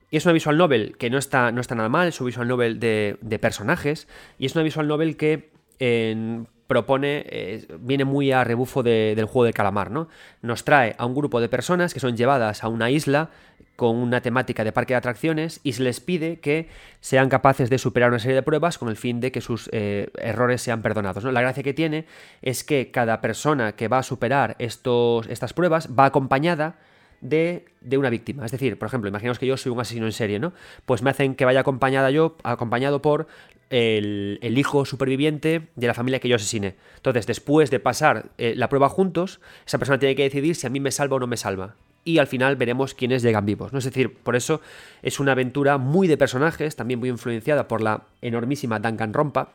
Y 0.09 0.17
es 0.17 0.25
una 0.25 0.33
visual 0.33 0.57
novel 0.57 0.97
que 0.97 1.09
no 1.09 1.17
está, 1.17 1.51
no 1.51 1.61
está 1.61 1.73
nada 1.75 1.87
mal, 1.87 2.09
es 2.09 2.19
una 2.19 2.27
visual 2.27 2.47
novel 2.47 2.79
de, 2.79 3.39
personajes. 3.41 4.07
Y 4.37 4.45
es 4.45 4.55
una 4.55 4.63
visual 4.63 4.87
novel 4.87 5.15
que 5.15 5.49
propone, 6.71 7.25
eh, 7.27 7.67
viene 7.81 8.05
muy 8.05 8.31
a 8.31 8.45
rebufo 8.45 8.81
del 8.81 9.25
juego 9.25 9.43
de 9.43 9.51
calamar, 9.51 9.91
¿no? 9.91 10.07
Nos 10.41 10.63
trae 10.63 10.95
a 10.97 11.05
un 11.05 11.13
grupo 11.13 11.41
de 11.41 11.49
personas 11.49 11.93
que 11.93 11.99
son 11.99 12.15
llevadas 12.15 12.63
a 12.63 12.69
una 12.69 12.89
isla 12.89 13.29
con 13.75 13.97
una 13.97 14.21
temática 14.21 14.63
de 14.63 14.71
parque 14.71 14.93
de 14.93 14.99
atracciones 14.99 15.59
y 15.63 15.73
se 15.73 15.83
les 15.83 15.99
pide 15.99 16.39
que 16.39 16.69
sean 17.01 17.27
capaces 17.27 17.69
de 17.69 17.77
superar 17.77 18.09
una 18.09 18.19
serie 18.19 18.35
de 18.35 18.41
pruebas 18.41 18.77
con 18.77 18.87
el 18.87 18.95
fin 18.95 19.19
de 19.19 19.33
que 19.33 19.41
sus 19.41 19.69
eh, 19.73 20.07
errores 20.17 20.61
sean 20.61 20.81
perdonados. 20.81 21.25
La 21.25 21.41
gracia 21.41 21.61
que 21.61 21.73
tiene 21.73 22.05
es 22.41 22.63
que 22.63 22.89
cada 22.89 23.19
persona 23.19 23.73
que 23.73 23.89
va 23.89 23.97
a 23.97 24.03
superar 24.03 24.55
estos, 24.57 25.27
estas 25.27 25.51
pruebas 25.51 25.89
va 25.89 26.05
acompañada 26.05 26.77
de, 27.19 27.65
una 27.97 28.09
víctima. 28.09 28.45
Es 28.45 28.51
decir, 28.51 28.79
por 28.79 28.87
ejemplo, 28.87 29.09
imaginaos 29.09 29.39
que 29.39 29.45
yo 29.45 29.57
soy 29.57 29.73
un 29.73 29.81
asesino 29.81 30.05
en 30.05 30.13
serie, 30.13 30.39
¿no? 30.39 30.53
Pues 30.85 31.01
me 31.01 31.09
hacen 31.09 31.35
que 31.35 31.43
vaya 31.43 31.59
acompañada 31.59 32.11
yo, 32.11 32.37
acompañado 32.43 33.01
por 33.01 33.27
el, 33.71 34.57
hijo 34.57 34.85
superviviente 34.85 35.69
de 35.75 35.87
la 35.87 35.93
familia 35.93 36.19
que 36.19 36.27
yo 36.27 36.35
asesine. 36.35 36.75
Entonces, 36.97 37.25
después 37.25 37.71
de 37.71 37.79
pasar 37.79 38.29
eh, 38.37 38.53
la 38.55 38.69
prueba 38.69 38.89
juntos, 38.89 39.39
esa 39.65 39.77
persona 39.77 39.97
tiene 39.97 40.15
que 40.15 40.23
decidir 40.23 40.55
si 40.55 40.67
a 40.67 40.69
mí 40.69 40.79
me 40.79 40.91
salva 40.91 41.15
o 41.15 41.19
no 41.19 41.27
me 41.27 41.37
salva. 41.37 41.75
Y 42.03 42.17
al 42.17 42.27
final 42.27 42.57
veremos 42.57 42.93
quiénes 42.93 43.23
llegan 43.23 43.45
vivos. 43.45 43.71
¿no? 43.71 43.79
Es 43.79 43.85
decir, 43.85 44.13
por 44.13 44.35
eso 44.35 44.61
es 45.01 45.19
una 45.19 45.31
aventura 45.31 45.77
muy 45.77 46.07
de 46.07 46.17
personajes, 46.17 46.75
también 46.75 46.99
muy 46.99 47.09
influenciada 47.09 47.67
por 47.67 47.81
la 47.81 48.03
enormísima 48.21 48.79
Duncan 48.79 49.13
Rompa, 49.13 49.53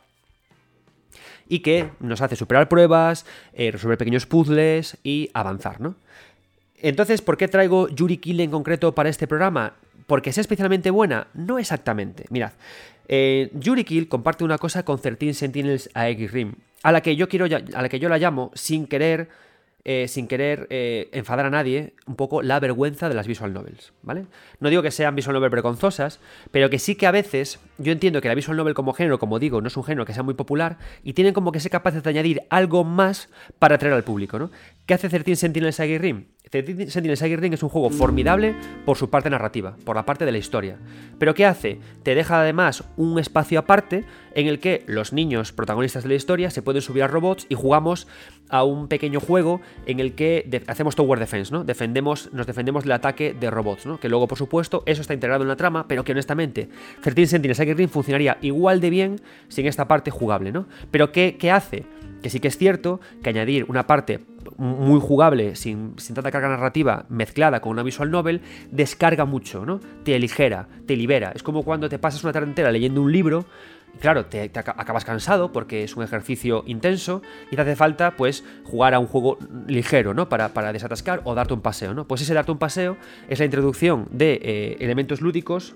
y 1.48 1.60
que 1.60 1.90
nos 2.00 2.22
hace 2.22 2.36
superar 2.36 2.68
pruebas, 2.68 3.26
eh, 3.52 3.70
resolver 3.70 3.98
pequeños 3.98 4.26
puzzles 4.26 4.96
y 5.04 5.30
avanzar, 5.34 5.80
¿no? 5.80 5.94
Entonces, 6.78 7.22
¿por 7.22 7.36
qué 7.36 7.48
traigo 7.48 7.88
Yuri 7.88 8.18
Kill 8.18 8.40
en 8.40 8.50
concreto 8.50 8.94
para 8.94 9.08
este 9.08 9.26
programa? 9.26 9.74
¿Porque 10.06 10.30
es 10.30 10.38
especialmente 10.38 10.90
buena? 10.90 11.28
No 11.34 11.58
exactamente. 11.58 12.24
Mirad, 12.30 12.52
eh, 13.08 13.50
Kill 13.86 14.08
comparte 14.08 14.44
una 14.44 14.58
cosa 14.58 14.84
con 14.84 15.00
13 15.00 15.34
Sentinels 15.34 15.90
a 15.94 16.06
Rim, 16.06 16.54
a 16.82 16.92
la 16.92 17.00
que 17.00 17.16
yo 17.16 17.28
quiero, 17.28 17.46
a 17.46 17.82
la 17.82 17.88
que 17.88 17.98
yo 17.98 18.08
la 18.08 18.18
llamo 18.18 18.50
sin 18.54 18.86
querer 18.86 19.28
eh, 19.88 20.08
sin 20.08 20.26
querer 20.26 20.66
eh, 20.70 21.08
enfadar 21.12 21.46
a 21.46 21.50
nadie, 21.50 21.94
un 22.06 22.16
poco 22.16 22.42
la 22.42 22.58
vergüenza 22.58 23.08
de 23.08 23.14
las 23.14 23.28
visual 23.28 23.52
novels, 23.52 23.92
¿vale? 24.02 24.26
No 24.58 24.68
digo 24.68 24.82
que 24.82 24.90
sean 24.90 25.14
visual 25.14 25.34
novel 25.34 25.50
vergonzosas, 25.50 26.18
pero 26.50 26.68
que 26.68 26.80
sí 26.80 26.96
que 26.96 27.06
a 27.06 27.12
veces 27.12 27.60
yo 27.78 27.92
entiendo 27.92 28.20
que 28.20 28.26
la 28.26 28.34
visual 28.34 28.56
novel 28.56 28.74
como 28.74 28.94
género, 28.94 29.20
como 29.20 29.38
digo, 29.38 29.60
no 29.60 29.68
es 29.68 29.76
un 29.76 29.84
género 29.84 30.04
que 30.04 30.12
sea 30.12 30.24
muy 30.24 30.34
popular 30.34 30.78
y 31.04 31.12
tienen 31.12 31.34
como 31.34 31.52
que 31.52 31.60
ser 31.60 31.70
capaces 31.70 32.02
de 32.02 32.10
añadir 32.10 32.42
algo 32.50 32.82
más 32.82 33.28
para 33.60 33.76
atraer 33.76 33.94
al 33.94 34.02
público, 34.02 34.40
¿no? 34.40 34.50
¿Qué 34.86 34.94
hace 34.94 35.08
13 35.08 35.36
Sentinels 35.36 35.76
Saga 35.76 35.98
Rim? 35.98 36.24
13 36.48 36.90
Sentinels 36.90 37.18
Saga 37.18 37.36
Rim 37.36 37.54
es 37.54 37.62
un 37.64 37.68
juego 37.68 37.90
formidable 37.90 38.54
por 38.84 38.96
su 38.96 39.10
parte 39.10 39.28
narrativa, 39.28 39.76
por 39.84 39.96
la 39.96 40.06
parte 40.06 40.24
de 40.24 40.30
la 40.30 40.38
historia. 40.38 40.78
¿Pero 41.18 41.34
qué 41.34 41.44
hace? 41.44 41.80
Te 42.04 42.14
deja 42.14 42.40
además 42.40 42.84
un 42.96 43.18
espacio 43.18 43.58
aparte 43.58 44.04
en 44.32 44.46
el 44.46 44.60
que 44.60 44.84
los 44.86 45.12
niños 45.12 45.50
protagonistas 45.50 46.04
de 46.04 46.10
la 46.10 46.14
historia 46.14 46.50
se 46.50 46.62
pueden 46.62 46.82
subir 46.82 47.02
a 47.02 47.08
robots 47.08 47.46
y 47.48 47.56
jugamos 47.56 48.06
a 48.48 48.62
un 48.62 48.86
pequeño 48.86 49.18
juego 49.18 49.60
en 49.86 49.98
el 49.98 50.14
que 50.14 50.62
hacemos 50.68 50.94
Tower 50.94 51.18
Defense, 51.18 51.52
¿no? 51.52 51.64
Defendemos, 51.64 52.32
nos 52.32 52.46
defendemos 52.46 52.84
del 52.84 52.92
ataque 52.92 53.34
de 53.34 53.50
robots, 53.50 53.84
¿no? 53.84 53.98
Que 53.98 54.08
luego, 54.08 54.28
por 54.28 54.38
supuesto, 54.38 54.84
eso 54.86 55.00
está 55.00 55.14
integrado 55.14 55.42
en 55.42 55.48
la 55.48 55.56
trama, 55.56 55.88
pero 55.88 56.04
que 56.04 56.12
honestamente 56.12 56.68
13 57.02 57.26
Sentinels 57.26 57.58
Cyber 57.58 57.76
Ring 57.76 57.90
funcionaría 57.90 58.38
igual 58.40 58.80
de 58.80 58.90
bien 58.90 59.20
sin 59.48 59.66
esta 59.66 59.88
parte 59.88 60.12
jugable, 60.12 60.52
¿no? 60.52 60.68
Pero 60.92 61.10
¿qué, 61.10 61.36
qué 61.40 61.50
hace? 61.50 61.86
Que 62.22 62.30
sí 62.30 62.40
que 62.40 62.48
es 62.48 62.58
cierto 62.58 63.00
que 63.22 63.30
añadir 63.30 63.66
una 63.68 63.86
parte 63.86 64.24
muy 64.58 65.00
jugable, 65.00 65.56
sin, 65.56 65.94
sin, 65.98 66.14
tanta 66.14 66.30
carga 66.30 66.48
narrativa, 66.48 67.04
mezclada 67.08 67.60
con 67.60 67.72
una 67.72 67.82
visual 67.82 68.10
novel, 68.10 68.40
descarga 68.70 69.24
mucho, 69.24 69.66
¿no? 69.66 69.80
Te 70.04 70.14
aligera, 70.14 70.68
te 70.86 70.96
libera. 70.96 71.32
Es 71.34 71.42
como 71.42 71.62
cuando 71.62 71.88
te 71.88 71.98
pasas 71.98 72.22
una 72.24 72.32
tarde 72.32 72.48
entera 72.48 72.70
leyendo 72.70 73.02
un 73.02 73.12
libro 73.12 73.46
claro, 74.00 74.26
te, 74.26 74.50
acabas 74.54 75.04
cansado 75.04 75.52
porque 75.52 75.84
es 75.84 75.96
un 75.96 76.02
ejercicio 76.02 76.64
intenso 76.66 77.22
y 77.50 77.56
te 77.56 77.62
hace 77.62 77.76
falta, 77.76 78.16
pues, 78.16 78.44
jugar 78.64 78.94
a 78.94 78.98
un 78.98 79.06
juego 79.06 79.38
ligero, 79.66 80.14
¿no? 80.14 80.28
Para, 80.28 80.50
para 80.50 80.72
desatascar 80.72 81.20
o 81.24 81.34
darte 81.34 81.54
un 81.54 81.60
paseo, 81.60 81.94
¿no? 81.94 82.06
Pues 82.06 82.22
ese 82.22 82.34
darte 82.34 82.52
un 82.52 82.58
paseo 82.58 82.96
es 83.28 83.38
la 83.38 83.44
introducción 83.44 84.08
de 84.10 84.40
eh, 84.42 84.76
elementos 84.80 85.20
lúdicos, 85.20 85.74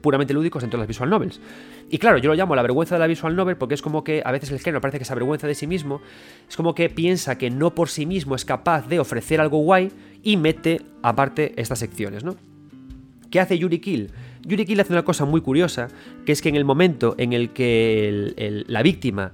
puramente 0.00 0.34
lúdicos 0.34 0.62
dentro 0.62 0.78
de 0.78 0.82
las 0.82 0.88
visual 0.88 1.10
novels. 1.10 1.40
Y 1.90 1.98
claro, 1.98 2.18
yo 2.18 2.28
lo 2.28 2.34
llamo 2.34 2.56
la 2.56 2.62
vergüenza 2.62 2.94
de 2.94 2.98
la 2.98 3.06
visual 3.06 3.36
novel 3.36 3.56
porque 3.56 3.74
es 3.74 3.82
como 3.82 4.04
que 4.04 4.22
a 4.24 4.32
veces 4.32 4.50
el 4.50 4.58
género 4.58 4.80
parece 4.80 4.98
que 4.98 5.04
se 5.04 5.12
avergüenza 5.12 5.46
de 5.46 5.54
sí 5.54 5.66
mismo, 5.66 6.00
es 6.48 6.56
como 6.56 6.74
que 6.74 6.88
piensa 6.90 7.38
que 7.38 7.50
no 7.50 7.74
por 7.74 7.88
sí 7.88 8.06
mismo 8.06 8.34
es 8.34 8.44
capaz 8.44 8.88
de 8.88 8.98
ofrecer 8.98 9.40
algo 9.40 9.58
guay 9.58 9.92
y 10.22 10.36
mete 10.36 10.80
aparte 11.02 11.52
estas 11.56 11.78
secciones, 11.78 12.24
¿no? 12.24 12.36
¿Qué 13.30 13.40
hace 13.40 13.58
Yuri 13.58 13.80
Kill? 13.80 14.10
Yuri 14.44 14.64
Kill 14.64 14.80
hace 14.80 14.92
una 14.92 15.04
cosa 15.04 15.24
muy 15.24 15.40
curiosa, 15.40 15.88
que 16.24 16.32
es 16.32 16.42
que 16.42 16.48
en 16.48 16.56
el 16.56 16.64
momento 16.64 17.14
en 17.18 17.32
el 17.32 17.50
que 17.50 18.64
la 18.66 18.82
víctima 18.82 19.32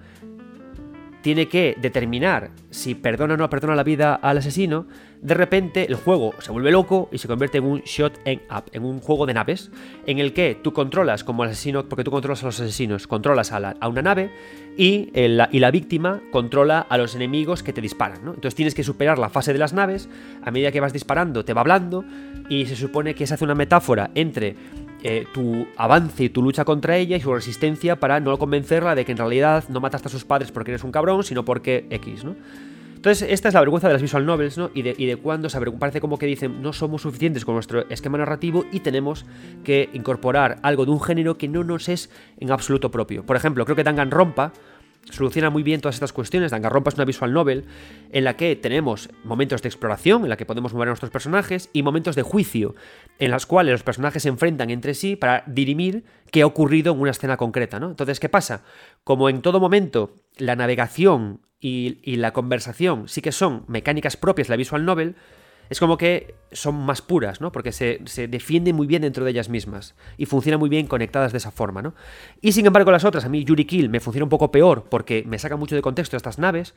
tiene 1.22 1.48
que 1.48 1.76
determinar 1.80 2.50
si 2.70 2.94
perdona 2.94 3.34
o 3.34 3.36
no 3.36 3.50
perdona 3.50 3.74
la 3.74 3.82
vida 3.82 4.14
al 4.14 4.38
asesino, 4.38 4.86
de 5.20 5.34
repente 5.34 5.86
el 5.86 5.96
juego 5.96 6.32
se 6.38 6.50
vuelve 6.50 6.70
loco 6.70 7.10
y 7.12 7.18
se 7.18 7.28
convierte 7.28 7.58
en 7.58 7.64
un 7.64 7.80
shot 7.80 8.18
en 8.24 8.40
up, 8.50 8.64
en 8.72 8.84
un 8.84 9.00
juego 9.00 9.26
de 9.26 9.34
naves, 9.34 9.70
en 10.06 10.18
el 10.18 10.32
que 10.32 10.58
tú 10.62 10.72
controlas 10.72 11.24
como 11.24 11.42
asesino, 11.42 11.86
porque 11.86 12.04
tú 12.04 12.10
controlas 12.10 12.42
a 12.42 12.46
los 12.46 12.60
asesinos, 12.60 13.06
controlas 13.06 13.52
a, 13.52 13.76
una 13.86 14.02
nave 14.02 14.30
y, 14.78 15.10
la, 15.12 15.50
y, 15.52 15.58
la, 15.58 15.70
víctima 15.70 16.22
controla 16.32 16.80
a 16.80 16.96
los 16.96 17.14
enemigos 17.14 17.62
que 17.62 17.74
te 17.74 17.82
disparan. 17.82 18.20
Entonces 18.20 18.54
tienes 18.54 18.74
que 18.74 18.82
superar 18.82 19.18
la 19.18 19.28
fase 19.28 19.52
de 19.52 19.58
las 19.58 19.74
naves, 19.74 20.08
a 20.42 20.50
medida 20.50 20.72
que 20.72 20.80
vas 20.80 20.94
disparando 20.94 21.44
te 21.44 21.52
va 21.52 21.60
hablando 21.60 22.04
y 22.48 22.64
se 22.64 22.76
supone 22.76 23.14
que 23.14 23.26
se 23.26 23.34
hace 23.34 23.44
una 23.44 23.54
metáfora 23.54 24.10
entre 24.14 24.56
eh, 25.02 25.26
tu 25.32 25.66
avance 25.76 26.24
y 26.24 26.28
tu 26.28 26.42
lucha 26.42 26.64
contra 26.64 26.96
ella 26.96 27.16
y 27.16 27.20
su 27.20 27.32
resistencia 27.32 27.98
para 27.98 28.20
no 28.20 28.38
convencerla 28.38 28.94
de 28.94 29.04
que 29.04 29.12
en 29.12 29.18
realidad 29.18 29.64
no 29.68 29.80
mataste 29.80 30.08
a 30.08 30.10
sus 30.10 30.24
padres 30.24 30.52
porque 30.52 30.72
eres 30.72 30.84
un 30.84 30.92
cabrón, 30.92 31.24
sino 31.24 31.44
porque 31.44 31.86
X, 31.90 32.24
¿no? 32.24 32.36
Entonces, 33.00 33.30
esta 33.30 33.48
es 33.48 33.54
la 33.54 33.60
vergüenza 33.60 33.86
de 33.86 33.94
las 33.94 34.02
visual 34.02 34.26
novels, 34.26 34.58
¿no? 34.58 34.70
Y 34.74 34.82
de, 34.82 34.94
y 34.98 35.06
de 35.06 35.16
cuando 35.16 35.48
se 35.48 35.58
parece 35.58 36.02
como 36.02 36.18
que 36.18 36.26
dicen, 36.26 36.60
no 36.60 36.74
somos 36.74 37.00
suficientes 37.00 37.46
con 37.46 37.54
nuestro 37.54 37.88
esquema 37.88 38.18
narrativo 38.18 38.66
y 38.72 38.80
tenemos 38.80 39.24
que 39.64 39.88
incorporar 39.94 40.58
algo 40.62 40.84
de 40.84 40.90
un 40.90 41.00
género 41.00 41.38
que 41.38 41.48
no 41.48 41.64
nos 41.64 41.88
es 41.88 42.10
en 42.38 42.50
absoluto 42.50 42.90
propio. 42.90 43.24
Por 43.24 43.36
ejemplo, 43.36 43.64
creo 43.64 43.74
que 43.74 43.84
Rompa 44.10 44.52
soluciona 45.08 45.50
muy 45.50 45.62
bien 45.62 45.80
todas 45.80 45.96
estas 45.96 46.12
cuestiones. 46.12 46.50
Danganronpa 46.50 46.90
es 46.90 46.94
una 46.94 47.04
visual 47.04 47.32
novel 47.32 47.64
en 48.12 48.24
la 48.24 48.36
que 48.36 48.56
tenemos 48.56 49.10
momentos 49.24 49.62
de 49.62 49.68
exploración, 49.68 50.22
en 50.22 50.28
la 50.28 50.36
que 50.36 50.46
podemos 50.46 50.72
mover 50.72 50.88
a 50.88 50.90
nuestros 50.90 51.10
personajes, 51.10 51.70
y 51.72 51.82
momentos 51.82 52.16
de 52.16 52.22
juicio, 52.22 52.74
en 53.18 53.30
los 53.30 53.46
cuales 53.46 53.72
los 53.72 53.82
personajes 53.82 54.22
se 54.22 54.28
enfrentan 54.28 54.70
entre 54.70 54.94
sí 54.94 55.16
para 55.16 55.44
dirimir 55.46 56.04
qué 56.30 56.42
ha 56.42 56.46
ocurrido 56.46 56.92
en 56.92 57.00
una 57.00 57.10
escena 57.10 57.36
concreta. 57.36 57.80
¿no? 57.80 57.88
Entonces, 57.88 58.20
¿qué 58.20 58.28
pasa? 58.28 58.62
Como 59.04 59.28
en 59.28 59.42
todo 59.42 59.60
momento 59.60 60.16
la 60.36 60.56
navegación 60.56 61.40
y 61.62 62.16
la 62.16 62.32
conversación 62.32 63.06
sí 63.06 63.20
que 63.20 63.32
son 63.32 63.64
mecánicas 63.68 64.16
propias 64.16 64.48
de 64.48 64.52
la 64.52 64.56
visual 64.56 64.86
novel, 64.86 65.16
es 65.70 65.78
como 65.78 65.96
que 65.96 66.34
son 66.50 66.74
más 66.74 67.00
puras, 67.00 67.40
¿no? 67.40 67.52
Porque 67.52 67.70
se, 67.70 68.00
defienden 68.28 68.74
muy 68.74 68.88
bien 68.88 69.02
dentro 69.02 69.24
de 69.24 69.30
ellas 69.30 69.48
mismas 69.48 69.94
y 70.18 70.26
funcionan 70.26 70.58
muy 70.58 70.68
bien 70.68 70.88
conectadas 70.88 71.30
de 71.30 71.38
esa 71.38 71.52
forma, 71.52 71.80
¿no? 71.80 71.94
Y 72.40 72.52
sin 72.52 72.66
embargo 72.66 72.90
las 72.90 73.04
otras, 73.04 73.24
a 73.24 73.28
mí 73.28 73.44
Yuri 73.44 73.64
Kill 73.64 73.88
me 73.88 74.00
funciona 74.00 74.24
un 74.24 74.30
poco 74.30 74.50
peor 74.50 74.86
porque 74.90 75.22
me 75.26 75.38
saca 75.38 75.56
mucho 75.56 75.76
de 75.76 75.82
contexto 75.82 76.16
estas 76.16 76.40
naves 76.40 76.74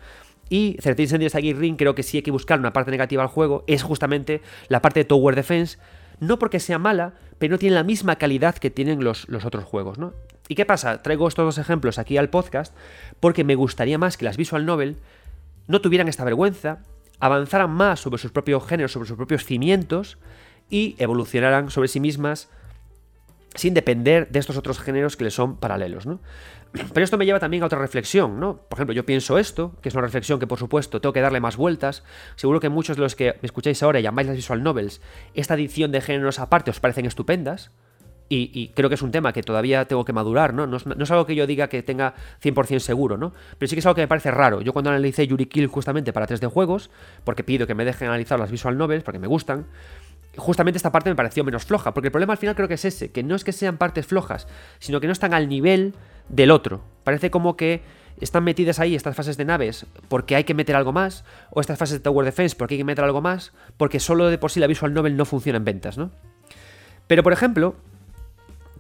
y 0.48 0.76
13 0.76 1.02
Incendios 1.02 1.34
Tiger 1.34 1.58
Ring 1.58 1.76
creo 1.76 1.96
que 1.96 2.04
sí 2.04 2.18
hay 2.18 2.24
que 2.24 2.30
buscar 2.30 2.60
una 2.60 2.72
parte 2.72 2.91
negativa 2.91 3.24
al 3.24 3.30
juego, 3.30 3.64
es 3.66 3.82
justamente 3.82 4.41
la 4.68 4.82
parte 4.82 5.00
de 5.00 5.06
Tower 5.06 5.36
Defense, 5.36 5.80
no 6.20 6.38
porque 6.38 6.60
sea 6.60 6.78
mala, 6.78 7.14
pero 7.39 7.54
no 7.54 7.58
tiene 7.58 7.74
la 7.76 7.84
misma 7.84 8.18
calidad 8.18 8.56
que 8.56 8.70
tienen 8.70 9.04
los, 9.04 9.28
los 9.28 9.44
otros 9.44 9.64
juegos, 9.64 9.98
¿no? 9.98 10.14
¿Y 10.48 10.54
qué 10.54 10.66
pasa? 10.66 11.02
Traigo 11.02 11.28
estos 11.28 11.46
dos 11.46 11.58
ejemplos 11.58 11.98
aquí 11.98 12.18
al 12.18 12.30
podcast 12.30 12.76
porque 13.20 13.44
me 13.44 13.56
gustaría 13.56 13.98
más 13.98 14.18
que 14.18 14.26
las 14.26 14.38
visual 14.38 14.68
novel 14.68 14.98
no 15.68 15.82
tuvieran 15.82 16.10
esta 16.10 16.26
vergüenza 16.26 16.84
avanzaran 17.24 17.71
más 17.71 18.01
sobre 18.01 18.17
sus 18.17 18.32
propios 18.32 18.67
géneros, 18.67 18.91
sobre 18.91 19.07
sus 19.07 19.15
propios 19.15 19.45
cimientos 19.45 20.17
y 20.69 20.97
evolucionaran 20.99 21.69
sobre 21.69 21.88
sí 21.88 22.01
mismas 22.01 22.49
sin 23.55 23.74
depender 23.74 24.28
de 24.30 24.39
estos 24.39 24.57
otros 24.57 24.78
géneros 24.80 25.15
que 25.15 25.24
les 25.24 25.34
son 25.34 25.55
paralelos, 25.55 26.05
¿no? 26.05 26.19
Pero 26.93 27.03
esto 27.03 27.17
me 27.17 27.26
lleva 27.26 27.39
también 27.39 27.63
a 27.63 27.67
otra 27.67 27.80
reflexión, 27.80 28.41
¿no? 28.41 28.57
Por 28.57 28.78
ejemplo, 28.78 28.93
yo 28.93 29.05
pienso 29.05 29.38
esto, 29.38 29.74
que 29.82 29.88
es 29.88 29.95
una 29.95 30.01
reflexión 30.01 30.38
que 30.38 30.47
por 30.47 30.59
supuesto 30.59 30.99
tengo 30.99 31.13
que 31.13 31.21
darle 31.21 31.39
más 31.39 31.55
vueltas. 31.55 32.03
Seguro 32.36 32.59
que 32.59 32.67
muchos 32.67 32.97
de 32.97 33.03
los 33.03 33.15
que 33.15 33.38
me 33.41 33.45
escucháis 33.45 33.82
ahora 33.84 34.01
y 34.01 34.03
llamáis 34.03 34.28
las 34.28 34.36
visual 34.36 34.61
novels, 34.61 34.99
esta 35.34 35.53
edición 35.53 35.93
de 35.93 36.01
géneros 36.01 36.39
aparte 36.39 36.71
os 36.71 36.82
parecen 36.82 37.05
estupendas. 37.05 37.71
Y, 38.30 38.69
creo 38.69 38.89
que 38.89 38.95
es 38.95 39.01
un 39.03 39.11
tema 39.11 39.32
que 39.32 39.43
todavía 39.43 39.86
tengo 39.86 40.03
que 40.05 40.13
madurar, 40.13 40.55
¿no? 40.55 40.65
No 40.65 40.78
es, 40.78 41.11
algo 41.11 41.28
que 41.28 41.36
yo 41.36 41.45
diga 41.45 41.67
que 41.67 41.84
tenga 41.84 42.15
100% 42.41 42.80
seguro, 42.80 43.15
¿no? 43.15 43.32
Pero 43.59 43.69
sí 43.69 43.76
que 43.76 43.82
es 43.82 43.86
algo 43.86 43.93
que 43.93 44.01
me 44.01 44.07
parece 44.07 44.32
raro. 44.32 44.61
Yo 44.61 44.74
cuando 44.74 44.89
analicé 44.89 45.28
Yuri 45.28 45.45
Kill 45.45 45.67
justamente 45.67 46.11
para 46.13 46.26
3D 46.26 46.49
juegos, 46.49 46.89
porque 47.26 47.43
pido 47.43 47.67
que 47.67 47.76
me 47.76 47.86
dejen 47.86 48.07
analizar 48.07 48.39
las 48.39 48.49
visual 48.49 48.76
novels, 48.76 49.03
porque 49.03 49.19
me 49.19 49.28
gustan, 49.28 49.67
justamente 50.38 50.78
esta 50.78 50.91
parte 50.91 51.09
me 51.09 51.15
pareció 51.15 51.43
menos 51.43 51.65
floja, 51.65 51.93
porque 51.93 52.07
el 52.07 52.11
problema 52.11 52.34
al 52.34 52.39
final 52.39 52.55
creo 52.55 52.67
que 52.67 52.74
es 52.74 52.86
ese, 52.86 53.11
que 53.11 53.21
no 53.21 53.36
es 53.36 53.43
que 53.43 53.51
sean 53.51 53.78
partes 53.78 54.07
flojas, 54.07 54.47
sino 54.80 54.99
que 54.99 55.07
no 55.07 55.13
están 55.13 55.34
al 55.34 55.47
nivel 55.47 55.93
del 56.30 56.51
otro. 56.51 56.82
Parece 57.03 57.30
como 57.30 57.55
que 57.55 57.82
están 58.19 58.43
metidas 58.43 58.80
ahí 58.80 58.95
estas 58.95 59.15
fases 59.15 59.38
de 59.38 59.45
naves 59.45 59.86
porque 60.07 60.36
hay 60.36 60.43
que 60.43 60.53
meter 60.53 60.76
algo 60.76 60.91
más, 60.91 61.24
o 61.51 61.61
estas 61.61 61.78
fases 61.78 61.99
de 61.99 62.03
Tower 62.03 62.26
Defense 62.26 62.55
porque 62.55 62.76
hay 62.76 62.80
que 62.80 62.86
meter 62.86 63.03
algo 63.03 63.21
más, 63.21 63.53
porque 63.78 63.99
solo 63.99 64.30
de 64.30 64.38
por 64.38 64.51
sí 64.51 64.59
la 64.59 64.67
visual 64.67 64.93
novel 64.93 65.17
no 65.17 65.26
funciona 65.26 65.57
en 65.57 65.65
ventas, 65.65 65.97
¿no? 65.97 66.11
Pero 67.07 67.21
por 67.21 67.34
ejemplo, 67.34 67.76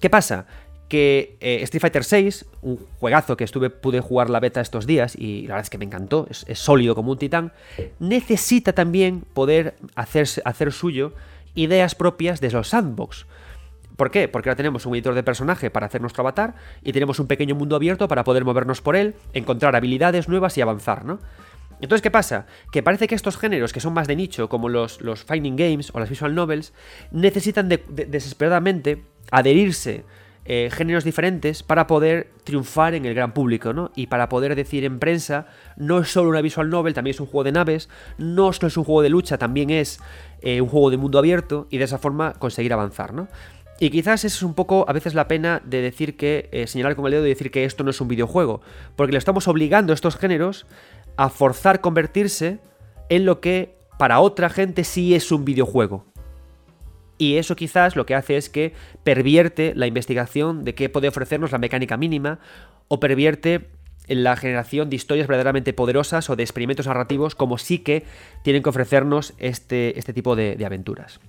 ¿Qué 0.03 0.09
pasa? 0.09 0.47
que 0.89 1.37
eh, 1.39 1.59
Street 1.61 1.79
Fighter 1.79 2.03
VI, 2.03 2.45
un 2.61 2.77
juegazo 2.99 3.37
que 3.37 3.45
estuve, 3.45 3.69
pude 3.69 4.01
jugar 4.01 4.29
la 4.29 4.41
beta 4.41 4.59
estos 4.59 4.85
días 4.85 5.15
y 5.15 5.43
la 5.43 5.53
verdad 5.53 5.61
es 5.61 5.69
que 5.69 5.77
me 5.77 5.85
encantó, 5.85 6.27
es, 6.29 6.45
sólido 6.59 6.93
como 6.93 7.13
un 7.13 7.17
titán, 7.17 7.53
necesita 7.99 8.73
también 8.73 9.21
poder 9.21 9.75
hacer 9.95 10.73
suyo 10.73 11.13
ideas 11.55 11.95
propias 11.95 12.41
de 12.41 12.51
los 12.51 12.67
sandbox. 12.67 13.27
¿Por 13.95 14.11
qué? 14.11 14.27
Porque 14.27 14.49
ahora 14.49 14.57
tenemos 14.57 14.85
un 14.85 14.93
editor 14.93 15.15
de 15.15 15.23
personaje 15.23 15.71
para 15.71 15.85
hacer 15.85 16.01
nuestro 16.01 16.19
avatar 16.19 16.55
y 16.83 16.91
tenemos 16.91 17.17
un 17.19 17.27
pequeño 17.27 17.55
mundo 17.55 17.77
abierto 17.77 18.09
para 18.09 18.25
poder 18.25 18.43
movernos 18.43 18.81
por 18.81 18.97
él, 18.97 19.15
encontrar 19.31 19.77
habilidades 19.77 20.27
nuevas 20.27 20.57
y 20.57 20.61
avanzar, 20.61 21.05
¿no? 21.05 21.19
Entonces, 21.79 22.01
¿qué 22.01 22.11
pasa? 22.11 22.45
Que 22.73 22.83
parece 22.83 23.07
que 23.07 23.15
estos 23.15 23.37
géneros 23.37 23.71
que 23.71 23.79
son 23.79 23.93
más 23.93 24.07
de 24.07 24.17
nicho, 24.17 24.49
como 24.49 24.67
los, 24.67 25.01
los 25.01 25.23
Finding 25.23 25.55
Games 25.55 25.91
o 25.93 25.99
las 26.01 26.09
Visual 26.09 26.35
Novels, 26.35 26.73
necesitan 27.11 27.69
desesperadamente 27.69 29.03
adherirse 29.31 30.03
eh, 30.45 30.69
géneros 30.73 31.05
diferentes 31.05 31.63
para 31.63 31.87
poder 31.87 32.31
triunfar 32.43 32.95
en 32.95 33.05
el 33.05 33.13
gran 33.13 33.33
público, 33.33 33.71
¿no? 33.71 33.91
Y 33.95 34.07
para 34.07 34.27
poder 34.27 34.55
decir 34.55 34.83
en 34.83 34.99
prensa, 34.99 35.47
no 35.77 35.99
es 35.99 36.11
solo 36.11 36.29
una 36.29 36.41
visual 36.41 36.69
novel, 36.69 36.93
también 36.93 37.13
es 37.13 37.21
un 37.21 37.27
juego 37.27 37.45
de 37.45 37.53
naves, 37.53 37.87
no 38.17 38.51
solo 38.51 38.67
es 38.67 38.75
un 38.75 38.83
juego 38.83 39.01
de 39.01 39.09
lucha, 39.09 39.37
también 39.37 39.69
es 39.69 40.01
eh, 40.41 40.59
un 40.59 40.67
juego 40.67 40.89
de 40.89 40.97
mundo 40.97 41.17
abierto 41.17 41.67
y 41.69 41.77
de 41.77 41.85
esa 41.85 41.97
forma 41.97 42.33
conseguir 42.33 42.73
avanzar, 42.73 43.13
¿no? 43.13 43.29
Y 43.79 43.89
quizás 43.89 44.25
es 44.25 44.43
un 44.43 44.53
poco 44.53 44.85
a 44.87 44.93
veces 44.93 45.13
la 45.13 45.29
pena 45.29 45.61
de 45.63 45.81
decir 45.81 46.17
que, 46.17 46.49
eh, 46.51 46.67
señalar 46.67 46.97
con 46.97 47.05
el 47.05 47.11
dedo 47.11 47.25
y 47.25 47.29
decir 47.29 47.49
que 47.49 47.63
esto 47.63 47.85
no 47.85 47.91
es 47.91 48.01
un 48.01 48.09
videojuego, 48.09 48.61
porque 48.97 49.13
le 49.13 49.19
estamos 49.19 49.47
obligando 49.47 49.93
a 49.93 49.95
estos 49.95 50.17
géneros 50.17 50.65
a 51.15 51.29
forzar 51.29 51.79
convertirse 51.79 52.59
en 53.09 53.25
lo 53.25 53.39
que 53.39 53.77
para 53.97 54.19
otra 54.19 54.49
gente 54.49 54.83
sí 54.83 55.15
es 55.15 55.31
un 55.31 55.45
videojuego. 55.45 56.12
Y 57.17 57.37
eso 57.37 57.55
quizás 57.55 57.95
lo 57.95 58.05
que 58.05 58.15
hace 58.15 58.37
es 58.37 58.49
que 58.49 58.73
pervierte 59.03 59.73
la 59.75 59.87
investigación 59.87 60.63
de 60.63 60.75
qué 60.75 60.89
puede 60.89 61.07
ofrecernos 61.07 61.51
la 61.51 61.57
mecánica 61.57 61.97
mínima 61.97 62.39
o 62.87 62.99
pervierte 62.99 63.69
la 64.07 64.35
generación 64.35 64.89
de 64.89 64.97
historias 64.97 65.27
verdaderamente 65.27 65.73
poderosas 65.73 66.29
o 66.29 66.35
de 66.35 66.43
experimentos 66.43 66.87
narrativos 66.87 67.35
como 67.35 67.57
sí 67.57 67.79
que 67.79 68.03
tienen 68.43 68.63
que 68.63 68.69
ofrecernos 68.69 69.33
este, 69.37 69.97
este 69.97 70.13
tipo 70.13 70.35
de 70.35 70.65
aventuras. 70.65 71.19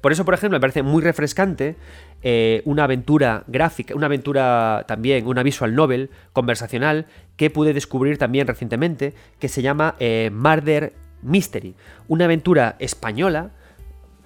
Por 0.00 0.12
eso, 0.12 0.24
por 0.24 0.34
ejemplo, 0.34 0.56
me 0.56 0.60
parece 0.60 0.82
muy 0.82 1.02
refrescante 1.02 1.76
eh, 2.22 2.62
una 2.64 2.84
aventura 2.84 3.44
gráfica, 3.46 3.94
una 3.94 4.06
aventura 4.06 4.84
también, 4.88 5.26
una 5.26 5.42
visual 5.42 5.74
novel 5.74 6.10
conversacional 6.32 7.06
que 7.36 7.50
pude 7.50 7.74
descubrir 7.74 8.16
también 8.16 8.46
recientemente, 8.46 9.14
que 9.38 9.48
se 9.48 9.62
llama 9.62 9.96
eh, 9.98 10.30
Murder 10.32 10.94
Mystery. 11.22 11.74
Una 12.08 12.24
aventura 12.24 12.76
española, 12.78 13.50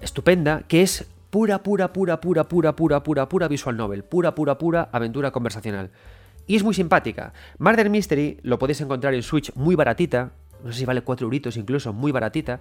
estupenda, 0.04 0.62
que 0.68 0.82
es 0.82 1.06
pura, 1.30 1.62
pura, 1.62 1.92
pura, 1.92 2.20
pura, 2.20 2.44
pura, 2.44 2.74
pura, 2.74 3.02
pura, 3.02 3.28
pura 3.28 3.48
visual 3.48 3.76
novel, 3.76 4.04
pura, 4.04 4.34
pura, 4.34 4.56
pura 4.58 4.88
aventura 4.92 5.30
conversacional. 5.30 5.90
Y 6.46 6.56
es 6.56 6.62
muy 6.62 6.74
simpática. 6.74 7.32
Murder 7.58 7.90
Mystery 7.90 8.38
lo 8.42 8.58
podéis 8.58 8.80
encontrar 8.80 9.14
en 9.14 9.22
Switch 9.22 9.52
muy 9.54 9.74
baratita, 9.74 10.32
no 10.62 10.72
sé 10.72 10.80
si 10.80 10.84
vale 10.84 11.02
4 11.02 11.24
euritos 11.24 11.56
incluso, 11.56 11.92
muy 11.92 12.12
baratita 12.12 12.60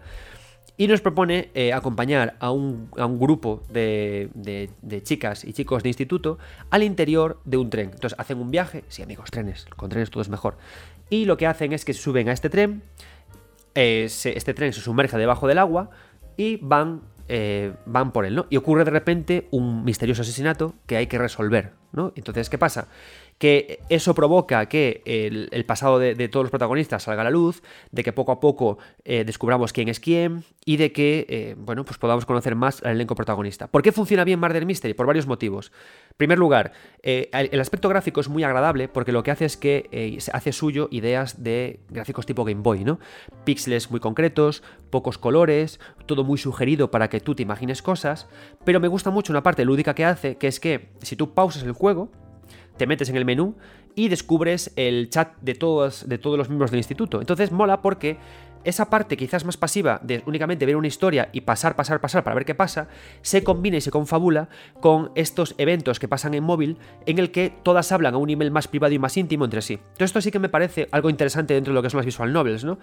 y 0.75 0.87
nos 0.87 1.01
propone 1.01 1.49
eh, 1.53 1.71
acompañar 1.71 2.35
a 2.39 2.51
un, 2.51 2.89
grupo 3.19 3.63
de, 3.69 4.29
chicas 5.03 5.43
y 5.43 5.53
chicos 5.53 5.83
de 5.83 5.89
instituto 5.89 6.39
al 6.71 6.83
interior 6.83 7.39
de 7.45 7.57
un 7.57 7.69
tren. 7.69 7.91
Entonces 7.93 8.17
hacen 8.17 8.39
un 8.39 8.49
viaje, 8.49 8.83
sí 8.87 9.03
amigos, 9.03 9.29
trenes, 9.29 9.65
con 9.75 9.89
trenes 9.89 10.09
todo 10.09 10.21
es 10.21 10.29
mejor. 10.29 10.57
Y 11.09 11.25
lo 11.25 11.37
que 11.37 11.45
hacen 11.45 11.73
es 11.73 11.85
que 11.85 11.93
suben 11.93 12.29
a 12.29 12.31
este 12.31 12.49
tren, 12.49 12.81
eh, 13.75 14.05
este 14.05 14.53
tren 14.53 14.73
se 14.73 14.81
sumerge 14.81 15.17
debajo 15.17 15.47
del 15.47 15.59
agua 15.59 15.91
y 16.37 16.57
van, 16.57 17.01
eh, 17.27 17.73
van 17.85 18.11
por 18.11 18.25
él, 18.25 18.35
¿no? 18.35 18.45
Y 18.49 18.57
ocurre 18.57 18.83
de 18.85 18.91
repente 18.91 19.47
un 19.51 19.83
misterioso 19.83 20.21
asesinato 20.21 20.75
que 20.85 20.97
hay 20.97 21.07
que 21.07 21.17
resolver, 21.17 21.73
¿no? 21.91 22.11
Entonces, 22.15 22.49
¿qué 22.49 22.57
pasa? 22.57 22.87
Que 23.43 23.81
eso 23.89 24.15
provoca 24.15 24.67
que 24.67 25.01
el, 25.03 25.65
pasado 25.65 25.99
de, 25.99 26.29
todos 26.29 26.45
los 26.45 26.49
protagonistas 26.49 27.03
salga 27.03 27.23
a 27.23 27.25
la 27.25 27.29
luz, 27.29 27.61
de 27.91 28.01
que 28.01 28.13
poco 28.13 28.31
a 28.31 28.39
poco 28.39 28.77
eh, 29.03 29.25
descubramos 29.25 29.73
quién 29.73 29.89
es 29.89 29.99
quién 29.99 30.45
y 30.63 30.77
de 30.77 30.93
que, 30.93 31.25
eh, 31.27 31.55
bueno, 31.57 31.83
pues 31.83 31.97
podamos 31.97 32.25
conocer 32.25 32.55
más 32.55 32.81
al 32.83 32.91
elenco 32.91 33.15
protagonista. 33.15 33.67
¿Por 33.67 33.81
qué 33.81 33.91
funciona 33.91 34.23
bien 34.23 34.39
Murder 34.39 34.65
Mystery? 34.65 34.93
Por 34.93 35.07
varios 35.07 35.27
motivos. 35.27 35.73
En 36.11 36.15
primer 36.15 36.39
lugar, 36.39 36.71
eh, 37.01 37.29
el 37.33 37.59
aspecto 37.59 37.89
gráfico 37.89 38.21
es 38.21 38.29
muy 38.29 38.45
agradable 38.45 38.87
porque 38.87 39.11
lo 39.11 39.23
que 39.23 39.31
hace 39.31 39.43
es 39.43 39.57
que 39.57 40.21
hace 40.31 40.53
suyo 40.53 40.87
ideas 40.89 41.43
de 41.43 41.81
gráficos 41.89 42.25
tipo 42.25 42.45
Game 42.45 42.61
Boy, 42.61 42.85
¿no? 42.85 43.01
Píxeles 43.43 43.91
muy 43.91 43.99
concretos, 43.99 44.63
pocos 44.89 45.17
colores, 45.17 45.81
todo 46.05 46.23
muy 46.23 46.37
sugerido 46.37 46.91
para 46.91 47.09
que 47.09 47.19
tú 47.19 47.35
te 47.35 47.43
imagines 47.43 47.81
cosas, 47.81 48.29
pero 48.63 48.79
me 48.79 48.87
gusta 48.87 49.09
mucho 49.09 49.33
una 49.33 49.43
parte 49.43 49.65
lúdica 49.65 49.93
que 49.95 50.05
hace, 50.05 50.37
que 50.37 50.47
es 50.47 50.61
que 50.61 50.91
si 51.01 51.17
tú 51.17 51.33
pausas 51.33 51.63
el 51.63 51.73
juego, 51.73 52.09
te 52.77 52.87
metes 52.87 53.09
en 53.09 53.15
el 53.15 53.25
menú 53.25 53.55
y 53.95 54.07
descubres 54.07 54.71
el 54.75 55.09
chat 55.09 55.35
de 55.41 55.53
todos, 55.55 56.07
de 56.07 56.17
todos 56.17 56.37
los 56.37 56.49
miembros 56.49 56.71
del 56.71 56.79
instituto. 56.79 57.19
Entonces 57.19 57.51
mola 57.51 57.81
porque 57.81 58.17
esa 58.63 58.89
parte 58.89 59.17
quizás 59.17 59.45
más 59.45 59.57
pasiva 59.57 59.99
de 60.03 60.23
únicamente 60.25 60.65
ver 60.65 60.75
una 60.75 60.87
historia 60.87 61.29
y 61.31 61.41
pasar, 61.41 61.75
pasar, 61.75 62.01
pasar 62.01 62.23
para 62.23 62.35
ver 62.35 62.45
qué 62.45 62.55
pasa, 62.55 62.87
se 63.21 63.43
combina 63.43 63.77
y 63.77 63.81
se 63.81 63.91
confabula 63.91 64.49
con 64.79 65.11
estos 65.15 65.55
eventos 65.57 65.99
que 65.99 66.07
pasan 66.07 66.33
en 66.33 66.43
móvil 66.43 66.77
en 67.05 67.19
el 67.19 67.31
que 67.31 67.53
todas 67.63 67.91
hablan 67.91 68.13
a 68.13 68.17
un 68.17 68.27
nivel 68.27 68.51
más 68.51 68.67
privado 68.67 68.93
y 68.93 68.99
más 68.99 69.17
íntimo 69.17 69.45
entre 69.45 69.61
sí. 69.61 69.79
Todo 69.93 70.05
esto 70.05 70.21
sí 70.21 70.31
que 70.31 70.39
me 70.39 70.49
parece 70.49 70.87
algo 70.91 71.09
interesante 71.09 71.53
dentro 71.53 71.73
de 71.73 71.75
lo 71.75 71.81
que 71.81 71.89
son 71.89 71.99
las 71.99 72.05
visual 72.05 72.31
novels, 72.31 72.63
¿no? 72.63 72.79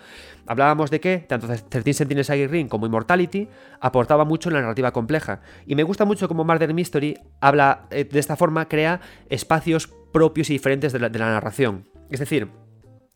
Hablábamos 0.47 0.91
de 0.91 1.01
que 1.01 1.19
tanto 1.19 1.47
13 1.47 1.93
Sentinels 1.95 2.29
Ring 2.29 2.51
Ring 2.51 2.69
como 2.69 2.87
Immortality 2.87 3.49
aportaba 3.81 4.25
mucho 4.25 4.49
en 4.49 4.55
la 4.55 4.61
narrativa 4.61 4.93
compleja 4.93 5.41
y 5.67 5.75
me 5.75 5.83
gusta 5.83 6.05
mucho 6.05 6.29
como 6.29 6.45
Murder 6.45 6.75
Mystery 6.75 7.19
habla 7.41 7.87
eh, 7.91 8.05
de 8.05 8.19
esta 8.19 8.37
forma, 8.37 8.69
crea 8.69 9.01
espacios 9.29 9.89
propios 10.13 10.51
y 10.51 10.55
diferentes 10.55 10.93
de 10.93 10.99
la 10.99 11.09
narración. 11.09 11.89
Es 12.11 12.21
decir, 12.21 12.49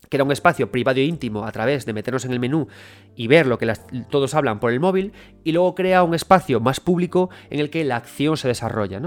que 0.09 0.17
era 0.17 0.23
un 0.23 0.31
espacio 0.31 0.71
privado 0.71 0.99
e 0.99 1.03
íntimo 1.03 1.45
a 1.45 1.51
través 1.51 1.85
de 1.85 1.93
meternos 1.93 2.25
en 2.25 2.31
el 2.31 2.39
menú 2.39 2.67
y 3.15 3.27
ver 3.27 3.47
lo 3.47 3.57
que 3.57 3.71
todos 4.09 4.33
hablan 4.33 4.59
por 4.59 4.71
el 4.71 4.79
móvil, 4.79 5.13
y 5.43 5.51
luego 5.51 5.73
crea 5.73 6.03
un 6.03 6.13
espacio 6.13 6.59
más 6.59 6.79
público 6.79 7.29
en 7.49 7.59
el 7.59 7.69
que 7.69 7.83
la 7.83 7.95
acción 7.95 8.37
se 8.37 8.47
desarrolla. 8.47 9.01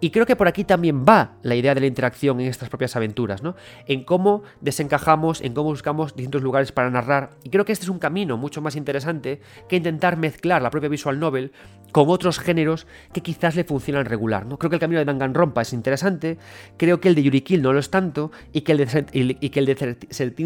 Y 0.00 0.10
creo 0.10 0.26
que 0.26 0.36
por 0.36 0.48
aquí 0.48 0.64
también 0.64 1.04
va 1.04 1.36
la 1.42 1.54
idea 1.54 1.74
de 1.74 1.80
la 1.80 1.86
interacción 1.86 2.40
en 2.40 2.48
estas 2.48 2.68
propias 2.68 2.96
aventuras, 2.96 3.42
¿no? 3.42 3.54
en 3.86 4.04
cómo 4.04 4.42
desencajamos, 4.60 5.40
en 5.40 5.54
cómo 5.54 5.70
buscamos 5.70 6.14
distintos 6.14 6.42
lugares 6.42 6.72
para 6.72 6.90
narrar, 6.90 7.30
y 7.44 7.50
creo 7.50 7.64
que 7.64 7.72
este 7.72 7.84
es 7.84 7.88
un 7.88 7.98
camino 7.98 8.36
mucho 8.36 8.60
más 8.60 8.76
interesante 8.76 9.40
que 9.68 9.76
intentar 9.76 10.16
mezclar 10.16 10.60
la 10.60 10.70
propia 10.70 10.88
visual 10.88 11.18
novel 11.20 11.52
con 11.92 12.08
otros 12.08 12.38
géneros 12.38 12.86
que 13.12 13.20
quizás 13.20 13.54
le 13.54 13.64
funcionan 13.64 14.06
regular. 14.06 14.46
¿no? 14.46 14.58
Creo 14.58 14.70
que 14.70 14.76
el 14.76 14.80
camino 14.80 14.98
de 14.98 15.04
Danganronpa 15.04 15.62
es 15.62 15.72
interesante, 15.72 16.38
creo 16.76 17.00
que 17.00 17.08
el 17.08 17.14
de 17.14 17.22
Yuri 17.22 17.42
Kill 17.42 17.62
no 17.62 17.72
lo 17.72 17.78
es 17.78 17.90
tanto, 17.90 18.32
y 18.52 18.62
que 18.62 18.72
el 18.72 18.78
de, 18.78 19.36
y 19.40 19.48
que 19.50 19.60
el 19.60 19.66
de 19.66 19.96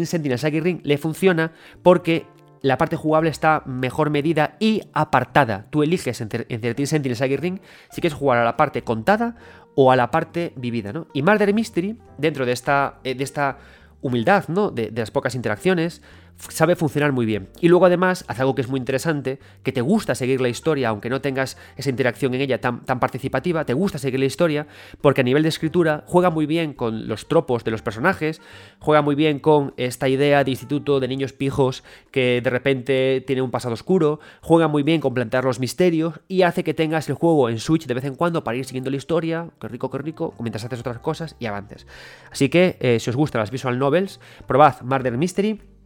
Sentinel 0.05 0.39
Sagi 0.39 0.59
Ring 0.59 0.79
le 0.83 0.97
funciona 0.97 1.51
porque 1.83 2.25
la 2.61 2.77
parte 2.77 2.95
jugable 2.95 3.29
está 3.29 3.63
mejor 3.65 4.09
medida 4.09 4.55
y 4.59 4.81
apartada. 4.93 5.67
Tú 5.69 5.83
eliges 5.83 6.21
entre, 6.21 6.45
entre 6.49 6.85
Sentinel 6.85 7.15
Sagi 7.15 7.37
Ring 7.37 7.59
si 7.91 8.01
quieres 8.01 8.17
jugar 8.17 8.39
a 8.39 8.43
la 8.43 8.57
parte 8.57 8.83
contada 8.83 9.35
o 9.75 9.91
a 9.91 9.95
la 9.95 10.09
parte 10.11 10.53
vivida, 10.55 10.91
¿no? 10.91 11.07
Y 11.13 11.21
Murder 11.21 11.53
Mystery, 11.53 11.97
dentro 12.17 12.45
de 12.45 12.51
esta, 12.51 12.99
eh, 13.03 13.13
de 13.13 13.23
esta 13.23 13.59
humildad, 14.01 14.45
¿no? 14.47 14.71
De 14.71 14.91
las 14.95 15.11
pocas 15.11 15.35
interacciones, 15.35 16.01
sabe 16.37 16.75
funcionar 16.75 17.11
muy 17.11 17.25
bien. 17.25 17.49
Y 17.61 17.67
luego 17.67 17.85
además 17.85 18.23
hace 18.27 18.41
algo 18.41 18.55
que 18.55 18.61
es 18.61 18.69
muy 18.69 18.79
interesante, 18.79 19.39
que 19.63 19.71
te 19.71 19.81
gusta 19.81 20.15
seguir 20.15 20.41
la 20.41 20.49
historia, 20.49 20.89
aunque 20.89 21.09
no 21.09 21.21
tengas 21.21 21.57
esa 21.75 21.89
interacción 21.89 22.33
en 22.33 22.41
ella 22.41 22.61
tan, 22.61 22.85
tan 22.85 22.99
participativa, 22.99 23.65
te 23.65 23.73
gusta 23.73 23.97
seguir 23.97 24.19
la 24.19 24.25
historia, 24.25 24.67
porque 25.01 25.21
a 25.21 25.23
nivel 25.23 25.43
de 25.43 25.49
escritura 25.49 26.03
juega 26.07 26.29
muy 26.29 26.45
bien 26.45 26.73
con 26.73 27.07
los 27.07 27.27
tropos 27.27 27.63
de 27.63 27.71
los 27.71 27.81
personajes, 27.81 28.41
juega 28.79 29.01
muy 29.01 29.15
bien 29.15 29.39
con 29.39 29.73
esta 29.77 30.07
idea 30.09 30.43
de 30.43 30.51
instituto 30.51 30.99
de 30.99 31.07
niños 31.07 31.33
pijos 31.33 31.83
que 32.11 32.41
de 32.43 32.49
repente 32.49 33.23
tiene 33.25 33.41
un 33.41 33.51
pasado 33.51 33.73
oscuro, 33.73 34.19
juega 34.41 34.67
muy 34.67 34.83
bien 34.83 35.01
con 35.01 35.13
plantear 35.13 35.45
los 35.45 35.59
misterios 35.59 36.19
y 36.27 36.43
hace 36.43 36.63
que 36.63 36.73
tengas 36.73 37.09
el 37.09 37.15
juego 37.15 37.49
en 37.49 37.59
Switch 37.59 37.85
de 37.87 37.93
vez 37.93 38.05
en 38.05 38.15
cuando 38.15 38.43
para 38.43 38.57
ir 38.57 38.65
siguiendo 38.65 38.89
la 38.89 38.97
historia, 38.97 39.49
qué 39.59 39.67
rico, 39.67 39.89
qué 39.89 39.97
rico, 39.97 40.33
mientras 40.39 40.63
haces 40.63 40.79
otras 40.79 40.99
cosas 40.99 41.35
y 41.39 41.45
avances. 41.45 41.87
Así 42.31 42.49
que 42.49 42.77
eh, 42.79 42.99
si 42.99 43.09
os 43.09 43.15
gustan 43.15 43.39
las 43.39 43.51
visual 43.51 43.79
novels, 43.79 44.19
probad 44.45 44.81
Murder 44.81 45.17
Mystery 45.17 45.76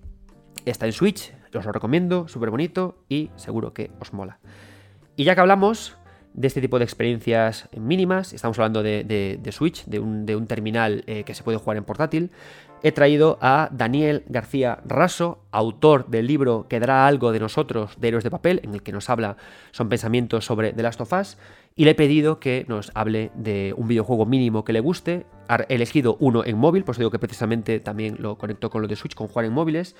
Está 0.65 0.85
en 0.85 0.93
Switch, 0.93 1.33
os 1.53 1.65
lo 1.65 1.71
recomiendo, 1.71 2.27
súper 2.27 2.49
bonito 2.49 3.03
y 3.09 3.29
seguro 3.35 3.73
que 3.73 3.91
os 3.99 4.13
mola. 4.13 4.39
Y 5.15 5.23
ya 5.23 5.35
que 5.35 5.41
hablamos 5.41 5.97
de 6.33 6.47
este 6.47 6.61
tipo 6.61 6.79
de 6.79 6.85
experiencias 6.85 7.67
mínimas, 7.77 8.33
estamos 8.33 8.57
hablando 8.57 8.83
de, 8.83 9.49
Switch, 9.51 9.85
de 9.85 9.99
un, 9.99 10.47
terminal 10.47 11.03
eh, 11.07 11.23
que 11.23 11.33
se 11.33 11.43
puede 11.43 11.57
jugar 11.57 11.77
en 11.77 11.83
portátil, 11.83 12.31
he 12.83 12.91
traído 12.91 13.38
a 13.41 13.69
Daniel 13.71 14.23
García 14.27 14.79
Raso, 14.85 15.43
autor 15.51 16.07
del 16.07 16.27
libro 16.27 16.67
Quedará 16.67 17.05
algo 17.05 17.31
de 17.31 17.39
nosotros, 17.39 17.99
de 17.99 18.07
Héroes 18.07 18.23
de 18.23 18.31
Papel, 18.31 18.61
en 18.63 18.73
el 18.73 18.81
que 18.81 18.91
nos 18.91 19.09
habla, 19.09 19.38
son 19.71 19.89
pensamientos 19.89 20.45
sobre 20.45 20.73
The 20.73 20.83
Last 20.83 21.01
of 21.01 21.13
Us, 21.13 21.38
y 21.75 21.85
le 21.85 21.91
he 21.91 21.95
pedido 21.95 22.39
que 22.39 22.65
nos 22.67 22.91
hable 22.95 23.31
de 23.35 23.73
un 23.77 23.88
videojuego 23.88 24.25
mínimo 24.25 24.65
que 24.65 24.73
le 24.73 24.79
guste. 24.79 25.25
He 25.69 25.75
elegido 25.75 26.17
uno 26.19 26.43
en 26.45 26.57
móvil, 26.57 26.83
pues 26.83 26.97
digo 26.97 27.11
que 27.11 27.19
precisamente 27.19 27.79
también 27.79 28.17
lo 28.19 28.38
conecto 28.38 28.69
con 28.69 28.81
lo 28.81 28.88
de 28.88 28.95
Switch, 28.95 29.15
con 29.15 29.27
jugar 29.27 29.45
en 29.45 29.53
móviles. 29.53 29.95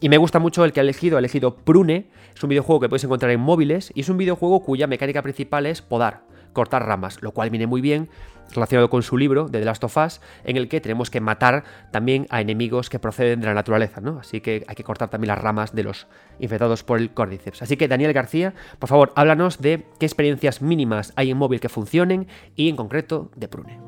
Y 0.00 0.08
me 0.08 0.18
gusta 0.18 0.38
mucho 0.38 0.64
el 0.64 0.72
que 0.72 0.80
ha 0.80 0.82
elegido, 0.82 1.16
ha 1.16 1.20
elegido 1.20 1.54
Prune, 1.56 2.10
es 2.34 2.42
un 2.42 2.48
videojuego 2.48 2.80
que 2.80 2.88
puedes 2.88 3.04
encontrar 3.04 3.30
en 3.30 3.40
móviles 3.40 3.92
y 3.94 4.00
es 4.00 4.08
un 4.08 4.16
videojuego 4.16 4.64
cuya 4.64 4.86
mecánica 4.86 5.22
principal 5.22 5.66
es 5.66 5.80
podar 5.80 6.24
cortar 6.52 6.86
ramas, 6.86 7.22
lo 7.22 7.32
cual 7.32 7.50
viene 7.50 7.66
muy 7.66 7.80
bien 7.80 8.08
relacionado 8.52 8.90
con 8.90 9.02
su 9.02 9.16
libro 9.16 9.48
de 9.48 9.60
The 9.60 9.64
Last 9.64 9.84
of 9.84 9.96
Us, 9.96 10.20
en 10.44 10.56
el 10.56 10.68
que 10.68 10.80
tenemos 10.80 11.10
que 11.10 11.20
matar 11.20 11.64
también 11.90 12.26
a 12.30 12.40
enemigos 12.40 12.90
que 12.90 12.98
proceden 12.98 13.40
de 13.40 13.46
la 13.46 13.54
naturaleza, 13.54 14.00
¿no? 14.00 14.18
Así 14.18 14.40
que 14.40 14.64
hay 14.66 14.74
que 14.74 14.84
cortar 14.84 15.08
también 15.08 15.28
las 15.28 15.38
ramas 15.38 15.74
de 15.74 15.84
los 15.84 16.06
infectados 16.38 16.84
por 16.84 16.98
el 16.98 17.12
Cordyceps. 17.14 17.62
Así 17.62 17.76
que 17.76 17.88
Daniel 17.88 18.12
García, 18.12 18.54
por 18.78 18.88
favor, 18.88 19.12
háblanos 19.16 19.60
de 19.60 19.86
qué 19.98 20.06
experiencias 20.06 20.60
mínimas 20.60 21.12
hay 21.16 21.30
en 21.30 21.38
móvil 21.38 21.60
que 21.60 21.68
funcionen 21.68 22.26
y 22.54 22.68
en 22.68 22.76
concreto 22.76 23.30
de 23.36 23.48
Prune. 23.48 23.80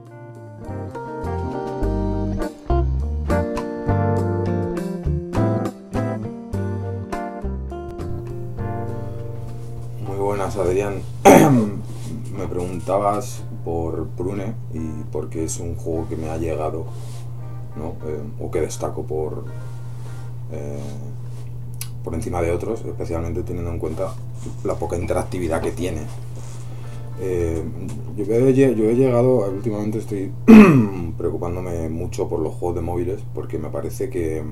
Buenas, 10.36 10.56
Adrián. 10.56 10.94
Me 12.36 12.48
preguntabas 12.48 13.44
por 13.64 14.08
Prune 14.16 14.52
y 14.72 15.04
porque 15.12 15.44
es 15.44 15.60
un 15.60 15.76
juego 15.76 16.08
que 16.08 16.16
me 16.16 16.28
ha 16.28 16.36
llegado, 16.38 16.86
¿no? 17.76 17.90
Eh, 18.04 18.20
o 18.40 18.50
que 18.50 18.60
destaco 18.60 19.04
por, 19.04 19.44
eh, 20.50 20.80
por 22.02 22.14
encima 22.14 22.42
de 22.42 22.50
otros, 22.50 22.84
especialmente 22.84 23.44
teniendo 23.44 23.70
en 23.70 23.78
cuenta 23.78 24.12
la 24.64 24.74
poca 24.74 24.96
interactividad 24.96 25.62
que 25.62 25.70
tiene. 25.70 26.00
Eh, 27.20 27.62
yo, 28.16 28.24
he, 28.24 28.54
yo, 28.54 28.90
he, 28.90 28.96
llegado, 28.96 29.48
últimamente 29.48 29.98
estoy 29.98 30.32
preocupándome 31.16 31.88
mucho 31.90 32.28
por 32.28 32.40
los 32.40 32.54
juegos 32.54 32.74
de 32.74 32.82
móviles 32.82 33.20
porque 33.32 33.56
me 33.60 33.68
parece 33.68 34.10
que, 34.10 34.42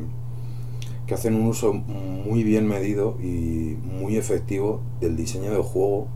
que 1.13 1.17
hacen 1.17 1.35
un 1.35 1.47
uso 1.47 1.75
muy 1.75 2.43
bien 2.43 2.67
medido 2.67 3.19
y 3.21 3.77
muy 4.01 4.17
efectivo 4.17 4.81
del 4.99 5.15
diseño 5.15 5.53
del 5.53 5.61
juego 5.61 6.09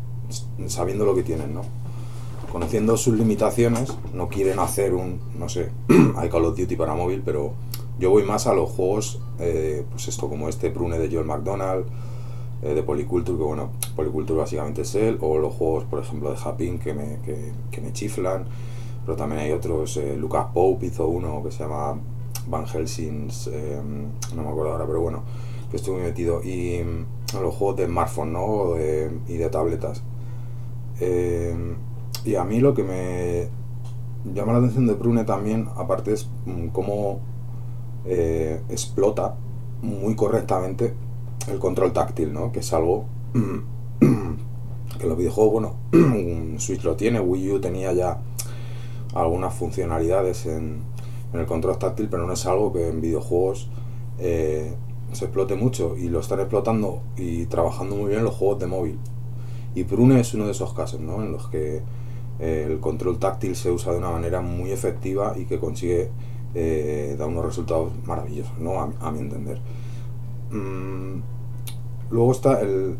sabiendo 0.68 1.04
lo 1.04 1.14
que 1.14 1.22
tienen, 1.22 1.52
¿no? 1.52 1.60
conociendo 2.50 2.96
sus 2.96 3.14
limitaciones, 3.14 3.94
no 4.14 4.28
quieren 4.28 4.58
hacer 4.58 4.94
un, 4.94 5.20
no 5.38 5.50
sé, 5.50 5.68
hay 6.16 6.30
Call 6.30 6.46
of 6.46 6.56
Duty 6.56 6.76
para 6.76 6.94
móvil, 6.94 7.20
pero 7.22 7.52
yo 7.98 8.08
voy 8.08 8.22
más 8.22 8.46
a 8.46 8.54
los 8.54 8.70
juegos, 8.70 9.20
eh, 9.38 9.84
pues 9.90 10.08
esto 10.08 10.30
como 10.30 10.48
este 10.48 10.70
Prune 10.70 10.98
de 10.98 11.14
Joel 11.14 11.26
McDonald, 11.26 11.84
eh, 12.62 12.72
de 12.72 12.82
Polyculture, 12.82 13.36
que 13.36 13.44
bueno, 13.44 13.72
Polyculture 13.96 14.38
básicamente 14.38 14.80
es 14.80 14.94
él, 14.94 15.18
o 15.20 15.36
los 15.36 15.52
juegos, 15.52 15.84
por 15.84 15.98
ejemplo, 15.98 16.30
de 16.30 16.38
Japin 16.38 16.78
que 16.78 16.94
me, 16.94 17.18
que, 17.70 17.80
me 17.82 17.92
chiflan, 17.92 18.46
pero 19.04 19.14
también 19.14 19.42
hay 19.42 19.52
otros, 19.52 19.98
eh, 19.98 20.16
Lucas 20.16 20.46
Pope 20.54 20.86
hizo 20.86 21.06
uno 21.06 21.42
que 21.44 21.50
se 21.52 21.64
llama 21.64 22.00
Van 22.48 22.66
Helsing's, 22.66 23.50
no 24.34 24.42
me 24.42 24.48
acuerdo 24.48 24.72
ahora, 24.72 24.86
pero 24.86 25.00
bueno, 25.00 25.22
que 25.70 25.76
estoy 25.76 25.94
muy 25.94 26.02
metido, 26.02 26.42
y 26.42 26.80
los 27.34 27.54
juegos 27.54 27.76
de 27.76 27.86
smartphone, 27.86 28.32
¿no? 28.32 28.76
y 28.76 29.36
de 29.36 29.48
tabletas. 29.50 30.02
Y 32.26 32.34
a 32.34 32.44
mí 32.44 32.58
lo 32.58 32.74
que 32.74 32.82
me 32.82 33.48
llama 34.34 34.52
la 34.52 34.58
atención 34.58 34.86
de 34.88 34.94
Prune 34.94 35.24
también, 35.24 35.68
aparte 35.76 36.12
es 36.12 36.28
mm, 36.46 36.68
cómo 36.68 37.20
eh, 38.04 38.60
explota 38.68 39.36
muy 39.82 40.16
correctamente 40.16 40.94
el 41.48 41.58
control 41.58 41.92
táctil, 41.92 42.32
¿no? 42.32 42.50
Que 42.50 42.60
es 42.60 42.72
algo 42.72 43.04
que 44.98 45.06
los 45.06 45.16
videojuegos, 45.16 45.52
bueno, 45.52 46.56
Switch 46.58 46.82
lo 46.82 46.96
tiene, 46.96 47.20
Wii 47.20 47.52
U 47.52 47.60
tenía 47.60 47.92
ya 47.92 48.18
algunas 49.14 49.54
funcionalidades 49.54 50.46
en, 50.46 50.82
el 51.38 51.46
control 51.46 51.78
táctil, 51.78 52.08
pero 52.08 52.26
no 52.26 52.32
es 52.32 52.46
algo 52.46 52.72
que 52.72 52.88
en 52.88 53.00
videojuegos 53.00 53.68
eh, 54.18 54.74
se 55.12 55.24
explote 55.24 55.54
mucho 55.54 55.96
y 55.96 56.08
lo 56.08 56.20
están 56.20 56.40
explotando 56.40 57.02
y 57.16 57.46
trabajando 57.46 57.96
muy 57.96 58.10
bien 58.10 58.24
los 58.24 58.34
juegos 58.34 58.58
de 58.58 58.66
móvil. 58.66 58.98
Y 59.74 59.84
Prune 59.84 60.20
es 60.20 60.34
uno 60.34 60.46
de 60.46 60.52
esos 60.52 60.72
casos, 60.72 61.00
¿no? 61.00 61.22
En 61.22 61.32
los 61.32 61.48
que 61.48 61.82
el 62.38 62.80
control 62.80 63.18
táctil 63.18 63.56
se 63.56 63.70
usa 63.70 63.92
de 63.92 63.98
una 63.98 64.10
manera 64.10 64.40
muy 64.40 64.70
efectiva 64.70 65.34
y 65.36 65.46
que 65.46 65.58
consigue 65.58 66.10
eh, 66.54 67.16
dar 67.18 67.28
unos 67.28 67.44
resultados 67.44 67.92
maravillosos, 68.06 68.58
¿no? 68.58 68.80
a, 68.80 69.10
mi 69.10 69.18
entender. 69.18 69.60
Mm, 70.50 71.20
luego 72.10 72.32
está 72.32 72.60
el, 72.62 72.96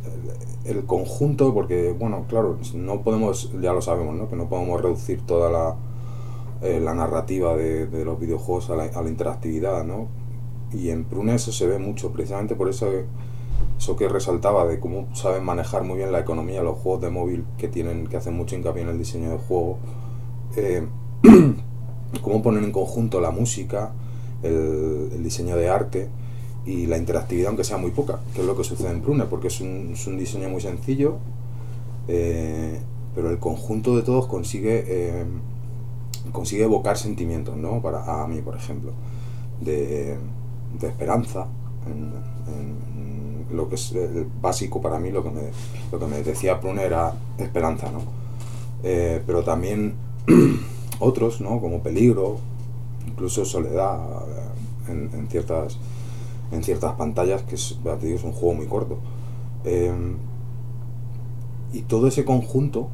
conjunto, 0.86 1.54
porque, 1.54 1.94
bueno, 1.98 2.26
claro, 2.28 2.58
no 2.74 3.00
podemos, 3.02 3.50
ya 3.60 3.72
lo 3.72 3.80
sabemos, 3.80 4.14
¿no? 4.14 4.28
que 4.28 4.36
no 4.36 4.48
podemos 4.48 4.80
reducir 4.80 5.22
toda 5.22 5.50
la, 5.50 5.76
eh, 6.62 6.80
la 6.80 6.94
narrativa 6.94 7.54
de, 7.56 8.04
los 8.04 8.18
videojuegos 8.18 8.70
a 8.70 8.76
la, 8.76 8.84
a 8.84 9.02
la 9.02 9.08
interactividad, 9.08 9.84
¿no? 9.84 10.08
Y 10.72 10.90
en 10.90 11.04
Prune 11.04 11.34
eso 11.34 11.52
se 11.52 11.66
ve 11.66 11.78
mucho, 11.78 12.12
precisamente 12.12 12.54
por 12.54 12.68
eso 12.68 12.86
eso 13.78 13.96
que 13.96 14.08
resaltaba 14.08 14.66
de 14.66 14.80
cómo 14.80 15.14
saben 15.14 15.44
manejar 15.44 15.84
muy 15.84 15.98
bien 15.98 16.12
la 16.12 16.20
economía 16.20 16.62
los 16.62 16.78
juegos 16.78 17.02
de 17.02 17.10
móvil 17.10 17.44
que 17.58 17.68
tienen 17.68 18.06
que 18.06 18.16
hacen 18.16 18.34
mucho 18.34 18.56
hincapié 18.56 18.82
en 18.82 18.88
el 18.88 18.98
diseño 18.98 19.30
del 19.30 19.38
juego 19.38 19.78
eh, 20.56 20.86
cómo 22.22 22.42
ponen 22.42 22.64
en 22.64 22.72
conjunto 22.72 23.20
la 23.20 23.30
música 23.30 23.92
el, 24.42 25.22
diseño 25.22 25.56
de 25.56 25.68
arte 25.68 26.08
y 26.64 26.86
la 26.86 26.96
interactividad 26.96 27.48
aunque 27.48 27.64
sea 27.64 27.76
muy 27.76 27.90
poca 27.90 28.20
que 28.34 28.40
es 28.40 28.46
lo 28.46 28.56
que 28.56 28.64
sucede 28.64 28.90
en 28.90 29.02
Prune 29.02 29.24
porque 29.24 29.48
es 29.48 29.60
un, 29.60 29.94
diseño 30.18 30.48
muy 30.48 30.60
sencillo 30.60 31.18
eh, 32.08 32.80
pero 33.14 33.30
el 33.30 33.38
conjunto 33.38 33.96
de 33.96 34.02
todos 34.02 34.26
consigue 34.26 34.84
consigue 36.32 36.65
evocar 36.65 36.97
sentimientos 36.97 37.57
no 37.57 37.81
para 37.81 38.23
a 38.23 38.27
mí 38.27 38.40
por 38.43 38.57
ejemplo 38.57 38.93
de, 39.61 40.16
esperanza 40.82 41.47
lo 43.51 43.69
que 43.69 43.77
es 43.77 43.93
el 43.93 44.27
básico 44.40 44.81
para 44.81 44.98
mí, 44.98 45.11
lo 45.11 45.23
que 45.23 45.31
me, 45.31 45.43
lo 45.93 45.98
que 45.98 46.07
me 46.07 46.23
decía 46.23 46.61
Prune 46.61 46.85
era 46.85 47.15
esperanza, 47.39 47.90
¿no? 47.90 48.01
Eh, 48.82 49.23
pero 49.27 49.43
también 49.43 49.94
otros, 50.98 51.40
¿no? 51.40 51.61
Como 51.61 51.82
peligro, 51.82 52.39
incluso 53.07 53.44
soledad 53.44 53.98
eh, 54.89 55.09
en, 55.12 55.28
ciertas, 55.28 55.78
en 56.53 56.62
ciertas 56.62 56.94
pantallas, 56.94 57.43
que 57.43 57.55
es, 57.55 57.78
es 58.03 58.24
un 58.24 58.32
juego 58.32 58.55
muy 58.55 58.66
corto. 58.66 58.98
Eh, 59.65 59.93
y 61.73 61.82
todo 61.82 62.07
ese 62.07 62.24
conjunto, 62.24 62.89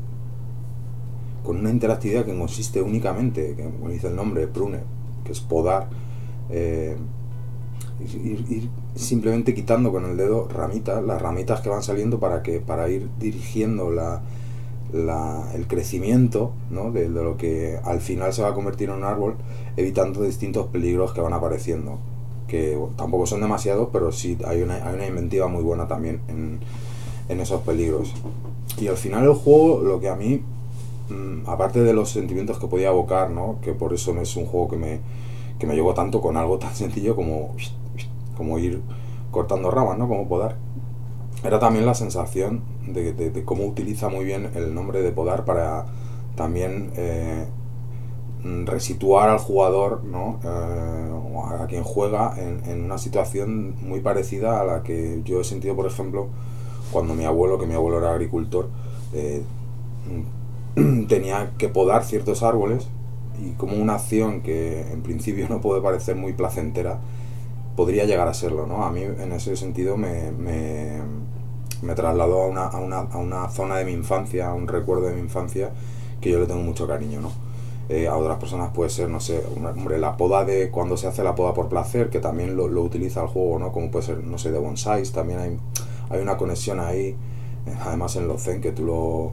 con 1.45 1.59
una 1.59 1.71
interactividad 1.71 2.25
que 2.25 2.37
consiste 2.37 2.81
únicamente, 2.81 3.55
que 3.57 3.65
como 3.65 3.89
dice 3.89 4.09
el 4.09 4.17
nombre, 4.17 4.47
Prune, 4.47 4.81
que 5.25 5.33
es 5.33 5.41
podar, 5.41 5.89
ir, 6.51 6.97
simplemente 8.95 9.55
quitando 9.55 9.93
con 9.93 10.05
el 10.05 10.17
dedo 10.17 10.49
ramitas, 10.49 11.03
las 11.05 11.21
ramitas 11.21 11.61
que 11.61 11.69
van 11.69 11.83
saliendo 11.83 12.21
para 12.21 12.43
que 12.43 12.61
para 12.61 12.89
ir 12.89 13.09
dirigiendo 13.19 13.91
la, 13.91 14.23
el 15.55 15.67
crecimiento 15.67 16.53
de, 16.93 17.09
lo 17.09 17.37
que 17.37 17.79
al 17.83 18.01
final 18.01 18.33
se 18.33 18.43
va 18.43 18.49
a 18.49 18.55
convertir 18.55 18.91
en 18.91 18.97
un 18.97 19.05
árbol, 19.05 19.37
evitando 19.77 20.23
distintos 20.23 20.67
peligros 20.67 21.13
que 21.13 21.21
van 21.21 21.33
apareciendo. 21.33 21.99
Que 22.47 22.79
tampoco 22.97 23.27
son 23.27 23.41
demasiados, 23.41 23.89
pero 23.93 24.13
sí 24.13 24.37
hay 24.47 24.61
una, 24.61 24.87
hay 24.87 24.95
una 24.95 25.07
inventiva 25.07 25.49
muy 25.49 25.63
buena 25.63 25.89
también 25.89 26.21
en, 26.29 26.61
en 27.29 27.41
esos 27.41 27.63
peligros. 27.63 28.13
Y 28.79 28.89
al 28.89 28.97
final 28.97 29.25
el 29.25 29.33
juego, 29.33 29.81
lo 29.81 30.01
que 30.01 30.11
a 30.11 30.17
mí, 30.17 30.43
aparte 31.47 31.83
de 31.83 31.93
los 31.93 32.11
sentimientos 32.11 32.59
que 32.59 32.67
podía 32.67 32.89
evocar, 32.89 33.31
¿no? 33.31 33.59
que 33.63 33.73
por 33.73 33.93
eso 33.93 34.19
es 34.21 34.37
un 34.37 34.47
juego 34.47 34.69
que 34.69 34.77
me, 34.77 35.01
que 35.59 35.67
me 35.67 35.75
llevó 35.75 35.95
tanto 35.95 36.21
con 36.21 36.37
algo 36.37 36.59
tan 36.61 36.75
sencillo 36.75 37.17
como 37.17 37.55
como 38.37 38.59
ir 38.59 38.83
cortando 39.31 39.71
ramas, 39.71 39.99
¿no? 39.99 40.09
Como 40.09 40.29
podar. 40.29 40.57
Era 41.45 41.59
también 41.59 41.87
la 41.87 41.95
sensación 41.95 42.63
de, 42.87 43.43
cómo 43.45 43.65
utiliza 43.65 44.09
muy 44.09 44.25
bien 44.25 44.51
el 44.55 44.75
nombre 44.75 45.03
de 45.03 45.13
podar 45.13 45.45
para 45.45 45.87
también 46.37 46.93
eh, 46.97 47.47
resituar 48.65 49.29
al 49.29 49.39
jugador, 49.39 50.05
¿no? 50.05 50.39
Eh, 50.45 51.09
a 51.61 51.67
quien 51.67 51.83
juega 51.83 52.35
en, 52.37 52.85
una 52.85 52.99
situación 52.99 53.77
muy 53.83 54.01
parecida 54.01 54.61
a 54.61 54.65
la 54.65 54.83
que 54.83 55.23
yo 55.25 55.41
he 55.41 55.45
sentido, 55.45 55.75
por 55.75 55.87
ejemplo, 55.87 56.29
cuando 56.93 57.15
mi 57.15 57.25
abuelo, 57.25 57.59
que 57.59 57.67
mi 57.67 57.75
abuelo 57.75 57.99
era 57.99 58.13
agricultor, 58.13 58.69
eh, 59.13 59.43
tenía 61.09 61.53
que 61.59 61.69
podar 61.69 62.05
ciertos 62.05 62.43
árboles 62.43 62.89
y 63.41 63.53
como 63.53 63.77
una 63.77 63.95
acción 63.95 64.43
que 64.43 64.93
en 64.93 65.03
principio 65.03 65.47
no 65.51 65.61
puede 65.61 65.81
parecer 65.81 66.17
muy 66.17 66.33
placentera, 66.33 66.99
podría 67.77 68.05
llegar 68.05 68.29
a 68.29 68.35
serlo, 68.35 68.67
¿no? 68.67 68.85
A 68.85 68.91
mí 68.91 69.03
en 69.03 69.33
ese 69.33 69.57
sentido 69.57 69.97
me, 69.97 70.31
me, 70.33 71.01
me 71.83 71.95
trasladó 71.95 72.43
a 72.43 72.47
una, 72.47 72.67
a, 72.67 72.79
una, 72.79 72.99
a 72.99 73.17
una, 73.19 73.49
zona 73.49 73.77
de 73.77 73.85
mi 73.85 73.93
infancia, 73.93 74.49
a 74.49 74.55
un 74.55 74.69
recuerdo 74.69 75.07
de 75.07 75.15
mi 75.15 75.21
infancia 75.21 75.71
que 76.21 76.31
yo 76.31 76.39
le 76.39 76.47
tengo 76.47 76.63
mucho 76.63 76.87
cariño, 76.87 77.21
¿no? 77.21 77.33
Eh, 77.89 78.07
a 78.07 78.17
otras 78.17 78.39
personas 78.39 78.71
puede 78.73 78.91
ser, 78.91 79.09
no 79.09 79.21
sé, 79.21 79.43
hombre, 79.57 79.99
la 79.99 80.17
poda 80.17 80.45
de 80.45 80.71
cuando 80.71 80.97
se 80.97 81.09
hace 81.09 81.25
la 81.25 81.35
poda 81.35 81.53
por 81.53 81.69
placer, 81.69 82.11
que 82.11 82.21
también 82.21 82.57
lo, 82.57 82.69
lo 82.69 82.83
utiliza 82.83 83.23
el 83.23 83.27
juego, 83.27 83.59
¿no? 83.59 83.73
Como 83.73 83.91
puede 83.91 84.07
ser, 84.07 84.23
no 84.23 84.39
sé, 84.39 84.53
de 84.53 84.59
bonsais, 84.59 85.13
también 85.13 85.41
hay, 85.41 85.57
hay 86.11 86.21
una 86.21 86.37
conexión 86.37 86.79
ahí, 86.79 87.17
eh, 87.67 87.75
además 87.85 88.17
en 88.17 88.29
los 88.29 88.43
zen 88.43 88.61
que 88.61 88.71
tú 88.71 88.85
lo, 88.85 89.33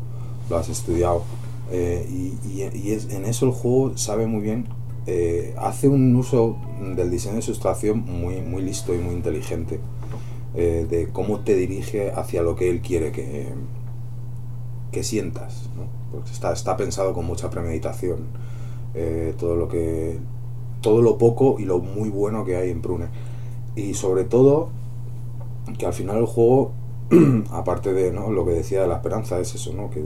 lo 0.50 0.58
has 0.58 0.70
estudiado. 0.70 1.24
Eh, 1.72 2.08
y, 2.10 2.62
es, 2.92 3.10
en 3.12 3.26
eso 3.26 3.46
el 3.46 3.52
juego 3.52 3.96
sabe 3.96 4.26
muy 4.26 4.42
bien 4.42 4.66
eh, 5.06 5.54
hace 5.60 5.88
un 5.88 6.16
uso 6.16 6.58
del 6.96 7.12
diseño 7.12 7.36
de 7.36 7.44
sustracción 7.44 8.00
muy, 8.00 8.42
muy 8.42 8.64
listo 8.64 8.96
y 8.96 8.98
muy 8.98 9.14
inteligente, 9.14 9.80
eh, 10.56 10.88
de 10.90 11.10
cómo 11.10 11.42
te 11.42 11.56
dirige 11.56 12.12
hacia 12.12 12.42
lo 12.42 12.56
que 12.56 12.70
él 12.70 12.82
quiere 12.82 13.12
que, 13.12 13.48
que 14.92 15.04
sientas. 15.04 15.70
Porque 16.12 16.32
está, 16.32 16.54
está 16.54 16.76
pensado 16.76 17.14
con 17.14 17.26
mucha 17.26 17.50
premeditación 17.50 18.50
todo 19.38 19.56
lo 19.56 19.68
que 19.68 20.18
todo 20.82 21.02
lo 21.02 21.18
poco 21.18 21.58
y 21.60 21.66
lo 21.66 21.80
muy 21.80 22.10
bueno 22.10 22.44
que 22.44 22.56
hay 22.56 22.72
en 22.72 22.82
Prune 22.82 23.08
y 23.76 23.94
sobre 23.94 24.24
todo 24.24 24.70
que 25.78 25.86
al 25.86 25.94
final 25.94 26.18
el 26.18 26.26
juego 26.26 26.72
aparte 27.52 27.94
de 27.94 28.12
¿no? 28.12 28.32
lo 28.32 28.46
que 28.46 28.52
decía 28.52 28.82
de 28.82 28.88
la 28.88 28.96
esperanza 28.96 29.40
es 29.40 29.54
eso 29.56 29.74
no 29.74 29.90
que 29.90 30.06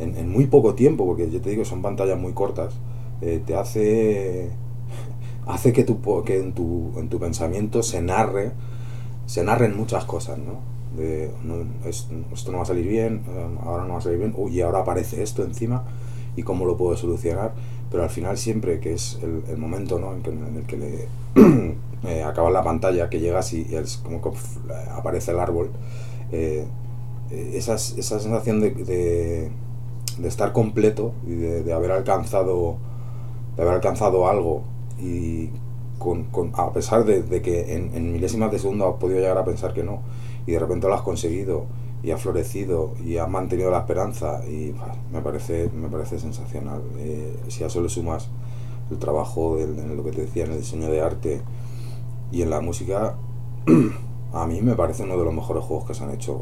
en, 0.00 0.28
muy 0.28 0.46
poco 0.46 0.74
tiempo 0.74 1.06
porque 1.06 1.30
yo 1.30 1.40
te 1.40 1.50
digo 1.50 1.64
son 1.64 1.82
pantallas 1.82 2.18
muy 2.18 2.32
cortas 2.32 2.74
eh, 3.20 3.42
te 3.44 3.54
hace 3.54 4.50
hace 5.46 5.72
que, 5.72 5.84
tu, 5.84 6.00
que 6.24 6.40
en, 6.40 6.52
tu, 6.52 6.92
en 6.96 7.08
tu 7.08 7.18
pensamiento 7.18 7.82
se 7.82 8.02
narre 8.02 8.52
se 9.26 9.44
narren 9.44 9.76
muchas 9.76 10.04
cosas 10.04 10.38
no 10.38 10.60
de 10.96 11.30
esto 11.86 12.50
no 12.50 12.58
va 12.58 12.62
a 12.64 12.66
salir 12.66 12.88
bien 12.88 13.22
ahora 13.64 13.84
no 13.84 13.92
va 13.92 13.98
a 13.98 14.02
salir 14.02 14.18
bien 14.18 14.34
uy 14.36 14.56
y 14.56 14.60
ahora 14.60 14.80
aparece 14.80 15.22
esto 15.22 15.44
encima 15.44 15.84
y 16.36 16.42
cómo 16.42 16.64
lo 16.64 16.76
puedo 16.76 16.96
solucionar 16.96 17.52
pero 17.90 18.04
al 18.04 18.10
final 18.10 18.38
siempre 18.38 18.80
que 18.80 18.92
es 18.92 19.18
el, 19.22 19.56
momento 19.56 19.98
¿no? 19.98 20.14
en, 20.14 20.56
el 20.56 20.64
que 20.64 20.76
le 20.76 21.08
eh, 22.04 22.22
acaba 22.22 22.50
la 22.50 22.62
pantalla, 22.62 23.10
que 23.10 23.20
llegas 23.20 23.52
y, 23.52 23.74
es 23.74 23.98
como 23.98 24.22
que 24.22 24.30
aparece 24.92 25.32
el 25.32 25.40
árbol, 25.40 25.70
eh, 26.32 26.64
eh, 27.30 27.52
esa, 27.54 27.74
esa 27.74 28.20
sensación 28.20 28.60
de, 28.60 29.50
estar 30.28 30.52
completo 30.52 31.12
y 31.26 31.34
de, 31.34 31.72
haber 31.72 31.92
alcanzado 31.92 32.76
de 33.56 33.62
haber 33.62 33.74
alcanzado 33.74 34.28
algo. 34.28 34.62
Y 34.98 35.50
con, 35.98 36.24
con, 36.24 36.52
a 36.54 36.72
pesar 36.72 37.04
de, 37.04 37.42
que 37.42 37.74
en, 37.74 37.94
en, 37.94 38.12
milésimas 38.12 38.50
de 38.50 38.58
segundo 38.58 38.88
has 38.88 38.94
podido 38.96 39.20
llegar 39.20 39.38
a 39.38 39.44
pensar 39.44 39.74
que 39.74 39.82
no 39.82 40.00
y 40.46 40.52
de 40.52 40.58
repente 40.58 40.88
lo 40.88 40.94
has 40.94 41.02
conseguido 41.02 41.66
y 42.02 42.10
ha 42.10 42.18
florecido 42.18 42.94
y 43.04 43.18
ha 43.18 43.26
mantenido 43.26 43.70
la 43.70 43.80
esperanza 43.80 44.42
y 44.46 44.74
me 45.12 45.20
parece 45.20 45.68
me 45.74 45.88
parece 45.88 46.18
sensacional. 46.18 46.82
Eh, 46.98 47.36
si 47.48 47.64
a 47.64 47.66
eso 47.66 47.82
le 47.82 47.88
sumas 47.88 48.28
el 48.90 48.98
trabajo 48.98 49.58
en 49.58 49.96
lo 49.96 50.02
que 50.02 50.10
te 50.10 50.22
decía 50.22 50.44
en 50.44 50.52
el 50.52 50.58
diseño 50.58 50.88
de 50.88 51.00
arte 51.00 51.42
y 52.32 52.42
en 52.42 52.50
la 52.50 52.60
música 52.60 53.16
a 54.32 54.46
mí 54.46 54.62
me 54.62 54.74
parece 54.74 55.02
uno 55.02 55.16
de 55.16 55.24
los 55.24 55.34
mejores 55.34 55.62
juegos 55.62 55.86
que 55.86 55.94
se 55.94 56.04
han 56.04 56.10
hecho 56.10 56.36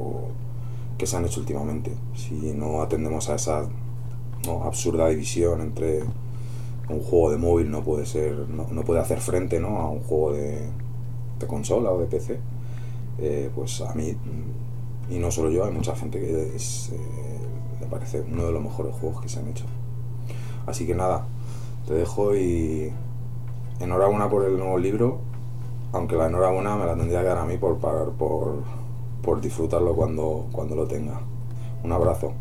que 0.99 1.07
se 1.07 1.17
han 1.17 1.25
hecho 1.25 1.41
últimamente 1.41 1.93
si 2.15 2.35
no 2.53 2.83
atendemos 2.83 3.31
a 3.31 3.37
esa 3.37 3.69
absurda 4.65 5.09
división 5.09 5.61
entre 5.61 6.03
un 6.89 7.01
juego 7.01 7.31
de 7.31 7.39
móvil 7.39 7.71
no 7.71 7.83
puede 7.83 8.05
ser 8.05 8.35
no, 8.49 8.83
puede 8.83 9.01
hacer 9.01 9.21
frente 9.21 9.61
¿no? 9.61 9.79
a 9.79 9.89
un 9.89 10.01
juego 10.01 10.33
de, 10.33 10.69
consola 11.47 11.91
o 11.91 12.01
de 12.01 12.07
PC 12.07 12.41
eh, 13.19 13.51
pues 13.55 13.81
a 13.81 13.95
mí 13.95 14.17
y 15.11 15.19
no 15.19 15.31
solo 15.31 15.51
yo, 15.51 15.65
hay 15.65 15.73
mucha 15.73 15.97
gente 15.97 16.21
que 16.21 16.55
es, 16.55 16.91
eh, 16.93 16.99
me 17.81 17.87
parece 17.87 18.21
uno 18.21 18.45
de 18.45 18.53
los 18.53 18.63
mejores 18.63 18.95
juegos 18.97 19.23
que 19.23 19.29
se 19.29 19.41
han 19.41 19.49
hecho. 19.49 19.65
Así 20.67 20.87
que 20.87 20.95
nada, 20.95 21.27
te 21.87 21.95
dejo 21.95 22.37
y 22.37 22.93
enhorabuena 23.81 24.29
por 24.29 24.45
el 24.45 24.59
nuevo 24.59 24.79
libro, 24.79 25.19
aunque 25.93 26.17
la 26.17 26.27
enhorabuena 26.27 26.77
me 26.77 26.85
la 26.85 26.95
tendría 26.95 27.21
que 27.23 27.29
dar 27.29 27.39
a 27.39 27.47
mí 27.47 27.57
por 27.57 27.79
parar, 27.79 28.11
por, 28.11 28.63
por 29.23 29.41
disfrutarlo 29.41 29.95
cuando, 29.95 30.49
cuando 30.53 30.75
lo 30.75 30.87
tenga. 30.87 31.21
Un 31.83 31.93
abrazo. 31.93 32.35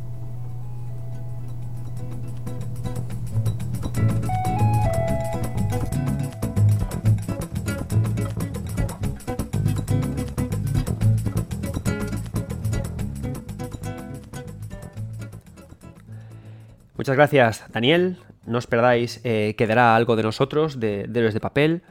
Muchas 17.07 17.15
gracias, 17.15 17.63
Daniel. 17.71 18.17
No 18.45 18.57
os 18.57 18.67
perdáis, 18.67 19.21
eh, 19.23 19.55
quedará 19.57 19.95
algo 19.95 20.17
de 20.17 20.23
nosotros, 20.23 20.77
de, 20.79 21.03
Héroes 21.03 21.33
de 21.33 21.39
Papel. 21.39 21.81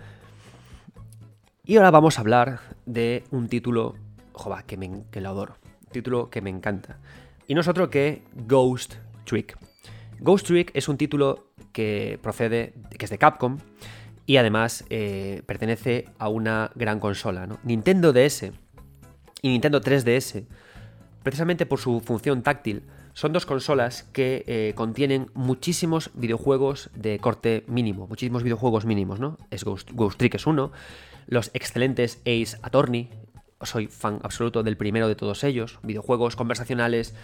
Y 1.64 1.76
ahora 1.78 1.90
vamos 1.90 2.18
a 2.18 2.20
hablar 2.20 2.60
de 2.84 3.24
un 3.30 3.48
título, 3.48 3.94
joder, 4.36 4.64
que, 4.64 4.76
me, 4.76 5.04
que 5.10 5.20
lo 5.20 5.30
adoro. 5.30 5.56
Título 5.90 6.30
que 6.30 6.40
me 6.40 6.50
encanta. 6.50 6.98
Y 7.48 7.54
no 7.54 7.60
es 7.60 7.68
otro 7.68 7.90
que 7.90 8.22
Ghost 8.34 8.94
Trick. 9.24 9.58
Ghost 10.20 10.46
Trick 10.46 10.70
es 10.74 10.88
un 10.88 10.96
título 10.96 11.48
que 11.72 12.18
procede, 12.22 12.74
que 12.96 13.04
es 13.04 13.10
de 13.10 13.18
Capcom, 13.18 13.58
y 14.24 14.38
además 14.38 14.84
eh, 14.90 15.42
pertenece 15.46 16.06
a 16.18 16.28
una 16.28 16.70
gran 16.74 17.00
consola, 17.00 17.48
Nintendo 17.62 18.12
DS 18.12 18.50
y 19.42 19.48
Nintendo 19.48 19.80
3DS, 19.80 20.46
precisamente 21.22 21.66
por 21.66 21.78
su 21.78 22.00
función 22.00 22.42
táctil, 22.42 22.82
son 23.16 23.32
dos 23.32 23.46
consolas 23.46 24.02
que 24.12 24.44
eh, 24.46 24.72
contienen 24.74 25.30
muchísimos 25.32 26.10
videojuegos 26.14 26.90
de 26.94 27.18
corte 27.18 27.64
mínimo, 27.66 28.06
muchísimos 28.06 28.42
videojuegos 28.42 28.84
mínimos, 28.84 29.20
¿no? 29.20 29.38
Es 29.50 29.64
Ghost, 29.64 29.90
Trick 30.18 30.34
es 30.34 30.46
uno, 30.46 30.70
los 31.26 31.50
excelentes 31.54 32.18
Ace 32.26 32.58
Attorney, 32.62 33.08
soy 33.62 33.86
fan 33.86 34.20
absoluto 34.22 34.62
del 34.62 34.76
primero 34.76 35.08
de 35.08 35.14
todos 35.14 35.44
ellos, 35.44 35.78
videojuegos 35.82 36.36
conversacionales 36.36 37.14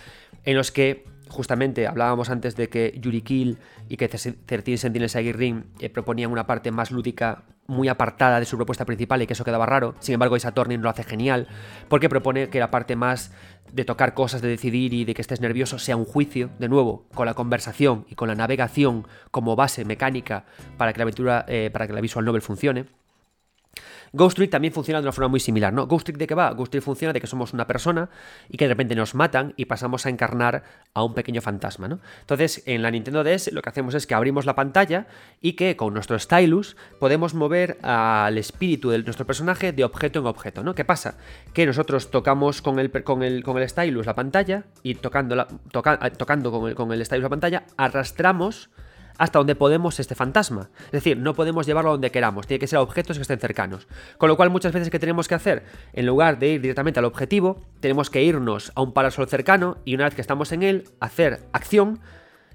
en 0.45 0.57
los 0.57 0.73
que 0.73 1.05
justamente 1.29 1.87
hablábamos 1.87 2.31
antes 2.31 2.57
de 2.57 2.69
que 2.69 2.99
Yuri 3.01 3.23
Kill 3.23 3.59
y 3.89 3.97
que 3.97 4.09
13 4.09 4.77
Sentinels 4.77 5.17
Aegir 5.17 5.37
Ring 5.37 5.65
eh, 5.81 5.89
proponían 5.89 6.31
una 6.31 6.47
parte 6.47 6.71
más 6.71 6.91
lúdica 6.91 7.45
muy 7.67 7.89
apartada 7.89 8.41
de 8.41 8.47
su 8.47 8.57
propuesta 8.57 8.85
principal 8.85 9.23
y 9.23 9.27
que 9.27 9.33
eso 9.33 9.45
quedaba 9.45 9.67
raro. 9.67 9.95
Sin 10.01 10.15
embargo, 10.15 10.35
Ace 10.35 10.49
Attorney 10.49 10.77
lo 10.77 10.91
hace 10.91 11.05
genial 11.05 11.49
porque 11.89 12.09
propone 12.09 12.49
que 12.49 12.59
la 12.59 12.71
parte 12.71 12.97
más 12.97 13.33
de 13.73 13.85
tocar 13.85 14.15
cosas, 14.15 14.43
de 14.43 14.49
decidir 14.49 14.93
y 14.93 15.05
de 15.05 15.15
que 15.15 15.23
estés 15.23 15.41
nervioso 15.41 15.79
sea 15.79 15.97
un 15.97 16.05
juicio, 16.05 16.51
de 16.59 16.69
nuevo, 16.69 17.07
con 17.15 17.27
la 17.27 17.35
conversación 17.35 18.05
y 18.11 18.15
con 18.15 18.29
la 18.29 18.35
navegación 18.35 19.07
como 19.31 19.57
base 19.57 19.85
mecánica 19.85 20.45
para 20.77 20.93
que 20.93 20.99
la 20.99 21.05
aventura, 21.05 21.45
eh, 21.49 21.71
para 21.73 21.87
que 21.87 21.93
la 21.93 22.01
visual 22.01 22.25
novel 22.25 22.43
funcione. 22.43 22.87
Ghost 24.15 24.37
Trick 24.37 24.51
también 24.51 24.75
funciona 24.75 25.01
de 25.01 25.07
una 25.07 25.13
forma 25.13 25.29
muy 25.29 25.41
similar, 25.41 25.73
¿no? 25.73 25.87
Ghost 25.87 26.05
Trick 26.05 26.19
de 26.19 26.27
qué 26.27 26.35
va? 26.35 26.51
Ghost 26.53 26.73
Trick 26.73 26.85
funciona 26.85 27.13
de 27.15 27.21
que 27.21 27.27
somos 27.27 27.55
una 27.55 27.67
persona 27.67 28.11
y 28.49 28.59
que 28.59 28.67
de 28.67 28.69
repente 28.69 28.95
nos 28.95 29.15
matan 29.15 29.55
y 29.57 29.65
pasamos 29.65 30.05
a 30.05 30.11
encarnar 30.11 30.65
a 30.93 31.03
un 31.03 31.15
pequeño 31.15 31.41
fantasma, 31.41 31.89
¿no? 31.89 32.01
Entonces, 32.21 32.63
en 32.67 32.83
la 32.83 32.91
Nintendo 32.91 33.25
DS 33.25 33.53
lo 33.53 33.63
que 33.63 33.71
hacemos 33.71 33.95
es 33.95 34.07
que 34.07 34.15
abrimos 34.15 34.45
la 34.45 34.55
pantalla 34.55 35.07
y 35.41 35.55
que 35.55 35.77
con 35.77 35.95
nuestro 35.95 36.19
stylus 36.19 36.77
podemos 37.01 37.33
mover 37.33 37.79
al 37.83 38.37
espíritu 38.37 38.91
de 38.91 39.03
nuestro 39.03 39.27
personaje 39.27 39.73
de 39.73 39.85
objeto 39.85 40.19
en 40.19 40.27
objeto, 40.27 40.63
¿no? 40.63 40.75
¿Qué 40.75 40.85
pasa? 40.85 41.17
Que 41.55 41.65
nosotros 41.65 42.11
tocamos 42.11 42.61
con 42.61 42.79
el, 42.79 42.91
con 43.03 43.23
el, 43.23 43.43
con 43.43 43.57
el 43.57 43.69
stylus 43.69 44.05
la 44.05 44.15
pantalla 44.15 44.65
y 44.83 44.97
tocando, 44.97 45.35
la, 45.37 45.49
tocando 46.17 46.53
con 46.53 46.69
el, 46.69 46.75
con 46.75 46.93
el 46.93 47.05
stylus 47.05 47.23
la 47.23 47.31
pantalla 47.31 47.65
arrastramos 47.79 48.69
hasta 49.19 49.39
donde 49.39 49.55
podemos 49.55 50.01
este 50.01 50.15
fantasma. 50.15 50.71
Es 50.87 50.93
decir, 50.93 51.17
no 51.17 51.35
podemos 51.35 51.67
llevarlo 51.67 51.93
donde 51.93 52.11
queramos, 52.11 52.47
tiene 52.47 52.59
que 52.59 52.67
ser 52.67 52.79
a 52.79 52.83
objetos 52.83 53.17
que 53.17 53.23
estén 53.23 53.39
cercanos. 53.39 53.87
Con 54.19 54.29
lo 54.29 54.37
cual 54.37 54.51
muchas 54.51 54.73
veces 54.73 54.91
que 54.91 54.99
tenemos 54.99 55.29
que 55.29 55.35
hacer, 55.35 55.65
en 55.93 56.07
lugar 56.07 56.39
de 56.39 56.49
ir 56.49 56.61
directamente 56.61 56.99
al 56.99 57.05
objetivo, 57.05 57.63
tenemos 57.81 58.11
que 58.11 58.23
irnos 58.23 58.73
a 58.75 58.83
un 58.83 58.93
parasol 58.93 59.29
cercano 59.29 59.79
y 59.85 59.95
una 59.95 60.05
vez 60.05 60.15
que 60.15 60.21
estamos 60.21 60.53
en 60.53 60.63
él, 60.63 60.85
hacer 61.01 61.41
acción 61.53 62.01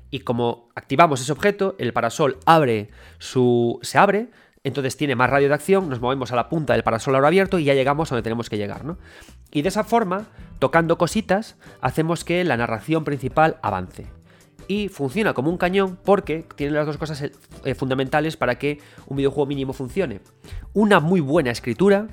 y 0.10 0.20
como 0.20 0.70
activamos 0.76 1.22
ese 1.22 1.32
objeto, 1.32 1.76
el 1.80 1.94
parasol 1.94 2.38
abre 2.46 2.90
su 3.20 3.80
se 3.82 3.98
abre, 3.98 4.30
entonces 4.64 4.98
tiene 4.98 5.16
más 5.16 5.30
radio 5.30 5.48
de 5.48 5.54
acción, 5.54 5.90
nos 5.90 6.02
movemos 6.02 6.32
a 6.32 6.36
la 6.36 6.50
punta 6.50 6.74
del 6.74 6.84
parasol 6.84 7.16
ahora 7.16 7.28
abierto 7.28 7.60
y 7.60 7.66
ya 7.66 7.74
llegamos 7.74 8.12
a 8.12 8.16
donde 8.16 8.24
tenemos 8.24 8.50
que 8.50 8.58
llegar, 8.58 8.86
¿no? 8.86 8.98
Y 9.52 9.62
de 9.62 9.70
esa 9.70 9.84
forma, 9.84 10.28
tocando 10.60 10.98
cositas, 10.98 11.56
hacemos 11.82 12.24
que 12.24 12.44
la 12.44 12.58
narración 12.58 13.04
principal 13.04 13.58
avance 13.62 14.08
y 14.68 14.90
funciona 14.90 15.34
como 15.34 15.50
un 15.50 15.58
cañón 15.58 15.98
porque 16.04 16.46
tiene 16.56 16.74
las 16.74 16.86
dos 16.86 16.98
cosas 16.98 17.24
eh, 17.64 17.76
fundamentales 17.76 18.38
para 18.38 18.58
que 18.58 18.80
un 19.08 19.18
videojuego 19.18 19.48
mínimo 19.48 19.74
funcione. 19.74 20.22
Una 20.74 21.00
muy 21.00 21.22
buena 21.22 21.52
escritura, 21.52 22.08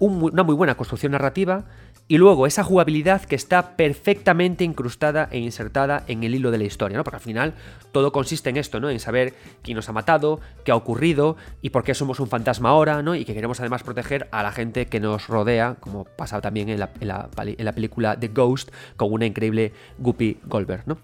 una 0.00 0.42
muy 0.42 0.54
buena 0.54 0.76
construcción 0.76 1.12
narrativa 1.12 1.64
y 2.10 2.16
luego 2.16 2.46
esa 2.46 2.64
jugabilidad 2.64 3.22
que 3.22 3.36
está 3.36 3.76
perfectamente 3.76 4.64
incrustada 4.64 5.28
e 5.30 5.38
insertada 5.38 6.04
en 6.06 6.24
el 6.24 6.34
hilo 6.34 6.50
de 6.50 6.56
la 6.56 6.64
historia, 6.64 6.96
¿no? 6.96 7.04
Porque 7.04 7.16
al 7.16 7.22
final 7.22 7.54
todo 7.92 8.12
consiste 8.12 8.48
en 8.48 8.56
esto, 8.56 8.80
¿no? 8.80 8.88
En 8.88 8.98
saber 8.98 9.34
quién 9.62 9.76
nos 9.76 9.90
ha 9.90 9.92
matado, 9.92 10.40
qué 10.64 10.72
ha 10.72 10.76
ocurrido 10.76 11.36
y 11.60 11.68
por 11.68 11.84
qué 11.84 11.92
somos 11.92 12.18
un 12.18 12.28
fantasma 12.28 12.70
ahora, 12.70 13.02
¿no? 13.02 13.14
Y 13.14 13.26
que 13.26 13.34
queremos 13.34 13.60
además 13.60 13.82
proteger 13.82 14.26
a 14.32 14.42
la 14.42 14.52
gente 14.52 14.86
que 14.86 15.00
nos 15.00 15.28
rodea, 15.28 15.76
como 15.80 16.04
pasa 16.04 16.40
también 16.40 16.70
en 16.70 16.80
la, 16.80 16.90
en 16.98 17.64
la 17.64 17.72
película 17.72 18.18
The 18.18 18.28
Ghost 18.28 18.70
con 18.96 19.12
una 19.12 19.26
increíble 19.26 19.74
Guppy 19.98 20.38
Goldberg, 20.46 20.84
¿no? 20.86 20.96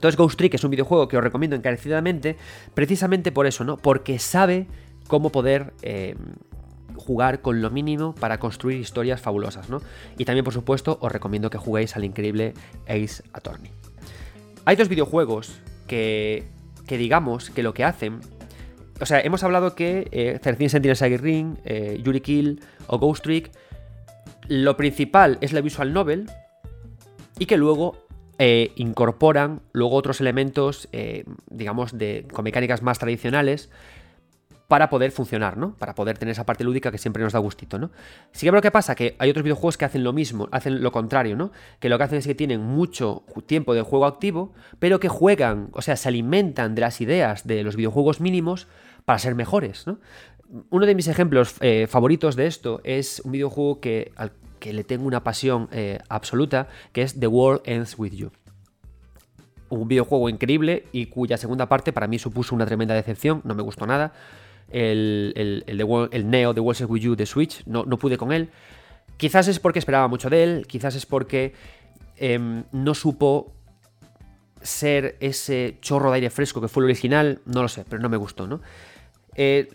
Entonces 0.00 0.16
Ghost 0.16 0.38
Trick 0.38 0.54
es 0.54 0.64
un 0.64 0.70
videojuego 0.70 1.08
que 1.08 1.18
os 1.18 1.22
recomiendo 1.22 1.56
encarecidamente, 1.56 2.38
precisamente 2.72 3.32
por 3.32 3.46
eso, 3.46 3.64
¿no? 3.64 3.76
Porque 3.76 4.18
sabe 4.18 4.66
cómo 5.08 5.28
poder 5.28 5.74
eh, 5.82 6.16
jugar 6.96 7.42
con 7.42 7.60
lo 7.60 7.68
mínimo 7.68 8.14
para 8.14 8.40
construir 8.40 8.80
historias 8.80 9.20
fabulosas, 9.20 9.68
¿no? 9.68 9.82
Y 10.16 10.24
también, 10.24 10.42
por 10.42 10.54
supuesto, 10.54 10.96
os 11.02 11.12
recomiendo 11.12 11.50
que 11.50 11.58
juguéis 11.58 11.96
al 11.96 12.04
increíble 12.06 12.54
Ace 12.88 13.22
Attorney. 13.34 13.72
Hay 14.64 14.76
dos 14.76 14.88
videojuegos 14.88 15.60
que, 15.86 16.44
que 16.86 16.96
digamos 16.96 17.50
que 17.50 17.62
lo 17.62 17.74
que 17.74 17.84
hacen 17.84 18.20
o 19.02 19.06
sea, 19.06 19.20
hemos 19.20 19.42
hablado 19.44 19.74
que 19.74 20.08
eh, 20.12 20.38
13 20.42 20.70
Sentinels 20.70 21.20
Ring, 21.20 21.58
eh, 21.66 22.00
Yuri 22.02 22.22
Kill 22.22 22.60
o 22.86 22.98
Ghost 22.98 23.22
Trick, 23.22 23.50
lo 24.48 24.78
principal 24.78 25.36
es 25.42 25.52
la 25.52 25.60
visual 25.60 25.92
novel 25.92 26.30
y 27.38 27.44
que 27.44 27.58
luego 27.58 28.08
eh, 28.42 28.72
incorporan 28.76 29.60
luego 29.74 29.96
otros 29.96 30.18
elementos, 30.22 30.88
eh, 30.92 31.24
digamos, 31.50 31.98
de, 31.98 32.26
con 32.32 32.42
mecánicas 32.42 32.80
más 32.80 32.98
tradicionales 32.98 33.68
para 34.66 34.88
poder 34.88 35.10
funcionar, 35.10 35.58
¿no? 35.58 35.76
Para 35.76 35.94
poder 35.94 36.16
tener 36.16 36.32
esa 36.32 36.46
parte 36.46 36.64
lúdica 36.64 36.90
que 36.90 36.96
siempre 36.96 37.22
nos 37.22 37.34
da 37.34 37.38
gustito, 37.38 37.78
¿no? 37.78 37.90
Sí 38.32 38.46
que 38.46 38.52
lo 38.52 38.62
que 38.62 38.70
pasa 38.70 38.94
que 38.94 39.14
hay 39.18 39.28
otros 39.28 39.42
videojuegos 39.42 39.76
que 39.76 39.84
hacen 39.84 40.04
lo 40.04 40.14
mismo, 40.14 40.48
hacen 40.52 40.82
lo 40.82 40.90
contrario, 40.90 41.36
¿no? 41.36 41.52
Que 41.80 41.90
lo 41.90 41.98
que 41.98 42.04
hacen 42.04 42.16
es 42.16 42.26
que 42.26 42.34
tienen 42.34 42.62
mucho 42.62 43.24
tiempo 43.44 43.74
de 43.74 43.82
juego 43.82 44.06
activo, 44.06 44.54
pero 44.78 45.00
que 45.00 45.08
juegan, 45.08 45.68
o 45.72 45.82
sea, 45.82 45.96
se 45.96 46.08
alimentan 46.08 46.74
de 46.74 46.80
las 46.80 47.02
ideas 47.02 47.46
de 47.46 47.62
los 47.62 47.76
videojuegos 47.76 48.22
mínimos 48.22 48.68
para 49.04 49.18
ser 49.18 49.34
mejores, 49.34 49.86
¿no? 49.86 49.98
Uno 50.70 50.86
de 50.86 50.94
mis 50.94 51.08
ejemplos 51.08 51.56
eh, 51.60 51.86
favoritos 51.90 52.36
de 52.36 52.46
esto 52.46 52.80
es 52.84 53.20
un 53.22 53.32
videojuego 53.32 53.80
que, 53.80 54.12
al 54.16 54.32
que 54.60 54.72
le 54.72 54.84
tengo 54.84 55.06
una 55.06 55.24
pasión 55.24 55.68
eh, 55.72 55.98
absoluta, 56.08 56.68
que 56.92 57.02
es 57.02 57.18
The 57.18 57.26
World 57.26 57.62
Ends 57.64 57.98
With 57.98 58.12
You 58.12 58.30
un 59.70 59.86
videojuego 59.86 60.28
increíble 60.28 60.86
y 60.90 61.06
cuya 61.06 61.36
segunda 61.36 61.68
parte 61.68 61.92
para 61.92 62.08
mí 62.08 62.18
supuso 62.18 62.56
una 62.56 62.66
tremenda 62.66 62.92
decepción, 62.92 63.40
no 63.44 63.54
me 63.54 63.62
gustó 63.62 63.86
nada 63.86 64.12
el, 64.70 65.64
el, 65.66 66.30
Neo 66.30 66.54
de 66.54 66.60
World 66.60 66.86
Wii 66.88 67.08
U 67.08 67.16
de 67.16 67.26
Switch, 67.26 67.64
no, 67.66 67.84
no, 67.84 67.98
pude 67.98 68.16
con 68.16 68.32
él. 68.32 68.50
Quizás 69.16 69.48
es 69.48 69.58
porque 69.58 69.78
esperaba 69.78 70.08
mucho 70.08 70.30
de 70.30 70.42
él, 70.42 70.66
quizás 70.66 70.94
es 70.94 71.06
porque 71.06 71.54
em, 72.16 72.64
no 72.72 72.94
supo 72.94 73.52
ser 74.62 75.16
ese 75.20 75.78
chorro 75.80 76.10
de 76.10 76.16
aire 76.16 76.30
fresco 76.30 76.60
que 76.60 76.68
fue 76.68 76.82
el 76.82 76.86
original, 76.86 77.40
no 77.46 77.62
lo 77.62 77.68
sé, 77.68 77.84
pero 77.88 78.00
no 78.00 78.08
me 78.08 78.16
gustó, 78.16 78.46
¿no? 78.46 78.60
Eh, 79.34 79.68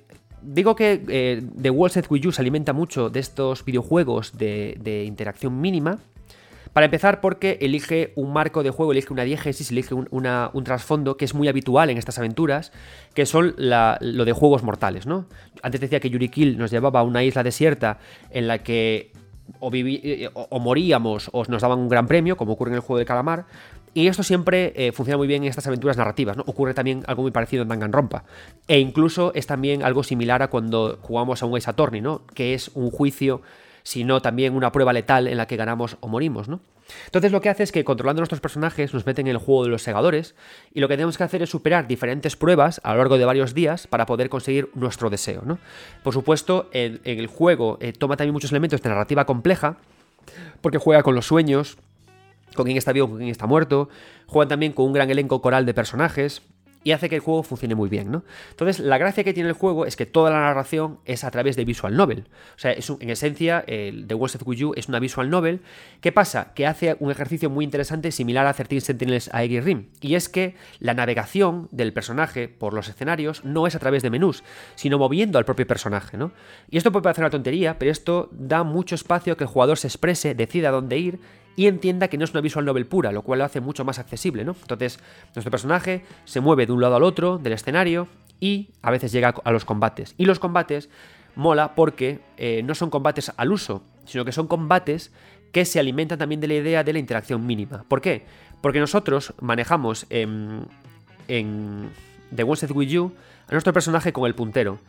digo 0.46 0.76
que 0.76 1.04
eh, 1.08 1.44
The 1.62 1.70
World 1.70 2.06
Wii 2.10 2.28
U 2.28 2.32
se 2.32 2.42
alimenta 2.42 2.74
mucho 2.74 3.10
de 3.10 3.20
estos 3.20 3.66
videojuegos 3.66 4.38
de, 4.38 5.04
interacción 5.06 5.60
mínima, 5.60 6.00
para 6.74 6.86
empezar, 6.86 7.22
porque 7.22 7.58
elige 7.62 8.12
un 8.16 8.34
marco 8.34 8.62
de 8.62 8.70
juego, 8.70 8.92
elige 8.92 9.14
una 9.14 9.24
diégesis, 9.24 9.72
elige 9.72 9.94
un, 9.94 10.64
trasfondo 10.66 11.16
que 11.16 11.24
es 11.24 11.34
muy 11.34 11.48
habitual 11.48 11.90
en 11.90 11.98
estas 11.98 12.20
aventuras, 12.20 12.74
que 13.14 13.26
son 13.26 13.56
lo 13.58 14.26
de 14.26 14.34
juegos 14.34 14.62
mortales, 14.62 15.06
¿no? 15.06 15.26
Antes 15.62 15.80
decía 15.80 16.02
que 16.02 16.10
Yuri 16.10 16.28
Kill 16.28 16.58
nos 16.58 16.72
llevaba 16.72 17.00
a 17.00 17.04
una 17.04 17.24
isla 17.24 17.44
desierta 17.44 18.00
en 18.30 18.48
la 18.48 18.62
que 18.62 19.14
o, 19.60 19.72
eh, 19.74 20.30
o, 20.34 20.60
moríamos 20.60 21.30
o 21.32 21.46
nos 21.46 21.62
daban 21.62 21.80
un 21.80 21.90
gran 21.90 22.08
premio, 22.08 22.36
como 22.36 22.54
ocurre 22.54 22.72
en 22.72 22.76
el 22.76 22.82
juego 22.82 23.00
de 23.00 23.06
calamar. 23.06 23.46
Y 23.96 24.08
esto 24.08 24.24
siempre 24.24 24.74
eh, 24.76 24.92
funciona 24.92 25.18
muy 25.18 25.26
bien 25.26 25.44
en 25.44 25.50
estas 25.50 25.66
aventuras 25.68 25.96
narrativas, 25.96 26.36
¿no? 26.36 26.44
Ocurre 26.46 26.74
también 26.74 27.04
algo 27.08 27.22
muy 27.22 27.32
parecido 27.32 27.64
en 27.64 27.70
Danganronpa. 27.70 28.26
E 28.68 28.78
incluso 28.78 29.34
es 29.34 29.48
también 29.48 29.84
algo 29.84 30.04
similar 30.04 30.44
a 30.44 30.50
cuando 30.50 31.00
jugamos 31.02 31.42
a 31.42 31.46
un 31.46 31.56
Ace 31.56 31.70
Attorney, 31.70 32.02
¿no? 32.02 32.22
Que 32.34 32.54
es 32.54 32.70
un 32.74 32.92
juicio 32.92 33.42
sino 33.86 34.20
también 34.20 34.56
una 34.56 34.72
prueba 34.72 34.94
letal 34.94 35.28
en 35.28 35.38
la 35.38 35.46
que 35.46 35.58
ganamos 35.58 35.98
o 36.00 36.08
morimos, 36.08 36.50
¿no? 36.50 36.60
Entonces 37.06 37.32
lo 37.32 37.40
que 37.40 37.50
hace 37.50 37.64
es 37.64 37.72
que 37.72 37.86
controlando 37.86 38.20
nuestros 38.20 38.42
personajes 38.42 38.94
nos 38.94 39.06
meten 39.06 39.28
en 39.28 39.32
el 39.32 39.38
juego 39.38 39.64
de 39.64 39.70
los 39.70 39.84
segadores 39.84 40.34
y 40.74 40.80
lo 40.80 40.88
que 40.88 40.96
tenemos 40.96 41.18
que 41.18 41.24
hacer 41.24 41.44
es 41.44 41.52
superar 41.52 41.88
diferentes 41.88 42.36
pruebas 42.36 42.82
a 42.84 42.94
lo 42.94 42.98
largo 42.98 43.20
de 43.20 43.26
varios 43.26 43.54
días 43.54 43.86
para 43.86 44.08
poder 44.08 44.30
conseguir 44.30 44.70
nuestro 44.74 45.12
deseo, 45.12 45.44
¿no? 45.46 45.60
Por 46.04 46.14
supuesto, 46.14 46.68
en, 46.74 47.00
el 47.06 47.28
juego 47.28 47.78
eh, 47.80 47.94
toma 47.94 48.18
también 48.18 48.34
muchos 48.34 48.52
elementos 48.52 48.82
de 48.82 48.90
narrativa 48.90 49.26
compleja 49.26 49.78
porque 50.62 50.80
juega 50.80 51.04
con 51.04 51.14
los 51.14 51.28
sueños, 51.28 51.78
con 52.54 52.66
quién 52.66 52.78
está 52.78 52.94
vivo, 52.94 53.08
con 53.08 53.18
quién 53.18 53.30
está 53.30 53.48
muerto, 53.48 53.90
juega 54.28 54.50
también 54.50 54.74
con 54.74 54.86
un 54.86 54.94
gran 54.94 55.10
elenco 55.10 55.42
coral 55.42 55.66
de 55.66 55.74
personajes, 55.74 56.42
y 56.86 56.92
hace 56.92 57.10
que 57.10 57.16
el 57.16 57.22
juego 57.22 57.42
funcione 57.42 57.74
muy 57.74 57.90
bien, 57.90 58.12
¿no? 58.12 58.24
Entonces, 58.52 58.80
la 58.80 59.00
gracia 59.00 59.24
que 59.24 59.34
tiene 59.34 59.50
el 59.50 59.56
juego 59.56 59.88
es 59.88 59.96
que 59.96 60.06
toda 60.06 60.30
la 60.30 60.40
narración 60.40 61.00
es 61.06 61.24
a 61.24 61.32
través 61.32 61.56
de 61.56 61.66
visual 61.66 61.98
novel. 61.98 62.28
O 62.56 62.60
sea, 62.60 62.74
es 62.74 62.88
en 62.92 63.10
esencia, 63.10 63.64
el 63.66 64.06
The 64.06 64.14
West 64.14 64.36
of 64.36 64.56
You 64.56 64.74
es 64.76 64.88
una 64.88 65.00
visual 65.00 65.32
novel. 65.32 65.62
¿Qué 66.00 66.12
pasa? 66.12 66.54
Que 66.54 66.68
hace 66.68 66.96
un 67.00 67.10
ejercicio 67.10 67.50
muy 67.50 67.66
interesante 67.66 68.12
similar 68.12 68.46
a 68.46 68.54
13 68.54 68.82
Sentinels 68.82 69.32
a 69.34 69.44
Eggy 69.44 69.62
Rim. 69.62 69.88
Y 70.00 70.14
es 70.14 70.30
que 70.30 70.54
la 70.78 70.94
navegación 70.94 71.70
del 71.72 71.92
personaje 71.92 72.50
por 72.50 72.76
los 72.76 72.88
escenarios 72.88 73.44
no 73.44 73.66
es 73.66 73.74
a 73.74 73.80
través 73.80 74.04
de 74.04 74.12
menús, 74.12 74.44
sino 74.76 75.00
moviendo 75.00 75.40
al 75.40 75.46
propio 75.46 75.66
personaje, 75.66 76.18
¿no? 76.18 76.34
Y 76.70 76.78
esto 76.78 76.92
puede 76.92 77.02
parecer 77.02 77.24
una 77.24 77.32
tontería, 77.32 77.80
pero 77.80 77.90
esto 77.90 78.30
da 78.32 78.62
mucho 78.62 78.94
espacio 78.94 79.34
a 79.34 79.38
que 79.38 79.46
el 79.46 79.50
jugador 79.50 79.80
se 79.80 79.88
exprese, 79.88 80.36
decida 80.36 80.70
dónde 80.70 81.00
ir 81.00 81.20
y 81.56 81.68
entienda 81.68 82.08
que 82.08 82.18
no 82.18 82.26
es 82.26 82.32
una 82.32 82.42
visual 82.42 82.66
novel 82.66 82.86
pura, 82.86 83.12
lo 83.12 83.22
cual 83.22 83.40
lo 83.40 83.46
hace 83.46 83.62
mucho 83.62 83.86
más 83.86 84.00
accesible, 84.00 84.44
¿no? 84.44 84.56
Entonces, 84.62 85.00
nuestro 85.34 85.52
personaje 85.52 86.04
se 86.26 86.42
mueve 86.42 86.66
de 86.66 86.74
un 86.74 86.82
lado 86.82 86.96
al 86.96 87.04
otro 87.04 87.38
del 87.38 87.54
escenario 87.54 88.08
y 88.40 88.70
a 88.82 88.92
veces 88.92 89.12
llega 89.12 89.34
a 89.44 89.52
los 89.52 89.66
combates. 89.66 90.16
Y 90.18 90.26
los 90.26 90.40
combates 90.40 90.90
mola 91.36 91.76
porque 91.76 92.20
eh, 92.38 92.62
no 92.64 92.76
son 92.76 92.90
combates 92.90 93.32
al 93.38 93.52
uso, 93.52 93.84
sino 94.06 94.26
que 94.26 94.32
son 94.32 94.48
combates 94.48 95.12
que 95.52 95.66
se 95.66 95.80
alimentan 95.80 96.20
también 96.20 96.42
de 96.42 96.48
la 96.48 96.56
idea 96.56 96.84
de 96.84 96.94
la 96.94 97.00
interacción 97.00 97.46
mínima. 97.46 97.86
¿Por 97.88 98.02
qué? 98.02 98.26
Porque 98.62 98.80
nosotros 98.80 99.34
manejamos 99.40 100.06
en, 100.10 100.68
The 101.28 102.44
One 102.44 102.60
With 102.74 102.90
You 102.90 103.14
a 103.48 103.52
nuestro 103.52 103.72
personaje 103.72 104.12
con 104.12 104.26
el 104.26 104.36
puntero. 104.36 104.80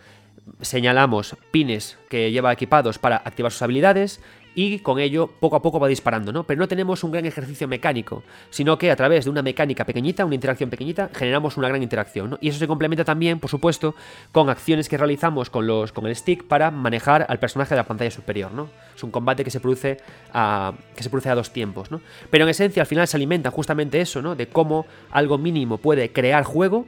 Señalamos 0.61 1.37
pines 1.51 1.99
que 2.09 2.31
lleva 2.31 2.53
equipados 2.53 2.99
para 2.99 3.17
activar 3.17 3.53
sus 3.53 3.63
habilidades 3.63 4.21
y 4.57 4.79
con 4.79 4.99
ello 4.99 5.29
poco 5.39 5.55
a 5.55 5.63
poco 5.63 5.79
va 5.79 5.87
disparando, 5.87 6.33
¿no? 6.33 6.45
Pero 6.45 6.59
no 6.59 6.67
tenemos 6.67 7.05
un 7.05 7.13
gran 7.13 7.27
ejercicio 7.27 7.69
mecánico, 7.69 8.25
sino 8.49 8.79
que 8.79 8.91
a 8.91 8.97
través 8.97 9.27
de 9.27 9.31
una 9.31 9.43
mecánica 9.43 9.85
pequeñita, 9.85 10.25
una 10.25 10.35
interacción 10.35 10.71
pequeñita, 10.71 11.11
generamos 11.13 11.59
una 11.59 11.69
gran 11.69 11.83
interacción. 11.83 12.39
Y 12.41 12.49
eso 12.49 12.59
se 12.59 12.67
complementa 12.67 13.05
también, 13.05 13.39
por 13.39 13.51
supuesto, 13.51 13.95
con 14.33 14.49
acciones 14.49 14.89
que 14.89 14.97
realizamos 14.97 15.51
con, 15.51 15.67
los, 15.67 15.93
con 15.93 16.07
el 16.07 16.17
stick 16.17 16.45
para 16.45 16.71
manejar 16.71 17.27
al 17.29 17.39
personaje 17.39 17.75
de 17.75 17.77
la 17.77 17.85
pantalla 17.85 18.11
superior, 18.11 18.51
¿no? 18.51 18.71
Es 18.97 19.03
un 19.05 19.11
combate 19.11 19.45
que 19.45 19.51
se 19.51 19.61
produce 19.61 19.99
a, 20.33 20.73
que 20.97 21.03
se 21.03 21.11
produce 21.11 21.29
a 21.29 21.35
dos 21.35 21.53
tiempos, 21.53 21.91
¿no? 21.91 22.01
Pero 22.31 22.45
en 22.45 22.51
esencia 22.51 22.83
al 22.83 22.87
final 22.87 23.07
se 23.07 23.19
alimenta 23.19 23.51
justamente 23.51 24.01
eso, 24.01 24.23
¿no? 24.23 24.37
De 24.37 24.49
cómo 24.49 24.87
algo 25.11 25.37
mínimo 25.37 25.77
puede 25.77 26.13
crear 26.13 26.45
juego 26.45 26.87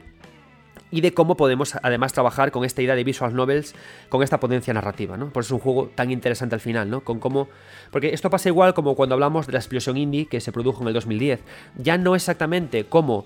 y 0.91 1.01
de 1.01 1.13
cómo 1.13 1.37
podemos 1.37 1.75
además 1.81 2.13
trabajar 2.13 2.51
con 2.51 2.65
esta 2.65 2.81
idea 2.81 2.95
de 2.95 3.03
visual 3.03 3.35
novels, 3.35 3.75
con 4.09 4.23
esta 4.23 4.39
potencia 4.39 4.73
narrativa, 4.73 5.17
¿no? 5.17 5.31
Por 5.31 5.43
eso 5.43 5.55
es 5.55 5.59
un 5.59 5.59
juego 5.59 5.91
tan 5.93 6.11
interesante 6.11 6.55
al 6.55 6.61
final, 6.61 6.89
¿no? 6.89 7.01
Con 7.01 7.19
cómo... 7.19 7.49
Porque 7.91 8.13
esto 8.13 8.29
pasa 8.29 8.49
igual 8.49 8.73
como 8.73 8.95
cuando 8.95 9.13
hablamos 9.13 9.47
de 9.47 9.53
la 9.53 9.59
explosión 9.59 9.97
indie 9.97 10.27
que 10.27 10.41
se 10.41 10.51
produjo 10.51 10.81
en 10.81 10.87
el 10.87 10.93
2010. 10.93 11.41
Ya 11.77 11.97
no 11.97 12.15
exactamente 12.15 12.85
cómo 12.85 13.25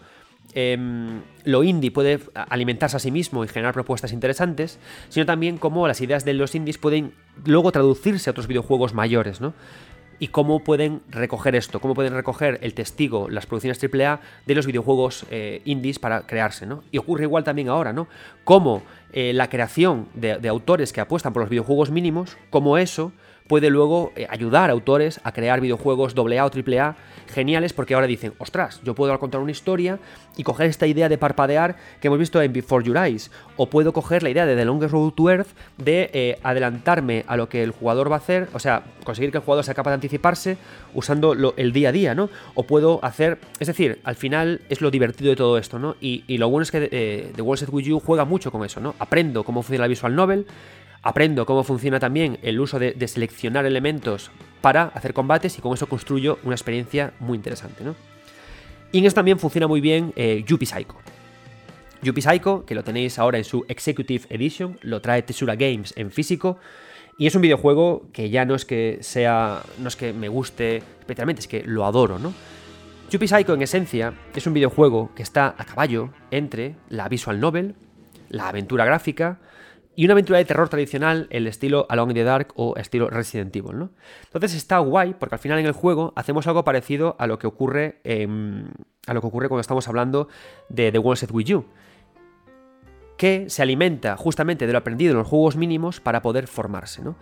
em, 0.53 1.21
lo 1.45 1.63
indie 1.63 1.91
puede 1.91 2.19
alimentarse 2.33 2.97
a 2.97 2.99
sí 2.99 3.11
mismo 3.11 3.43
y 3.43 3.47
generar 3.47 3.73
propuestas 3.73 4.11
interesantes, 4.11 4.79
sino 5.09 5.25
también 5.25 5.57
cómo 5.57 5.87
las 5.87 6.01
ideas 6.01 6.25
de 6.25 6.33
los 6.33 6.55
indies 6.55 6.77
pueden 6.77 7.13
luego 7.45 7.71
traducirse 7.71 8.29
a 8.29 8.31
otros 8.31 8.47
videojuegos 8.47 8.93
mayores, 8.93 9.39
¿no? 9.39 9.53
Y 10.19 10.29
cómo 10.29 10.63
pueden 10.63 11.01
recoger 11.09 11.55
esto, 11.55 11.79
cómo 11.79 11.93
pueden 11.93 12.13
recoger 12.13 12.59
el 12.61 12.73
testigo, 12.73 13.29
las 13.29 13.45
producciones 13.45 13.79
AAA 13.83 14.21
de 14.45 14.55
los 14.55 14.65
videojuegos 14.65 15.25
eh, 15.29 15.61
indies 15.65 15.99
para 15.99 16.21
crearse, 16.21 16.65
¿no? 16.65 16.83
Y 16.91 16.97
ocurre 16.97 17.23
igual 17.23 17.43
también 17.43 17.69
ahora, 17.69 17.93
¿no? 17.93 18.07
Cómo 18.43 18.83
eh, 19.11 19.33
la 19.33 19.49
creación 19.49 20.07
de, 20.13 20.37
de, 20.37 20.49
autores 20.49 20.93
que 20.93 21.01
apuestan 21.01 21.33
por 21.33 21.41
los 21.41 21.49
videojuegos 21.49 21.91
mínimos, 21.91 22.37
como 22.49 22.77
eso 22.77 23.11
puede 23.47 23.69
luego 23.69 24.11
eh, 24.15 24.27
ayudar 24.29 24.69
a 24.69 24.73
autores 24.73 25.19
a 25.23 25.31
crear 25.31 25.61
videojuegos 25.61 26.15
AA 26.15 26.45
o 26.45 26.51
AAA 26.51 26.95
geniales 27.33 27.73
porque 27.73 27.95
ahora 27.95 28.07
dicen, 28.07 28.33
ostras, 28.37 28.81
yo 28.83 28.95
puedo 28.95 29.17
contar 29.19 29.41
una 29.41 29.51
historia 29.51 29.99
y 30.37 30.43
coger 30.43 30.67
esta 30.67 30.87
idea 30.87 31.09
de 31.09 31.17
parpadear 31.17 31.75
que 31.99 32.07
hemos 32.07 32.19
visto 32.19 32.41
en 32.41 32.53
Before 32.53 32.85
Your 32.85 32.97
Eyes, 32.97 33.31
o 33.57 33.69
puedo 33.69 33.93
coger 33.93 34.23
la 34.23 34.29
idea 34.29 34.45
de 34.45 34.55
The 34.55 34.65
Longest 34.65 34.93
Road 34.93 35.11
to 35.11 35.29
Earth 35.29 35.47
de 35.77 36.09
eh, 36.13 36.39
adelantarme 36.43 37.23
a 37.27 37.37
lo 37.37 37.49
que 37.49 37.63
el 37.63 37.71
jugador 37.71 38.11
va 38.11 38.15
a 38.15 38.19
hacer, 38.19 38.47
o 38.53 38.59
sea, 38.59 38.83
conseguir 39.03 39.31
que 39.31 39.37
el 39.37 39.43
jugador 39.43 39.63
sea 39.63 39.73
capaz 39.73 39.91
de 39.91 39.95
anticiparse 39.95 40.57
usando 40.93 41.33
el 41.55 41.73
día 41.73 41.89
a 41.89 41.91
día, 41.91 42.15
¿no? 42.15 42.29
O 42.55 42.63
puedo 42.63 42.99
hacer, 43.03 43.39
es 43.59 43.67
decir, 43.67 43.99
al 44.03 44.15
final 44.15 44.61
es 44.69 44.81
lo 44.81 44.91
divertido 44.91 45.29
de 45.29 45.35
todo 45.35 45.57
esto, 45.57 45.79
¿no? 45.79 45.95
Y, 45.99 46.23
lo 46.37 46.49
bueno 46.49 46.63
es 46.63 46.71
que 46.71 46.89
eh, 46.91 47.31
The 47.35 47.41
World 47.41 47.59
Set 47.59 47.69
With 47.71 47.85
You 47.85 47.99
juega 47.99 48.25
mucho 48.25 48.51
con 48.51 48.65
eso, 48.65 48.79
¿no? 48.79 48.95
Aprendo 48.99 49.43
cómo 49.43 49.61
funciona 49.61 49.83
la 49.83 49.87
visual 49.87 50.15
novel, 50.15 50.47
Aprendo 51.03 51.45
cómo 51.45 51.65
funciona 51.65 51.99
también 51.99 52.39
el 52.41 52.59
uso 52.61 52.79
de, 52.79 53.07
seleccionar 53.07 53.65
elementos 53.65 54.31
para 54.61 54.83
hacer 54.83 55.13
combates 55.13 55.57
y 55.57 55.61
con 55.61 55.73
eso 55.73 55.87
construyo 55.87 56.39
una 56.43 56.55
experiencia 56.55 57.13
muy 57.19 57.35
interesante. 57.35 57.83
¿no? 57.83 57.95
Y 58.93 58.99
en 58.99 59.05
eso 59.05 59.15
también 59.15 59.37
funciona 59.37 59.67
muy 59.67 59.81
bien 59.81 60.13
eh, 60.15 60.45
Yuppie 60.47 60.65
Psycho. 60.65 60.95
Yuppie 62.01 62.21
Psycho, 62.21 62.65
que 62.65 62.73
lo 62.73 62.83
tenéis 62.83 63.19
ahora 63.19 63.37
en 63.37 63.43
su 63.43 63.65
Executive 63.67 64.25
Edition, 64.29 64.77
lo 64.81 65.01
trae 65.01 65.21
Tesura 65.23 65.55
Games 65.55 65.93
en 65.97 66.09
físico. 66.09 66.57
Y 67.17 67.27
es 67.27 67.35
un 67.35 67.41
videojuego 67.41 68.07
que 68.11 68.29
ya 68.29 68.45
no 68.45 68.55
es 68.55 68.65
que 68.65 68.97
sea. 69.01 69.61
no 69.77 69.87
es 69.87 69.95
que 69.95 70.13
me 70.13 70.29
guste 70.29 70.77
especialmente, 70.99 71.41
es 71.41 71.47
que 71.47 71.63
lo 71.63 71.85
adoro, 71.85 72.17
¿no? 72.17 72.33
Yuppie 73.09 73.27
Psycho, 73.27 73.53
en 73.53 73.61
esencia, 73.61 74.13
es 74.33 74.47
un 74.47 74.53
videojuego 74.53 75.11
que 75.15 75.21
está 75.21 75.53
a 75.57 75.65
caballo 75.65 76.09
entre 76.31 76.75
la 76.89 77.07
visual 77.09 77.39
novel, 77.39 77.75
la 78.29 78.47
aventura 78.49 78.85
gráfica, 78.85 79.37
y 79.95 80.05
una 80.05 80.13
aventura 80.13 80.39
de 80.39 80.45
terror 80.45 80.69
tradicional, 80.69 81.27
el 81.29 81.47
estilo 81.47 81.85
Alone 81.89 82.11
in 82.11 82.15
the 82.15 82.23
Dark 82.23 82.53
o 82.55 82.75
estilo 82.77 83.09
Resident 83.09 83.55
Evil, 83.55 83.77
¿no? 83.77 83.89
Entonces 84.25 84.55
está 84.55 84.79
guay 84.79 85.13
porque 85.13 85.35
al 85.35 85.39
final 85.39 85.59
en 85.59 85.65
el 85.65 85.73
juego 85.73 86.13
hacemos 86.15 86.47
algo 86.47 86.63
parecido 86.63 87.15
a 87.19 87.27
lo 87.27 87.37
que 87.37 87.47
ocurre, 87.47 88.01
a 89.05 89.13
lo 89.13 89.21
que 89.21 89.27
ocurre 89.27 89.49
cuando 89.49 89.61
estamos 89.61 89.87
hablando 89.87 90.27
de 90.69 90.91
The 90.91 90.97
One 90.97 91.15
Set 91.15 91.31
With 91.31 91.45
You, 91.45 91.65
que 93.17 93.49
se 93.49 93.61
alimenta 93.61 94.17
justamente 94.17 94.65
de 94.65 94.73
lo 94.73 94.79
aprendido 94.79 95.11
en 95.11 95.19
los 95.19 95.27
juegos 95.27 95.55
mínimos 95.55 95.99
para 95.99 96.21
poder 96.21 96.47
formarse, 96.47 97.03
¿no? 97.03 97.15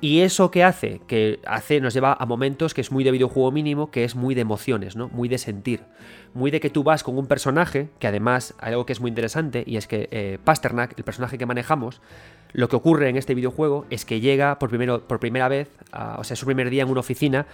Y 0.00 0.20
eso 0.20 0.50
que 0.50 0.64
hace, 0.64 1.00
que 1.06 1.40
hace, 1.46 1.80
nos 1.80 1.92
lleva 1.92 2.16
a 2.18 2.24
momentos 2.24 2.72
que 2.72 2.80
es 2.80 2.90
muy 2.90 3.04
de 3.04 3.10
videojuego 3.10 3.52
mínimo, 3.52 3.90
que 3.90 4.04
es 4.04 4.14
muy 4.14 4.34
de 4.34 4.40
emociones, 4.40 4.96
¿no? 4.96 5.08
Muy 5.08 5.28
de 5.28 5.36
sentir. 5.36 5.82
Muy 6.32 6.50
de 6.50 6.58
que 6.58 6.70
tú 6.70 6.82
vas 6.82 7.02
con 7.02 7.18
un 7.18 7.26
personaje, 7.26 7.90
que 7.98 8.06
además 8.06 8.54
hay 8.60 8.72
algo 8.72 8.86
que 8.86 8.94
es 8.94 9.00
muy 9.00 9.10
interesante, 9.10 9.62
y 9.66 9.76
es 9.76 9.86
que 9.86 10.08
eh, 10.10 10.38
Pasternak, 10.42 10.94
el 10.96 11.04
personaje 11.04 11.36
que 11.36 11.44
manejamos, 11.44 12.00
lo 12.52 12.68
que 12.68 12.76
ocurre 12.76 13.10
en 13.10 13.16
este 13.16 13.34
videojuego 13.34 13.84
es 13.90 14.06
que 14.06 14.20
llega 14.20 14.58
por, 14.58 14.70
por 15.02 15.20
primera 15.20 15.48
vez, 15.48 15.68
o 16.16 16.24
sea, 16.24 16.34
su 16.34 16.46
primer 16.46 16.70
día 16.70 16.84
en 16.84 16.88
una 16.88 17.00
oficina 17.00 17.46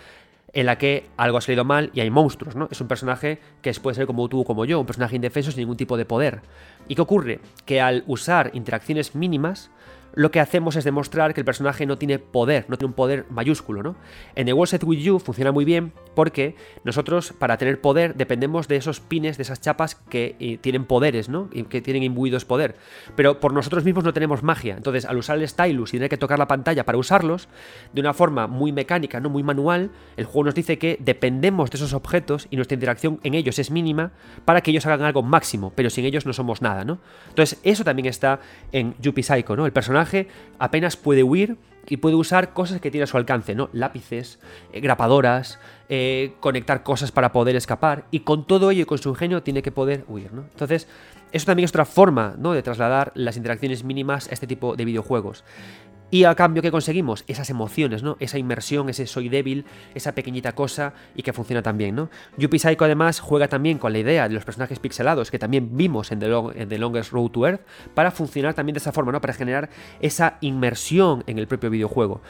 en 0.53 0.67
la 0.67 0.79
que 0.79 1.07
algo 1.17 1.39
ha 1.39 1.41
salido 1.41 1.65
mal 1.65 1.91
y 1.93 2.01
hay 2.01 2.11
monstruos, 2.11 2.55
¿no? 2.55 2.69
Es 2.71 2.81
un 2.81 2.89
personaje 2.89 3.41
que 3.61 3.73
puede 3.75 3.97
ser 3.97 4.07
como 4.07 4.29
tú 4.29 4.41
o 4.41 4.45
como 4.45 4.65
yo, 4.65 4.81
un 4.81 4.87
personaje 4.87 5.17
indefenso 5.17 5.51
sin 5.51 5.61
ningún 5.61 5.77
tipo 5.77 5.97
de 5.97 6.05
poder. 6.05 6.41
¿Y 6.89 6.95
qué 6.95 7.03
ocurre? 7.03 7.41
Que 7.65 7.81
al 7.81 8.05
usar 8.07 8.53
interacciones 8.55 9.15
mínimas, 9.15 9.71
lo 10.17 10.31
que 10.31 10.41
hacemos 10.41 10.75
es 10.77 10.85
demostrar 10.85 11.35
que 11.35 11.43
el 11.43 11.45
personaje 11.45 11.87
no 11.87 11.99
tiene 11.99 12.19
poder, 12.19 12.65
no 12.69 12.79
tiene 12.79 12.89
un 12.89 12.95
poder 12.95 13.27
mayúsculo, 13.31 13.83
¿no? 13.83 13.97
En 14.35 14.47
The 14.47 14.55
World 14.55 14.71
Set 14.71 14.83
With 14.83 14.99
You 14.99 15.19
funciona 15.19 15.53
muy 15.53 15.65
bien 15.65 15.93
porque 16.17 16.57
nosotros 16.83 17.35
para 17.39 17.59
tener 17.59 17.81
poder 17.81 18.17
dependemos 18.17 18.67
de 18.67 18.77
esos 18.77 19.01
pines, 19.01 19.37
de 19.37 19.43
esas 19.43 19.61
chapas 19.61 19.95
que 19.95 20.35
eh, 20.41 20.59
tienen 20.59 20.87
poderes, 20.87 21.29
¿no? 21.29 21.49
Y 21.53 21.65
que 21.65 21.83
tienen 21.83 22.03
imbuidos 22.03 22.45
poder. 22.45 22.75
Pero 23.15 23.39
por 23.39 23.53
nosotros 23.53 23.85
mismos 23.85 24.03
no 24.03 24.13
tenemos 24.13 24.43
magia. 24.43 24.77
Entonces, 24.77 25.05
al 25.05 25.19
usar 25.19 25.39
el 25.39 25.47
stylus 25.47 25.91
y 25.91 25.99
tener 25.99 26.09
que 26.09 26.17
tocar 26.17 26.39
la 26.39 26.49
pantalla 26.49 26.85
para 26.85 26.99
usarlos, 26.99 27.49
de 27.93 28.01
una 28.01 28.15
forma 28.15 28.47
muy 28.47 28.73
mecánica, 28.73 29.21
no 29.21 29.29
muy 29.29 29.43
manual, 29.43 29.91
el 30.17 30.25
juego 30.25 30.45
nos 30.45 30.55
dice 30.55 30.79
que 30.79 30.97
dependemos 31.01 31.71
de 31.71 31.77
esos 31.77 31.93
objetos 31.93 32.49
y 32.51 32.57
nuestra 32.57 32.75
interacción 32.75 33.21
en 33.23 33.35
ellos 33.35 33.59
es 33.59 33.71
mínima 33.71 34.13
para 34.47 34.63
que 34.63 34.71
ellos 34.71 34.87
hagan 34.87 35.03
algo 35.03 35.23
máximo, 35.23 35.73
pero 35.77 35.91
sin 35.91 36.07
ellos 36.07 36.25
no 36.25 36.33
somos 36.33 36.63
nada, 36.63 36.85
¿no? 36.85 36.99
Entonces, 37.29 37.61
eso 37.63 37.85
también 37.85 38.07
está 38.07 38.41
en 38.73 38.95
Yuppie 39.01 39.23
Psycho, 39.23 39.55
¿no? 39.55 39.67
El 39.67 39.73
personaje 39.73 40.29
apenas 40.59 40.97
puede 40.97 41.23
huir 41.23 41.59
y 41.89 41.99
puede 41.99 42.17
usar 42.17 42.53
cosas 42.53 42.81
que 42.81 42.91
tiene 42.91 43.05
a 43.05 43.07
su 43.07 43.17
alcance, 43.17 43.55
¿no? 43.55 43.69
Lápices, 43.73 44.39
eh, 44.73 44.81
grapadoras, 44.81 45.59
eh, 45.89 46.35
conectar 46.41 46.83
cosas 46.83 47.13
para 47.13 47.33
poder 47.33 47.57
escapar, 47.57 48.07
y 48.11 48.21
con 48.21 48.47
todo 48.47 48.71
ello 48.71 48.83
y 48.83 48.87
con 48.87 48.99
su 48.99 49.11
ingenio 49.11 49.43
tiene 49.43 49.63
que 49.63 49.73
poder 49.73 50.05
huir, 50.09 50.33
¿no? 50.33 50.43
Entonces, 50.43 50.89
eso 51.33 51.47
también 51.47 51.65
es 51.65 51.71
otra 51.71 51.85
forma, 51.85 52.35
¿no? 52.39 52.53
De 52.53 52.63
trasladar 52.63 53.13
las 53.15 53.37
interacciones 53.37 53.85
mínimas 53.85 54.29
a 54.29 54.33
este 54.33 54.47
tipo 54.47 54.77
de 54.77 54.85
videojuegos. 54.85 55.45
Y 56.09 56.23
a 56.23 56.35
cambio, 56.37 56.63
¿qué 56.63 56.71
conseguimos? 56.71 57.25
Esas 57.27 57.51
emociones, 57.51 58.05
¿no? 58.05 58.17
Esa 58.21 58.39
inmersión, 58.39 58.89
ese 58.89 59.07
soy 59.07 59.29
débil, 59.29 59.65
esa 59.95 60.13
pequeñita 60.13 60.55
cosa 60.55 60.95
y 61.17 61.23
que 61.23 61.33
funciona 61.33 61.63
también, 61.63 61.97
¿no? 61.97 62.11
Yuppie 62.37 62.61
Psycho 62.61 62.85
además 62.85 63.19
juega 63.19 63.49
también 63.49 63.79
con 63.79 63.93
la 63.93 63.99
idea 63.99 64.29
de 64.29 64.35
los 64.35 64.45
personajes 64.45 64.79
pixelados 64.79 65.33
que 65.33 65.39
también 65.41 65.77
vimos 65.77 66.13
en 66.13 66.21
The, 66.21 66.79
Longest 66.79 67.11
Road 67.11 67.31
to 67.31 67.47
Earth 67.47 67.61
para 67.95 68.13
funcionar 68.13 68.55
también 68.55 68.75
de 68.75 68.79
esa 68.79 68.93
forma, 68.93 69.11
¿no? 69.11 69.21
Para 69.21 69.35
generar 69.35 69.69
esa 70.01 70.39
inmersión 70.41 71.25
en 71.27 71.39
el 71.39 71.49
propio 71.49 71.71
videojuego 71.71 72.21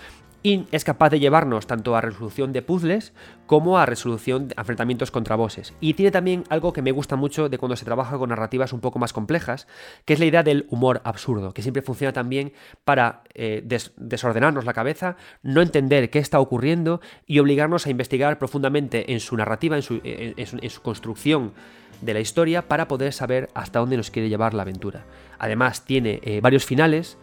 y 0.46 0.64
es 0.70 0.84
capaz 0.84 1.10
de 1.10 1.18
llevarnos 1.18 1.66
tanto 1.66 1.96
a 1.96 2.00
resolución 2.00 2.52
de 2.52 2.62
puzzles 2.62 3.12
como 3.46 3.78
a 3.78 3.86
resolución 3.86 4.46
de 4.46 4.54
enfrentamientos 4.56 5.10
contra 5.10 5.34
bosses. 5.34 5.74
Y 5.80 5.94
tiene 5.94 6.12
también 6.12 6.44
algo 6.50 6.72
que 6.72 6.82
me 6.82 6.92
gusta 6.92 7.16
mucho 7.16 7.48
de 7.48 7.58
cuando 7.58 7.74
se 7.74 7.84
trabaja 7.84 8.16
con 8.16 8.28
narrativas 8.28 8.72
un 8.72 8.78
poco 8.78 9.00
más 9.00 9.12
complejas, 9.12 9.66
que 10.04 10.12
es 10.12 10.20
la 10.20 10.26
idea 10.26 10.44
del 10.44 10.66
humor 10.70 11.00
absurdo, 11.02 11.52
que 11.52 11.62
siempre 11.62 11.82
funciona 11.82 12.12
también 12.12 12.52
para 12.84 13.24
eh, 13.34 13.66
desordenarnos 13.96 14.64
la 14.64 14.72
cabeza, 14.72 15.16
no 15.42 15.62
entender 15.62 16.10
qué 16.10 16.20
está 16.20 16.38
ocurriendo 16.38 17.00
y 17.26 17.40
obligarnos 17.40 17.86
a 17.86 17.90
investigar 17.90 18.38
profundamente 18.38 19.12
en 19.12 19.18
su 19.18 19.36
narrativa, 19.36 19.76
en 19.76 19.82
su, 19.82 20.80
construcción 20.80 21.54
de 22.02 22.14
la 22.14 22.20
historia 22.20 22.62
para 22.68 22.86
poder 22.86 23.12
saber 23.12 23.48
hasta 23.54 23.80
dónde 23.80 23.96
nos 23.96 24.12
quiere 24.12 24.28
llevar 24.28 24.54
la 24.54 24.62
aventura. 24.62 25.06
Además 25.40 25.84
tiene 25.84 26.20
eh, 26.22 26.40
varios 26.40 26.64
finales 26.64 27.18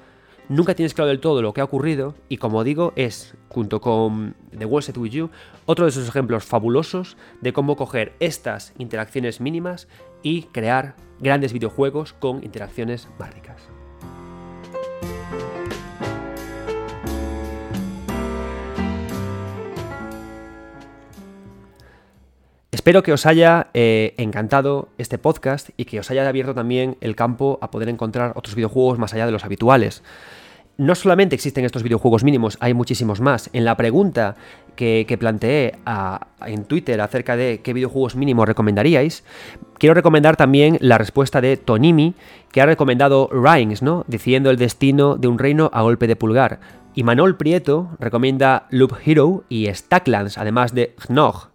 nunca 0.50 0.76
tienes 0.76 0.94
claro 0.94 1.10
del 1.10 1.20
todo 1.20 1.42
lo 1.42 1.54
que 1.54 1.62
ha 1.62 1.64
ocurrido 1.64 2.16
y 2.30 2.38
como 2.38 2.64
digo 2.64 2.94
es, 2.96 3.36
junto 3.50 3.82
con 3.82 4.36
The 4.58 4.66
World 4.66 4.86
Set 4.86 4.98
With 4.98 5.12
You, 5.12 5.30
otro 5.66 5.86
de 5.86 5.90
esos 5.90 6.08
ejemplos 6.08 6.44
fabulosos 6.44 7.18
de 7.42 7.54
cómo 7.54 7.76
coger 7.76 8.14
estas 8.20 8.74
interacciones 8.78 9.42
mínimas 9.42 9.88
y 10.22 10.44
crear 10.44 10.96
grandes 11.20 11.54
videojuegos 11.54 12.14
con 12.14 12.44
interacciones 12.44 13.08
más 13.20 13.34
ricas. 13.34 13.73
Espero 22.84 23.02
que 23.02 23.14
os 23.14 23.26
haya 23.26 23.68
eh, 23.74 24.14
encantado 24.18 24.90
este 24.98 25.18
podcast 25.18 25.70
y 25.78 25.86
que 25.86 26.02
os 26.02 26.12
haya 26.12 26.28
abierto 26.28 26.54
también 26.54 26.98
el 27.00 27.16
campo 27.16 27.58
a 27.62 27.72
poder 27.72 27.88
encontrar 27.88 28.34
otros 28.36 28.56
videojuegos 28.56 29.00
más 29.00 29.14
allá 29.14 29.26
de 29.26 29.32
los 29.32 29.46
habituales. 29.46 30.04
No 30.76 30.94
solamente 30.94 31.34
existen 31.34 31.64
estos 31.64 31.82
videojuegos 31.82 32.26
mínimos, 32.26 32.58
hay 32.60 32.74
muchísimos 32.74 33.22
más. 33.22 33.50
En 33.54 33.64
la 33.64 33.78
pregunta 33.78 34.36
que, 34.76 35.08
planteé 35.18 35.78
en 36.46 36.66
Twitter 36.66 37.00
acerca 37.00 37.38
de 37.38 37.62
qué 37.64 37.72
videojuegos 37.72 38.18
mínimos 38.18 38.50
recomendaríais, 38.50 39.24
quiero 39.78 39.94
recomendar 39.94 40.36
también 40.36 40.78
la 40.82 40.98
respuesta 40.98 41.40
de 41.40 41.56
Tonimi, 41.56 42.16
que 42.52 42.60
ha 42.60 42.66
recomendado 42.66 43.30
Rhymes, 43.32 43.82
¿no? 43.82 44.04
Diciendo 44.10 44.50
el 44.50 44.58
destino 44.58 45.16
de 45.16 45.30
un 45.30 45.40
reino 45.40 45.72
a 45.72 45.84
golpe 45.84 46.06
de 46.06 46.18
pulgar. 46.18 46.60
Y 46.96 47.04
Manol 47.04 47.38
Prieto 47.38 47.92
recomienda 47.98 48.68
Loop 48.72 48.98
Hero 49.06 49.46
y 49.48 49.74
Stacklands, 49.74 50.38
además 50.38 50.76
de 50.76 50.94
Gnog, 51.08 51.53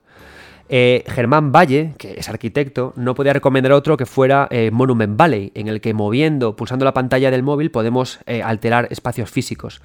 eh, 0.68 1.04
Germán 1.06 1.50
Valle, 1.50 1.94
que 1.96 2.14
es 2.18 2.28
arquitecto, 2.28 2.92
no 2.96 3.14
podía 3.14 3.32
recomendar 3.32 3.72
otro 3.72 3.96
que 3.96 4.06
fuera 4.06 4.48
eh, 4.50 4.70
Monument 4.70 5.16
Valley, 5.16 5.50
en 5.54 5.68
el 5.68 5.80
que 5.80 5.94
moviendo, 5.94 6.56
pulsando 6.56 6.84
la 6.84 6.92
pantalla 6.92 7.30
del 7.30 7.42
móvil, 7.42 7.70
podemos 7.70 8.20
eh, 8.26 8.42
alterar 8.42 8.88
espacios 8.90 9.30
físicos. 9.30 9.80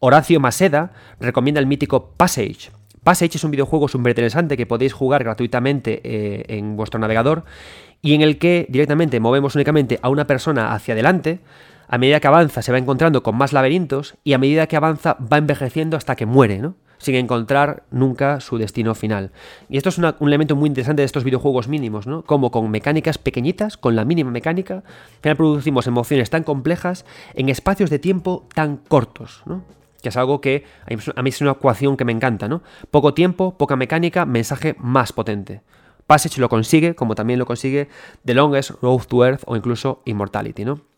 Horacio 0.00 0.40
Maseda 0.40 0.92
recomienda 1.20 1.60
el 1.60 1.66
mítico 1.66 2.10
Passage. 2.16 2.70
Passage 3.04 3.36
es 3.36 3.44
un 3.44 3.52
videojuego 3.52 3.86
súper 3.86 4.10
interesante 4.10 4.56
que 4.56 4.66
podéis 4.66 4.92
jugar 4.92 5.22
gratuitamente 5.22 6.56
en 6.56 6.74
vuestro 6.74 6.98
navegador 6.98 7.44
y 8.00 8.14
en 8.14 8.22
el 8.22 8.38
que 8.38 8.66
directamente 8.70 9.20
movemos 9.20 9.54
únicamente 9.54 9.98
a 10.02 10.08
una 10.08 10.26
persona 10.26 10.72
hacia 10.72 10.94
adelante. 10.94 11.40
A 11.86 11.98
medida 11.98 12.18
que 12.18 12.28
avanza 12.28 12.62
se 12.62 12.72
va 12.72 12.78
encontrando 12.78 13.22
con 13.22 13.36
más 13.36 13.52
laberintos 13.52 14.16
y 14.24 14.32
a 14.32 14.38
medida 14.38 14.66
que 14.66 14.76
avanza 14.76 15.18
va 15.20 15.36
envejeciendo 15.36 15.98
hasta 15.98 16.16
que 16.16 16.24
muere, 16.24 16.58
¿no? 16.58 16.76
Sin 17.04 17.16
encontrar 17.16 17.82
nunca 17.90 18.40
su 18.40 18.56
destino 18.56 18.94
final. 18.94 19.30
Y 19.68 19.76
esto 19.76 19.90
es 19.90 19.98
un 19.98 20.14
elemento 20.20 20.56
muy 20.56 20.68
interesante 20.68 21.02
de 21.02 21.06
estos 21.06 21.22
videojuegos 21.22 21.68
mínimos, 21.68 22.06
¿no? 22.06 22.22
Como 22.22 22.50
con 22.50 22.70
mecánicas 22.70 23.18
pequeñitas, 23.18 23.76
con 23.76 23.94
la 23.94 24.06
mínima 24.06 24.30
mecánica, 24.30 24.82
final 25.20 25.36
producimos 25.36 25.86
emociones 25.86 26.30
tan 26.30 26.44
complejas 26.44 27.04
en 27.34 27.50
espacios 27.50 27.90
de 27.90 27.98
tiempo 27.98 28.48
tan 28.54 28.78
cortos, 28.78 29.42
¿no? 29.46 29.62
que 30.02 30.10
es 30.10 30.16
algo 30.18 30.42
que 30.42 30.64
a 31.16 31.22
mí 31.22 31.30
es 31.30 31.40
una 31.40 31.52
ecuación 31.52 31.96
que 31.96 32.04
me 32.04 32.12
encanta, 32.12 32.46
¿no? 32.46 32.62
Poco 32.90 33.14
tiempo, 33.14 33.56
poca 33.56 33.74
mecánica, 33.74 34.26
mensaje 34.26 34.76
más 34.78 35.14
potente. 35.14 35.62
Passage 36.06 36.42
lo 36.42 36.50
consigue, 36.50 36.94
como 36.94 37.14
también 37.14 37.38
lo 37.38 37.46
consigue 37.46 37.88
The 38.26 38.34
Longest 38.34 38.72
Road 38.82 39.04
to 39.08 39.24
Earth 39.24 39.42
o 39.46 39.56
incluso 39.56 40.02
Immortality, 40.04 40.66
¿no? 40.66 40.93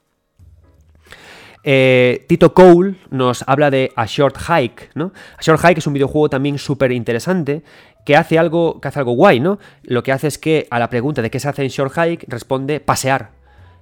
Eh, 1.68 2.24
Tito 2.28 2.54
Cole 2.54 2.94
nos 3.10 3.42
habla 3.48 3.72
de 3.72 3.92
A 3.96 4.06
Short 4.06 4.36
Hike, 4.38 4.90
¿no? 4.94 5.12
A 5.36 5.42
Short 5.42 5.60
Hike 5.60 5.78
es 5.78 5.86
un 5.88 5.94
videojuego 5.94 6.30
también 6.30 6.58
súper 6.58 6.92
interesante 6.92 7.64
que 8.04 8.14
hace 8.14 8.38
algo, 8.38 8.80
que 8.80 8.86
hace 8.86 9.00
algo 9.00 9.14
guay, 9.14 9.40
¿no? 9.40 9.58
Lo 9.82 10.04
que 10.04 10.12
hace 10.12 10.28
es 10.28 10.38
que 10.38 10.68
a 10.70 10.78
la 10.78 10.88
pregunta 10.90 11.22
de 11.22 11.30
qué 11.30 11.40
se 11.40 11.48
hace 11.48 11.64
en 11.64 11.68
Short 11.68 11.92
Hike 11.92 12.26
responde 12.28 12.78
pasear. 12.78 13.32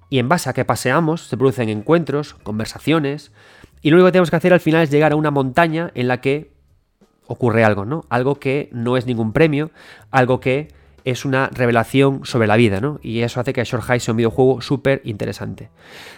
Y 0.09 0.19
en 0.19 0.31
base 0.31 0.49
a 0.49 0.55
que 0.55 0.65
paseamos 0.65 1.29
se 1.29 1.37
producen 1.37 1.69
encuentros, 1.69 2.33
conversaciones, 2.33 3.33
y 3.83 3.91
lo 3.91 3.97
único 3.97 4.07
que 4.07 4.13
tenemos 4.13 4.31
que 4.31 4.37
hacer 4.37 4.55
al 4.55 4.61
final 4.61 4.83
es 4.83 4.91
llegar 4.91 5.13
a 5.13 5.17
una 5.17 5.31
montaña 5.31 5.91
en 5.95 6.09
la 6.09 6.23
que 6.23 6.53
ocurre 7.27 7.65
algo, 7.65 7.85
¿no? 7.85 8.07
Algo 8.09 8.37
que 8.37 8.71
no 8.73 8.97
es 8.97 9.05
ningún 9.05 9.35
premio, 9.35 9.71
algo 10.11 10.41
que 10.41 10.69
es 11.05 11.25
una 11.25 11.49
revelación 11.49 12.21
sobre 12.25 12.47
la 12.47 12.57
vida, 12.57 12.81
¿no? 12.81 12.99
Y 13.03 13.21
eso 13.21 13.41
hace 13.41 13.53
que 13.53 13.63
Short 13.65 13.85
High 13.85 14.01
sea 14.01 14.13
un 14.13 14.17
videojuego 14.17 14.61
súper 14.61 15.03
interesante. 15.05 15.71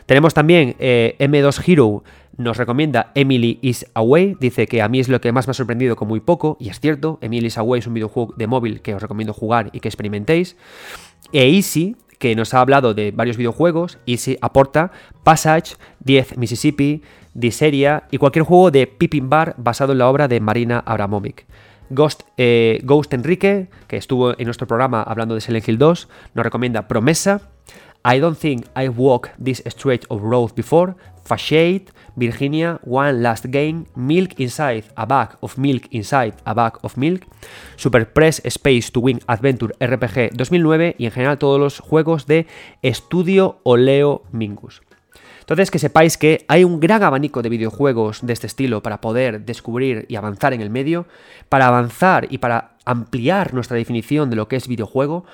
Tenemos 0.06 0.34
también 0.34 0.76
eh, 0.78 1.16
M2 1.18 1.62
Hero, 1.66 2.04
nos 2.36 2.56
recomienda 2.56 3.12
Emily 3.14 3.58
is 3.62 3.86
Away, 3.94 4.36
dice 4.38 4.66
que 4.66 4.82
a 4.82 4.88
mí 4.88 5.00
es 5.00 5.08
lo 5.08 5.20
que 5.20 5.32
más 5.32 5.46
me 5.46 5.52
ha 5.52 5.54
sorprendido 5.54 5.96
con 5.96 6.08
muy 6.08 6.20
poco, 6.20 6.56
y 6.60 6.68
es 6.68 6.80
cierto, 6.80 7.18
Emily 7.20 7.46
is 7.46 7.58
Away 7.58 7.80
es 7.80 7.86
un 7.86 7.94
videojuego 7.94 8.34
de 8.36 8.46
móvil 8.46 8.80
que 8.80 8.94
os 8.94 9.02
recomiendo 9.02 9.32
jugar 9.32 9.70
y 9.72 9.80
que 9.80 9.88
experimentéis. 9.88 10.56
E 11.32 11.48
Easy, 11.48 11.96
que 12.18 12.36
nos 12.36 12.54
ha 12.54 12.60
hablado 12.60 12.94
de 12.94 13.10
varios 13.10 13.36
videojuegos, 13.36 13.98
Easy 14.06 14.38
aporta 14.40 14.92
Passage, 15.24 15.76
10 16.00 16.36
Mississippi, 16.38 17.02
Diseria 17.34 18.04
y 18.10 18.18
cualquier 18.18 18.44
juego 18.44 18.70
de 18.70 18.86
Pippin 18.86 19.28
Bar 19.28 19.54
basado 19.58 19.92
en 19.92 19.98
la 19.98 20.08
obra 20.08 20.28
de 20.28 20.40
Marina 20.40 20.78
Abramovic. 20.86 21.46
Ghost, 21.90 22.22
eh, 22.36 22.80
Ghost 22.84 23.12
Enrique, 23.14 23.68
que 23.88 23.96
estuvo 23.96 24.38
en 24.38 24.44
nuestro 24.44 24.66
programa 24.66 25.02
hablando 25.02 25.34
de 25.34 25.40
Silent 25.40 25.68
Hill 25.68 25.78
2, 25.78 26.08
nos 26.34 26.44
recomienda 26.44 26.88
Promesa. 26.88 27.40
I 28.04 28.20
don't 28.20 28.38
think 28.38 28.66
I've 28.76 28.96
walked 28.96 29.32
this 29.42 29.62
stretch 29.66 30.04
of 30.08 30.22
road 30.22 30.54
before. 30.54 30.94
Fashade, 31.24 31.86
Virginia, 32.14 32.78
One 32.84 33.20
Last 33.20 33.46
Game, 33.46 33.86
Milk 33.96 34.38
Inside, 34.38 34.84
a 34.94 35.06
Bag 35.06 35.30
of 35.40 35.58
Milk 35.58 35.88
Inside, 35.90 36.34
a 36.44 36.54
Bag 36.54 36.74
of 36.82 36.96
Milk, 36.96 37.22
Super 37.76 38.06
Press 38.06 38.40
Space 38.44 38.92
to 38.92 39.00
Win 39.00 39.20
Adventure 39.26 39.74
RPG 39.80 40.36
2009 40.36 40.94
y 40.98 41.06
en 41.06 41.10
general 41.10 41.38
todos 41.38 41.58
los 41.58 41.80
juegos 41.80 42.26
de 42.26 42.46
Estudio 42.82 43.58
Oleo 43.64 44.22
Mingus. 44.30 44.85
Entonces 45.46 45.70
que 45.70 45.78
sepáis 45.78 46.18
que 46.18 46.44
hay 46.48 46.64
un 46.64 46.80
gran 46.80 47.04
abanico 47.04 47.40
de 47.40 47.48
videojuegos 47.48 48.26
de 48.26 48.32
este 48.32 48.48
estilo 48.48 48.82
para 48.82 49.00
poder 49.00 49.44
descubrir 49.44 50.04
y 50.08 50.16
avanzar 50.16 50.52
en 50.52 50.60
el 50.60 50.70
medio, 50.70 51.06
para 51.48 51.68
avanzar 51.68 52.26
y 52.30 52.38
para 52.38 52.72
ampliar 52.84 53.54
nuestra 53.54 53.76
definición 53.76 54.28
de 54.28 54.34
lo 54.34 54.48
que 54.48 54.56
es 54.56 54.66
videojuego. 54.66 55.24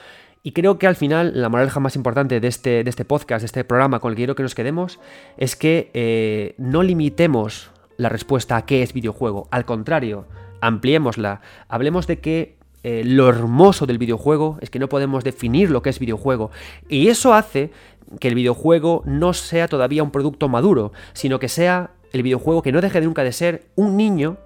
Y 0.43 0.53
creo 0.53 0.79
que 0.79 0.87
al 0.87 0.97
final 0.97 1.41
la 1.41 1.49
moraleja 1.49 1.81
más 1.81 1.97
importante 1.97 2.41
de 2.41 2.49
este, 2.49 2.85
de 2.85 2.91
este 2.91 3.07
podcast, 3.07 3.41
de 3.41 3.47
este 3.47 3.65
programa 3.65 4.01
con 4.01 4.11
el 4.11 4.17
que 4.17 4.21
quiero 4.21 4.35
que 4.35 4.43
nos 4.43 4.55
quedemos, 4.55 5.01
es 5.39 5.57
que 5.57 5.91
eh, 5.95 6.57
no 6.59 6.83
limitemos 6.83 7.71
la 7.97 8.11
respuesta 8.11 8.59
a 8.59 8.67
qué 8.67 8.83
es 8.83 8.93
videojuego. 8.93 9.49
Al 9.51 9.65
contrario, 9.65 10.27
ampliémosla. 10.61 11.41
Hablemos 11.69 12.07
de 12.07 12.19
que 12.19 12.57
eh, 12.85 13.03
lo 13.05 13.29
hermoso 13.29 13.87
del 13.87 13.99
videojuego 13.99 14.59
es 14.61 14.69
que 14.69 14.81
no 14.81 14.89
podemos 14.89 15.23
definir 15.23 15.71
lo 15.71 15.83
que 15.83 15.91
es 15.91 16.01
videojuego. 16.01 16.51
Y 16.89 17.09
eso 17.09 17.33
hace 17.33 17.71
que 18.19 18.29
el 18.29 18.35
videojuego 18.35 19.03
no 19.07 19.33
sea 19.33 19.69
todavía 19.69 20.03
un 20.03 20.11
producto 20.11 20.49
maduro, 20.49 20.93
sino 21.13 21.39
que 21.39 21.49
sea 21.49 21.91
el 22.13 22.23
videojuego 22.23 22.63
que 22.63 22.73
no 22.73 22.81
deje 22.81 23.01
de 23.01 23.07
nunca 23.07 23.25
de 23.25 23.33
ser 23.33 23.67
un 23.75 23.97
niño 23.97 24.37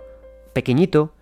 pequeñito 0.52 1.12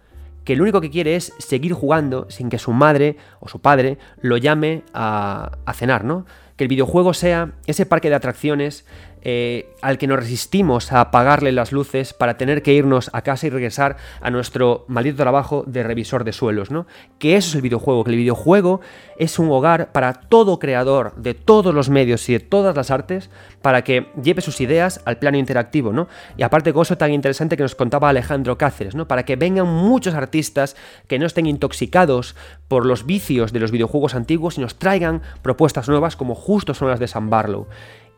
que 0.45 0.57
lo 0.57 0.63
único 0.63 0.81
que 0.81 0.91
quiere 0.91 1.17
es 1.17 1.33
seguir 1.39 1.73
jugando 1.73 2.27
sin 2.29 2.51
que 2.51 2.59
su 2.59 2.73
madre 2.73 3.17
o 3.41 3.49
su 3.49 3.61
padre 3.61 3.99
lo 4.21 4.37
llame 4.37 4.83
a, 4.93 5.53
a 5.65 5.73
cenar, 5.73 6.05
¿no? 6.05 6.27
Que 6.57 6.65
el 6.65 6.69
videojuego 6.69 7.15
sea 7.15 7.53
ese 7.67 7.87
parque 7.87 8.11
de 8.11 8.15
atracciones 8.15 8.85
eh, 9.25 9.75
al 9.81 9.99
que 9.99 10.07
nos 10.07 10.19
resistimos 10.19 10.93
a 10.93 11.01
apagarle 11.01 11.51
las 11.51 11.73
luces 11.73 12.13
para 12.13 12.37
tener 12.37 12.63
que 12.63 12.75
irnos 12.75 13.11
a 13.15 13.23
casa 13.23 13.47
y 13.47 13.51
regresar 13.51 13.97
a 14.21 14.31
nuestro 14.31 14.85
maldito 14.89 15.17
trabajo 15.17 15.65
de 15.67 15.83
revisor 15.83 16.25
de 16.25 16.33
suelos, 16.33 16.71
¿no? 16.71 16.87
Que 17.19 17.37
eso 17.37 17.49
es 17.49 17.55
el 17.55 17.63
videojuego, 17.63 18.05
que 18.05 18.11
el 18.11 18.19
videojuego 18.19 18.81
es 19.19 19.39
un 19.39 19.51
hogar 19.51 19.93
para 19.93 20.13
todo 20.13 20.59
creador 20.59 21.15
de 21.17 21.33
todos 21.33 21.75
los 21.75 21.89
medios 21.89 22.29
y 22.29 22.35
de 22.35 22.41
todas 22.41 22.77
las 22.77 22.91
artes 22.91 23.31
para 23.63 23.83
que 23.83 24.09
lleve 24.23 24.43
sus 24.43 24.61
ideas 24.61 25.01
al 25.07 25.19
plano 25.19 25.39
interactivo, 25.39 25.93
¿no? 25.93 26.07
Y 26.37 26.43
aparte 26.43 26.73
con 26.73 26.83
eso 26.83 26.99
tan 26.99 27.13
interesante 27.13 27.57
que 27.57 27.63
nos 27.63 27.75
contaba 27.75 28.11
Alejandro 28.11 28.59
Cáceres, 28.59 28.95
¿no? 28.95 29.09
Para 29.09 29.25
que 29.25 29.37
vengan 29.37 29.67
muchos 29.69 30.15
artistas 30.15 30.77
que 31.09 31.19
no 31.19 31.27
estén 31.27 31.47
intoxicados 31.47 32.37
por 32.69 32.85
los 32.85 33.07
vicios 33.07 33.53
de 33.53 33.61
los 33.61 33.71
videojuegos 33.71 34.15
antiguos 34.15 34.59
y 34.59 34.61
nos 34.61 34.79
traigan 34.79 35.23
propuestas 35.43 35.89
nuevas 35.89 36.17
como 36.17 36.35
justo 36.35 36.75
son 36.75 36.89
las 36.89 37.01
de 37.01 37.09
San 37.09 37.31
Barlow. 37.31 37.67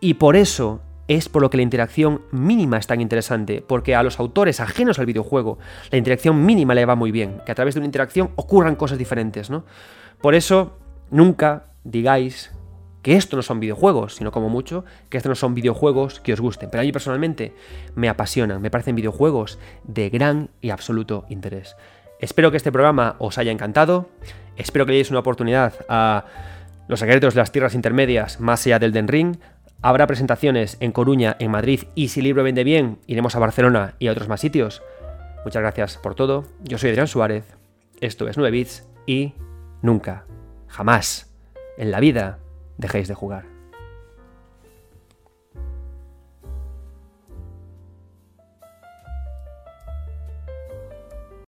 Y 0.00 0.14
por 0.14 0.36
eso 0.36 0.80
es 1.08 1.28
por 1.28 1.42
lo 1.42 1.50
que 1.50 1.56
la 1.56 1.62
interacción 1.62 2.22
mínima 2.32 2.78
es 2.78 2.86
tan 2.86 3.00
interesante, 3.00 3.62
porque 3.66 3.94
a 3.94 4.02
los 4.02 4.18
autores 4.18 4.60
ajenos 4.60 4.98
al 4.98 5.06
videojuego 5.06 5.58
la 5.90 5.98
interacción 5.98 6.44
mínima 6.44 6.74
le 6.74 6.84
va 6.84 6.94
muy 6.94 7.12
bien, 7.12 7.40
que 7.44 7.52
a 7.52 7.54
través 7.54 7.74
de 7.74 7.80
una 7.80 7.86
interacción 7.86 8.30
ocurran 8.36 8.76
cosas 8.76 8.98
diferentes, 8.98 9.50
¿no? 9.50 9.64
Por 10.20 10.34
eso, 10.34 10.78
nunca 11.10 11.66
digáis 11.84 12.52
que 13.02 13.14
esto 13.14 13.36
no 13.36 13.42
son 13.42 13.60
videojuegos, 13.60 14.16
sino 14.16 14.32
como 14.32 14.48
mucho 14.48 14.84
que 15.08 15.16
estos 15.16 15.28
no 15.30 15.36
son 15.36 15.54
videojuegos 15.54 16.18
que 16.18 16.32
os 16.32 16.40
gusten. 16.40 16.70
Pero 16.70 16.80
a 16.80 16.84
mí 16.84 16.90
personalmente 16.90 17.54
me 17.94 18.08
apasionan, 18.08 18.60
me 18.60 18.68
parecen 18.68 18.96
videojuegos 18.96 19.60
de 19.84 20.10
gran 20.10 20.50
y 20.60 20.70
absoluto 20.70 21.24
interés. 21.28 21.76
Espero 22.18 22.50
que 22.50 22.56
este 22.56 22.72
programa 22.72 23.14
os 23.20 23.38
haya 23.38 23.52
encantado, 23.52 24.08
espero 24.56 24.86
que 24.86 24.90
le 24.90 24.96
deis 24.96 25.10
una 25.10 25.20
oportunidad 25.20 25.74
a 25.88 26.24
los 26.88 26.98
secretos 26.98 27.34
de 27.34 27.40
las 27.40 27.52
tierras 27.52 27.76
intermedias 27.76 28.40
más 28.40 28.66
allá 28.66 28.80
del 28.80 28.92
Den 28.92 29.06
Ring, 29.06 29.36
Habrá 29.86 30.08
presentaciones 30.08 30.78
en 30.80 30.90
Coruña, 30.90 31.36
en 31.38 31.52
Madrid 31.52 31.84
y 31.94 32.08
si 32.08 32.18
el 32.18 32.24
libro 32.24 32.42
vende 32.42 32.64
bien, 32.64 32.98
iremos 33.06 33.36
a 33.36 33.38
Barcelona 33.38 33.94
y 34.00 34.08
a 34.08 34.10
otros 34.10 34.26
más 34.26 34.40
sitios. 34.40 34.82
Muchas 35.44 35.62
gracias 35.62 35.96
por 35.98 36.16
todo. 36.16 36.44
Yo 36.64 36.76
soy 36.76 36.90
Adrián 36.90 37.06
Suárez. 37.06 37.44
Esto 38.00 38.26
es 38.26 38.36
9 38.36 38.50
Bits 38.50 38.84
y 39.06 39.34
nunca, 39.82 40.24
jamás, 40.66 41.32
en 41.78 41.92
la 41.92 42.00
vida 42.00 42.40
dejéis 42.78 43.06
de 43.06 43.14
jugar. 43.14 43.55